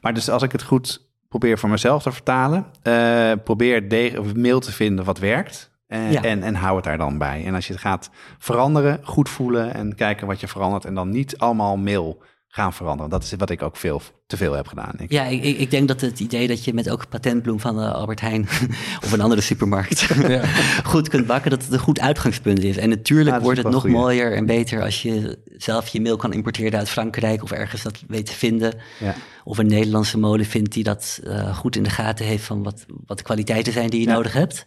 Maar 0.00 0.14
dus 0.14 0.28
als 0.28 0.42
ik 0.42 0.52
het 0.52 0.62
goed 0.62 1.05
probeer 1.28 1.58
voor 1.58 1.68
mezelf 1.68 2.02
te 2.02 2.12
vertalen, 2.12 2.66
eh, 2.82 3.32
probeer 3.44 3.88
of 4.20 4.34
mail 4.34 4.60
te 4.60 4.72
vinden 4.72 5.04
wat 5.04 5.18
werkt. 5.18 5.70
En, 5.86 6.12
Ja. 6.12 6.22
en, 6.22 6.42
en 6.42 6.54
hou 6.54 6.76
het 6.76 6.84
daar 6.84 6.98
dan 6.98 7.18
bij. 7.18 7.44
En 7.44 7.54
als 7.54 7.66
je 7.66 7.72
het 7.72 7.82
gaat 7.82 8.10
veranderen, 8.38 9.00
goed 9.02 9.28
voelen 9.28 9.74
en 9.74 9.94
kijken 9.94 10.26
wat 10.26 10.40
je 10.40 10.48
verandert. 10.48 10.84
En 10.84 10.94
dan 10.94 11.10
niet 11.10 11.38
allemaal 11.38 11.76
mail 11.76 12.22
gaan 12.56 12.72
veranderen. 12.72 13.10
Dat 13.10 13.22
is 13.22 13.32
wat 13.36 13.50
ik 13.50 13.62
ook 13.62 13.76
veel 13.76 14.02
te 14.26 14.36
veel 14.36 14.52
heb 14.52 14.66
gedaan. 14.66 14.92
ik. 14.98 15.10
Ja, 15.12 15.24
ik, 15.24 15.42
ik 15.42 15.70
denk 15.70 15.88
dat 15.88 16.00
het 16.00 16.20
idee 16.20 16.48
dat 16.48 16.64
je 16.64 16.74
met 16.74 16.90
ook 16.90 17.08
patentbloem 17.08 17.60
van 17.60 17.80
eh, 17.80 17.92
Albert 17.92 18.20
Heijn 18.20 18.42
of 19.04 19.12
een 19.12 19.20
andere 19.20 19.40
supermarkt 19.40 20.06
goed 20.84 21.08
kunt 21.08 21.26
bakken, 21.26 21.50
dat 21.50 21.64
het 21.64 21.72
een 21.72 21.78
goed 21.78 22.00
uitgangspunt 22.00 22.62
is. 22.62 22.76
En 22.76 22.88
natuurlijk 22.88 23.30
Ja, 23.30 23.36
is 23.36 23.42
wordt 23.42 23.58
het 23.62 23.68
nog 23.72 23.80
goeie. 23.80 23.96
mooier 23.96 24.32
en 24.34 24.46
beter 24.46 24.82
als 24.82 25.02
je 25.02 25.38
zelf 25.56 25.88
je 25.88 26.00
meel 26.00 26.16
kan 26.16 26.32
importeren 26.32 26.78
uit 26.78 26.88
Frankrijk 26.88 27.42
of 27.42 27.50
ergens 27.52 27.82
dat 27.82 28.02
weet 28.08 28.26
te 28.26 28.32
vinden. 28.32 28.74
Ja. 29.00 29.14
Of 29.44 29.58
een 29.58 29.66
Nederlandse 29.66 30.18
molen 30.18 30.46
vindt 30.46 30.72
die 30.72 30.84
dat 30.84 31.20
eh, 31.24 31.56
goed 31.56 31.76
in 31.76 31.82
de 31.82 31.90
gaten 31.90 32.26
heeft 32.26 32.44
van 32.44 32.62
wat, 32.62 32.86
wat 33.06 33.18
de 33.18 33.24
kwaliteiten 33.24 33.72
zijn 33.72 33.90
die 33.90 34.00
je 34.00 34.06
Ja. 34.06 34.12
nodig 34.14 34.32
hebt. 34.32 34.66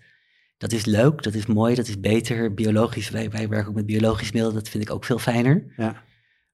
Dat 0.57 0.71
is 0.71 0.85
leuk, 0.85 1.23
dat 1.23 1.33
is 1.33 1.45
mooi, 1.45 1.75
dat 1.75 1.87
is 1.87 1.99
beter. 1.99 2.53
Biologisch, 2.53 3.09
wij, 3.09 3.29
wij 3.29 3.47
werken 3.47 3.69
ook 3.69 3.75
met 3.75 3.85
biologisch 3.85 4.31
meel, 4.31 4.53
dat 4.53 4.69
vind 4.69 4.83
ik 4.83 4.91
ook 4.91 5.03
veel 5.05 5.19
fijner. 5.19 5.73
Ja. 5.77 6.03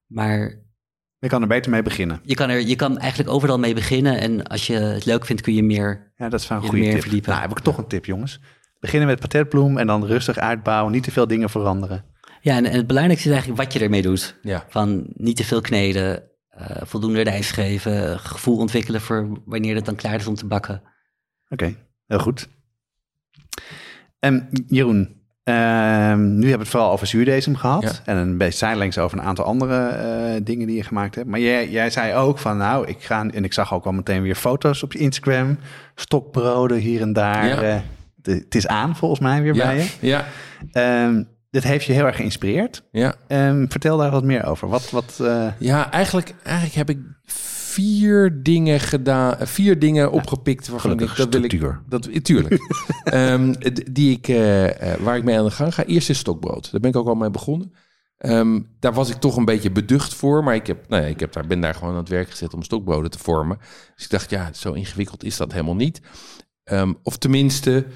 Maar 0.06 0.64
Je 1.26 1.32
kan 1.32 1.42
er 1.42 1.48
beter 1.48 1.70
mee 1.70 1.82
beginnen. 1.82 2.20
je 2.22 2.34
kan, 2.34 2.50
er, 2.50 2.60
je 2.60 2.76
kan 2.76 2.98
eigenlijk 2.98 3.30
overal 3.30 3.58
mee 3.58 3.74
beginnen. 3.74 4.18
En 4.20 4.46
als 4.46 4.66
je 4.66 4.74
het 4.74 5.04
leuk 5.04 5.24
vindt, 5.26 5.42
kun 5.42 5.54
je 5.54 5.62
meer 5.62 6.12
Ja, 6.16 6.28
dat 6.28 6.40
is 6.40 6.48
wel 6.48 6.58
een 6.58 6.64
goede 6.68 6.90
tip. 6.90 7.00
verdiepen. 7.00 7.30
Nou, 7.30 7.42
heb 7.42 7.50
ik 7.50 7.58
toch 7.58 7.78
een 7.78 7.86
tip, 7.86 8.04
jongens. 8.04 8.40
Beginnen 8.80 9.08
met 9.08 9.20
patentbloem 9.20 9.78
en 9.78 9.86
dan 9.86 10.06
rustig 10.06 10.36
uitbouwen. 10.38 10.92
Niet 10.92 11.02
te 11.02 11.10
veel 11.10 11.26
dingen 11.26 11.50
veranderen. 11.50 12.04
Ja, 12.40 12.56
en, 12.56 12.64
en 12.64 12.76
het 12.76 12.86
belangrijkste 12.86 13.28
is 13.28 13.34
eigenlijk 13.34 13.62
wat 13.64 13.72
je 13.72 13.78
ermee 13.84 14.02
doet. 14.02 14.38
Ja. 14.42 14.64
Van 14.68 15.06
niet 15.12 15.36
te 15.36 15.44
veel 15.44 15.60
kneden, 15.60 16.22
eh, 16.48 16.76
voldoende 16.82 17.20
rijst 17.22 17.52
geven, 17.52 18.18
gevoel 18.18 18.56
ontwikkelen 18.58 19.00
voor 19.00 19.40
wanneer 19.44 19.74
het 19.74 19.84
dan 19.84 19.94
klaar 19.94 20.14
is 20.14 20.26
om 20.26 20.34
te 20.34 20.46
bakken. 20.46 20.82
Oké, 21.48 21.74
heel 22.06 22.18
goed. 22.18 22.48
En 24.18 24.48
Jeroen, 24.66 24.96
ehm, 25.04 25.12
nu 25.50 25.52
hebben 25.52 26.50
we 26.50 26.58
het 26.58 26.68
vooral 26.68 26.90
over 26.92 27.06
zuurdesem 27.06 27.56
gehad. 27.56 27.82
Ja. 27.82 27.90
En 28.04 28.16
een 28.16 28.36
beetje 28.38 28.58
zijdelings 28.58 28.98
over 28.98 29.18
een 29.18 29.24
aantal 29.24 29.44
andere 29.44 29.86
eh, 29.88 30.40
dingen 30.42 30.66
die 30.66 30.76
je 30.76 30.82
gemaakt 30.82 31.14
hebt. 31.14 31.28
Maar 31.28 31.40
jij, 31.40 31.68
jij 31.70 31.90
zei 31.90 32.14
ook 32.14 32.38
van 32.38 32.56
nou, 32.56 32.86
ik 32.86 32.96
ga... 33.00 33.26
En 33.30 33.44
ik 33.44 33.52
zag 33.52 33.74
ook 33.74 33.84
al 33.84 33.92
meteen 33.92 34.22
weer 34.22 34.34
foto's 34.34 34.82
op 34.82 34.92
je 34.92 34.98
Instagram. 34.98 35.58
Stokbroden 35.94 36.78
hier 36.78 37.00
en 37.00 37.12
daar. 37.12 37.46
Ja. 37.46 37.62
eh, 37.62 37.80
de- 38.14 38.32
het 38.44 38.54
is 38.54 38.66
aan 38.66 38.96
volgens 38.96 39.20
mij 39.20 39.42
weer 39.42 39.54
Ja, 39.54 39.64
bij 39.66 39.76
je. 39.76 39.88
ja, 40.00 40.24
Ehm, 40.72 41.22
dit 41.50 41.62
heeft 41.64 41.84
je 41.84 41.92
heel 41.92 42.04
erg 42.06 42.16
geïnspireerd. 42.16 42.82
ja. 42.92 43.14
Ehm, 43.28 43.66
vertel 43.68 43.96
daar 43.96 44.10
wat 44.10 44.24
meer 44.24 44.44
over. 44.46 44.68
Wat, 44.68 44.90
wat, 44.90 45.18
eh, 45.22 45.46
Ja, 45.58 45.90
eigenlijk, 45.90 46.34
eigenlijk 46.42 46.76
heb 46.76 46.90
ik 46.90 46.98
vier 47.76 48.42
dingen 48.42 48.80
gedaan, 48.80 49.38
eh, 49.38 49.46
vier 49.46 49.78
dingen 49.78 50.10
opgepikt 50.12 50.68
waarvan 50.68 50.90
ik 50.90 50.98
dat 51.16 51.28
wil 51.32 51.42
ik, 51.42 51.50
dat, 51.88 52.24
tuurlijk, 52.24 52.58
Ehm, 53.04 53.52
d- 53.52 53.94
die 53.94 54.10
ik, 54.16 54.28
eh, 54.28 54.92
eh, 54.92 55.00
waar 55.00 55.16
ik 55.16 55.24
mee 55.24 55.38
aan 55.38 55.44
de 55.44 55.50
gang 55.50 55.74
ga. 55.74 55.84
Eerst 55.84 56.10
is 56.10 56.18
stokbrood. 56.18 56.70
Daar 56.70 56.80
ben 56.80 56.90
ik 56.90 56.96
ook 56.96 57.06
al 57.08 57.14
mee 57.14 57.30
begonnen. 57.30 57.72
Ehm, 58.18 58.60
daar 58.80 58.92
was 58.92 59.10
ik 59.10 59.16
toch 59.16 59.36
een 59.36 59.44
beetje 59.44 59.70
beducht 59.70 60.14
voor. 60.14 60.44
Maar 60.44 60.54
ik, 60.54 60.66
heb, 60.66 60.88
nou 60.88 61.02
ja, 61.02 61.08
ik 61.08 61.20
heb 61.20 61.32
daar, 61.32 61.46
ben 61.46 61.60
daar 61.60 61.74
gewoon 61.74 61.92
aan 61.92 61.98
het 62.00 62.08
werk 62.08 62.30
gezet 62.30 62.54
om 62.54 62.62
stokbroden 62.62 63.10
te 63.10 63.18
vormen. 63.18 63.58
Dus 63.94 64.04
ik 64.04 64.10
dacht, 64.10 64.30
ja, 64.30 64.52
zo 64.52 64.72
ingewikkeld 64.72 65.24
is 65.24 65.36
dat 65.36 65.52
helemaal 65.52 65.74
niet. 65.76 66.00
Ehm, 66.64 66.92
of 67.02 67.16
tenminste, 67.16 67.86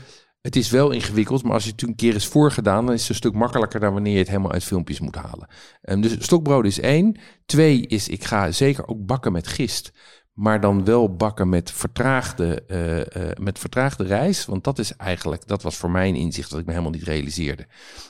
het 0.40 0.56
is 0.56 0.70
wel 0.70 0.90
ingewikkeld. 0.90 1.42
Maar 1.42 1.52
als 1.52 1.64
je 1.64 1.70
het 1.70 1.82
een 1.82 1.94
keer 1.94 2.14
is 2.14 2.26
voorgedaan, 2.26 2.86
dan 2.86 2.94
is 2.94 3.00
het 3.00 3.10
een 3.10 3.14
stuk 3.14 3.34
makkelijker 3.34 3.80
dan 3.80 3.92
wanneer 3.92 4.12
je 4.12 4.18
het 4.18 4.28
helemaal 4.28 4.52
uit 4.52 4.64
filmpjes 4.64 5.00
moet 5.00 5.14
halen. 5.14 5.48
Ehm, 5.82 6.00
dus 6.00 6.16
stokbroden 6.18 6.70
is 6.70 6.80
één. 6.80 7.16
Twee 7.46 7.86
is, 7.86 8.08
ik 8.08 8.24
ga 8.24 8.50
zeker 8.50 8.88
ook 8.88 9.06
bakken 9.06 9.32
met 9.32 9.46
gist. 9.46 9.92
Maar 10.32 10.60
dan 10.60 10.84
wel 10.84 11.16
bakken 11.16 11.48
met 11.48 11.70
vertraagde, 11.70 12.64
eh, 12.64 13.44
met 13.44 13.58
vertraagde 13.58 14.04
rijst. 14.04 14.46
Want 14.46 14.64
dat 14.64 14.78
is 14.78 14.96
eigenlijk, 14.96 15.46
dat 15.46 15.62
was 15.62 15.76
voor 15.76 15.90
mij 15.90 16.08
een 16.08 16.16
inzicht 16.16 16.50
dat 16.50 16.58
ik 16.58 16.64
me 16.64 16.70
helemaal 16.72 16.92
niet 16.92 17.02
realiseerde. 17.02 17.66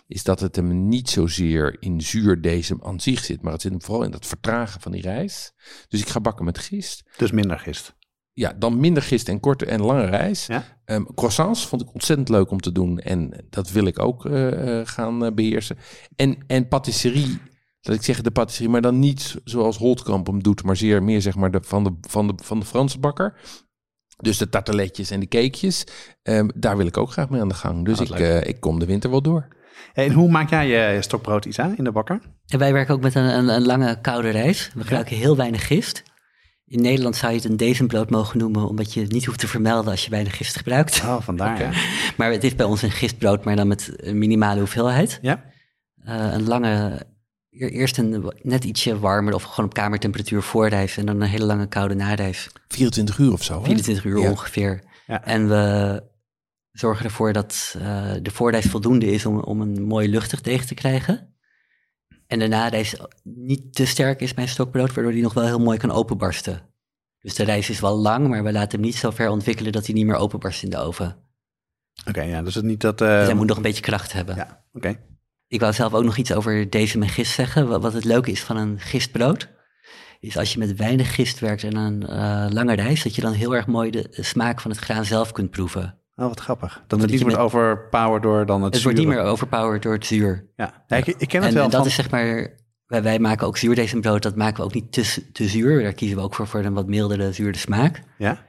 Is 0.06 0.22
dat 0.22 0.40
het 0.40 0.56
hem 0.56 0.88
niet 0.88 1.10
zozeer 1.10 1.76
in 1.80 2.00
zuurdesem 2.00 2.78
aan 2.82 3.00
zich 3.00 3.24
zit. 3.24 3.42
Maar 3.42 3.52
het 3.52 3.62
zit 3.62 3.70
hem 3.70 3.82
vooral 3.82 4.04
in 4.04 4.10
dat 4.10 4.26
vertragen 4.26 4.80
van 4.80 4.92
die 4.92 5.02
rijst. 5.02 5.54
Dus 5.88 6.00
ik 6.00 6.08
ga 6.08 6.20
bakken 6.20 6.44
met 6.44 6.58
gist. 6.58 7.04
Dus 7.16 7.30
minder 7.30 7.58
gist. 7.58 7.94
Ja, 8.32 8.52
dan 8.58 8.80
minder 8.80 9.02
gist 9.02 9.28
en 9.28 9.40
korte 9.40 9.66
en 9.66 9.80
lange 9.82 10.04
rijst. 10.04 10.46
Ja? 10.46 10.64
Ehm, 10.84 11.04
croissants 11.14 11.66
vond 11.66 11.82
ik 11.82 11.92
ontzettend 11.92 12.28
leuk 12.28 12.50
om 12.50 12.60
te 12.60 12.72
doen. 12.72 12.98
En 12.98 13.46
dat 13.50 13.70
wil 13.70 13.84
ik 13.84 13.98
ook 13.98 14.26
eh, 14.26 14.80
gaan 14.84 15.24
eh, 15.24 15.32
beheersen. 15.32 15.76
En, 16.16 16.38
en 16.46 16.68
patisserie, 16.68 17.38
dat 17.80 17.94
ik 17.94 18.02
zeg 18.02 18.20
de 18.20 18.30
patisserie, 18.30 18.70
maar 18.70 18.80
dan 18.80 18.98
niet 18.98 19.40
zoals 19.44 19.76
Holtkamp 19.76 20.26
hem 20.26 20.42
doet, 20.42 20.62
maar 20.62 20.76
zeer 20.76 21.02
meer 21.02 21.22
zeg 21.22 21.34
maar 21.34 21.50
de, 21.50 21.60
van, 21.62 21.84
de, 21.84 21.92
van, 22.00 22.26
de, 22.26 22.32
van 22.42 22.60
de 22.60 22.66
Franse 22.66 22.98
bakker. 22.98 23.34
Dus 24.16 24.38
de 24.38 24.48
tarteletjes 24.48 25.10
en 25.10 25.20
de 25.20 25.28
cakejes, 25.28 25.84
ehm, 26.22 26.48
daar 26.54 26.76
wil 26.76 26.86
ik 26.86 26.96
ook 26.96 27.12
graag 27.12 27.28
mee 27.30 27.40
aan 27.40 27.48
de 27.48 27.54
gang. 27.54 27.84
Dus 27.84 28.00
Ah, 28.00 28.06
ik, 28.06 28.18
eh, 28.18 28.44
ik 28.46 28.60
kom 28.60 28.78
de 28.78 28.86
winter 28.86 29.10
wel 29.10 29.22
door. 29.22 29.48
En 29.92 30.12
hoe 30.12 30.30
maak 30.30 30.50
jij 30.50 30.66
je 30.68 31.02
stokbrood, 31.02 31.44
Isa, 31.44 31.74
in 31.76 31.84
de 31.84 31.92
bakker? 31.92 32.20
En 32.46 32.58
wij 32.58 32.72
werken 32.72 32.94
ook 32.94 33.00
met 33.00 33.14
een, 33.14 33.38
een, 33.38 33.48
een 33.48 33.66
lange 33.66 34.00
koude 34.00 34.30
rijst. 34.30 34.72
We 34.74 34.80
gebruiken 34.80 35.16
heel 35.16 35.36
weinig 35.36 35.66
gist. 35.66 36.02
In 36.70 36.80
Nederland 36.82 37.16
zou 37.16 37.32
je 37.32 37.38
het 37.38 37.50
een 37.50 37.56
dezenbrood 37.56 38.10
mogen 38.10 38.38
noemen, 38.38 38.68
omdat 38.68 38.92
je 38.94 39.00
het 39.00 39.12
niet 39.12 39.24
hoeft 39.24 39.38
te 39.38 39.48
vermelden 39.48 39.90
als 39.90 40.04
je 40.04 40.10
weinig 40.10 40.36
gist 40.36 40.56
gebruikt. 40.56 41.00
Oh, 41.04 41.20
vandaar 41.20 41.60
ja. 41.60 41.70
Maar 42.16 42.30
het 42.32 42.44
is 42.44 42.54
bij 42.54 42.66
ons 42.66 42.82
een 42.82 42.90
gistbrood, 42.90 43.44
maar 43.44 43.56
dan 43.56 43.68
met 43.68 43.90
een 43.96 44.18
minimale 44.18 44.58
hoeveelheid. 44.58 45.18
Ja? 45.22 45.44
Eh, 46.04 46.32
een 46.32 46.46
lange, 46.46 47.06
e- 47.50 47.66
eerst 47.66 47.98
een 47.98 48.32
net 48.42 48.64
ietsje 48.64 48.98
warmer 48.98 49.34
of 49.34 49.42
gewoon 49.42 49.64
op 49.64 49.74
kamertemperatuur 49.74 50.42
voorrijst 50.42 50.98
en 50.98 51.06
dan 51.06 51.20
een 51.20 51.28
hele 51.28 51.44
lange 51.44 51.66
koude 51.68 51.94
narijst. 51.94 52.52
24 52.68 53.18
uur 53.18 53.32
of 53.32 53.42
zo. 53.42 53.58
hè? 53.58 53.64
24 53.64 54.04
uur 54.04 54.18
Ja. 54.20 54.30
ongeveer. 54.30 54.82
Ja. 55.06 55.24
En 55.24 55.48
we 55.48 56.02
zorgen 56.72 57.04
ervoor 57.04 57.32
dat 57.32 57.74
eh, 57.78 58.12
de 58.22 58.30
voorrijst 58.30 58.68
voldoende 58.68 59.06
is 59.06 59.26
om, 59.26 59.38
om 59.40 59.60
een 59.60 59.82
mooi 59.82 60.08
luchtig 60.08 60.40
deeg 60.40 60.64
te 60.64 60.74
krijgen. 60.74 61.34
En 62.30 62.38
de 62.38 62.48
narijst 62.48 62.96
niet 63.22 63.74
te 63.74 63.86
sterk 63.86 64.20
is 64.20 64.34
bij 64.34 64.44
een 64.44 64.50
stokbrood, 64.50 64.94
waardoor 64.94 65.12
die 65.12 65.22
nog 65.22 65.34
wel 65.34 65.44
heel 65.44 65.58
mooi 65.58 65.78
kan 65.78 65.90
openbarsten. 65.90 66.62
Dus 67.20 67.34
de 67.34 67.44
rijst 67.44 67.70
is 67.70 67.80
wel 67.80 67.96
lang, 67.96 68.28
maar 68.28 68.44
we 68.44 68.52
laten 68.52 68.70
hem 68.70 68.80
niet 68.80 68.96
zo 68.96 69.10
ver 69.10 69.28
ontwikkelen 69.28 69.72
dat 69.72 69.86
hij 69.86 69.94
niet 69.94 70.06
meer 70.06 70.16
openbarst 70.16 70.62
in 70.62 70.70
de 70.70 70.78
oven. 70.78 71.16
Oké, 72.08 72.22
ja, 72.22 72.42
dus 72.42 72.54
het 72.54 72.64
niet 72.64 72.80
dat... 72.80 72.98
Dus 72.98 73.08
eh 73.08 73.24
hij 73.24 73.34
moet 73.34 73.46
nog 73.46 73.56
een 73.56 73.62
beetje 73.62 73.82
kracht 73.82 74.12
hebben. 74.12 74.36
Ja, 74.36 74.64
oké. 74.72 74.98
Ik 75.46 75.60
wou 75.60 75.72
zelf 75.72 75.94
ook 75.94 76.04
nog 76.04 76.16
iets 76.16 76.32
over 76.32 76.70
deze 76.70 76.98
met 76.98 77.08
gist 77.08 77.32
zeggen. 77.32 77.80
Wat, 77.80 77.92
het 77.92 78.04
leuke 78.04 78.30
is 78.30 78.42
van 78.42 78.56
een 78.56 78.80
gistbrood, 78.80 79.48
is 80.20 80.36
als 80.36 80.52
je 80.52 80.58
met 80.58 80.76
weinig 80.76 81.14
gist 81.14 81.38
werkt 81.38 81.64
en 81.64 81.76
een 81.76 82.06
eh, 82.06 82.46
lange 82.48 82.74
rijst, 82.74 83.02
dat 83.02 83.14
je 83.14 83.20
dan 83.20 83.32
heel 83.32 83.54
erg 83.54 83.66
mooi 83.66 83.90
de 83.90 84.08
smaak 84.10 84.60
van 84.60 84.70
het 84.70 84.80
graan 84.80 85.04
zelf 85.04 85.32
kunt 85.32 85.50
proeven. 85.50 85.99
Oh, 86.20 86.26
wat 86.28 86.40
grappig. 86.40 86.72
Dat 86.74 86.88
Dat 86.88 87.00
het 87.00 87.10
niet 87.10 87.20
wordt 87.20 87.36
met- 87.36 87.44
overpowered 87.44 88.22
door 88.22 88.46
dan 88.46 88.62
het 88.62 88.74
Het 88.74 88.82
wordt 88.82 88.98
niet 88.98 89.06
meer 89.06 89.20
overpowered 89.20 89.82
door 89.82 89.92
het 89.92 90.06
zuur. 90.06 90.50
Ja, 90.56 90.84
Ja, 90.86 90.96
ik, 90.96 91.06
ik 91.06 91.28
ken 91.28 91.40
het 91.40 91.48
En, 91.48 91.54
wel 91.54 91.64
en 91.64 91.70
dat 91.70 91.80
van... 91.80 91.88
is 91.88 91.94
zeg 91.94 92.10
maar, 92.10 92.56
wij, 92.86 93.02
wij 93.02 93.18
maken 93.18 93.46
ook 93.46 93.56
zuurdesembrood, 93.56 94.22
dat 94.22 94.36
maken 94.36 94.56
we 94.56 94.62
ook 94.62 94.74
niet 94.74 94.92
te, 94.92 95.30
te 95.32 95.48
zuur. 95.48 95.82
Daar 95.82 95.92
kiezen 95.92 96.16
we 96.16 96.22
ook 96.22 96.34
voor, 96.34 96.46
voor 96.46 96.64
een 96.64 96.74
wat 96.74 96.86
mildere 96.86 97.32
zuurde 97.32 97.58
smaak. 97.58 98.02
Ja? 98.18 98.44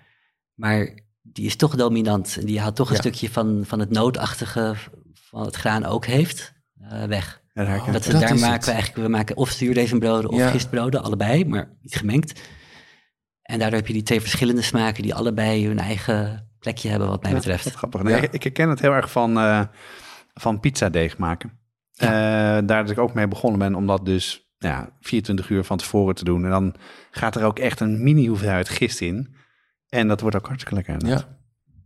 Maar 0.54 1.00
die 1.22 1.46
is 1.46 1.56
toch 1.56 1.76
dominant. 1.76 2.38
En 2.40 2.46
die 2.46 2.60
haalt 2.60 2.76
toch 2.76 2.88
een 2.90 2.94
Ja. 2.96 3.00
stukje 3.02 3.30
van, 3.30 3.64
van 3.66 3.80
het 3.80 3.90
noodachtige 3.90 4.76
van 5.14 5.46
het 5.46 5.56
graan 5.56 5.86
ook 5.86 6.06
heeft, 6.06 6.54
eh, 6.90 7.04
weg. 7.04 7.42
Ja, 7.54 7.64
daar 7.64 7.72
herken 7.74 7.94
Dat, 7.94 8.04
daar 8.04 8.14
maken 8.22 8.52
het. 8.52 8.66
we 8.66 8.72
eigenlijk, 8.72 9.04
we 9.08 9.12
maken 9.12 9.38
of 9.38 9.50
zuurdesembroden 9.50 10.30
of 10.30 10.38
Ja. 10.38 10.50
gistbroden, 10.50 11.04
allebei, 11.04 11.46
maar 11.46 11.78
niet 11.82 11.96
gemengd. 11.96 12.42
En 13.42 13.60
daardoor 13.60 13.78
heb 13.78 13.88
je 13.88 13.94
die 13.94 14.04
twee 14.04 14.22
verschillende 14.22 14.62
smaken 14.62 15.04
die 15.04 15.16
allebei 15.16 15.68
hun 15.68 15.80
eigen 15.80 16.51
plekje 16.62 16.90
hebben 16.90 17.08
wat 17.08 17.24
mij 17.24 17.34
betreft. 17.34 17.74
Grappig. 17.74 18.04
Nee, 18.04 18.22
Ja. 18.22 18.28
ik, 18.32 18.44
herken 18.44 18.70
het 18.70 18.80
heel 18.82 18.94
erg 18.94 19.12
van, 19.12 19.38
eh 19.38 19.62
van 20.34 20.60
pizzadeeg 20.60 21.18
maken. 21.18 21.60
Eh, 21.96 22.10
daar 22.10 22.66
dat 22.66 22.90
ik 22.90 22.98
ook 22.98 23.14
mee 23.14 23.28
begonnen 23.28 23.60
ben 23.60 23.76
om 23.76 23.88
dat 23.88 24.06
dus 24.06 24.52
ja, 24.58 24.90
24 25.00 25.50
uur 25.50 25.64
van 25.64 25.78
tevoren 25.78 26.16
te 26.16 26.24
doen. 26.24 26.44
En 26.44 26.50
dan 26.50 26.76
gaat 27.12 27.36
er 27.36 27.44
ook 27.44 27.60
echt 27.60 27.80
een 27.80 28.04
mini 28.04 28.28
hoeveelheid 28.28 28.70
gist 28.70 29.02
in. 29.02 29.36
En 29.90 30.08
dat 30.08 30.22
wordt 30.22 30.36
ook 30.36 30.46
hartstikke 30.46 30.76
lekker. 30.76 30.94
inderdaad. 30.94 31.28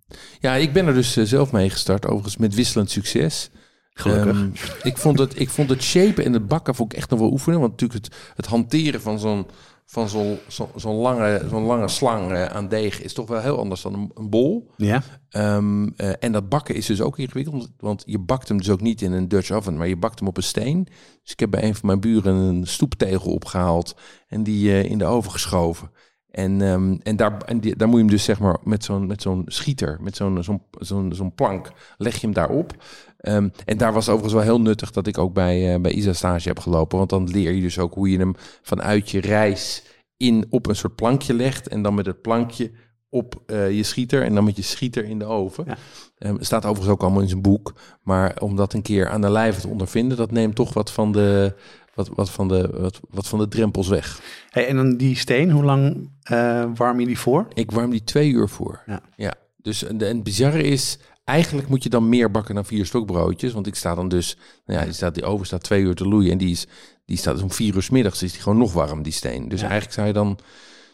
Ja. 0.07 0.17
ja, 0.39 0.55
ik 0.55 0.73
ben 0.73 0.87
er 0.87 0.93
dus 0.93 1.17
eh, 1.17 1.23
zelf 1.23 1.51
mee 1.51 1.69
gestart, 1.69 2.05
overigens 2.05 2.37
met 2.37 2.55
wisselend 2.55 2.89
succes. 2.91 3.49
Gelukkig. 3.93 4.35
Ehm, 4.37 4.49
ik, 4.83 4.97
vond 4.97 5.19
het, 5.19 5.39
ik 5.39 5.49
vond 5.49 5.69
het 5.69 5.83
shapen 5.83 6.25
en 6.25 6.33
het 6.33 6.47
bakken 6.47 6.75
vond 6.75 6.91
ik 6.91 6.97
echt 6.97 7.09
nog 7.09 7.19
wel 7.19 7.31
oefenen. 7.31 7.59
Want 7.59 7.71
natuurlijk 7.71 8.05
het, 8.05 8.15
het 8.35 8.45
hanteren 8.45 9.01
van 9.01 9.19
zo'n 9.19 9.47
van 9.85 10.09
zo'n 10.09 10.37
zo, 10.47 10.69
zo'n 10.75 10.95
lange, 10.95 11.45
zo'n 11.49 11.63
lange 11.63 11.87
slang 11.87 12.31
eh, 12.31 12.45
aan 12.45 12.67
deeg 12.67 13.01
is 13.01 13.13
toch 13.13 13.27
wel 13.27 13.41
heel 13.41 13.59
anders 13.59 13.81
dan 13.81 13.93
een, 13.93 14.11
een 14.13 14.29
bol. 14.29 14.71
Ja? 14.77 15.03
Ehm, 15.29 15.87
eh, 15.87 16.11
en 16.19 16.31
dat 16.31 16.49
bakken 16.49 16.75
is 16.75 16.85
dus 16.85 17.01
ook 17.01 17.17
ingewikkeld, 17.17 17.71
want 17.77 18.03
je 18.05 18.19
bakt 18.19 18.47
hem 18.47 18.57
dus 18.57 18.69
ook 18.69 18.81
niet 18.81 19.01
in 19.01 19.11
een 19.11 19.27
Dutch 19.27 19.51
oven, 19.51 19.77
maar 19.77 19.87
je 19.87 19.97
bakt 19.97 20.19
hem 20.19 20.27
op 20.27 20.37
een 20.37 20.43
steen. 20.43 20.83
Dus 21.21 21.31
ik 21.31 21.39
heb 21.39 21.51
bij 21.51 21.63
een 21.63 21.75
van 21.75 21.87
mijn 21.87 21.99
buren 21.99 22.35
een 22.35 22.67
stoeptegel 22.67 23.31
opgehaald 23.31 23.95
en 24.27 24.43
die 24.43 24.71
eh, 24.71 24.83
in 24.83 24.97
de 24.97 25.05
oven 25.05 25.31
geschoven. 25.31 25.91
En, 26.35 26.61
ehm, 26.61 26.95
en, 27.03 27.15
daar, 27.15 27.37
en 27.37 27.59
die, 27.59 27.75
daar 27.75 27.87
moet 27.87 27.97
je 27.97 28.03
hem 28.03 28.13
dus 28.13 28.23
zeg 28.23 28.39
maar 28.39 28.57
met 28.63 28.83
zo'n 28.83 29.07
met 29.07 29.21
zo'n 29.21 29.43
schieter, 29.45 29.97
met 30.01 30.15
zo'n 30.15 30.43
zo'n 30.43 30.61
zo'n 30.79 31.13
zo'n 31.13 31.33
plank, 31.33 31.71
leg 31.97 32.13
je 32.13 32.25
hem 32.25 32.33
daarop. 32.33 32.73
Ehm, 33.17 33.49
en 33.65 33.77
daar 33.77 33.93
was 33.93 34.09
overigens 34.09 34.33
wel 34.33 34.43
heel 34.43 34.61
nuttig 34.61 34.91
dat 34.91 35.07
ik 35.07 35.17
ook 35.17 35.33
bij, 35.33 35.73
eh, 35.73 35.81
bij 35.81 35.91
Isa 35.91 36.13
stage 36.13 36.47
heb 36.47 36.59
gelopen. 36.59 36.97
Want 36.97 37.09
dan 37.09 37.29
leer 37.29 37.51
je 37.51 37.61
dus 37.61 37.79
ook 37.79 37.93
hoe 37.93 38.11
je 38.11 38.17
hem 38.17 38.35
vanuit 38.61 39.09
je 39.09 39.19
reis 39.19 39.83
in, 40.17 40.45
op 40.49 40.67
een 40.67 40.75
soort 40.75 40.95
plankje 40.95 41.33
legt. 41.33 41.67
En 41.67 41.81
dan 41.81 41.95
met 41.95 42.05
het 42.05 42.21
plankje 42.21 42.71
op 43.09 43.41
eh, 43.45 43.71
je 43.71 43.83
schieter 43.83 44.23
en 44.23 44.35
dan 44.35 44.43
met 44.43 44.55
je 44.55 44.61
schieter 44.61 45.05
in 45.05 45.19
de 45.19 45.25
oven. 45.25 45.63
Ja. 45.67 45.77
Ehm, 46.17 46.35
staat 46.39 46.65
overigens 46.65 46.93
ook 46.93 47.01
allemaal 47.01 47.21
in 47.21 47.29
zijn 47.29 47.41
boek. 47.41 47.73
Maar 48.01 48.37
om 48.39 48.55
dat 48.55 48.73
een 48.73 48.81
keer 48.81 49.09
aan 49.09 49.21
de 49.21 49.29
lijve 49.29 49.61
te 49.61 49.67
ondervinden, 49.67 50.17
dat 50.17 50.31
neemt 50.31 50.55
toch 50.55 50.73
wat 50.73 50.91
van 50.91 51.11
de, 51.11 51.55
wat, 51.95 52.09
wat 52.13 52.29
van 52.29 52.47
de, 52.47 52.69
wat, 52.77 52.99
wat 53.09 53.27
van 53.27 53.39
de 53.39 53.47
drempels 53.47 53.87
weg. 53.87 54.21
Hey, 54.49 54.67
en 54.67 54.75
dan 54.75 54.97
die 54.97 55.15
steen, 55.17 55.51
hoe 55.51 55.63
lang 55.63 56.09
eh, 56.23 56.65
warm 56.75 56.99
je 56.99 57.05
die 57.05 57.19
voor? 57.19 57.47
Ik 57.53 57.71
warm 57.71 57.89
die 57.91 58.03
twee 58.03 58.29
uur 58.31 58.49
voor. 58.49 58.81
Ja. 58.85 59.01
ja. 59.15 59.33
Dus 59.61 59.83
en, 59.83 60.01
en 60.01 60.15
het 60.15 60.23
bizarre 60.23 60.63
is, 60.63 60.97
eigenlijk 61.23 61.67
moet 61.67 61.83
je 61.83 61.89
dan 61.89 62.09
meer 62.09 62.31
bakken 62.31 62.55
dan 62.55 62.65
vier 62.65 62.85
stokbroodjes. 62.85 63.53
Want 63.53 63.67
ik 63.67 63.75
sta 63.75 63.95
dan 63.95 64.07
dus, 64.09 64.37
nou 64.65 64.79
ja, 64.79 64.85
die, 64.85 64.93
staat, 64.93 65.13
die 65.15 65.23
oven 65.25 65.45
staat 65.45 65.63
twee 65.63 65.81
uur 65.81 65.95
te 65.95 66.07
loeien. 66.07 66.31
En 66.31 66.37
die, 66.37 66.51
is, 66.51 66.67
die 67.05 67.17
staat 67.17 67.33
dus 67.33 67.43
om 67.43 67.51
vier 67.51 67.75
uur 67.75 67.83
's 67.83 67.89
middags, 67.89 68.23
is 68.23 68.31
die 68.31 68.41
gewoon 68.41 68.57
nog 68.57 68.73
warm, 68.73 69.03
die 69.03 69.13
steen. 69.13 69.47
Dus 69.49 69.59
Ja. 69.59 69.65
eigenlijk 69.65 69.93
zou 69.95 70.07
je 70.07 70.13
dan, 70.13 70.37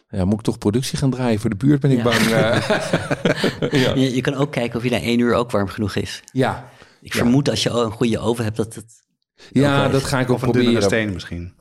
ja, 0.08 0.24
moet 0.24 0.38
ik 0.38 0.44
toch 0.44 0.58
productie 0.58 0.98
gaan 0.98 1.10
draaien 1.10 1.40
voor 1.40 1.50
de 1.50 1.56
buurt, 1.56 1.80
ben 1.80 1.90
ik 1.90 1.96
Ja. 1.96 2.02
bang. 2.02 2.16
eh. 2.16 2.68
ja. 3.84 3.94
Je, 3.94 4.14
je 4.14 4.20
kan 4.20 4.34
ook 4.34 4.50
kijken 4.52 4.76
of 4.78 4.84
je 4.84 4.90
na 4.90 5.00
één 5.00 5.18
uur 5.18 5.34
ook 5.34 5.50
warm 5.50 5.68
genoeg 5.68 5.94
is. 5.94 6.22
ja. 6.32 6.68
Ik 7.00 7.12
Ja. 7.14 7.18
vermoed 7.20 7.48
als 7.50 7.62
je 7.62 7.70
een 7.70 7.90
goede 7.90 8.18
oven 8.18 8.44
hebt, 8.44 8.56
dat 8.56 8.74
het 8.74 9.01
Ja, 9.50 9.88
dat 9.88 10.02
ga 10.04 10.20
ik 10.20 10.30
ook 10.30 10.36
Of 10.36 10.42
een 10.42 10.52
dunnere 10.52 10.78
proberen. 10.78 10.98
steen 10.98 11.12
misschien? 11.12 11.52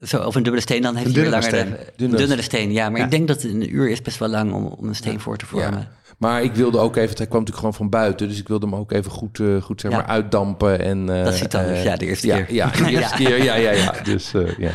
Zo, 0.00 0.22
of 0.22 0.34
een 0.34 0.42
dubbele 0.42 0.62
steen, 0.62 0.82
dan 0.82 0.96
heeft 0.96 1.06
Een 1.08 1.12
hij 1.14 1.22
weer 1.22 1.30
dunnere 1.40 1.52
langer... 1.52 1.76
steen. 1.76 1.86
Een 1.88 1.92
Dunnere- 1.96 2.20
dunnere 2.20 2.42
steen, 2.42 2.72
ja. 2.72 2.88
Maar 2.90 2.98
Ja. 2.98 3.04
ik 3.04 3.10
denk 3.10 3.28
dat 3.28 3.42
een 3.42 3.74
uur 3.74 3.90
is 3.90 4.02
best 4.02 4.18
wel 4.18 4.28
lang 4.28 4.52
om, 4.52 4.66
om 4.66 4.88
een 4.88 4.94
steen 4.94 5.20
voor 5.20 5.36
te 5.36 5.46
vormen. 5.46 5.88
Maar 6.18 6.42
ik 6.42 6.52
wilde 6.54 6.78
ook 6.78 6.96
even, 6.96 7.16
hij 7.16 7.26
kwam 7.26 7.28
natuurlijk 7.40 7.56
gewoon 7.58 7.74
van 7.74 7.88
buiten, 7.88 8.28
dus 8.28 8.38
ik 8.38 8.48
wilde 8.48 8.66
hem 8.66 8.74
ook 8.74 8.92
even 8.92 9.10
goed, 9.10 9.40
eh, 9.40 9.62
goed 9.62 9.80
zeg 9.80 9.90
Ja. 9.90 9.96
maar, 9.96 10.06
uitdampen. 10.06 10.80
En, 10.80 11.16
eh, 11.18 11.24
Dat 11.24 11.34
ziet 11.34 11.50
dan, 11.50 11.64
eh, 11.64 11.84
ja, 11.84 11.96
de 11.96 12.06
eerste 12.06 12.26
ja, 12.26 12.40
keer. 12.42 12.54
Ja, 12.54 12.70
de 12.70 12.90
eerste 12.90 13.22
Ja. 13.22 13.28
keer, 13.28 13.42
ja, 13.44 13.54
ja, 13.54 13.70
ja. 13.70 13.94
Dus 14.12 14.34
uh, 14.34 14.58
ja. 14.58 14.70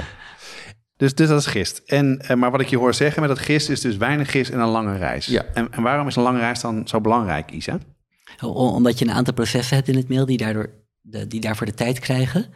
Dus, 0.97 1.13
dus 1.15 1.27
dat 1.27 1.39
is 1.39 1.45
gist. 1.45 1.81
En, 1.85 2.21
maar 2.35 2.51
wat 2.51 2.61
ik 2.61 2.67
je 2.67 2.77
hoor 2.77 2.93
zeggen 2.93 3.21
met 3.21 3.29
dat 3.29 3.39
gist 3.39 3.69
is 3.69 3.81
dus 3.81 3.97
weinig 3.97 4.31
gist 4.31 4.51
en 4.51 4.59
een 4.59 4.67
lange 4.67 4.97
reis. 4.97 5.25
Ja. 5.25 5.43
En, 5.53 5.67
en 5.71 5.81
waarom 5.83 6.07
is 6.07 6.15
een 6.15 6.23
lange 6.23 6.39
reis 6.39 6.59
dan 6.61 6.87
zo 6.87 7.01
belangrijk, 7.01 7.51
Isa? 7.51 7.79
Omdat 8.41 8.99
je 8.99 9.05
een 9.05 9.11
aantal 9.11 9.33
processen 9.33 9.75
hebt 9.75 9.87
in 9.87 9.95
het 9.95 10.07
meel 10.09 10.25
die, 10.25 10.37
daardoor 10.37 10.69
de, 11.03 11.27
die 11.27 11.39
daarvoor 11.39 11.65
de 11.65 11.73
tijd 11.73 11.99
krijgen. 11.99 12.53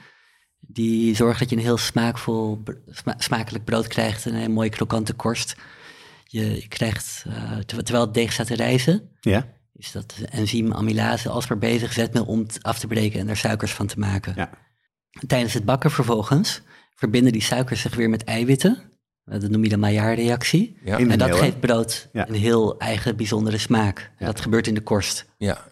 Die 0.60 1.16
zorgen 1.16 1.40
dat 1.40 1.50
je 1.50 1.56
een 1.56 1.62
heel 1.62 1.78
smaakvol, 1.78 2.64
sma- 2.90 3.16
smakelijk 3.18 3.64
brood 3.66 3.88
krijgt 3.88 4.26
en 4.26 4.34
een 4.36 4.52
mooie 4.52 4.70
krokante 4.70 5.14
korst. 5.14 5.56
Je, 6.24 6.66
krijgt, 6.68 7.24
uh, 7.28 7.58
ter, 7.58 7.84
terwijl 7.84 8.06
het 8.06 8.14
deeg 8.14 8.32
staat 8.34 8.48
te 8.48 8.56
rijzen, 8.56 9.10
Ja. 9.20 9.48
is 9.74 9.92
dat 9.92 10.16
enzym 10.30 10.74
amylase 10.74 11.30
alsmaar 11.30 11.58
bezig 11.58 11.94
zetmeel 11.94 12.26
om 12.26 12.40
het 12.40 12.60
af 12.64 12.80
te 12.80 12.88
breken 12.88 13.20
en 13.20 13.30
er 13.30 13.38
suikers 13.38 13.74
van 13.74 13.88
te 13.88 14.00
maken. 14.00 14.34
Ja. 14.36 14.50
Tijdens 15.28 15.54
het 15.54 15.66
bakken 15.66 15.92
vervolgens 15.92 16.62
verbinden 16.96 17.32
die 17.32 17.42
suikers 17.42 17.82
zich 17.82 17.96
weer 17.96 18.10
met 18.10 18.24
eiwitten. 18.24 18.78
Uh, 19.26 19.40
Dat 19.40 19.50
noem 19.50 19.64
je 19.64 19.70
de 19.70 19.78
Maillard-reactie. 19.78 20.78
Ja. 20.84 20.98
En 21.00 21.18
dat 21.18 21.36
geeft 21.36 21.60
brood 21.60 22.10
Ja. 22.14 22.28
een 22.28 22.34
heel 22.36 22.80
eigen 22.80 23.16
bijzondere 23.16 23.58
smaak. 23.58 24.12
Ja. 24.20 24.26
Dat 24.26 24.42
gebeurt 24.42 24.68
in 24.68 24.74
de 24.74 24.82
korst. 24.82 25.26
ja. 25.38 25.66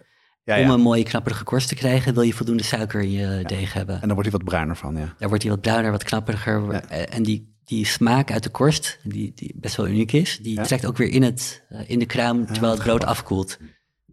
Ja, 0.45 0.55
Om 0.59 0.61
ja. 0.67 0.73
een 0.73 0.79
mooie 0.81 1.03
knapperige 1.03 1.43
korst 1.43 1.67
te 1.67 1.75
krijgen, 1.75 2.13
wil 2.13 2.23
je 2.23 2.33
voldoende 2.33 2.63
suiker 2.63 3.01
in 3.01 3.11
je 3.11 3.43
deeg 3.45 3.73
hebben. 3.73 3.95
En 3.95 4.01
dan 4.01 4.09
wordt 4.13 4.29
hij 4.29 4.31
wat 4.39 4.43
bruiner 4.49 4.75
van, 4.75 4.95
ja. 4.95 5.13
Daar 5.17 5.27
wordt 5.29 5.43
hij 5.43 5.51
wat 5.51 5.61
bruiner, 5.61 5.91
wat 5.91 6.03
knapperiger. 6.03 6.71
Ja. 6.71 6.81
Eh, 6.89 7.15
En 7.15 7.23
die, 7.23 7.55
die 7.63 7.85
smaak 7.85 8.31
uit 8.31 8.43
de 8.43 8.49
korst, 8.49 8.99
die, 9.03 9.31
die 9.35 9.53
best 9.55 9.75
wel 9.75 9.87
uniek 9.87 10.11
is, 10.11 10.39
die 10.41 10.55
Ja. 10.55 10.63
trekt 10.63 10.85
ook 10.85 10.97
weer 10.97 11.09
in, 11.09 11.23
het, 11.23 11.63
eh, 11.69 11.79
in 11.89 11.99
de 11.99 12.05
kruim 12.05 12.45
terwijl 12.45 12.73
het 12.73 12.83
brood 12.83 13.05
afkoelt. 13.05 13.57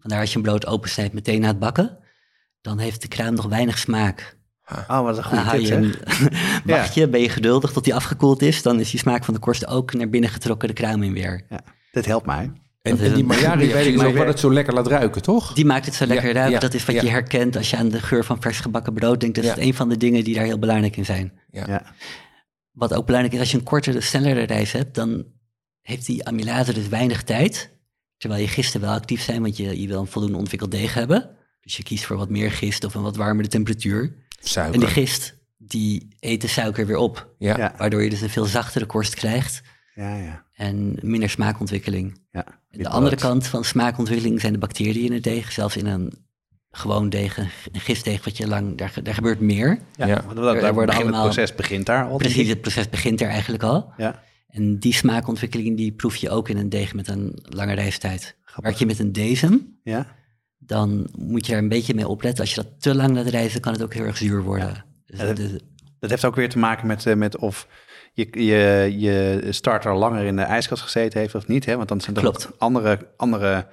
Vandaar 0.00 0.20
als 0.20 0.30
je 0.30 0.36
een 0.36 0.42
brood 0.42 0.66
opensnijdt 0.66 1.12
meteen 1.14 1.40
na 1.40 1.46
het 1.46 1.58
bakken, 1.58 1.98
dan 2.60 2.78
heeft 2.78 3.02
de 3.02 3.08
kruim 3.08 3.34
nog 3.34 3.46
weinig 3.46 3.78
smaak. 3.78 4.36
Oh, 4.88 5.00
wat 5.02 5.16
een 5.16 5.24
Dan 5.30 5.46
goede 5.46 5.66
tip, 5.66 6.08
je 6.64 6.72
wacht 6.72 6.94
je, 6.98 7.08
ben 7.08 7.20
je 7.20 7.28
geduldig 7.28 7.72
tot 7.72 7.84
die 7.84 7.94
afgekoeld 7.94 8.42
is, 8.42 8.62
dan 8.62 8.80
is 8.80 8.90
die 8.90 9.00
smaak 9.00 9.24
van 9.24 9.34
de 9.34 9.40
korst 9.40 9.66
ook 9.66 9.92
naar 9.94 10.08
binnen 10.08 10.30
getrokken 10.30 10.68
de 10.68 10.74
kruim 10.74 11.02
in 11.02 11.12
weer. 11.12 11.44
Ja, 11.48 11.60
dit 11.92 12.06
helpt 12.06 12.26
mij. 12.26 12.52
En, 12.82 12.96
die 12.96 13.06
een- 13.12 13.24
Maillard-reactie 13.26 13.92
is 13.92 14.02
ook 14.02 14.16
wat 14.16 14.26
het 14.26 14.38
zo 14.38 14.52
lekker 14.52 14.74
laat 14.74 14.86
ruiken, 14.86 15.22
toch? 15.22 15.52
Die 15.52 15.64
maakt 15.64 15.86
het 15.86 15.94
zo 15.94 16.06
lekker 16.06 16.26
Ja, 16.28 16.32
ruiken. 16.32 16.54
ja, 16.54 16.60
dat 16.60 16.74
is 16.74 16.84
wat 16.84 16.94
ja. 16.94 17.02
je 17.02 17.08
herkent 17.08 17.56
als 17.56 17.70
je 17.70 17.76
aan 17.76 17.88
de 17.88 18.00
geur 18.00 18.24
van 18.24 18.40
vers 18.42 18.60
gebakken 18.60 18.92
brood 18.94 19.20
denkt. 19.20 19.34
Dat 19.36 19.44
Ja. 19.44 19.54
is 19.56 19.64
een 19.66 19.74
van 19.74 19.88
de 19.88 19.96
dingen 19.96 20.24
die 20.24 20.34
daar 20.34 20.44
heel 20.44 20.58
belangrijk 20.58 20.96
in 20.96 21.04
zijn. 21.04 21.32
Ja. 21.50 21.64
Ja. 21.66 21.94
Wat 22.70 22.94
ook 22.94 23.06
belangrijk 23.06 23.34
is, 23.34 23.40
als 23.40 23.50
je 23.50 23.56
een 23.58 23.64
kortere, 23.64 24.00
snellere 24.00 24.42
reis 24.42 24.72
hebt, 24.72 24.94
dan 24.94 25.24
heeft 25.80 26.06
die 26.06 26.24
amylase 26.26 26.72
dus 26.72 26.88
weinig 26.88 27.22
tijd. 27.22 27.70
Terwijl 28.16 28.42
je 28.42 28.48
gisten 28.48 28.80
wel 28.80 28.92
actief 28.92 29.22
zijn, 29.22 29.42
want 29.42 29.56
je, 29.56 29.80
je 29.80 29.88
wil 29.88 30.00
een 30.00 30.06
voldoende 30.06 30.36
ontwikkeld 30.38 30.70
deeg 30.70 30.94
hebben. 30.94 31.30
Dus 31.60 31.76
je 31.76 31.82
kiest 31.82 32.04
voor 32.04 32.16
wat 32.16 32.28
meer 32.30 32.50
gist 32.52 32.84
of 32.84 32.94
een 32.94 33.02
wat 33.02 33.16
warmere 33.16 33.48
temperatuur. 33.48 34.14
Suiker. 34.40 34.74
En 34.74 34.80
die 34.80 34.88
gist, 34.88 35.34
die 35.58 36.08
eet 36.20 36.40
de 36.40 36.46
suiker 36.48 36.86
weer 36.86 36.96
op. 36.96 37.34
ja. 37.38 37.56
Ja. 37.56 37.74
Waardoor 37.76 38.02
je 38.02 38.10
dus 38.10 38.20
een 38.20 38.30
veel 38.30 38.44
zachtere 38.44 38.86
korst 38.86 39.14
krijgt 39.14 39.62
Ja, 39.94 40.16
ja. 40.16 40.46
en 40.54 40.98
minder 41.02 41.30
smaakontwikkeling. 41.30 42.20
ja. 42.30 42.60
De 42.72 42.88
andere 42.88 43.16
kant 43.16 43.46
van 43.46 43.64
smaakontwikkeling 43.64 44.40
zijn 44.40 44.52
de 44.52 44.58
bacteriën 44.58 45.04
in 45.04 45.12
het 45.12 45.22
deeg. 45.22 45.52
Zelfs 45.52 45.76
in 45.76 45.86
een 45.86 46.12
gewoon 46.70 47.08
deeg, 47.08 47.36
een 47.38 47.80
gistdeeg 47.80 48.24
wat 48.24 48.36
je 48.36 48.46
lang, 48.48 48.78
daar, 48.78 48.88
ge- 48.88 49.02
daar 49.02 49.14
gebeurt 49.14 49.40
meer. 49.40 49.78
Ja, 49.96 50.06
Ja. 50.06 50.22
want 50.24 50.36
dat, 50.36 50.54
Er 50.54 50.60
daar 50.60 50.74
worden 50.74 50.94
allemaal- 50.94 51.24
het 51.24 51.34
proces 51.34 51.54
begint 51.54 51.86
daar 51.86 52.04
al. 52.08 52.16
Precies, 52.16 52.48
het 52.48 52.60
proces 52.60 52.88
begint 52.88 53.20
er 53.20 53.28
eigenlijk 53.28 53.62
al. 53.62 53.92
Ja. 53.96 54.22
En 54.48 54.78
die 54.78 54.92
smaakontwikkeling 54.94 55.76
die 55.76 55.92
proef 55.92 56.16
je 56.16 56.30
ook 56.30 56.48
in 56.48 56.56
een 56.56 56.68
deeg 56.68 56.94
met 56.94 57.08
een 57.08 57.38
lange 57.42 57.74
reistijd. 57.74 58.36
Werk 58.56 58.76
je 58.76 58.86
met 58.86 58.98
een 58.98 59.12
dezem, 59.12 59.78
Ja. 59.84 60.06
dan 60.58 61.08
moet 61.18 61.46
je 61.46 61.52
daar 61.52 61.62
een 61.62 61.68
beetje 61.68 61.94
mee 61.94 62.08
opletten. 62.08 62.40
Als 62.40 62.54
je 62.54 62.62
dat 62.62 62.80
te 62.80 62.94
lang 62.94 63.14
laat 63.14 63.26
rijzen, 63.26 63.60
kan 63.60 63.72
het 63.72 63.82
ook 63.82 63.94
heel 63.94 64.04
erg 64.04 64.16
zuur 64.16 64.42
worden. 64.42 64.84
Dus 65.06 65.18
dat- 65.18 65.36
de- 65.36 65.60
Dat 65.98 66.10
heeft 66.10 66.24
ook 66.24 66.34
weer 66.36 66.48
te 66.48 66.58
maken 66.58 66.86
met, 66.86 67.06
eh, 67.06 67.14
met 67.14 67.36
of 67.36 67.68
je, 68.12 68.44
je, 68.44 68.94
je 68.98 69.46
starter 69.50 69.94
langer 69.94 70.24
in 70.24 70.36
de 70.36 70.42
ijskast 70.42 70.82
gezeten 70.82 71.20
heeft 71.20 71.34
of 71.34 71.46
niet. 71.46 71.64
Hè? 71.64 71.76
Want 71.76 71.88
dan 71.88 72.00
zijn 72.00 72.16
er 72.16 72.22
Klopt. 72.22 72.50
andere, 72.58 72.98
andere 73.16 73.66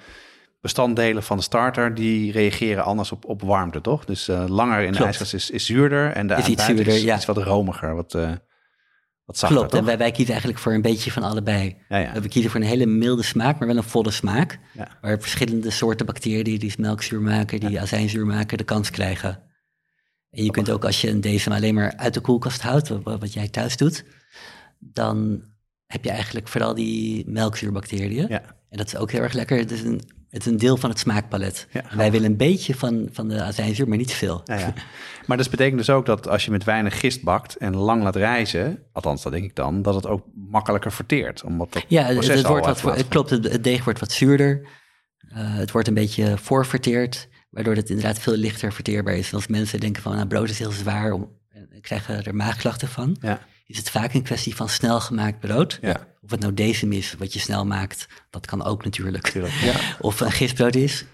bestanddelen 0.62 1.24
van 1.24 1.38
de 1.38 1.44
starter 1.44 1.94
die 1.94 2.32
reageren 2.32 2.84
anders 2.84 3.12
op, 3.12 3.26
op 3.26 3.42
warmte, 3.42 3.82
toch? 3.82 4.06
Dus 4.06 4.28
eh, 4.28 4.46
langer 4.48 4.82
in 4.82 4.92
de 4.92 5.04
ijskast 5.04 5.34
is, 5.34 5.50
is 5.50 5.66
zuurder 5.66 6.12
en 6.12 6.28
de 6.28 6.36
Is 6.36 6.48
iets 6.48 6.66
zuurder, 6.66 6.88
is, 6.88 7.02
ja. 7.02 7.16
is 7.16 7.26
wat 7.26 7.38
romiger, 7.38 7.96
wat, 7.96 8.14
eh 8.14 8.32
wat 9.26 9.38
zachter, 9.38 9.58
klopt, 9.58 9.74
en 9.74 9.86
wij, 9.86 9.98
wij 9.98 10.12
kiezen 10.12 10.32
eigenlijk 10.32 10.62
voor 10.62 10.74
een 10.74 10.82
beetje 10.82 11.12
van 11.12 11.24
allebei. 11.24 11.78
Ja, 11.90 11.98
ja. 11.98 12.22
We 12.22 12.28
kiezen 12.28 12.52
voor 12.52 12.60
een 12.60 12.68
hele 12.68 12.86
milde 12.86 13.24
smaak, 13.24 13.60
maar 13.60 13.68
wel 13.68 13.78
een 13.78 13.84
volle 13.84 14.12
smaak. 14.12 14.60
Waar 15.02 15.20
verschillende 15.20 15.70
soorten 15.70 16.06
bacteriën 16.06 16.60
die 16.60 16.74
melkzuur 16.78 17.22
maken, 17.22 17.60
die 17.60 17.82
azijnzuur 17.82 18.26
maken, 18.26 18.58
de 18.58 18.64
kans 18.64 18.90
krijgen. 18.90 19.44
En 20.30 20.44
je 20.44 20.52
kunt 20.52 20.70
ook 20.70 20.86
als 20.86 21.02
je 21.02 21.10
een 21.10 21.22
deze 21.22 21.50
alleen 21.50 21.74
maar 21.74 21.94
uit 21.96 22.14
de 22.14 22.20
koelkast 22.20 22.62
houdt, 22.62 22.88
wat, 22.88 23.04
wat 23.04 23.34
jij 23.34 23.48
thuis 23.48 23.78
doet, 23.78 24.06
dan 24.80 25.44
heb 25.86 26.04
je 26.04 26.10
eigenlijk 26.10 26.48
vooral 26.48 26.76
die 26.76 27.24
melkzuurbacteriën. 27.28 28.28
Ja. 28.28 28.42
En 28.70 28.78
dat 28.78 28.88
is 28.88 28.96
ook 28.96 29.12
heel 29.12 29.22
erg 29.22 29.34
lekker. 29.34 29.58
Het 29.58 29.72
is 29.72 29.82
een, 29.82 30.02
het 30.30 30.42
is 30.42 30.52
een 30.52 30.58
deel 30.58 30.78
van 30.78 30.90
het 30.90 31.00
smaakpalet. 31.00 31.68
Ja, 31.72 31.84
wij 31.96 32.12
willen 32.12 32.32
een 32.32 32.38
beetje 32.38 32.76
van, 32.76 33.10
van 33.12 33.28
de 33.28 33.42
azijnzuur, 33.42 33.88
maar 33.88 33.98
niet 33.98 34.08
te 34.08 34.16
veel. 34.16 34.42
Ja, 34.46 34.58
ja. 34.58 34.74
Maar 35.28 35.38
dat 35.38 35.50
betekent 35.50 35.78
dus 35.78 35.90
ook 35.90 36.06
dat 36.06 36.28
als 36.28 36.46
je 36.46 36.52
met 36.52 36.64
weinig 36.64 37.00
gist 37.00 37.24
bakt 37.24 37.58
en 37.58 37.76
lang 37.76 38.04
laat 38.04 38.16
rijzen, 38.16 38.84
althans 38.92 39.22
dat 39.24 39.32
denk 39.32 39.44
ik 39.44 39.56
dan, 39.56 39.82
dat 39.82 39.96
het 39.96 40.08
ook 40.08 40.26
makkelijker 40.34 40.92
verteert. 40.92 41.44
Omdat 41.44 41.74
dat 41.74 41.86
Ja, 41.88 42.04
het, 42.04 42.48
wordt 42.48 42.82
wat, 42.82 42.96
het 42.96 43.08
klopt, 43.08 43.30
het, 43.30 43.64
deeg 43.64 43.84
wordt 43.84 44.00
wat 44.00 44.12
zuurder. 44.12 44.68
Eh, 45.30 45.56
het 45.56 45.72
wordt 45.72 45.88
een 45.88 45.94
beetje 45.94 46.38
voorverteerd, 46.38 47.28
waardoor 47.50 47.76
het 47.76 47.90
inderdaad 47.90 48.20
veel 48.20 48.36
lichter 48.36 48.74
verteerbaar 48.74 49.16
is. 49.16 49.30
En 49.30 49.36
als 49.36 49.48
mensen 49.48 49.80
denken 49.80 50.02
van, 50.02 50.16
nou, 50.16 50.28
brood 50.28 50.50
is 50.50 50.60
heel 50.60 50.72
zwaar 50.72 51.12
om, 51.12 51.30
en 51.50 51.82
krijgen 51.82 52.24
er 52.24 52.36
maagklachten 52.36 52.88
van, 52.88 53.18
Ja. 53.22 53.40
Is 53.70 53.78
het 53.78 53.90
vaak 53.90 54.14
een 54.14 54.24
kwestie 54.24 54.56
van 54.56 54.70
snel 54.70 55.00
gemaakt 55.00 55.40
brood. 55.40 55.80
Ja. 55.82 56.08
Of 56.24 56.32
het 56.32 56.40
nou 56.40 56.54
deze 56.54 56.88
is, 56.88 57.16
wat 57.18 57.34
je 57.34 57.40
snel 57.40 57.66
maakt, 57.66 58.08
dat 58.30 58.46
kan 58.46 58.64
ook 58.64 58.84
natuurlijk. 58.84 59.24
Natuurlijk. 59.24 59.54
Ja. 59.70 59.76
Of 60.00 60.20
een 60.20 60.32
gistbrood 60.32 60.76
is. 60.76 61.06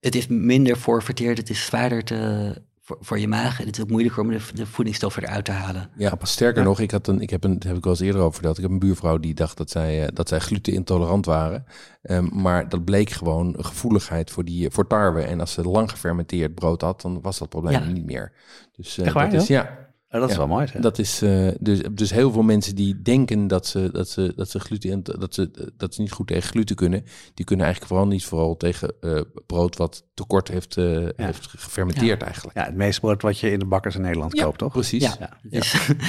Het 0.00 0.14
is 0.14 0.26
minder 0.26 0.78
voorverteerd, 0.78 1.38
het 1.38 1.50
is 1.50 1.64
zwaarder 1.64 2.04
te, 2.04 2.54
voor, 2.80 2.96
voor 3.00 3.18
je 3.18 3.28
maag 3.28 3.60
en 3.60 3.66
het 3.66 3.76
is 3.76 3.82
ook 3.82 3.90
moeilijker 3.90 4.22
om 4.22 4.30
de, 4.30 4.40
de 4.54 4.66
voedingsstoffen 4.66 5.22
eruit 5.22 5.44
te 5.44 5.50
halen. 5.50 5.90
Ja, 5.96 6.14
sterker 6.22 6.62
nog, 6.62 6.80
ik 6.80 6.90
had 6.90 7.06
een, 7.06 7.20
ik 7.20 7.30
heb 7.30 7.44
een, 7.44 7.54
dat 7.54 7.62
heb 7.62 7.76
ik 7.76 7.84
wel 7.84 7.92
eens 7.92 8.02
eerder 8.02 8.20
over 8.20 8.32
verteld. 8.34 8.56
Ik 8.56 8.62
heb 8.62 8.72
een 8.72 8.78
buurvrouw 8.78 9.18
die 9.18 9.34
dacht 9.34 9.56
dat 9.56 9.70
zij, 9.70 10.06
eh, 10.06 10.08
dat 10.14 10.28
zij 10.28 10.38
glutenintolerant 10.38 11.26
waren. 11.26 11.64
Ehm, 12.02 12.28
maar 12.32 12.68
dat 12.68 12.84
bleek 12.84 13.10
gewoon 13.10 13.54
een 13.56 13.64
gevoeligheid 13.64 14.30
voor, 14.30 14.44
die, 14.44 14.70
voor 14.70 14.86
tarwe. 14.86 15.22
En 15.22 15.40
als 15.40 15.52
ze 15.52 15.62
lang 15.62 15.90
gefermenteerd 15.90 16.54
brood 16.54 16.80
had, 16.80 17.00
dan 17.00 17.20
was 17.20 17.38
dat 17.38 17.48
probleem 17.48 17.72
Ja. 17.72 17.84
niet 17.84 18.04
meer. 18.06 18.32
Dus 18.72 18.98
eh, 18.98 19.04
Echt 19.04 19.14
waar, 19.14 19.30
dat 19.30 19.42
is, 19.42 19.48
ja, 19.48 19.88
dat 20.18 20.28
is 20.28 20.30
Ja. 20.30 20.36
wel 20.38 20.46
mooi. 20.48 20.66
Dat 20.80 20.98
is 20.98 21.22
eh, 21.22 21.48
dus, 21.60 21.80
dus 21.92 22.10
heel 22.10 22.32
veel 22.32 22.42
mensen 22.42 22.74
die 22.74 23.02
denken 23.02 23.46
dat 23.46 23.66
ze, 23.66 23.88
dat 23.92 24.08
ze, 24.08 24.32
dat 24.36 24.50
ze 24.50 24.60
gluten, 24.60 25.02
dat 25.18 25.34
ze, 25.34 25.70
dat 25.76 25.94
ze 25.94 26.00
niet 26.00 26.12
goed 26.12 26.26
tegen 26.26 26.48
gluten 26.50 26.76
kunnen, 26.76 27.04
die 27.34 27.44
kunnen 27.44 27.64
eigenlijk 27.66 27.94
vooral 27.94 28.10
niet 28.12 28.24
vooral 28.24 28.56
tegen 28.56 28.92
eh, 29.00 29.20
brood 29.46 29.76
wat 29.76 30.04
tekort 30.14 30.48
heeft, 30.48 30.76
eh, 30.76 31.06
heeft 31.16 31.46
gefermenteerd 31.56 32.22
eigenlijk. 32.22 32.56
Ja, 32.58 32.64
het 32.64 32.74
meeste 32.74 33.00
brood 33.00 33.22
wat 33.22 33.38
je 33.38 33.50
in 33.50 33.58
de 33.58 33.64
bakkers 33.64 33.94
in 33.94 34.00
Nederland 34.02 34.36
Ja, 34.36 34.44
koopt, 34.44 34.58
toch? 34.58 34.72
Precies. 34.72 35.02
Ja, 35.02 35.14
Ja. 35.18 35.28
het 35.50 35.52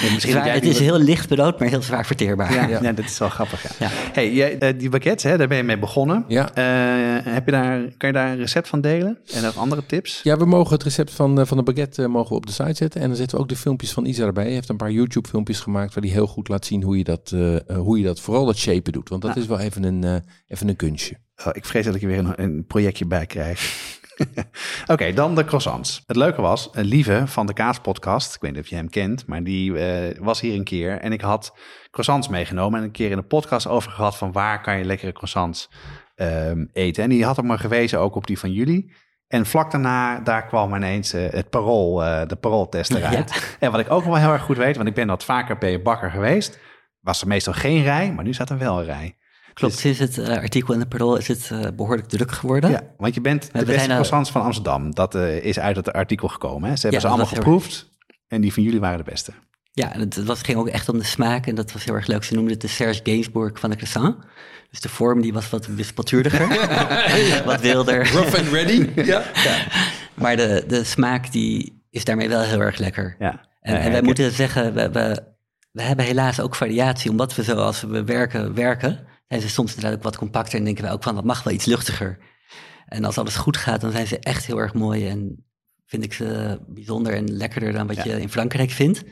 is, 0.04 0.14
misschien 0.14 0.34
dat 0.34 0.44
het 0.44 0.64
is 0.64 0.70
wat- 0.72 0.78
heel 0.82 1.00
licht 1.00 1.28
brood, 1.28 1.60
maar 1.60 1.68
heel 1.70 1.82
zwaar 1.82 2.06
verteerbaar. 2.06 2.54
Ja, 2.54 2.68
Ja. 2.68 2.82
ja. 2.82 2.92
dit 2.92 3.06
is 3.06 3.18
wel 3.18 3.30
grappig. 3.30 3.80
Ja. 3.80 3.86
Ja. 3.86 3.92
Hey, 4.14 4.34
jij, 4.34 4.78
die 4.78 4.90
baguette, 4.90 5.28
hè, 5.28 5.38
daar 5.38 5.48
ben 5.48 5.58
je 5.58 5.64
mee 5.64 5.80
begonnen. 5.80 6.26
Ja. 6.28 6.54
Eh, 6.54 7.34
heb 7.34 7.46
je 7.46 7.52
daar, 7.52 7.80
kan 7.98 8.10
je 8.10 8.16
daar 8.16 8.32
een 8.32 8.38
recept 8.38 8.68
van 8.68 8.82
delen? 8.82 9.18
En 9.34 9.44
nog 9.44 9.58
andere 9.58 9.86
tips? 9.86 10.20
Ja, 10.24 10.38
we 10.38 10.46
mogen 10.46 10.74
het 10.74 10.84
recept 10.84 11.12
van, 11.12 11.48
van 11.48 11.58
de 11.58 11.64
baguette 11.64 12.08
mogen 12.08 12.30
we 12.30 12.36
op 12.36 12.46
de 12.46 12.52
site 12.52 12.74
zetten. 12.74 13.02
En 13.02 13.08
dan 13.08 13.16
zetten 13.16 13.38
we 13.38 13.44
ook 13.44 13.50
de 13.50 13.56
filmpjes 13.56 13.91
van 13.94 14.06
Isa 14.06 14.26
erbij. 14.26 14.44
Hij 14.44 14.54
heeft 14.54 14.70
een 14.70 14.78
paar 14.78 14.92
YouTube-filmpjes 14.92 15.60
gemaakt 15.60 15.94
waar 15.94 16.04
hij 16.04 16.12
heel 16.12 16.28
goed 16.28 16.48
laat 16.48 16.66
zien 16.66 16.84
hoe 16.84 16.98
je 16.98 17.04
dat, 17.04 17.32
eh, 17.34 17.56
eh, 17.56 17.78
hoe 17.78 17.98
je 17.98 18.04
dat 18.04 18.20
vooral 18.20 18.46
dat 18.46 18.58
shapen 18.58 18.92
doet. 18.92 19.10
Want 19.10 19.22
dat 19.22 19.36
is 19.36 19.46
wel 19.46 19.60
even 19.60 19.84
een, 19.84 20.04
eh, 20.04 20.16
even 20.48 20.68
een 20.68 20.76
kunstje. 20.76 21.18
Oh, 21.46 21.50
ik 21.54 21.66
vrees 21.66 21.86
dat 21.86 21.96
ik 21.96 22.02
er 22.02 22.08
weer 22.08 22.18
een, 22.18 22.42
een 22.42 22.66
projectje 22.66 23.06
bij 23.06 23.26
krijg. 23.26 23.90
Oké, 24.92 25.14
dan 25.14 25.36
de 25.36 25.46
croissants. 25.46 26.04
Het 26.06 26.16
leuke 26.16 26.42
was, 26.42 26.70
een 26.72 26.86
Lieve 26.86 27.24
van 27.26 27.46
de 27.46 27.54
Kaaspodcast, 27.54 28.36
ik 28.36 28.42
weet 28.42 28.52
niet 28.52 28.62
of 28.62 28.68
je 28.68 28.76
hem 28.76 28.90
kent, 28.90 29.26
maar 29.26 29.44
die 29.44 29.74
was 30.20 30.42
hier 30.42 30.54
een 30.54 30.64
keer 30.64 31.00
en 31.00 31.12
ik 31.12 31.22
had 31.22 31.58
croissants 31.92 32.28
meegenomen 32.28 32.80
en 32.80 32.86
een 32.86 32.92
keer 32.92 33.12
in 33.12 33.18
de 33.18 33.24
podcast 33.24 33.68
over 33.68 33.92
gehad 33.92 34.18
van 34.18 34.32
waar 34.32 34.62
kan 34.62 34.78
je 34.78 34.86
lekkere 34.86 35.12
croissants 35.12 35.70
ehm, 36.16 36.66
eten. 36.74 37.04
En 37.04 37.10
die 37.10 37.26
had 37.26 37.40
ook 37.40 37.46
maar 37.46 37.60
gewezen 37.60 38.00
ook 38.00 38.16
op 38.16 38.28
die 38.28 38.40
van 38.40 38.52
jullie. 38.52 38.92
En 39.32 39.46
vlak 39.46 39.72
daarna, 39.72 40.20
daar 40.20 40.46
kwam 40.46 40.76
ineens 40.76 41.14
eh, 41.14 41.30
het 41.30 41.50
parool, 41.50 42.04
eh, 42.04 42.28
de 42.28 42.36
parooltest 42.36 42.92
eruit. 42.92 43.56
En 43.60 43.72
wat 43.72 43.80
ik 43.80 43.92
ook 43.92 44.04
wel 44.04 44.16
heel 44.16 44.32
erg 44.32 44.42
goed 44.42 44.58
weet, 44.58 44.76
want 44.76 44.88
ik 44.88 44.94
ben 44.94 45.08
wat 45.08 45.24
vaker 45.24 45.58
bij 45.58 45.72
je 45.72 45.82
bakker 45.82 46.12
geweest, 46.12 46.60
was 47.00 47.22
er 47.22 47.28
meestal 47.28 47.54
geen 47.54 47.84
rij, 47.84 48.14
maar 48.14 48.24
nu 48.24 48.34
staat 48.34 48.50
er 48.50 48.58
wel 48.58 48.80
een 48.80 48.86
rij. 48.86 49.16
Klopt, 49.54 49.78
sinds 49.78 50.00
het 50.00 50.18
eh, 50.18 50.38
artikel 50.38 50.74
in 50.74 50.80
de 50.80 50.88
Parool 50.88 51.18
is 51.18 51.28
het 51.28 51.50
eh, 51.52 51.68
behoorlijk 51.76 52.08
druk 52.08 52.32
geworden. 52.32 52.70
Ja, 52.70 52.82
want 52.98 53.14
je 53.14 53.22
bent 53.22 53.50
de 53.54 53.66
beste 53.66 53.88
croissants 53.88 54.32
van 54.32 54.42
Amsterdam. 54.42 54.96
Dat 54.96 55.16
is 55.16 55.60
uit 55.60 55.76
het 55.76 55.94
artikel 55.94 56.28
gekomen. 56.28 56.70
Hè? 56.70 56.76
Ze 56.76 56.82
hebben 56.82 57.00
Ja, 57.02 57.08
ze 57.08 57.08
allemaal 57.08 57.30
dat 57.34 57.38
geproefd. 57.38 57.90
En 58.28 58.42
die 58.42 58.54
van 58.54 58.64
jullie 58.64 58.80
waren 58.80 58.98
de 58.98 59.12
beste. 59.12 59.32
Ja, 59.74 59.92
het, 59.92 60.16
het 60.16 60.26
was, 60.26 60.42
ging 60.42 60.58
ook 60.58 60.68
echt 60.68 60.90
om 60.90 60.98
de 60.98 61.04
smaak 61.04 61.48
en 61.48 61.56
dat 61.56 61.72
was 61.72 61.84
heel 61.84 61.94
erg 61.94 62.08
leuk. 62.08 62.24
Ze 62.24 62.34
noemden 62.34 62.52
het 62.54 62.62
de 62.62 62.68
Serge 62.68 63.00
Gainsbourg 63.04 63.60
van 63.60 63.70
de 63.70 63.76
croissant. 63.76 64.16
Dus 64.70 64.80
de 64.80 64.90
vorm 64.90 65.22
die 65.22 65.34
was 65.34 65.50
wat 65.50 65.66
wispelturiger, 65.66 66.48
wat 67.46 67.62
wilder. 67.62 68.08
Rough 68.12 68.38
and 68.38 68.48
ready. 68.48 68.90
ja. 69.12 69.24
Maar 70.14 70.36
de, 70.36 70.64
de 70.68 70.84
smaak 70.84 71.32
die 71.32 71.84
is 71.90 72.04
daarmee 72.04 72.30
wel 72.30 72.42
heel 72.42 72.60
erg 72.60 72.78
lekker. 72.78 73.16
Ja. 73.20 73.48
En, 73.62 73.74
Ja, 73.74 73.80
en 73.80 73.92
wij 73.92 74.02
moeten 74.02 74.32
zeggen, 74.32 74.74
we, 74.74 74.90
we, 74.92 75.24
we 75.72 75.82
hebben 75.82 76.06
helaas 76.06 76.40
ook 76.40 76.56
variatie. 76.56 77.10
Omdat 77.12 77.36
we 77.36 77.44
zo 77.44 77.56
als 77.56 77.82
we 77.82 78.04
werken, 78.04 78.54
werken, 78.54 79.00
zijn 79.28 79.42
ze 79.42 79.50
soms 79.50 79.74
inderdaad 79.76 79.98
ook 79.98 80.04
wat 80.04 80.18
compacter. 80.18 80.60
En 80.60 80.66
denken 80.66 80.84
wij 80.84 80.94
ook 80.94 81.04
van, 81.04 81.16
dat 81.16 81.24
mag 81.24 81.44
wel 81.44 81.54
iets 81.54 81.66
luchtiger. 81.66 82.18
En 82.86 83.06
als 83.06 83.18
alles 83.18 83.36
goed 83.36 83.58
gaat, 83.58 83.82
dan 83.82 83.92
zijn 83.92 84.08
ze 84.08 84.20
echt 84.20 84.46
heel 84.46 84.58
erg 84.58 84.74
mooi. 84.74 85.08
En 85.08 85.46
vind 85.86 86.04
ik 86.04 86.14
ze 86.14 86.60
bijzonder 86.68 87.14
en 87.14 87.32
lekkerder 87.32 87.74
dan 87.74 87.88
wat 87.88 87.96
Ja. 87.96 88.04
je 88.04 88.22
in 88.22 88.30
Frankrijk 88.30 88.70
vindt. 88.72 89.04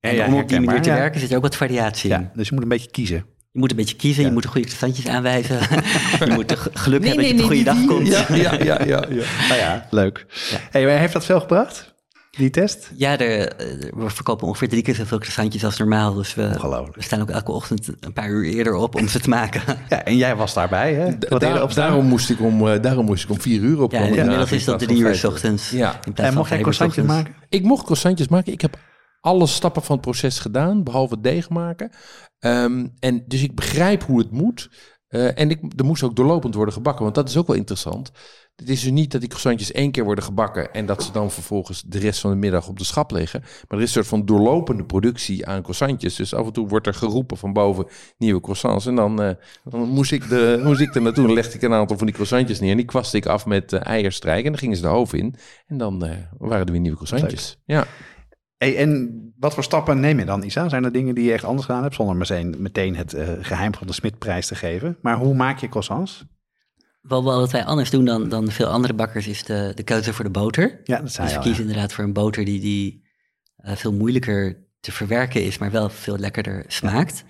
En 0.00 0.14
ja, 0.14 0.26
om 0.26 0.34
op 0.34 0.48
die 0.48 0.60
manier 0.60 0.82
te 0.82 0.88
ja. 0.88 0.94
werken 0.96 1.20
zit 1.20 1.30
er 1.30 1.36
ook 1.36 1.42
wat 1.42 1.56
variatie 1.56 2.10
in. 2.10 2.20
Ja, 2.20 2.30
dus 2.34 2.48
je 2.48 2.54
moet 2.54 2.62
een 2.62 2.68
beetje 2.68 2.90
kiezen. 2.90 3.24
Je 3.52 3.58
moet 3.58 3.70
een 3.70 3.76
beetje 3.76 3.96
kiezen, 3.96 4.22
Ja. 4.22 4.28
je 4.28 4.34
moet 4.34 4.42
de 4.42 4.48
goede 4.48 4.66
croissantjes 4.66 5.06
aanwijzen. 5.06 5.58
je 5.58 6.30
moet 6.34 6.56
geluk 6.72 7.00
Nee, 7.00 7.08
hebben 7.08 7.26
dat 7.26 7.26
je 7.26 7.32
op 7.32 7.36
de 7.36 7.42
goede 7.42 7.54
nee, 7.54 7.64
dag 7.64 7.84
komt. 7.86 8.06
Ja, 8.06 8.36
ja, 8.58 8.64
ja, 8.64 8.84
ja. 8.84 9.04
ja. 9.08 9.24
Nou 9.48 9.60
ja, 9.60 9.86
leuk. 9.90 10.26
Hey, 10.70 10.84
maar 10.84 10.98
heeft 10.98 11.12
dat 11.12 11.24
veel 11.24 11.40
gebracht? 11.40 11.88
die 12.30 12.50
test? 12.50 12.90
Ja, 12.96 13.18
er, 13.18 13.48
eh, 13.48 13.66
we 13.96 14.10
verkopen 14.10 14.46
ongeveer 14.46 14.68
drie 14.68 14.82
keer 14.82 14.94
zoveel 14.94 15.18
croissantjes 15.18 15.64
als 15.64 15.78
normaal. 15.78 16.14
Dus 16.14 16.34
we, 16.34 16.50
staan 16.96 17.20
ook 17.20 17.30
elke 17.30 17.52
ochtend 17.52 17.90
een 18.00 18.12
paar 18.12 18.28
uur 18.28 18.44
eerder 18.44 18.74
op 18.74 18.94
om 18.94 19.08
ze 19.08 19.20
te 19.20 19.28
maken. 19.28 19.62
Ja, 19.88 20.04
en 20.04 20.16
jij 20.16 20.36
was 20.36 20.54
daarbij, 20.54 20.94
hè? 20.94 21.04
Wat 21.28 21.40
daar- 21.40 21.74
daarom, 21.74 22.06
moest 22.06 22.30
ik 22.30 22.40
om, 22.40 22.68
eh, 22.68 22.82
daarom 22.82 23.04
moest 23.04 23.24
ik 23.24 23.30
om 23.30 23.40
vier 23.40 23.60
uur 23.60 23.76
Ja, 23.76 23.82
opkomen. 23.82 24.08
en 24.08 24.16
inmiddels 24.16 24.50
in 24.50 24.56
is 24.56 24.64
dat 24.64 24.76
plaats 24.76 24.92
drie 24.92 25.04
uur 25.04 25.14
s 25.14 25.24
ochtends. 25.24 25.70
Ja. 25.70 25.92
in 25.92 25.98
plaats 26.00 26.20
En 26.20 26.26
van 26.26 26.34
mocht 26.34 26.48
jij 26.48 26.58
croissantjes 26.58 27.04
maken? 27.04 27.34
Ik 27.48 27.62
mocht 27.62 27.82
croissantjes 27.84 28.28
maken. 28.28 28.52
Ik 28.52 28.60
heb 28.60 28.78
alle 29.20 29.46
stappen 29.46 29.82
van 29.82 29.96
het 29.96 30.04
proces 30.04 30.38
gedaan, 30.38 30.84
behalve 30.84 31.14
het 31.14 31.22
deeg 31.22 31.48
maken. 31.48 31.90
Ehm, 32.38 32.86
en 32.98 33.24
dus 33.26 33.42
ik 33.42 33.54
begrijp 33.54 34.02
hoe 34.02 34.18
het 34.18 34.30
moet. 34.30 34.70
Eh, 35.08 35.38
en 35.38 35.50
ik, 35.50 35.60
er 35.76 35.84
moest 35.84 36.02
ook 36.02 36.16
doorlopend 36.16 36.54
worden 36.54 36.74
gebakken, 36.74 37.02
want 37.02 37.14
dat 37.14 37.28
is 37.28 37.36
ook 37.36 37.46
wel 37.46 37.56
interessant. 37.56 38.10
Het 38.56 38.68
is 38.68 38.80
dus 38.80 38.90
niet 38.90 39.10
dat 39.10 39.20
die 39.20 39.28
croissantjes 39.28 39.72
één 39.72 39.90
keer 39.90 40.04
worden 40.04 40.24
gebakken 40.24 40.72
en 40.72 40.86
dat 40.86 41.02
ze 41.02 41.12
dan 41.12 41.30
vervolgens 41.30 41.82
de 41.86 41.98
rest 41.98 42.20
van 42.20 42.30
de 42.30 42.36
middag 42.36 42.68
op 42.68 42.78
de 42.78 42.84
schap 42.84 43.10
liggen. 43.10 43.40
Maar 43.40 43.78
er 43.78 43.78
is 43.78 43.82
een 43.82 43.88
soort 43.88 44.06
van 44.06 44.26
doorlopende 44.26 44.84
productie 44.84 45.46
aan 45.46 45.62
croissantjes. 45.62 46.16
Dus 46.16 46.34
af 46.34 46.46
en 46.46 46.52
toe 46.52 46.68
wordt 46.68 46.86
er 46.86 46.94
geroepen 46.94 47.36
van 47.36 47.52
boven 47.52 47.86
nieuwe 48.18 48.40
croissants. 48.40 48.86
En 48.86 48.94
dan, 48.94 49.22
eh, 49.22 49.30
dan 49.64 49.88
moest, 49.88 50.12
ik 50.12 50.28
de, 50.28 50.60
moest 50.64 50.80
ik 50.80 50.94
er 50.94 51.02
naartoe. 51.02 51.26
Dan 51.26 51.34
legde 51.34 51.54
ik 51.54 51.62
een 51.62 51.72
aantal 51.72 51.96
van 51.96 52.06
die 52.06 52.14
croissantjes 52.14 52.60
neer. 52.60 52.70
En 52.70 52.76
die 52.76 52.86
kwaste 52.86 53.16
ik 53.16 53.26
af 53.26 53.46
met 53.46 53.72
eh, 53.72 53.86
eierstrijk. 53.86 54.44
En 54.44 54.50
dan 54.50 54.60
gingen 54.60 54.76
ze 54.76 54.82
de 54.82 54.88
hoofd 54.88 55.12
in. 55.12 55.34
En 55.66 55.78
dan 55.78 55.98
waren 56.38 56.66
er 56.66 56.72
weer 56.72 56.80
nieuwe 56.80 56.96
croissantjes. 56.96 57.58
Ja. 57.64 57.86
Hey, 58.60 58.76
en 58.76 59.32
wat 59.38 59.54
voor 59.54 59.62
stappen 59.62 60.00
neem 60.00 60.18
je 60.18 60.24
dan, 60.24 60.42
Isa? 60.42 60.68
Zijn 60.68 60.84
er 60.84 60.92
dingen 60.92 61.14
die 61.14 61.24
je 61.24 61.32
echt 61.32 61.44
anders 61.44 61.66
gedaan 61.66 61.82
hebt, 61.82 61.94
zonder 61.94 62.16
meteen, 62.16 62.54
meteen 62.58 62.96
het 62.96 63.14
eh, 63.14 63.28
geheim 63.40 63.74
van 63.74 63.86
de 63.86 63.92
Smitprijs 63.92 64.46
te 64.46 64.54
geven? 64.54 64.98
Maar 65.02 65.16
hoe 65.16 65.34
maak 65.34 65.58
je 65.58 65.68
croissants? 65.68 66.24
Wel, 67.00 67.24
wel 67.24 67.38
wat 67.38 67.50
wij 67.50 67.64
anders 67.64 67.90
doen 67.90 68.04
dan, 68.04 68.28
dan 68.28 68.50
veel 68.50 68.66
andere 68.66 68.94
bakkers 68.94 69.26
is 69.26 69.44
de, 69.44 69.72
de 69.74 69.82
keuze 69.82 70.12
voor 70.12 70.24
de 70.24 70.30
boter. 70.30 70.80
Ja, 70.84 71.00
dat 71.00 71.12
zei 71.12 71.26
Dus 71.26 71.36
we 71.36 71.42
kiezen 71.42 71.62
inderdaad 71.62 71.92
voor 71.92 72.04
een 72.04 72.12
boter 72.12 72.44
die, 72.44 72.60
die 72.60 73.04
eh, 73.56 73.76
veel 73.76 73.92
moeilijker 73.92 74.66
te 74.80 74.92
verwerken 74.92 75.44
is, 75.44 75.58
maar 75.58 75.70
wel 75.70 75.88
veel 75.88 76.18
lekkerder 76.18 76.64
smaakt. 76.66 77.24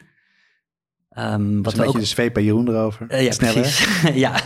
Ehm, 1.10 1.62
Wat 1.62 1.72
we 1.72 1.78
beetje 1.78 1.86
ook 1.94 1.98
de 1.98 2.04
zweep 2.04 2.34
bij 2.34 2.42
Jeroen 2.42 2.68
erover. 2.68 3.06
Eh, 3.08 3.24
ja, 3.24 3.32
Sneller. 3.32 3.52
precies. 3.60 4.02
ja, 4.24 4.40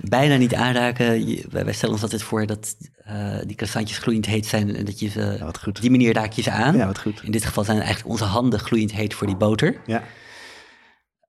bijna 0.00 0.36
niet 0.36 0.54
aanraken. 0.54 1.26
Je- 1.28 1.44
wij, 1.50 1.72
stellen 1.72 1.94
ons 1.94 2.02
altijd 2.02 2.22
voor 2.22 2.46
dat 2.46 2.76
eh, 3.04 3.38
die 3.46 3.56
croissantjes 3.56 3.98
gloeiend 3.98 4.26
heet 4.26 4.46
zijn 4.46 4.76
en 4.76 4.84
dat 4.84 4.98
je 5.00 5.08
ze... 5.08 5.20
Ja, 5.38 5.44
wat 5.44 5.58
goed. 5.58 5.76
Op 5.76 5.80
die 5.82 5.90
manier 5.90 6.12
raak 6.14 6.32
je 6.32 6.42
ze 6.42 6.50
aan. 6.50 6.76
Ja, 6.76 6.86
wat 6.86 6.98
goed. 7.00 7.22
In 7.22 7.30
dit 7.30 7.44
geval 7.44 7.64
zijn 7.64 7.76
eigenlijk 7.78 8.08
onze 8.08 8.24
handen 8.24 8.58
gloeiend 8.60 8.92
heet 8.92 9.14
voor 9.14 9.26
die 9.26 9.36
boter. 9.36 9.80
Ja. 9.86 10.02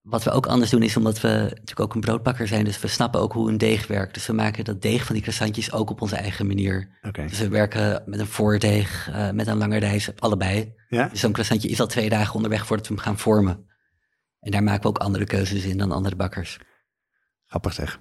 Wat 0.01 0.23
we 0.23 0.31
ook 0.31 0.45
anders 0.45 0.69
doen 0.71 0.83
is 0.83 0.97
omdat 0.97 1.21
we 1.21 1.27
natuurlijk 1.27 1.79
ook 1.79 1.93
een 1.93 2.01
broodbakker 2.01 2.47
zijn, 2.47 2.63
dus 2.65 2.79
we 2.79 2.87
snappen 2.87 3.21
ook 3.21 3.33
hoe 3.33 3.49
een 3.49 3.57
deeg 3.57 3.87
werkt. 3.87 4.13
Dus 4.13 4.25
we 4.27 4.33
maken 4.33 4.63
dat 4.65 4.81
deeg 4.81 5.03
van 5.05 5.13
die 5.13 5.23
croissantjes 5.23 5.71
ook 5.71 5.89
op 5.89 6.01
onze 6.01 6.15
eigen 6.15 6.47
manier. 6.47 6.89
Dus 7.11 7.39
we 7.39 7.47
werken 7.47 8.03
met 8.05 8.19
een 8.19 8.25
voordeeg, 8.27 9.09
eh, 9.13 9.29
met 9.29 9.47
een 9.47 9.57
lange 9.57 9.77
reis, 9.77 10.09
allebei. 10.19 10.73
Ja? 10.89 11.07
Dus 11.07 11.19
zo'n 11.19 11.31
croissantje 11.31 11.67
is 11.69 11.79
al 11.79 11.87
twee 11.87 12.09
dagen 12.09 12.35
onderweg 12.35 12.65
voordat 12.65 12.87
we 12.87 12.93
hem 12.93 13.03
gaan 13.03 13.17
vormen. 13.19 13.71
En 14.43 14.51
daar 14.51 14.63
maken 14.63 14.81
we 14.81 14.87
ook 14.87 14.97
andere 14.97 15.25
keuzes 15.25 15.63
in 15.63 15.77
dan 15.77 15.91
andere 15.91 16.15
bakkers. 16.15 16.59
Grappig 17.45 17.73
zeg. 17.73 17.99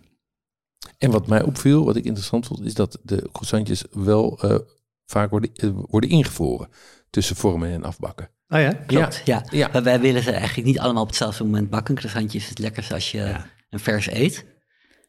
En 0.99 1.11
wat 1.11 1.27
mij 1.27 1.43
opviel, 1.43 1.85
wat 1.85 1.97
ik 1.97 2.05
interessant 2.05 2.47
vond, 2.47 2.61
is 2.61 2.75
dat 2.75 2.99
de 3.03 3.29
croissantjes 3.33 3.85
wel 3.91 4.39
eh, 4.41 4.59
vaak 5.07 5.31
worden, 5.31 5.51
eh, 5.55 5.71
worden 5.75 6.11
ingevroren 6.11 6.69
tussen 7.11 7.37
vormen 7.37 7.71
en 7.71 7.85
afbakken. 7.85 8.31
Oh 8.49 8.61
ja? 8.61 8.73
Klopt, 8.73 9.23
ja. 9.25 9.47
Ja. 9.51 9.69
Maar 9.73 9.83
wij 9.83 10.01
willen 10.01 10.23
ze 10.23 10.31
eigenlijk 10.31 10.67
niet 10.67 10.79
allemaal 10.79 11.03
op 11.03 11.09
hetzelfde 11.09 11.45
moment 11.45 11.71
bakken. 11.71 11.91
Een 11.95 12.01
croissantje 12.01 12.39
is 12.39 12.49
het 12.49 12.59
lekkerste 12.59 12.95
als 12.95 13.11
je 13.11 13.19
Ja. 13.19 13.47
een 13.71 13.81
vers 13.81 14.11
eet. 14.11 14.45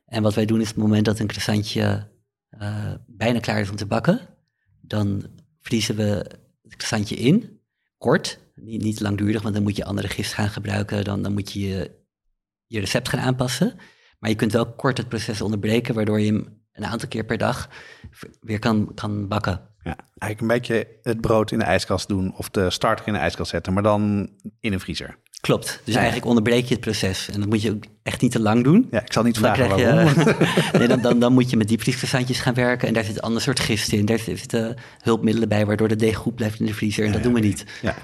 En 0.06 0.24
wat 0.24 0.34
wij 0.34 0.46
doen 0.46 0.62
is 0.62 0.70
op 0.70 0.76
het 0.76 0.84
moment 0.84 1.06
dat 1.06 1.20
een 1.20 1.28
croissantje 1.28 2.12
eh, 2.50 2.94
bijna 3.08 3.40
klaar 3.40 3.60
is 3.60 3.70
om 3.70 3.76
te 3.76 3.86
bakken, 3.86 4.20
dan 4.82 5.26
vriezen 5.60 5.96
we 5.96 6.04
het 6.64 6.76
croissantje 6.76 7.16
in, 7.16 7.62
kort, 7.98 8.40
niet, 8.64 8.82
niet 8.82 9.00
langdurig, 9.00 9.42
want 9.42 9.54
dan 9.54 9.64
moet 9.64 9.76
je 9.76 9.86
andere 9.86 10.08
gist 10.08 10.34
gaan 10.34 10.50
gebruiken, 10.50 11.04
dan, 11.04 11.22
dan 11.22 11.34
moet 11.34 11.52
je, 11.52 11.60
je 11.60 11.92
je 12.68 12.80
recept 12.80 13.10
gaan 13.10 13.20
aanpassen. 13.20 13.74
Maar 14.20 14.30
je 14.30 14.36
kunt 14.38 14.52
wel 14.52 14.74
kort 14.74 14.98
het 14.98 15.10
proces 15.10 15.42
onderbreken, 15.42 15.96
waardoor 15.96 16.20
je 16.20 16.32
hem 16.34 16.62
een 16.74 16.86
aantal 16.86 17.08
keer 17.08 17.24
per 17.24 17.38
dag 17.38 17.70
weer 18.42 18.60
kan, 18.60 18.92
kan 18.94 19.28
bakken. 19.28 19.62
Ja, 19.84 19.96
eigenlijk 20.18 20.42
een 20.42 20.60
beetje 20.60 20.88
het 21.02 21.22
brood 21.22 21.52
in 21.52 21.60
de 21.60 21.66
ijskast 21.66 22.08
doen 22.08 22.34
of 22.38 22.50
de 22.50 22.70
starter 22.70 23.08
in 23.08 23.14
de 23.14 23.20
ijskast 23.20 23.50
zetten, 23.50 23.74
maar 23.74 23.84
dan 23.84 24.30
in 24.60 24.74
een 24.74 24.80
vriezer. 24.80 25.18
Klopt. 25.42 25.82
Dus 25.84 25.94
Ja. 25.94 26.00
eigenlijk 26.00 26.30
onderbreek 26.30 26.66
je 26.66 26.74
het 26.74 26.84
proces. 26.84 27.30
En 27.30 27.40
dat 27.40 27.50
moet 27.50 27.62
je 27.62 27.72
ook 27.72 27.84
echt 28.04 28.22
niet 28.22 28.32
te 28.32 28.40
lang 28.40 28.64
doen. 28.64 28.88
Ja, 28.92 29.02
ik 29.02 29.14
zal 29.14 29.24
niet 29.24 29.38
vragen 29.38 29.70
waarom. 29.70 30.08
je, 30.08 30.36
nee, 30.78 30.88
dan, 30.88 31.02
dan, 31.02 31.20
dan 31.20 31.34
moet 31.34 31.50
je 31.50 31.58
met 31.58 31.68
diepvriescroissantjes 31.68 32.40
gaan 32.40 32.54
werken. 32.54 32.88
En 32.88 32.94
daar 32.94 33.04
zit 33.04 33.16
een 33.16 33.22
ander 33.22 33.42
soort 33.42 33.60
gist 33.60 33.92
in. 33.92 34.06
Daar 34.06 34.20
zitten 34.20 34.76
hulpmiddelen 35.02 35.50
bij, 35.50 35.66
waardoor 35.66 35.88
de 35.88 35.96
deeg 35.96 36.16
goed 36.16 36.36
blijft 36.36 36.60
in 36.60 36.66
de 36.66 36.74
vriezer. 36.74 37.06
En 37.06 37.12
dat 37.12 37.24
doen 37.24 37.34
we 37.34 37.40
niet. 37.40 37.66
Ja. 37.82 37.96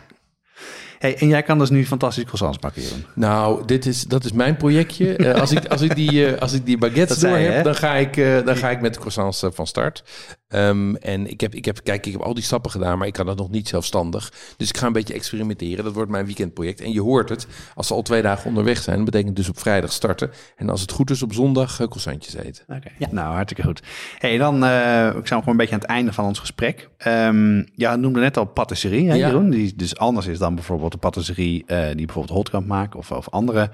Hey, 1.00 1.18
en 1.18 1.28
jij 1.28 1.44
kan 1.44 1.60
dus 1.60 1.70
nu 1.70 1.86
fantastische 1.86 2.28
croissants 2.28 2.60
bakken, 2.60 2.82
Jeroen. 2.82 3.06
Nou, 3.16 3.66
dit 3.66 3.86
is, 3.86 4.04
dat 4.04 4.24
is 4.26 4.32
mijn 4.32 4.58
projectje. 4.58 5.08
Eh, 5.20 5.34
als, 5.34 5.52
ik, 5.52 5.66
als, 5.66 5.82
ik 5.82 5.96
die, 5.96 6.26
eh, 6.26 6.42
als 6.42 6.54
ik 6.54 6.66
die 6.66 6.78
baguettes 6.78 7.18
door 7.18 7.38
heb, 7.38 7.64
dan 7.64 7.76
ga, 7.76 7.94
ik, 7.94 8.18
eh, 8.18 8.46
dan 8.46 8.56
ga 8.56 8.70
ik 8.70 8.82
met 8.82 8.94
de 8.94 9.00
croissants 9.00 9.44
van 9.52 9.68
start. 9.68 10.04
Ehm, 10.50 10.96
en 10.96 11.30
ik 11.30 11.42
heb, 11.42 11.56
ik 11.56 11.66
heb, 11.66 11.84
kijk, 11.84 12.06
ik 12.06 12.12
heb 12.12 12.22
al 12.22 12.34
die 12.34 12.44
stappen 12.44 12.72
gedaan, 12.72 12.98
maar 12.98 13.08
ik 13.08 13.14
kan 13.14 13.26
dat 13.26 13.38
nog 13.38 13.50
niet 13.50 13.68
zelfstandig. 13.68 14.34
Dus 14.58 14.70
ik 14.70 14.78
ga 14.78 14.88
een 14.88 14.94
beetje 14.94 15.14
experimenteren. 15.14 15.84
Dat 15.84 15.94
wordt 15.94 16.12
mijn 16.12 16.26
weekendproject. 16.26 16.82
En 16.82 16.92
je 16.92 17.02
hoort 17.02 17.30
het, 17.30 17.48
als 17.76 17.88
ze 17.88 17.94
al 17.94 18.02
twee 18.02 18.22
dagen 18.22 18.46
onderweg 18.46 18.78
zijn, 18.78 18.96
dat 18.96 19.06
betekent 19.06 19.36
dus 19.36 19.50
op 19.50 19.60
vrijdag 19.60 19.92
starten. 19.92 20.32
En 20.56 20.70
als 20.70 20.82
het 20.82 20.92
goed 20.92 21.10
is, 21.10 21.24
op 21.24 21.34
zondag 21.34 21.80
uh, 21.80 21.88
croissantjes 21.88 22.34
eten. 22.34 22.64
Oké, 22.68 22.92
nou 23.12 23.34
hartstikke 23.34 23.64
goed. 23.64 23.82
Hey, 24.18 24.38
dan, 24.38 24.64
uh, 24.64 25.06
ik 25.06 25.28
zou 25.28 25.40
gewoon 25.40 25.44
een 25.46 25.58
beetje 25.58 25.74
aan 25.74 25.80
het 25.80 25.90
einde 25.90 26.14
van 26.14 26.26
ons 26.26 26.40
gesprek. 26.40 26.90
Um, 27.08 27.66
ja, 27.76 27.96
noemde 27.96 28.20
net 28.20 28.38
al 28.38 28.46
patisserie, 28.46 29.10
hè, 29.10 29.16
Ja. 29.16 29.28
Jeroen? 29.28 29.50
Die 29.50 29.76
dus 29.76 29.98
anders 29.98 30.28
is 30.28 30.38
dan 30.38 30.56
bijvoorbeeld 30.56 30.92
de 30.92 30.98
patisserie 30.98 31.64
uh, 31.68 31.88
die 31.88 32.06
bijvoorbeeld 32.06 32.34
Holtkamp 32.34 32.68
maakt 32.68 32.96
of, 32.96 33.12
of 33.12 33.30
andere 33.30 33.70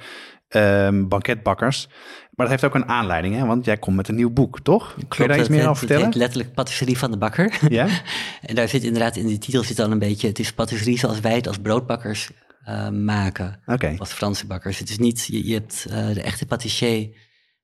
um, 0.49 1.07
banketbakkers. 1.07 1.87
Maar 2.35 2.47
dat 2.47 2.49
heeft 2.49 2.63
ook 2.63 2.81
een 2.81 2.89
aanleiding, 2.89 3.35
hè? 3.35 3.45
want 3.45 3.65
jij 3.65 3.77
komt 3.77 3.95
met 3.95 4.07
een 4.07 4.15
nieuw 4.15 4.29
boek, 4.29 4.59
toch? 4.61 4.95
Kun 5.07 5.23
je 5.23 5.27
daar 5.27 5.37
iets 5.39 5.47
het, 5.47 5.57
meer 5.57 5.59
over 5.59 5.69
het 5.69 5.77
vertellen? 5.77 6.05
heet 6.05 6.15
letterlijk 6.15 6.53
patisserie 6.53 6.97
van 6.97 7.11
de 7.11 7.17
bakker. 7.17 7.59
Ja? 7.69 7.87
en 8.41 8.55
daar 8.55 8.67
zit 8.69 8.83
inderdaad 8.83 9.15
in 9.15 9.27
de 9.27 9.37
titel 9.37 9.63
zit 9.63 9.79
al 9.79 9.91
een 9.91 9.99
beetje... 9.99 10.27
het 10.27 10.39
is 10.39 10.53
patisserie 10.53 10.99
zoals 10.99 11.19
wij 11.19 11.35
het 11.35 11.47
als 11.47 11.57
broodbakkers 11.57 12.29
uh, 12.67 12.89
maken. 12.89 13.59
Oké. 13.65 13.95
Als 13.97 14.11
Franse 14.13 14.45
bakkers. 14.45 14.79
Het 14.79 14.89
is 14.89 14.97
niet... 14.97 15.25
Je, 15.25 15.47
je 15.47 15.53
hebt 15.53 15.85
uh, 15.89 16.13
de 16.13 16.21
echte 16.21 16.45
patissier 16.45 17.09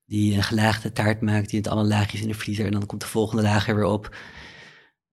die 0.06 0.36
een 0.36 0.44
gelaagde 0.44 0.92
taart 0.92 1.22
maakt... 1.22 1.50
die 1.50 1.60
het 1.60 1.68
allemaal 1.68 1.90
laagjes 1.90 2.22
in 2.22 2.28
de 2.28 2.34
vriezer... 2.34 2.66
en 2.66 2.72
dan 2.72 2.86
komt 2.86 3.02
de 3.02 3.08
volgende 3.08 3.42
laag 3.42 3.68
er 3.68 3.76
weer 3.76 3.86
op. 3.86 4.16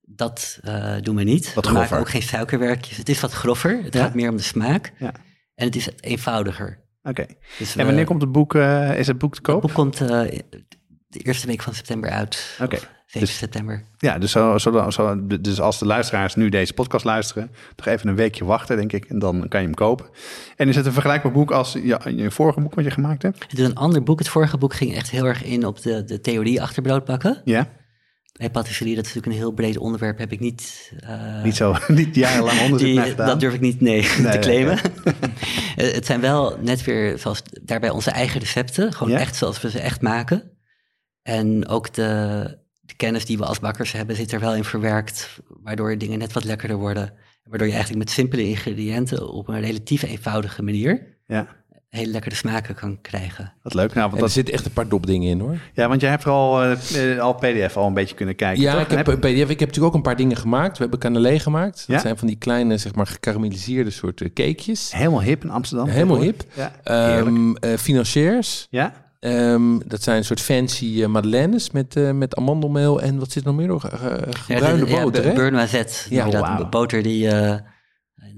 Dat 0.00 0.60
uh, 0.64 0.94
doen 1.00 1.16
we 1.16 1.22
niet. 1.22 1.54
Wat 1.54 1.64
we 1.64 1.70
grover. 1.70 1.80
maken 1.80 1.98
ook 1.98 2.10
geen 2.10 2.22
suikerwerkjes. 2.22 2.96
Het 2.96 3.08
is 3.08 3.20
wat 3.20 3.32
groffer. 3.32 3.82
Het 3.82 3.94
Ja? 3.94 4.02
gaat 4.02 4.14
meer 4.14 4.30
om 4.30 4.36
de 4.36 4.42
smaak. 4.42 4.92
Ja. 4.98 5.12
En 5.54 5.66
het 5.66 5.76
is 5.76 5.88
eenvoudiger. 6.00 6.86
Oké. 7.08 7.26
Dus 7.58 7.76
En 7.76 7.86
wanneer 7.86 8.04
komt 8.04 8.22
het 8.22 8.32
boek, 8.32 8.54
uh, 8.54 8.98
is 8.98 9.06
het 9.06 9.18
boek 9.18 9.34
te 9.34 9.40
koop? 9.40 9.62
Het 9.62 9.66
boek 9.66 9.74
komt 9.74 10.00
uh, 10.00 10.08
de 11.08 11.18
eerste 11.18 11.46
week 11.46 11.62
van 11.62 11.74
september 11.74 12.10
uit. 12.10 12.58
Oké. 12.62 12.78
7 13.08 13.28
Dus- 13.28 13.38
september. 13.38 13.84
Ja, 13.98 14.18
dus, 14.18 14.30
zo, 14.30 14.58
zo, 14.58 14.90
zo, 14.90 15.26
dus 15.40 15.60
als 15.60 15.78
de 15.78 15.86
luisteraars 15.86 16.34
nu 16.34 16.48
deze 16.48 16.72
podcast 16.72 17.04
luisteren, 17.04 17.50
toch 17.74 17.86
even 17.86 18.08
een 18.08 18.16
weekje 18.16 18.44
wachten, 18.44 18.76
denk 18.76 18.92
ik, 18.92 19.04
en 19.04 19.18
dan 19.18 19.48
kan 19.48 19.60
je 19.60 19.66
hem 19.66 19.74
kopen. 19.74 20.06
En 20.56 20.68
is 20.68 20.76
het 20.76 20.86
een 20.86 20.92
vergelijkbaar 20.92 21.32
boek 21.32 21.50
als 21.50 21.72
je, 21.72 21.98
je 22.16 22.30
vorige 22.30 22.60
boek 22.60 22.74
wat 22.74 22.84
je 22.84 22.90
gemaakt 22.90 23.22
hebt? 23.22 23.42
Het 23.42 23.58
is 23.58 23.64
een 23.64 23.74
ander 23.74 24.02
boek. 24.02 24.18
Het 24.18 24.28
vorige 24.28 24.58
boek 24.58 24.74
ging 24.74 24.94
echt 24.94 25.10
heel 25.10 25.24
erg 25.24 25.44
in 25.44 25.66
op 25.66 25.82
de, 25.82 26.04
de 26.04 26.20
theorie 26.20 26.62
achter 26.62 26.82
broodbakken. 26.82 27.40
Ja, 27.44 27.68
Bij 28.38 28.50
patisserie, 28.50 28.94
dat 28.94 29.04
is 29.06 29.14
natuurlijk 29.14 29.36
een 29.36 29.42
heel 29.42 29.52
breed 29.52 29.78
onderwerp, 29.78 30.18
heb 30.18 30.32
ik 30.32 30.40
niet... 30.40 30.92
eh, 31.00 31.42
niet 31.42 31.56
zo, 31.56 31.74
niet 31.88 32.14
jarenlang 32.14 32.60
onderzoek 32.60 32.94
naar 32.94 33.06
gedaan. 33.06 33.26
Dat 33.26 33.40
durf 33.40 33.54
ik 33.54 33.60
niet 33.60 33.80
nee, 33.80 34.00
Nee, 34.22 34.32
te 34.32 34.38
claimen. 34.38 34.78
Eh, 35.76 35.92
het 35.92 36.06
zijn 36.06 36.20
wel 36.20 36.56
net 36.60 36.84
weer, 36.84 37.18
zoals 37.18 37.42
daarbij 37.62 37.90
onze 37.90 38.10
eigen 38.10 38.40
recepten. 38.40 38.92
Gewoon 38.92 39.12
Ja. 39.12 39.18
echt 39.18 39.36
zoals 39.36 39.60
we 39.60 39.70
ze 39.70 39.80
echt 39.80 40.00
maken. 40.00 40.50
En 41.22 41.68
ook 41.68 41.94
de, 41.94 42.58
de 42.80 42.94
kennis 42.94 43.24
die 43.24 43.38
we 43.38 43.44
als 43.44 43.58
bakkers 43.60 43.92
hebben, 43.92 44.16
zit 44.16 44.32
er 44.32 44.40
wel 44.40 44.54
in 44.54 44.64
verwerkt. 44.64 45.38
Waardoor 45.62 45.98
dingen 45.98 46.18
net 46.18 46.32
wat 46.32 46.44
lekkerder 46.44 46.76
worden. 46.76 47.12
Waardoor 47.44 47.66
je 47.66 47.72
eigenlijk 47.74 48.04
met 48.04 48.14
simpele 48.14 48.48
ingrediënten 48.48 49.28
op 49.32 49.48
een 49.48 49.60
relatief 49.60 50.02
eenvoudige 50.02 50.62
manier 50.62 51.18
Ja, 51.26 51.56
hele 51.88 52.10
lekkere 52.12 52.34
smaken 52.34 52.74
kan 52.74 52.98
krijgen. 53.00 53.52
wat 53.62 53.74
leuk. 53.74 53.94
Nou, 53.94 54.00
want 54.00 54.10
En 54.12 54.16
er 54.18 54.24
dat, 54.24 54.30
zitten 54.32 54.54
echt 54.54 54.64
een 54.64 54.72
paar 54.72 54.88
dopdingen 54.88 55.28
in 55.30 55.40
hoor. 55.40 55.58
ja, 55.74 55.88
want 55.88 56.00
jij 56.00 56.10
hebt 56.10 56.24
er 56.24 56.30
al, 56.30 56.62
eh, 56.62 57.18
al 57.18 57.32
PDF 57.34 57.76
al 57.76 57.86
een 57.86 57.94
beetje 57.94 58.14
kunnen 58.14 58.34
kijken. 58.34 58.62
Ja, 58.62 58.72
toch? 58.72 58.82
ik 58.82 58.90
heb, 58.90 59.04
PDF, 59.20 59.28
ik 59.28 59.48
heb 59.48 59.58
natuurlijk 59.58 59.84
ook 59.86 59.94
een 59.94 60.02
paar 60.02 60.16
dingen 60.16 60.36
gemaakt. 60.36 60.72
We 60.76 60.82
hebben 60.82 60.98
cannelé 60.98 61.38
gemaakt. 61.38 61.76
Dat 61.76 61.86
Ja? 61.86 61.98
zijn 61.98 62.18
van 62.18 62.26
die 62.28 62.36
kleine, 62.36 62.76
zeg 62.78 62.94
maar, 62.94 63.06
gekarameliseerde 63.06 63.90
soort 63.90 64.22
cakejes. 64.34 64.92
Helemaal 64.92 65.22
hip 65.22 65.44
in 65.44 65.50
Amsterdam. 65.50 65.88
Helemaal 65.88 66.20
hip. 66.20 66.42
Ja. 66.54 66.72
Ehm 66.84 67.54
eh, 67.54 67.76
financiers. 67.76 68.66
ja? 68.70 68.92
Ehm, 69.20 69.78
dat 69.86 70.02
zijn 70.02 70.16
een 70.16 70.24
soort 70.24 70.40
fancy 70.40 71.02
eh, 71.02 71.06
madeleines 71.08 71.70
met, 71.70 71.96
eh, 71.96 72.10
met 72.10 72.36
amandelmeel 72.36 73.00
en 73.02 73.18
wat 73.18 73.32
zit 73.32 73.42
er 73.42 73.48
nog 73.48 73.58
meer? 73.58 73.66
nog? 73.66 73.88
Eh, 73.88 74.12
gebruinde 74.30 74.86
ja, 74.86 75.02
boter, 75.02 75.22
de- 75.22 75.28
hè? 75.28 75.34
Ja, 76.10 76.28
oh, 76.28 76.70
boter 76.70 77.02
die... 77.02 77.28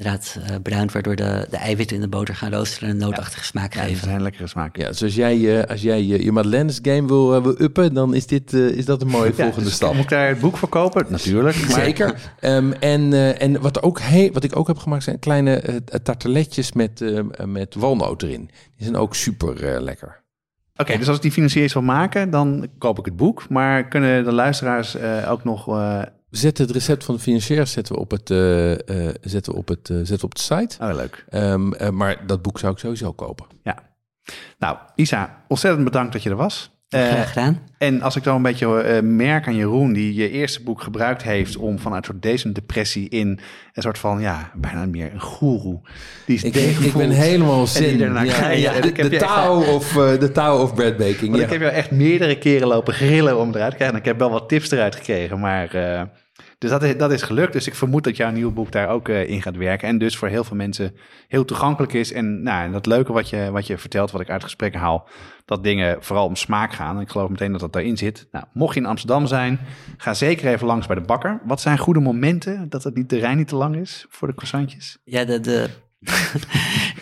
eh, 0.01 0.07
inderdaad 0.07 0.39
uh, 0.51 0.57
bruin, 0.63 0.89
waardoor 0.93 1.17
de, 1.17 1.47
de 1.51 1.57
eiwitten 1.57 1.97
in 1.97 2.03
de 2.03 2.09
boter 2.09 2.35
gaan 2.35 2.53
roosteren 2.53 2.89
en 2.89 2.95
een 2.95 3.01
nootachtige 3.01 3.45
smaak 3.45 3.75
Ja, 3.75 3.81
geven. 3.81 3.99
dat 4.01 4.09
is 4.09 4.15
een 4.15 4.23
lekkere 4.23 4.47
smaak. 4.47 4.77
Ja, 4.77 4.89
dus 4.89 5.03
als 5.03 5.15
jij, 5.15 5.61
eh, 5.61 5.71
als 5.71 5.83
jij 5.83 6.03
je, 6.05 6.25
je 6.25 6.33
Madeleines 6.33 6.79
game 6.83 7.07
wil, 7.07 7.35
eh, 7.35 7.43
wil 7.43 7.61
uppen, 7.61 7.95
dan 7.95 8.15
is, 8.15 8.27
dit, 8.27 8.55
eh, 8.55 8.67
is 8.69 8.85
dat 8.85 9.03
een 9.03 9.09
mooie 9.09 9.33
Ja, 9.37 9.43
volgende 9.45 9.65
dus 9.65 9.75
stap. 9.75 9.93
Moet 9.95 10.03
ik 10.03 10.09
daar 10.09 10.29
het 10.29 10.41
boek 10.41 10.57
voor 10.57 10.69
kopen? 10.69 11.07
Natuurlijk. 11.09 11.57
maar- 11.61 11.71
Zeker. 11.85 12.15
Ehm, 12.41 12.73
en 12.73 13.13
eh, 13.13 13.43
en 13.43 13.61
wat, 13.61 13.83
ook 13.83 14.01
he- 14.01 14.31
wat 14.33 14.45
ik 14.45 14.57
ook 14.57 14.67
heb 14.67 14.79
gemaakt 14.79 15.03
zijn 15.03 15.19
kleine 15.19 15.83
tarteletjes 16.03 16.73
met, 16.73 17.01
eh, 17.01 17.21
met 17.45 17.75
walnoot 17.75 18.23
erin. 18.23 18.51
Die 18.77 18.85
zijn 18.87 18.97
ook 18.97 19.15
super 19.15 19.83
lekker. 19.83 20.19
Oké, 20.77 20.99
dus 20.99 21.07
als 21.09 21.17
ik 21.17 21.23
die 21.23 21.33
financier 21.33 21.71
wil 21.73 21.83
maken, 21.83 22.31
dan 22.31 22.69
koop 22.79 22.99
ik 22.99 23.05
het 23.05 23.17
boek. 23.17 23.49
Maar 23.49 23.89
kunnen 23.89 24.25
de 24.25 24.33
luisteraars 24.33 24.95
eh, 24.97 25.31
ook 25.31 25.45
nog... 25.45 25.69
eh, 25.69 26.03
We 26.31 26.37
zetten 26.37 26.65
het 26.67 26.75
recept 26.75 27.05
van 27.05 27.15
de 27.15 27.21
financier 27.21 27.67
zetten 27.67 27.95
we 27.95 28.01
op, 28.01 28.11
het, 28.11 28.31
eh, 28.31 28.73
eh, 29.09 29.15
zetten 29.21 29.53
we 29.53 29.59
op, 29.59 29.69
het, 29.69 29.87
zetten 29.87 30.17
we 30.19 30.23
op 30.25 30.35
de 30.35 30.41
site. 30.41 30.77
Oh, 30.81 30.95
leuk. 30.95 31.25
Ehm, 31.29 31.73
eh, 31.73 31.89
maar 31.91 32.27
dat 32.27 32.43
boek 32.43 32.59
zou 32.59 32.73
ik 32.73 32.79
sowieso 32.79 33.13
kopen. 33.13 33.47
Ja. 33.63 33.79
Nou, 34.59 34.77
Isa, 34.95 35.43
ontzettend 35.49 35.85
bedankt 35.85 36.13
dat 36.13 36.23
je 36.23 36.31
er 36.31 36.37
was. 36.37 36.71
Graag 36.89 37.29
gedaan. 37.33 37.61
en 37.79 38.03
als 38.03 38.17
ik 38.17 38.23
dan 38.23 38.37
een 38.37 38.43
beetje 38.43 38.81
eh, 38.81 39.03
merk 39.03 39.47
aan 39.47 39.55
Jeroen, 39.55 39.93
die 39.93 40.15
je 40.15 40.31
eerste 40.31 40.63
boek 40.63 40.83
gebruikt 40.83 41.23
heeft 41.23 41.57
om 41.57 41.79
vanuit 41.79 42.07
een 42.07 42.11
soort 42.13 42.23
deze 42.23 42.53
depressie 42.53 43.09
in 43.09 43.29
een 43.73 43.83
soort 43.83 43.99
van, 43.99 44.21
ja, 44.21 44.51
bijna 44.55 44.87
meer 44.87 45.13
een 45.13 45.21
goeroe. 45.21 45.81
Die 46.27 46.37
is 46.37 46.43
Ik, 46.43 46.55
ik 46.57 46.93
ben 46.93 47.11
helemaal 47.11 47.67
zin. 47.67 47.99
Ja, 47.99 48.51
ja, 48.51 48.73
de, 48.81 48.89
ik 48.89 48.97
heb 48.97 49.11
de, 49.11 49.17
echt- 49.17 49.27
touw 49.35 49.63
of, 49.63 49.93
de 49.93 50.31
touw 50.33 50.59
of 50.63 50.75
breadbaking. 50.75 51.37
Ik 51.37 51.51
heb 51.51 51.61
jou 51.61 51.73
echt 51.73 51.91
meerdere 51.91 52.39
keren 52.39 52.69
lopen 52.69 52.95
grillen 52.95 53.39
om 53.39 53.49
eruit 53.55 53.71
te 53.71 53.77
krijgen. 53.77 53.97
En 53.97 54.03
ik 54.03 54.09
heb 54.09 54.19
wel 54.19 54.31
wat 54.31 54.49
tips 54.49 54.71
eruit 54.71 54.95
gekregen, 54.97 55.41
maar... 55.41 55.75
eh, 55.75 56.03
dus 56.61 56.71
dat 56.71 56.83
is, 56.83 56.97
dat 56.97 57.13
is 57.13 57.23
gelukt. 57.23 57.53
Dus 57.53 57.67
ik 57.67 57.75
vermoed 57.75 58.05
dat 58.05 58.17
jouw 58.17 58.31
nieuwe 58.31 58.53
boek 58.53 58.73
daar 58.73 58.89
ook 58.89 59.09
eh, 59.09 59.29
in 59.29 59.43
gaat 59.43 59.57
werken. 59.57 59.89
En 59.89 59.99
dus 59.99 60.17
voor 60.17 60.29
heel 60.29 60.45
veel 60.45 60.57
mensen 60.57 60.95
heel 61.29 61.45
toegankelijk 61.45 61.93
is. 61.93 62.13
En 62.13 62.43
nou, 62.43 62.65
en 62.65 62.73
dat 62.73 62.87
leuke 62.87 63.13
wat 63.13 63.29
je, 63.29 63.51
wat 63.51 63.67
je 63.67 63.79
vertelt, 63.79 64.11
wat 64.11 64.21
ik 64.21 64.31
uit 64.31 64.43
gesprekken 64.45 64.81
haal... 64.81 65.09
dat 65.45 65.65
dingen 65.65 65.97
vooral 66.01 66.27
om 66.27 66.37
smaak 66.37 66.73
gaan. 66.73 66.97
En 66.97 67.03
ik 67.03 67.09
geloof 67.11 67.29
meteen 67.29 67.53
dat 67.53 67.61
dat 67.61 67.73
daarin 67.73 67.97
zit. 67.97 68.27
Nou, 68.33 68.45
mocht 68.53 68.75
je 68.75 68.81
in 68.81 68.87
Amsterdam 68.87 69.27
zijn, 69.27 69.61
ga 69.97 70.15
zeker 70.15 70.53
even 70.53 70.67
langs 70.67 70.87
bij 70.87 70.97
de 70.97 71.03
bakker. 71.03 71.41
Wat 71.45 71.61
zijn 71.61 71.79
goede 71.79 72.01
momenten 72.01 72.67
dat 72.69 72.85
het 72.85 72.95
niet, 72.97 73.09
de 73.11 73.19
rij 73.19 73.35
niet 73.35 73.49
te 73.49 73.57
lang 73.57 73.77
is 73.77 74.07
voor 74.09 74.29
de 74.29 74.35
croissantjes? 74.35 74.99
Ja, 75.05 75.25
de, 75.25 75.41
de... 75.41 75.69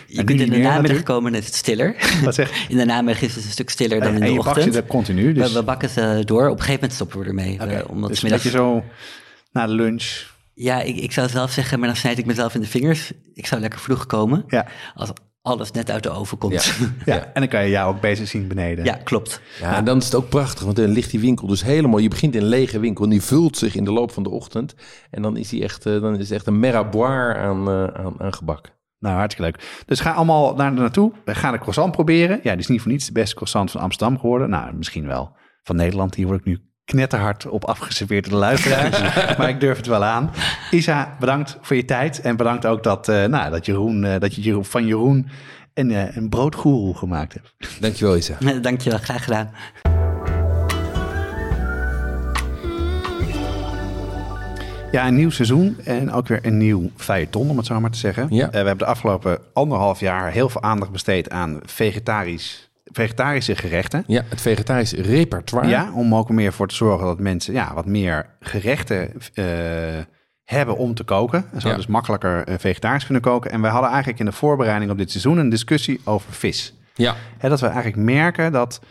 je 0.07 0.23
kunt 0.23 0.39
in 0.41 0.49
de 0.49 0.57
namiddag 0.57 1.03
komen 1.03 1.33
en 1.33 1.39
is 1.39 1.45
het 1.45 1.55
stiller. 1.55 1.95
Wat 2.23 2.35
zeg 2.35 2.49
je? 2.49 2.65
In 2.73 2.77
de 2.77 2.85
namiddag 2.85 3.21
is 3.21 3.35
het 3.35 3.43
een 3.45 3.51
stuk 3.51 3.69
stiller 3.69 3.99
dan 3.99 4.07
in 4.07 4.13
en 4.15 4.19
de 4.21 4.27
je 4.29 4.35
bakt 4.35 4.47
ochtend. 4.47 4.73
ze 4.73 4.79
er 4.81 4.87
continu. 4.87 5.33
Dus, 5.33 5.47
We, 5.53 5.59
we 5.59 5.63
bakken 5.65 5.89
ze 5.89 6.21
door. 6.25 6.43
Op 6.43 6.49
een 6.51 6.57
gegeven 6.57 6.73
moment 6.73 6.93
stoppen 6.93 7.19
we 7.19 7.25
ermee. 7.25 7.53
Oké, 7.53 7.65
We- 7.77 7.87
omdat 7.87 8.09
dus 8.09 8.21
middags- 8.21 8.49
zo 8.51 8.83
na 9.51 9.67
de 9.67 9.73
lunch. 9.73 10.25
Ja, 10.53 10.81
ik, 10.81 10.95
ik 10.95 11.11
zou 11.11 11.29
zelf 11.29 11.51
zeggen, 11.51 11.79
maar 11.79 11.87
dan 11.87 11.97
snijd 11.97 12.17
ik 12.17 12.25
mezelf 12.25 12.55
in 12.55 12.61
de 12.61 12.67
vingers. 12.67 13.11
Ik 13.33 13.45
zou 13.45 13.61
lekker 13.61 13.79
vroeg 13.79 14.05
komen. 14.05 14.43
Ja. 14.47 14.67
Als 14.95 15.11
alles 15.41 15.71
net 15.71 15.91
uit 15.91 16.03
de 16.03 16.09
oven 16.09 16.37
komt. 16.37 16.53
Ja. 16.53 16.61
Ja, 17.05 17.15
Ja, 17.15 17.25
en 17.33 17.41
dan 17.41 17.47
kan 17.47 17.63
je 17.63 17.69
jou 17.69 17.95
ook 17.95 18.01
bezig 18.01 18.27
zien 18.27 18.47
beneden. 18.47 19.03
klopt. 19.03 19.41
Ja, 19.61 19.75
en 19.75 19.85
dan 19.85 19.97
is 19.97 20.05
het 20.05 20.15
ook 20.15 20.29
prachtig, 20.29 20.63
want 20.63 20.75
dan 20.75 20.89
ligt 20.89 21.11
die 21.11 21.19
winkel 21.19 21.47
dus 21.47 21.63
helemaal... 21.63 21.99
Je 21.99 22.07
begint 22.07 22.35
in 22.35 22.41
een 22.41 22.47
lege 22.47 22.79
winkel 22.79 23.03
en 23.03 23.09
die 23.09 23.21
vult 23.21 23.57
zich 23.57 23.75
in 23.75 23.83
de 23.83 23.91
loop 23.91 24.11
van 24.11 24.23
de 24.23 24.29
ochtend. 24.29 24.75
En 25.11 25.21
dan 25.21 25.37
is, 25.37 25.49
die 25.49 25.63
echt, 25.63 25.85
eh, 25.85 26.01
dan 26.01 26.13
is 26.13 26.19
het 26.19 26.31
echt 26.31 26.47
een 26.47 26.59
meraboir 26.59 27.37
aan, 27.37 27.67
eh, 27.67 27.83
aan, 27.83 28.21
aan 28.21 28.33
gebak. 28.33 28.77
Nou, 28.99 29.15
hartstikke 29.17 29.51
leuk. 29.51 29.83
Dus 29.85 29.99
ga 29.99 30.11
allemaal 30.11 30.55
daar 30.55 30.73
naartoe. 30.73 31.11
We 31.25 31.35
gaan 31.35 31.51
de 31.51 31.57
croissant 31.59 31.91
proberen. 31.91 32.39
Ja, 32.43 32.51
die 32.51 32.59
is 32.59 32.67
niet 32.67 32.81
voor 32.81 32.91
niets 32.91 33.05
de 33.05 33.11
beste 33.11 33.35
croissant 33.35 33.71
van 33.71 33.81
Amsterdam 33.81 34.19
geworden. 34.19 34.49
Nou, 34.49 34.73
misschien 34.73 35.07
wel 35.07 35.35
van 35.63 35.75
Nederland. 35.75 36.15
Hier 36.15 36.27
word 36.27 36.39
ik 36.39 36.45
nu 36.45 36.68
knetterhard 36.89 37.47
op 37.47 37.65
afgeserveerd 37.65 38.23
door 38.23 38.33
de 38.33 38.39
luisteraars. 38.39 38.99
maar 39.37 39.49
ik 39.49 39.59
durf 39.59 39.77
het 39.77 39.85
wel 39.85 40.03
aan. 40.03 40.31
Isa, 40.71 41.15
bedankt 41.19 41.57
voor 41.61 41.75
je 41.75 41.85
tijd. 41.85 42.21
En 42.21 42.35
bedankt 42.35 42.65
ook 42.65 42.83
dat, 42.83 43.07
eh, 43.07 43.25
nou, 43.25 43.51
dat, 43.51 43.65
Jeroen, 43.65 44.03
eh, 44.03 44.19
dat 44.19 44.35
je 44.35 44.41
Jeroen, 44.41 44.65
van 44.65 44.85
Jeroen 44.85 45.29
een, 45.73 45.91
eh, 45.91 46.15
een 46.15 46.29
broodgoeroe 46.29 46.97
gemaakt 46.97 47.33
hebt. 47.33 47.81
Dankjewel, 47.81 48.17
Isa. 48.17 48.37
Dankjewel, 48.61 48.99
graag 48.99 49.23
gedaan. 49.23 49.51
Ja, 54.91 55.07
een 55.07 55.15
nieuw 55.15 55.29
seizoen 55.29 55.77
en 55.83 56.11
ook 56.11 56.27
weer 56.27 56.45
een 56.45 56.57
nieuw 56.57 56.89
feuilleton, 56.95 57.49
om 57.49 57.57
het 57.57 57.65
zo 57.65 57.79
maar 57.79 57.91
te 57.91 57.97
zeggen. 57.97 58.27
Ja. 58.29 58.45
Eh, 58.45 58.49
we 58.51 58.55
hebben 58.57 58.77
de 58.77 58.85
afgelopen 58.85 59.39
anderhalf 59.53 59.99
jaar 59.99 60.31
heel 60.31 60.49
veel 60.49 60.61
aandacht 60.61 60.91
besteed 60.91 61.29
aan 61.29 61.59
vegetarisch, 61.65 62.68
vegetarische 62.91 63.55
gerechten. 63.55 64.03
Ja, 64.07 64.23
het 64.29 64.41
vegetarisch 64.41 64.91
repertoire. 64.93 65.67
Ja, 65.67 65.91
om 65.93 66.15
ook 66.15 66.29
meer 66.29 66.53
voor 66.53 66.67
te 66.67 66.75
zorgen 66.75 67.05
dat 67.07 67.19
mensen 67.19 67.53
ja, 67.53 67.73
wat 67.73 67.85
meer 67.85 68.25
gerechten 68.39 69.11
eh, 69.33 69.45
hebben 70.43 70.77
om 70.77 70.93
te 70.93 71.03
koken. 71.03 71.45
En 71.53 71.61
zo 71.61 71.69
Ja. 71.69 71.75
dus 71.75 71.87
makkelijker 71.87 72.43
eh, 72.47 72.55
vegetarisch 72.57 73.03
kunnen 73.05 73.21
koken. 73.23 73.51
En 73.51 73.61
wij 73.61 73.71
hadden 73.71 73.89
eigenlijk 73.89 74.19
in 74.19 74.25
de 74.25 74.31
voorbereiding 74.31 74.91
op 74.91 74.97
dit 74.97 75.09
seizoen 75.11 75.37
een 75.37 75.49
discussie 75.49 76.01
over 76.03 76.31
vis. 76.33 76.73
Ja, 76.95 77.15
Hè, 77.37 77.49
dat 77.49 77.59
we 77.59 77.67
eigenlijk 77.67 77.97
merken 77.97 78.51
dat, 78.51 78.81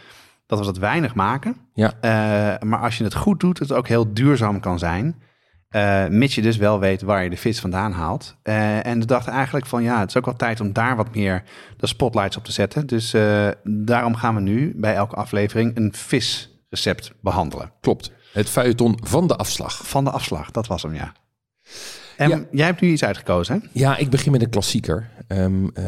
dat 0.47 0.59
we 0.59 0.65
dat 0.65 0.79
weinig 0.79 1.15
maken. 1.15 1.57
ja. 1.75 1.93
Eh, 2.01 2.63
maar 2.69 2.79
als 2.79 2.99
je 2.99 3.05
het 3.05 3.15
goed 3.15 3.41
doet, 3.41 3.59
het 3.59 3.73
ook 3.73 3.89
heel 3.89 4.13
duurzaam 4.15 4.61
kan 4.61 4.79
zijn. 4.79 5.23
Eh 5.69 6.07
mits 6.07 6.35
je 6.35 6.43
dus 6.43 6.57
wel 6.57 6.79
weet 6.79 7.03
waar 7.03 7.25
je 7.25 7.31
de 7.31 7.37
vis 7.37 7.61
vandaan 7.61 7.93
haalt. 7.93 8.37
Eh, 8.43 8.87
en 8.87 8.99
we 9.01 9.05
dachten 9.07 9.33
eigenlijk 9.33 9.67
van 9.67 9.83
ja, 9.83 10.01
het 10.01 10.09
is 10.09 10.17
ook 10.17 10.25
wel 10.25 10.37
tijd 10.37 10.61
om 10.61 10.73
daar 10.73 10.97
wat 10.97 11.15
meer 11.15 11.43
de 11.77 11.87
spotlights 11.87 12.37
op 12.37 12.45
te 12.45 12.53
zetten. 12.53 12.87
Dus 12.87 13.13
eh, 13.15 13.49
daarom 13.65 14.15
gaan 14.15 14.35
we 14.35 14.41
nu 14.41 14.73
bij 14.77 14.95
elke 14.95 15.15
aflevering 15.17 15.77
een 15.77 15.93
visrecept 15.95 17.13
behandelen. 17.21 17.73
klopt. 17.81 18.11
Het 18.33 18.49
feuilleton 18.49 18.99
van 19.03 19.27
de 19.27 19.37
afslag. 19.37 19.87
Van 19.89 20.05
de 20.05 20.11
afslag, 20.11 20.51
dat 20.51 20.67
was 20.67 20.83
hem 20.83 20.95
ja. 20.95 21.13
En 22.17 22.29
Ja. 22.29 22.41
jij 22.51 22.67
hebt 22.67 22.81
nu 22.81 22.89
iets 22.89 23.05
uitgekozen 23.05 23.55
hè? 23.63 23.69
Ja, 23.73 23.97
ik 23.97 24.11
begin 24.11 24.33
met 24.33 24.43
een 24.43 24.51
klassieker. 24.51 25.09
Ehm, 25.27 25.69
eh, 25.75 25.85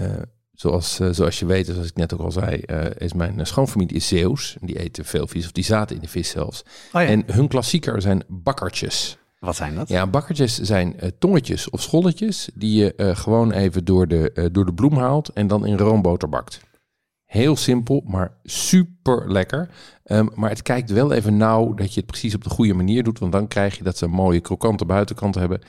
zoals, 0.52 0.94
zoals 1.10 1.38
je 1.38 1.46
weet, 1.46 1.66
zoals 1.66 1.86
ik 1.88 1.96
net 1.96 2.14
ook 2.14 2.20
al 2.20 2.32
zei, 2.32 2.56
is 2.98 3.12
mijn 3.12 3.46
schoonfamilie 3.46 3.96
is 3.96 4.08
Zeeuws. 4.08 4.56
Die 4.60 4.78
eten 4.78 5.04
veel 5.04 5.26
vis, 5.26 5.44
of 5.44 5.52
die 5.52 5.64
zaten 5.64 5.96
in 5.96 6.02
de 6.02 6.08
vis 6.08 6.28
zelfs. 6.30 6.62
Oh 6.92 7.02
ja. 7.02 7.06
En 7.08 7.22
hun 7.26 7.48
klassieker 7.48 8.02
zijn 8.02 8.22
bakkertjes. 8.28 9.18
Wat 9.40 9.56
zijn 9.56 9.74
dat? 9.74 9.88
Ja, 9.88 10.06
bakkertjes 10.06 10.58
zijn 10.58 11.00
eh, 11.00 11.08
tongetjes 11.18 11.70
of 11.70 11.82
scholletjes 11.82 12.50
die 12.54 12.78
je 12.82 12.94
eh, 12.94 13.16
gewoon 13.16 13.52
even 13.52 13.84
door 13.84 14.08
de, 14.08 14.32
eh, 14.32 14.44
door 14.52 14.64
de 14.64 14.74
bloem 14.74 14.96
haalt 14.96 15.28
en 15.28 15.46
dan 15.46 15.66
in 15.66 15.78
roomboter 15.78 16.28
bakt. 16.28 16.60
Heel 17.24 17.56
simpel, 17.56 18.02
maar 18.06 18.32
super 18.42 19.32
lekker. 19.32 19.70
Ehm, 20.04 20.26
maar 20.34 20.50
het 20.50 20.62
kijkt 20.62 20.90
wel 20.90 21.12
even 21.12 21.36
nauw 21.36 21.74
dat 21.74 21.94
je 21.94 22.00
het 22.00 22.10
precies 22.10 22.34
op 22.34 22.44
de 22.44 22.50
goede 22.50 22.74
manier 22.74 23.02
doet, 23.02 23.18
want 23.18 23.32
dan 23.32 23.48
krijg 23.48 23.76
je 23.76 23.84
dat 23.84 23.96
ze 23.96 24.04
een 24.04 24.10
mooie 24.10 24.40
krokante 24.40 24.84
buitenkant 24.84 25.34
hebben 25.34 25.60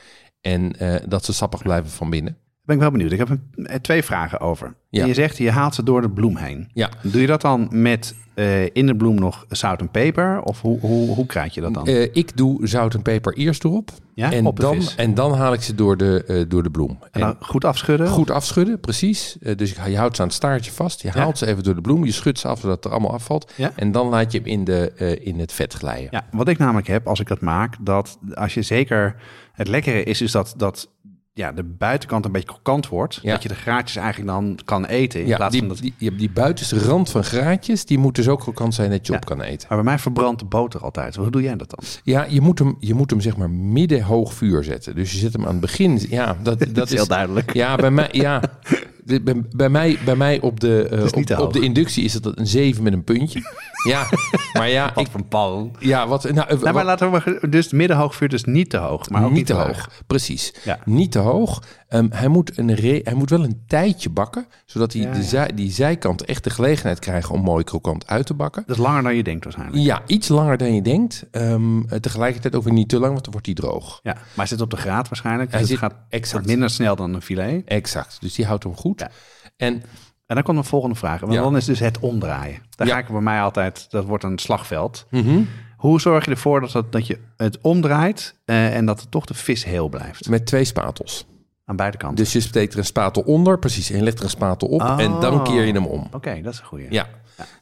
en 0.41 0.75
dat 1.07 1.25
ze 1.25 1.33
sappig 1.33 1.61
blijven 1.61 1.91
van 1.91 2.09
binnen. 2.09 2.37
Ben 2.65 2.75
ik 2.75 2.81
wel 2.81 2.91
benieuwd. 2.91 3.11
Ik 3.11 3.17
heb 3.17 3.29
een, 3.29 3.65
eh, 3.67 3.75
twee 3.75 4.03
vragen 4.03 4.39
over. 4.39 4.75
Ja. 4.89 5.05
Je 5.05 5.13
zegt 5.13 5.37
je 5.37 5.51
haalt 5.51 5.75
ze 5.75 5.83
door 5.83 6.01
de 6.01 6.09
bloem 6.09 6.35
heen. 6.37 6.69
Ja, 6.73 6.89
Doe 7.03 7.21
je 7.21 7.27
dat 7.27 7.41
dan 7.41 7.67
met 7.71 8.15
eh, 8.33 8.63
in 8.75 8.85
de 8.85 8.95
bloem 8.95 9.15
nog 9.15 9.45
zout 9.49 9.79
en 9.79 9.89
peper? 9.91 10.41
Of 10.41 10.61
hoe, 10.61 10.79
hoe, 10.79 11.15
hoe 11.15 11.25
krijg 11.25 11.53
je 11.53 11.61
dat 11.61 11.73
dan? 11.73 11.87
Eh, 11.87 12.01
ik 12.15 12.37
doe 12.37 12.67
zout 12.67 12.93
en 12.93 13.01
peper 13.01 13.33
eerst 13.33 13.63
erop 13.63 13.91
ja, 14.15 14.31
en, 14.31 14.45
op 14.45 14.59
dan, 14.59 14.75
vis. 14.75 14.95
en 14.95 15.13
dan 15.13 15.33
haal 15.33 15.53
ik 15.53 15.61
ze 15.61 15.75
door 15.75 15.97
de, 15.97 16.45
door 16.47 16.63
de 16.63 16.69
bloem. 16.71 16.99
En 17.11 17.19
dan 17.19 17.35
goed 17.39 17.65
afschudden? 17.65 18.07
Goed 18.07 18.31
afschudden, 18.31 18.79
precies. 18.79 19.37
Dus 19.55 19.75
je 19.85 19.97
houdt 19.97 20.15
ze 20.15 20.21
aan 20.21 20.27
het 20.27 20.37
staartje 20.37 20.71
vast. 20.71 21.01
Je 21.01 21.07
Ja. 21.13 21.19
haalt 21.19 21.37
ze 21.37 21.45
even 21.45 21.63
door 21.63 21.75
de 21.75 21.81
bloem. 21.81 22.05
Je 22.05 22.11
schudt 22.11 22.39
ze 22.39 22.47
af 22.47 22.59
zodat 22.59 22.75
het 22.75 22.85
er 22.85 22.91
allemaal 22.91 23.13
afvalt. 23.13 23.51
Ja. 23.55 23.71
En 23.75 23.91
dan 23.91 24.07
laat 24.07 24.31
je 24.31 24.37
hem 24.37 24.47
in, 24.47 24.63
de, 24.63 25.17
in 25.23 25.39
het 25.39 25.51
vet 25.51 25.73
glijden. 25.73 26.07
Ja, 26.11 26.25
wat 26.31 26.47
ik 26.47 26.57
namelijk 26.57 26.87
heb 26.87 27.07
als 27.07 27.19
ik 27.19 27.27
dat 27.27 27.41
maak, 27.41 27.75
dat 27.81 28.19
als 28.33 28.53
je 28.53 28.61
zeker... 28.61 29.15
Het 29.51 29.67
lekkere 29.67 30.03
is 30.03 30.17
dus 30.17 30.31
dat, 30.31 30.53
dat 30.57 30.89
ja, 31.33 31.51
de 31.51 31.63
buitenkant 31.63 32.25
een 32.25 32.31
beetje 32.31 32.47
krokant 32.47 32.87
wordt. 32.87 33.19
Ja. 33.21 33.31
Dat 33.31 33.43
je 33.43 33.49
de 33.49 33.55
graatjes 33.55 33.95
eigenlijk 33.95 34.31
dan 34.31 34.59
kan 34.65 34.85
eten. 34.85 35.21
In 35.21 35.27
Ja, 35.27 35.35
plaats 35.35 35.51
die, 35.51 35.59
van 35.59 35.69
dat... 35.69 35.77
die, 35.79 35.93
je 35.97 36.05
hebt 36.05 36.19
die 36.19 36.29
buitenste 36.31 36.79
rand 36.79 37.09
van 37.09 37.23
graatjes, 37.23 37.85
die 37.85 37.97
moet 37.97 38.15
dus 38.15 38.27
ook 38.27 38.39
krokant 38.39 38.73
zijn 38.73 38.89
dat 38.89 39.05
je 39.07 39.11
Ja. 39.11 39.17
op 39.17 39.25
kan 39.25 39.41
eten. 39.41 39.67
Maar 39.69 39.77
bij 39.77 39.85
mij 39.87 39.99
verbrandt 39.99 40.39
de 40.39 40.45
boter 40.45 40.81
altijd. 40.81 41.15
Hoe 41.15 41.29
doe 41.31 41.41
jij 41.41 41.55
dat 41.55 41.69
dan? 41.69 41.79
Ja, 42.03 42.25
je 42.29 42.41
moet 42.41 42.59
hem, 42.59 42.75
je 42.79 42.93
moet 42.93 43.09
hem 43.09 43.21
zeg 43.21 43.37
maar 43.37 43.49
midden 43.49 44.01
hoog 44.03 44.33
vuur 44.33 44.63
zetten. 44.63 44.95
Dus 44.95 45.11
je 45.11 45.17
zet 45.17 45.33
hem 45.33 45.41
aan 45.45 45.51
het 45.51 45.59
begin. 45.61 45.99
Ja, 46.09 46.37
dat, 46.43 46.59
dat 46.75 46.87
is 46.87 46.93
heel 46.93 47.07
duidelijk. 47.07 47.53
Ja, 47.53 47.75
bij 47.75 47.91
mij, 47.91 48.09
ja. 48.11 48.41
Bij, 49.03 49.41
bij 49.55 49.69
mij, 49.69 49.97
bij 50.05 50.15
mij 50.15 50.39
op, 50.41 50.59
de, 50.59 50.87
eh, 50.91 51.03
op, 51.03 51.15
op 51.15 51.29
hoog. 51.29 51.51
de 51.53 51.59
inductie 51.59 52.03
is 52.03 52.13
het 52.13 52.25
een 52.37 52.47
7 52.47 52.83
met 52.83 52.93
een 52.93 53.03
puntje. 53.03 53.41
Ja, 53.87 54.07
maar 54.53 54.69
ja, 54.69 54.95
ik, 54.95 55.07
van 55.11 55.27
Paul. 55.27 55.71
ja 55.79 56.07
wat, 56.07 56.23
nou, 56.23 56.35
eh, 56.35 56.45
Nou, 56.47 56.61
maar 56.63 56.73
wat- 56.73 56.83
laten 56.83 57.11
we 57.11 57.21
maar, 57.39 57.49
dus 57.49 57.71
middenhoog 57.71 58.15
vuur, 58.15 58.29
dus 58.29 58.43
niet 58.43 58.69
te 58.69 58.77
hoog. 58.77 59.09
Maar 59.09 59.25
ook 59.25 59.31
niet 59.31 59.45
te 59.45 59.53
laag. 59.53 59.65
hoog, 59.65 59.89
precies. 60.07 60.53
Ja. 60.63 60.79
Niet 60.85 61.11
te 61.11 61.19
hoog. 61.19 61.63
Ehm, 61.91 62.07
hij, 62.09 62.27
moet 62.27 62.57
een 62.57 62.73
re- 62.75 63.01
hij 63.03 63.13
moet 63.13 63.29
wel 63.29 63.43
een 63.43 63.63
tijdje 63.67 64.09
bakken, 64.09 64.45
zodat 64.65 64.93
hij 64.93 65.01
Ja, 65.01 65.13
de 65.13 65.23
zij- 65.23 65.51
die 65.55 65.71
zijkant 65.71 66.25
echt 66.25 66.43
de 66.43 66.49
gelegenheid 66.49 66.99
krijgen 66.99 67.33
om 67.35 67.41
mooi 67.41 67.63
krokant 67.63 68.07
uit 68.07 68.25
te 68.25 68.33
bakken. 68.33 68.63
Dat 68.67 68.75
is 68.77 68.81
langer 68.83 69.03
dan 69.03 69.15
je 69.15 69.23
denkt 69.23 69.43
waarschijnlijk. 69.43 69.83
Ja, 69.83 70.01
iets 70.07 70.27
langer 70.27 70.57
dan 70.57 70.75
je 70.75 70.81
denkt. 70.81 71.25
Ehm, 71.31 71.81
eh, 71.81 71.99
tegelijkertijd 71.99 72.55
ook 72.55 72.63
weer 72.63 72.73
niet 72.73 72.89
te 72.89 72.99
lang, 72.99 73.11
want 73.11 73.23
dan 73.23 73.31
wordt 73.31 73.47
hij 73.47 73.55
droog. 73.55 73.99
Ja, 74.03 74.13
maar 74.13 74.23
hij 74.35 74.45
zit 74.45 74.61
op 74.61 74.69
de 74.69 74.77
graad 74.77 75.07
waarschijnlijk. 75.09 75.51
Dus 75.51 75.59
Hij 75.59 75.59
het 75.59 75.69
zit- 75.69 75.79
gaat 75.79 75.95
exact. 76.09 76.45
minder 76.45 76.69
snel 76.69 76.95
dan 76.95 77.13
een 77.13 77.21
filet. 77.21 77.63
Exact, 77.65 78.17
dus 78.21 78.35
die 78.35 78.45
houdt 78.45 78.63
hem 78.63 78.75
goed. 78.75 78.99
Ja. 78.99 79.09
En 79.57 79.83
En 80.25 80.37
dan 80.37 80.45
komt 80.45 80.57
een 80.57 80.63
volgende 80.63 80.95
vraag. 80.95 81.19
Want 81.19 81.33
Ja. 81.33 81.41
dan 81.41 81.55
is 81.55 81.65
dus 81.65 81.79
het 81.79 81.99
omdraaien. 81.99 82.59
Daar 82.75 82.87
Ja. 82.87 82.93
ga 82.93 82.99
ik 82.99 83.07
bij 83.07 83.21
mij 83.21 83.41
altijd, 83.41 83.85
dat 83.89 84.05
wordt 84.05 84.23
een 84.23 84.37
slagveld. 84.39 85.05
mhm, 85.09 85.41
Hoe 85.77 86.01
zorg 86.01 86.25
je 86.25 86.31
ervoor 86.31 86.61
dat, 86.61 86.71
dat, 86.71 86.91
dat 86.91 87.07
je 87.07 87.19
het 87.37 87.57
omdraait 87.61 88.35
eh, 88.45 88.75
en 88.75 88.85
dat 88.85 88.99
er 89.01 89.09
toch 89.09 89.25
de 89.25 89.33
vis 89.33 89.63
heel 89.65 89.89
blijft? 89.89 90.29
met 90.29 90.45
twee 90.45 90.63
spatels. 90.63 91.25
Aan 91.71 91.77
beide 91.77 91.97
kanten. 91.97 92.23
Dus 92.23 92.33
je 92.33 92.39
steekt 92.39 92.73
er 92.73 92.79
een 92.79 92.85
spatel 92.85 93.21
onder, 93.21 93.59
precies. 93.59 93.89
En 93.89 93.97
je 93.97 94.03
legt 94.03 94.17
er 94.17 94.23
een 94.23 94.29
spatel 94.29 94.67
op 94.67 94.81
en 94.81 95.19
dan 95.19 95.33
Oh. 95.33 95.43
keer 95.43 95.63
je 95.65 95.73
hem 95.73 95.85
om. 95.85 96.07
Oké, 96.11 96.41
dat 96.41 96.53
is 96.53 96.59
een 96.59 96.65
goeie. 96.65 96.87
Ja, 96.89 97.07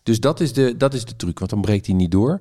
dus 0.03 0.19
dat 0.19 0.39
is, 0.39 0.53
de, 0.53 0.77
dat 0.77 0.93
is 0.93 1.05
de 1.05 1.15
truc, 1.15 1.39
want 1.39 1.51
dan 1.51 1.61
breekt 1.61 1.85
hij 1.85 1.95
niet 1.95 2.11
door. 2.11 2.39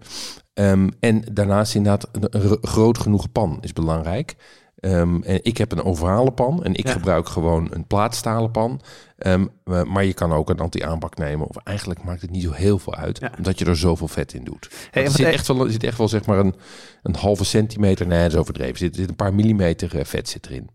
Ehm, 0.54 0.88
en 1.00 1.24
daarnaast 1.32 1.74
inderdaad 1.74 2.08
een, 2.12 2.26
een 2.30 2.42
ro- 2.42 2.58
groot 2.62 2.98
genoeg 2.98 3.32
pan 3.32 3.58
is 3.60 3.72
belangrijk. 3.72 4.36
Ehm, 4.78 5.22
en 5.22 5.38
ik 5.42 5.56
heb 5.58 5.72
een 5.72 5.82
ovale 5.84 6.30
pan 6.30 6.64
en 6.64 6.74
ik 6.74 6.86
Ja. 6.86 6.92
gebruik 6.92 7.28
gewoon 7.28 7.68
een 7.70 7.86
plaatstalen 7.86 8.50
pan. 8.50 8.80
Ehm, 9.18 9.46
eh, 9.64 9.82
maar 9.82 10.04
je 10.04 10.14
kan 10.14 10.32
ook 10.32 10.50
een 10.50 10.58
anti-aanbak 10.58 11.16
nemen. 11.18 11.46
Of 11.48 11.56
eigenlijk 11.56 12.02
maakt 12.04 12.20
het 12.20 12.30
niet 12.30 12.42
zo 12.42 12.52
heel 12.52 12.78
veel 12.78 12.94
uit, 12.94 13.18
Ja. 13.20 13.32
omdat 13.36 13.58
je 13.58 13.64
er 13.64 13.76
zoveel 13.76 14.08
vet 14.08 14.32
in 14.34 14.44
doet. 14.44 14.70
Hey, 14.90 15.04
er 15.04 15.10
zit 15.10 15.26
e- 15.26 15.30
echt 15.30 15.46
wel, 15.46 15.64
er 15.64 15.70
zit 15.72 15.84
echt 15.84 15.98
wel 15.98 16.08
zeg 16.08 16.26
maar 16.26 16.38
een, 16.38 16.54
een 17.02 17.14
halve 17.16 17.44
centimeter, 17.44 18.06
nee, 18.06 18.22
dat 18.22 18.32
is 18.32 18.38
overdreven. 18.38 18.72
Er 18.72 18.78
zit, 18.78 18.96
zit 18.96 19.08
een 19.08 19.16
paar 19.16 19.34
millimeter 19.34 19.98
eh, 19.98 20.04
vet 20.04 20.28
zit 20.28 20.46
erin. 20.46 20.70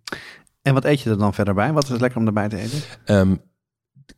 En 0.64 0.74
wat 0.74 0.86
eet 0.86 1.02
je 1.02 1.10
er 1.10 1.18
dan 1.18 1.34
verder 1.34 1.54
bij? 1.54 1.74
Wat 1.74 1.90
is 1.90 2.00
lekker 2.00 2.20
om 2.20 2.28
erbij 2.28 2.50
te 2.50 2.58
eten? 2.58 2.80
Ehm, 3.06 3.36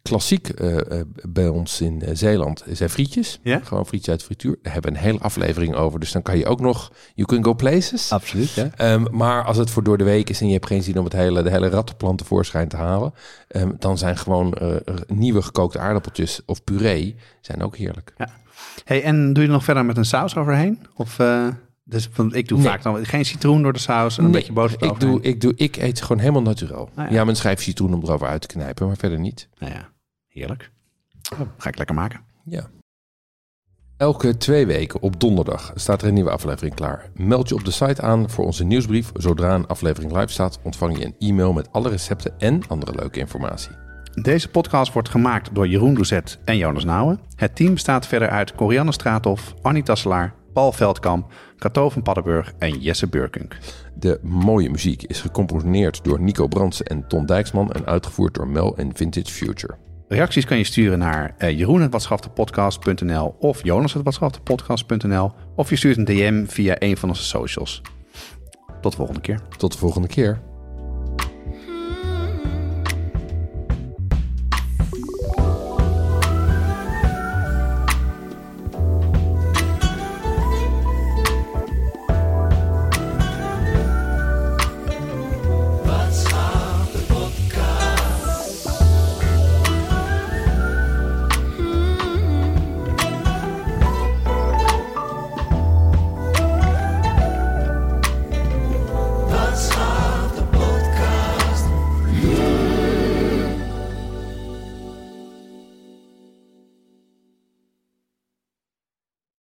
klassiek 0.01 0.49
eh, 0.49 0.99
eh, 0.99 1.05
bij 1.29 1.47
ons 1.47 1.81
in 1.81 2.01
eh, 2.01 2.15
Zeeland 2.15 2.63
zijn 2.71 2.89
frietjes. 2.89 3.39
Ja? 3.43 3.59
Gewoon 3.63 3.85
frietjes 3.85 4.09
uit 4.09 4.23
frituur. 4.23 4.57
Daar 4.61 4.73
hebben 4.73 4.91
we 4.91 4.97
een 4.97 5.03
hele 5.03 5.19
aflevering 5.19 5.75
over. 5.75 5.99
Dus 5.99 6.11
dan 6.11 6.21
kan 6.21 6.37
je 6.37 6.45
ook 6.45 6.59
nog... 6.59 6.91
You 7.13 7.27
can 7.27 7.43
go 7.43 7.53
places. 7.53 8.11
Absoluut, 8.11 8.49
ja. 8.49 8.69
Ehm, 8.75 9.05
maar 9.11 9.43
als 9.43 9.57
het 9.57 9.69
voor 9.69 9.83
door 9.83 9.97
de 9.97 10.03
week 10.03 10.29
is 10.29 10.41
en 10.41 10.47
je 10.47 10.53
hebt 10.53 10.65
geen 10.65 10.83
zin 10.83 10.97
om 10.97 11.03
het 11.03 11.13
hele, 11.13 11.43
de 11.43 11.49
hele 11.49 11.69
rattenplan 11.69 12.15
tevoorschijn 12.15 12.67
te 12.67 12.77
halen... 12.77 13.13
ehm, 13.47 13.71
dan 13.79 13.97
zijn 13.97 14.17
gewoon 14.17 14.57
nieuwe 15.07 15.41
gekookte 15.41 15.79
aardappeltjes 15.79 16.41
of 16.45 16.63
puree 16.63 17.15
zijn 17.41 17.63
ook 17.63 17.77
heerlijk. 17.77 18.13
Hey, 18.83 19.03
en 19.03 19.33
doe 19.33 19.43
je 19.43 19.49
er 19.49 19.55
nog 19.55 19.63
verder 19.63 19.85
met 19.85 19.97
een 19.97 20.05
saus 20.05 20.35
overheen? 20.35 20.87
Of, 20.95 21.17
dus, 21.87 22.09
ik 22.29 22.47
doe 22.47 22.57
Nee. 22.57 22.67
vaak 22.67 22.83
dan 22.83 23.05
geen 23.05 23.25
citroen 23.25 23.61
door 23.61 23.73
de 23.73 23.79
saus 23.79 24.17
en 24.17 24.23
een 24.23 24.29
Nee, 24.29 24.39
beetje 24.39 24.53
boter 24.53 24.83
ik 24.83 24.99
doe, 24.99 25.21
ik 25.21 25.41
doe, 25.41 25.53
ik 25.55 25.77
eet 25.77 26.01
gewoon 26.01 26.19
helemaal 26.19 26.41
natuurlijk. 26.41 26.79
Ah, 26.79 26.89
ja. 26.95 27.07
ja. 27.09 27.23
mijn 27.23 27.35
schijf 27.37 27.61
citroen 27.61 27.93
om 27.93 28.03
erover 28.03 28.27
uit 28.27 28.41
te 28.41 28.47
knijpen, 28.47 28.87
maar 28.87 28.97
verder 28.97 29.19
niet. 29.19 29.49
Nou 29.59 29.73
ja, 29.73 29.89
heerlijk. 30.27 30.71
Oh, 31.33 31.39
ga 31.57 31.69
ik 31.69 31.77
lekker 31.77 31.95
maken. 31.95 32.19
Ja. 32.45 32.69
Elke 33.97 34.37
twee 34.37 34.65
weken 34.65 35.01
op 35.01 35.19
donderdag 35.19 35.71
staat 35.75 36.01
er 36.01 36.07
een 36.07 36.13
nieuwe 36.13 36.29
aflevering 36.29 36.75
klaar. 36.75 37.09
Meld 37.13 37.49
je 37.49 37.55
op 37.55 37.65
de 37.65 37.71
site 37.71 38.01
aan 38.01 38.29
voor 38.29 38.45
onze 38.45 38.63
nieuwsbrief. 38.63 39.11
Zodra 39.13 39.55
een 39.55 39.67
aflevering 39.67 40.11
live 40.13 40.27
staat, 40.31 40.59
ontvang 40.63 40.97
je 40.97 41.05
een 41.05 41.15
e-mail 41.19 41.53
met 41.53 41.71
alle 41.71 41.89
recepten 41.89 42.33
en 42.39 42.61
andere 42.67 42.95
leuke 42.95 43.19
informatie. 43.19 43.71
Deze 44.21 44.49
podcast 44.49 44.93
wordt 44.93 45.09
gemaakt 45.09 45.49
door 45.55 45.67
Jeroen 45.67 45.93
Doezet 45.93 46.39
en 46.45 46.57
Jonas 46.57 46.83
Nouwen. 46.83 47.19
Het 47.35 47.55
team 47.55 47.73
bestaat 47.73 48.07
verder 48.07 48.29
uit 48.29 48.55
Corianne 48.55 48.91
Straathof, 48.91 49.53
Annie 49.61 49.83
Tasselaar, 49.83 50.33
Paul 50.55 50.71
Veldkamp, 50.71 51.31
Cato 51.57 51.89
van 51.89 52.01
Paddenburg 52.01 52.53
en 52.59 52.79
Jesse 52.79 53.07
Beurkunk. 53.07 53.57
De 53.95 54.19
mooie 54.23 54.69
muziek 54.69 55.03
is 55.03 55.21
gecomponeerd 55.21 56.03
door 56.03 56.19
Nico 56.19 56.47
Brandsen 56.47 56.85
en 56.85 57.07
Ton 57.07 57.25
Dijksman 57.25 57.71
en 57.71 57.85
uitgevoerd 57.85 58.33
door 58.33 58.47
Mel 58.47 58.77
en 58.77 58.95
Vintage 58.95 59.31
Future. 59.31 59.75
Reacties 60.07 60.45
kan 60.45 60.57
je 60.57 60.63
sturen 60.63 60.99
naar 60.99 61.35
uh, 61.37 61.57
jeroen.watschaftepodcast.nl 61.57 63.35
of 63.39 63.63
jonas.watschaftepodcast.nl 63.63 65.31
of 65.55 65.69
je 65.69 65.75
stuurt 65.75 65.97
een 65.97 66.05
DM 66.05 66.45
via 66.45 66.75
een 66.79 66.97
van 66.97 67.09
onze 67.09 67.23
socials. 67.23 67.81
Tot 68.81 68.91
de 68.91 68.97
volgende 68.97 69.21
keer. 69.21 69.39
Tot 69.57 69.71
de 69.71 69.77
volgende 69.77 70.07
keer. 70.07 70.41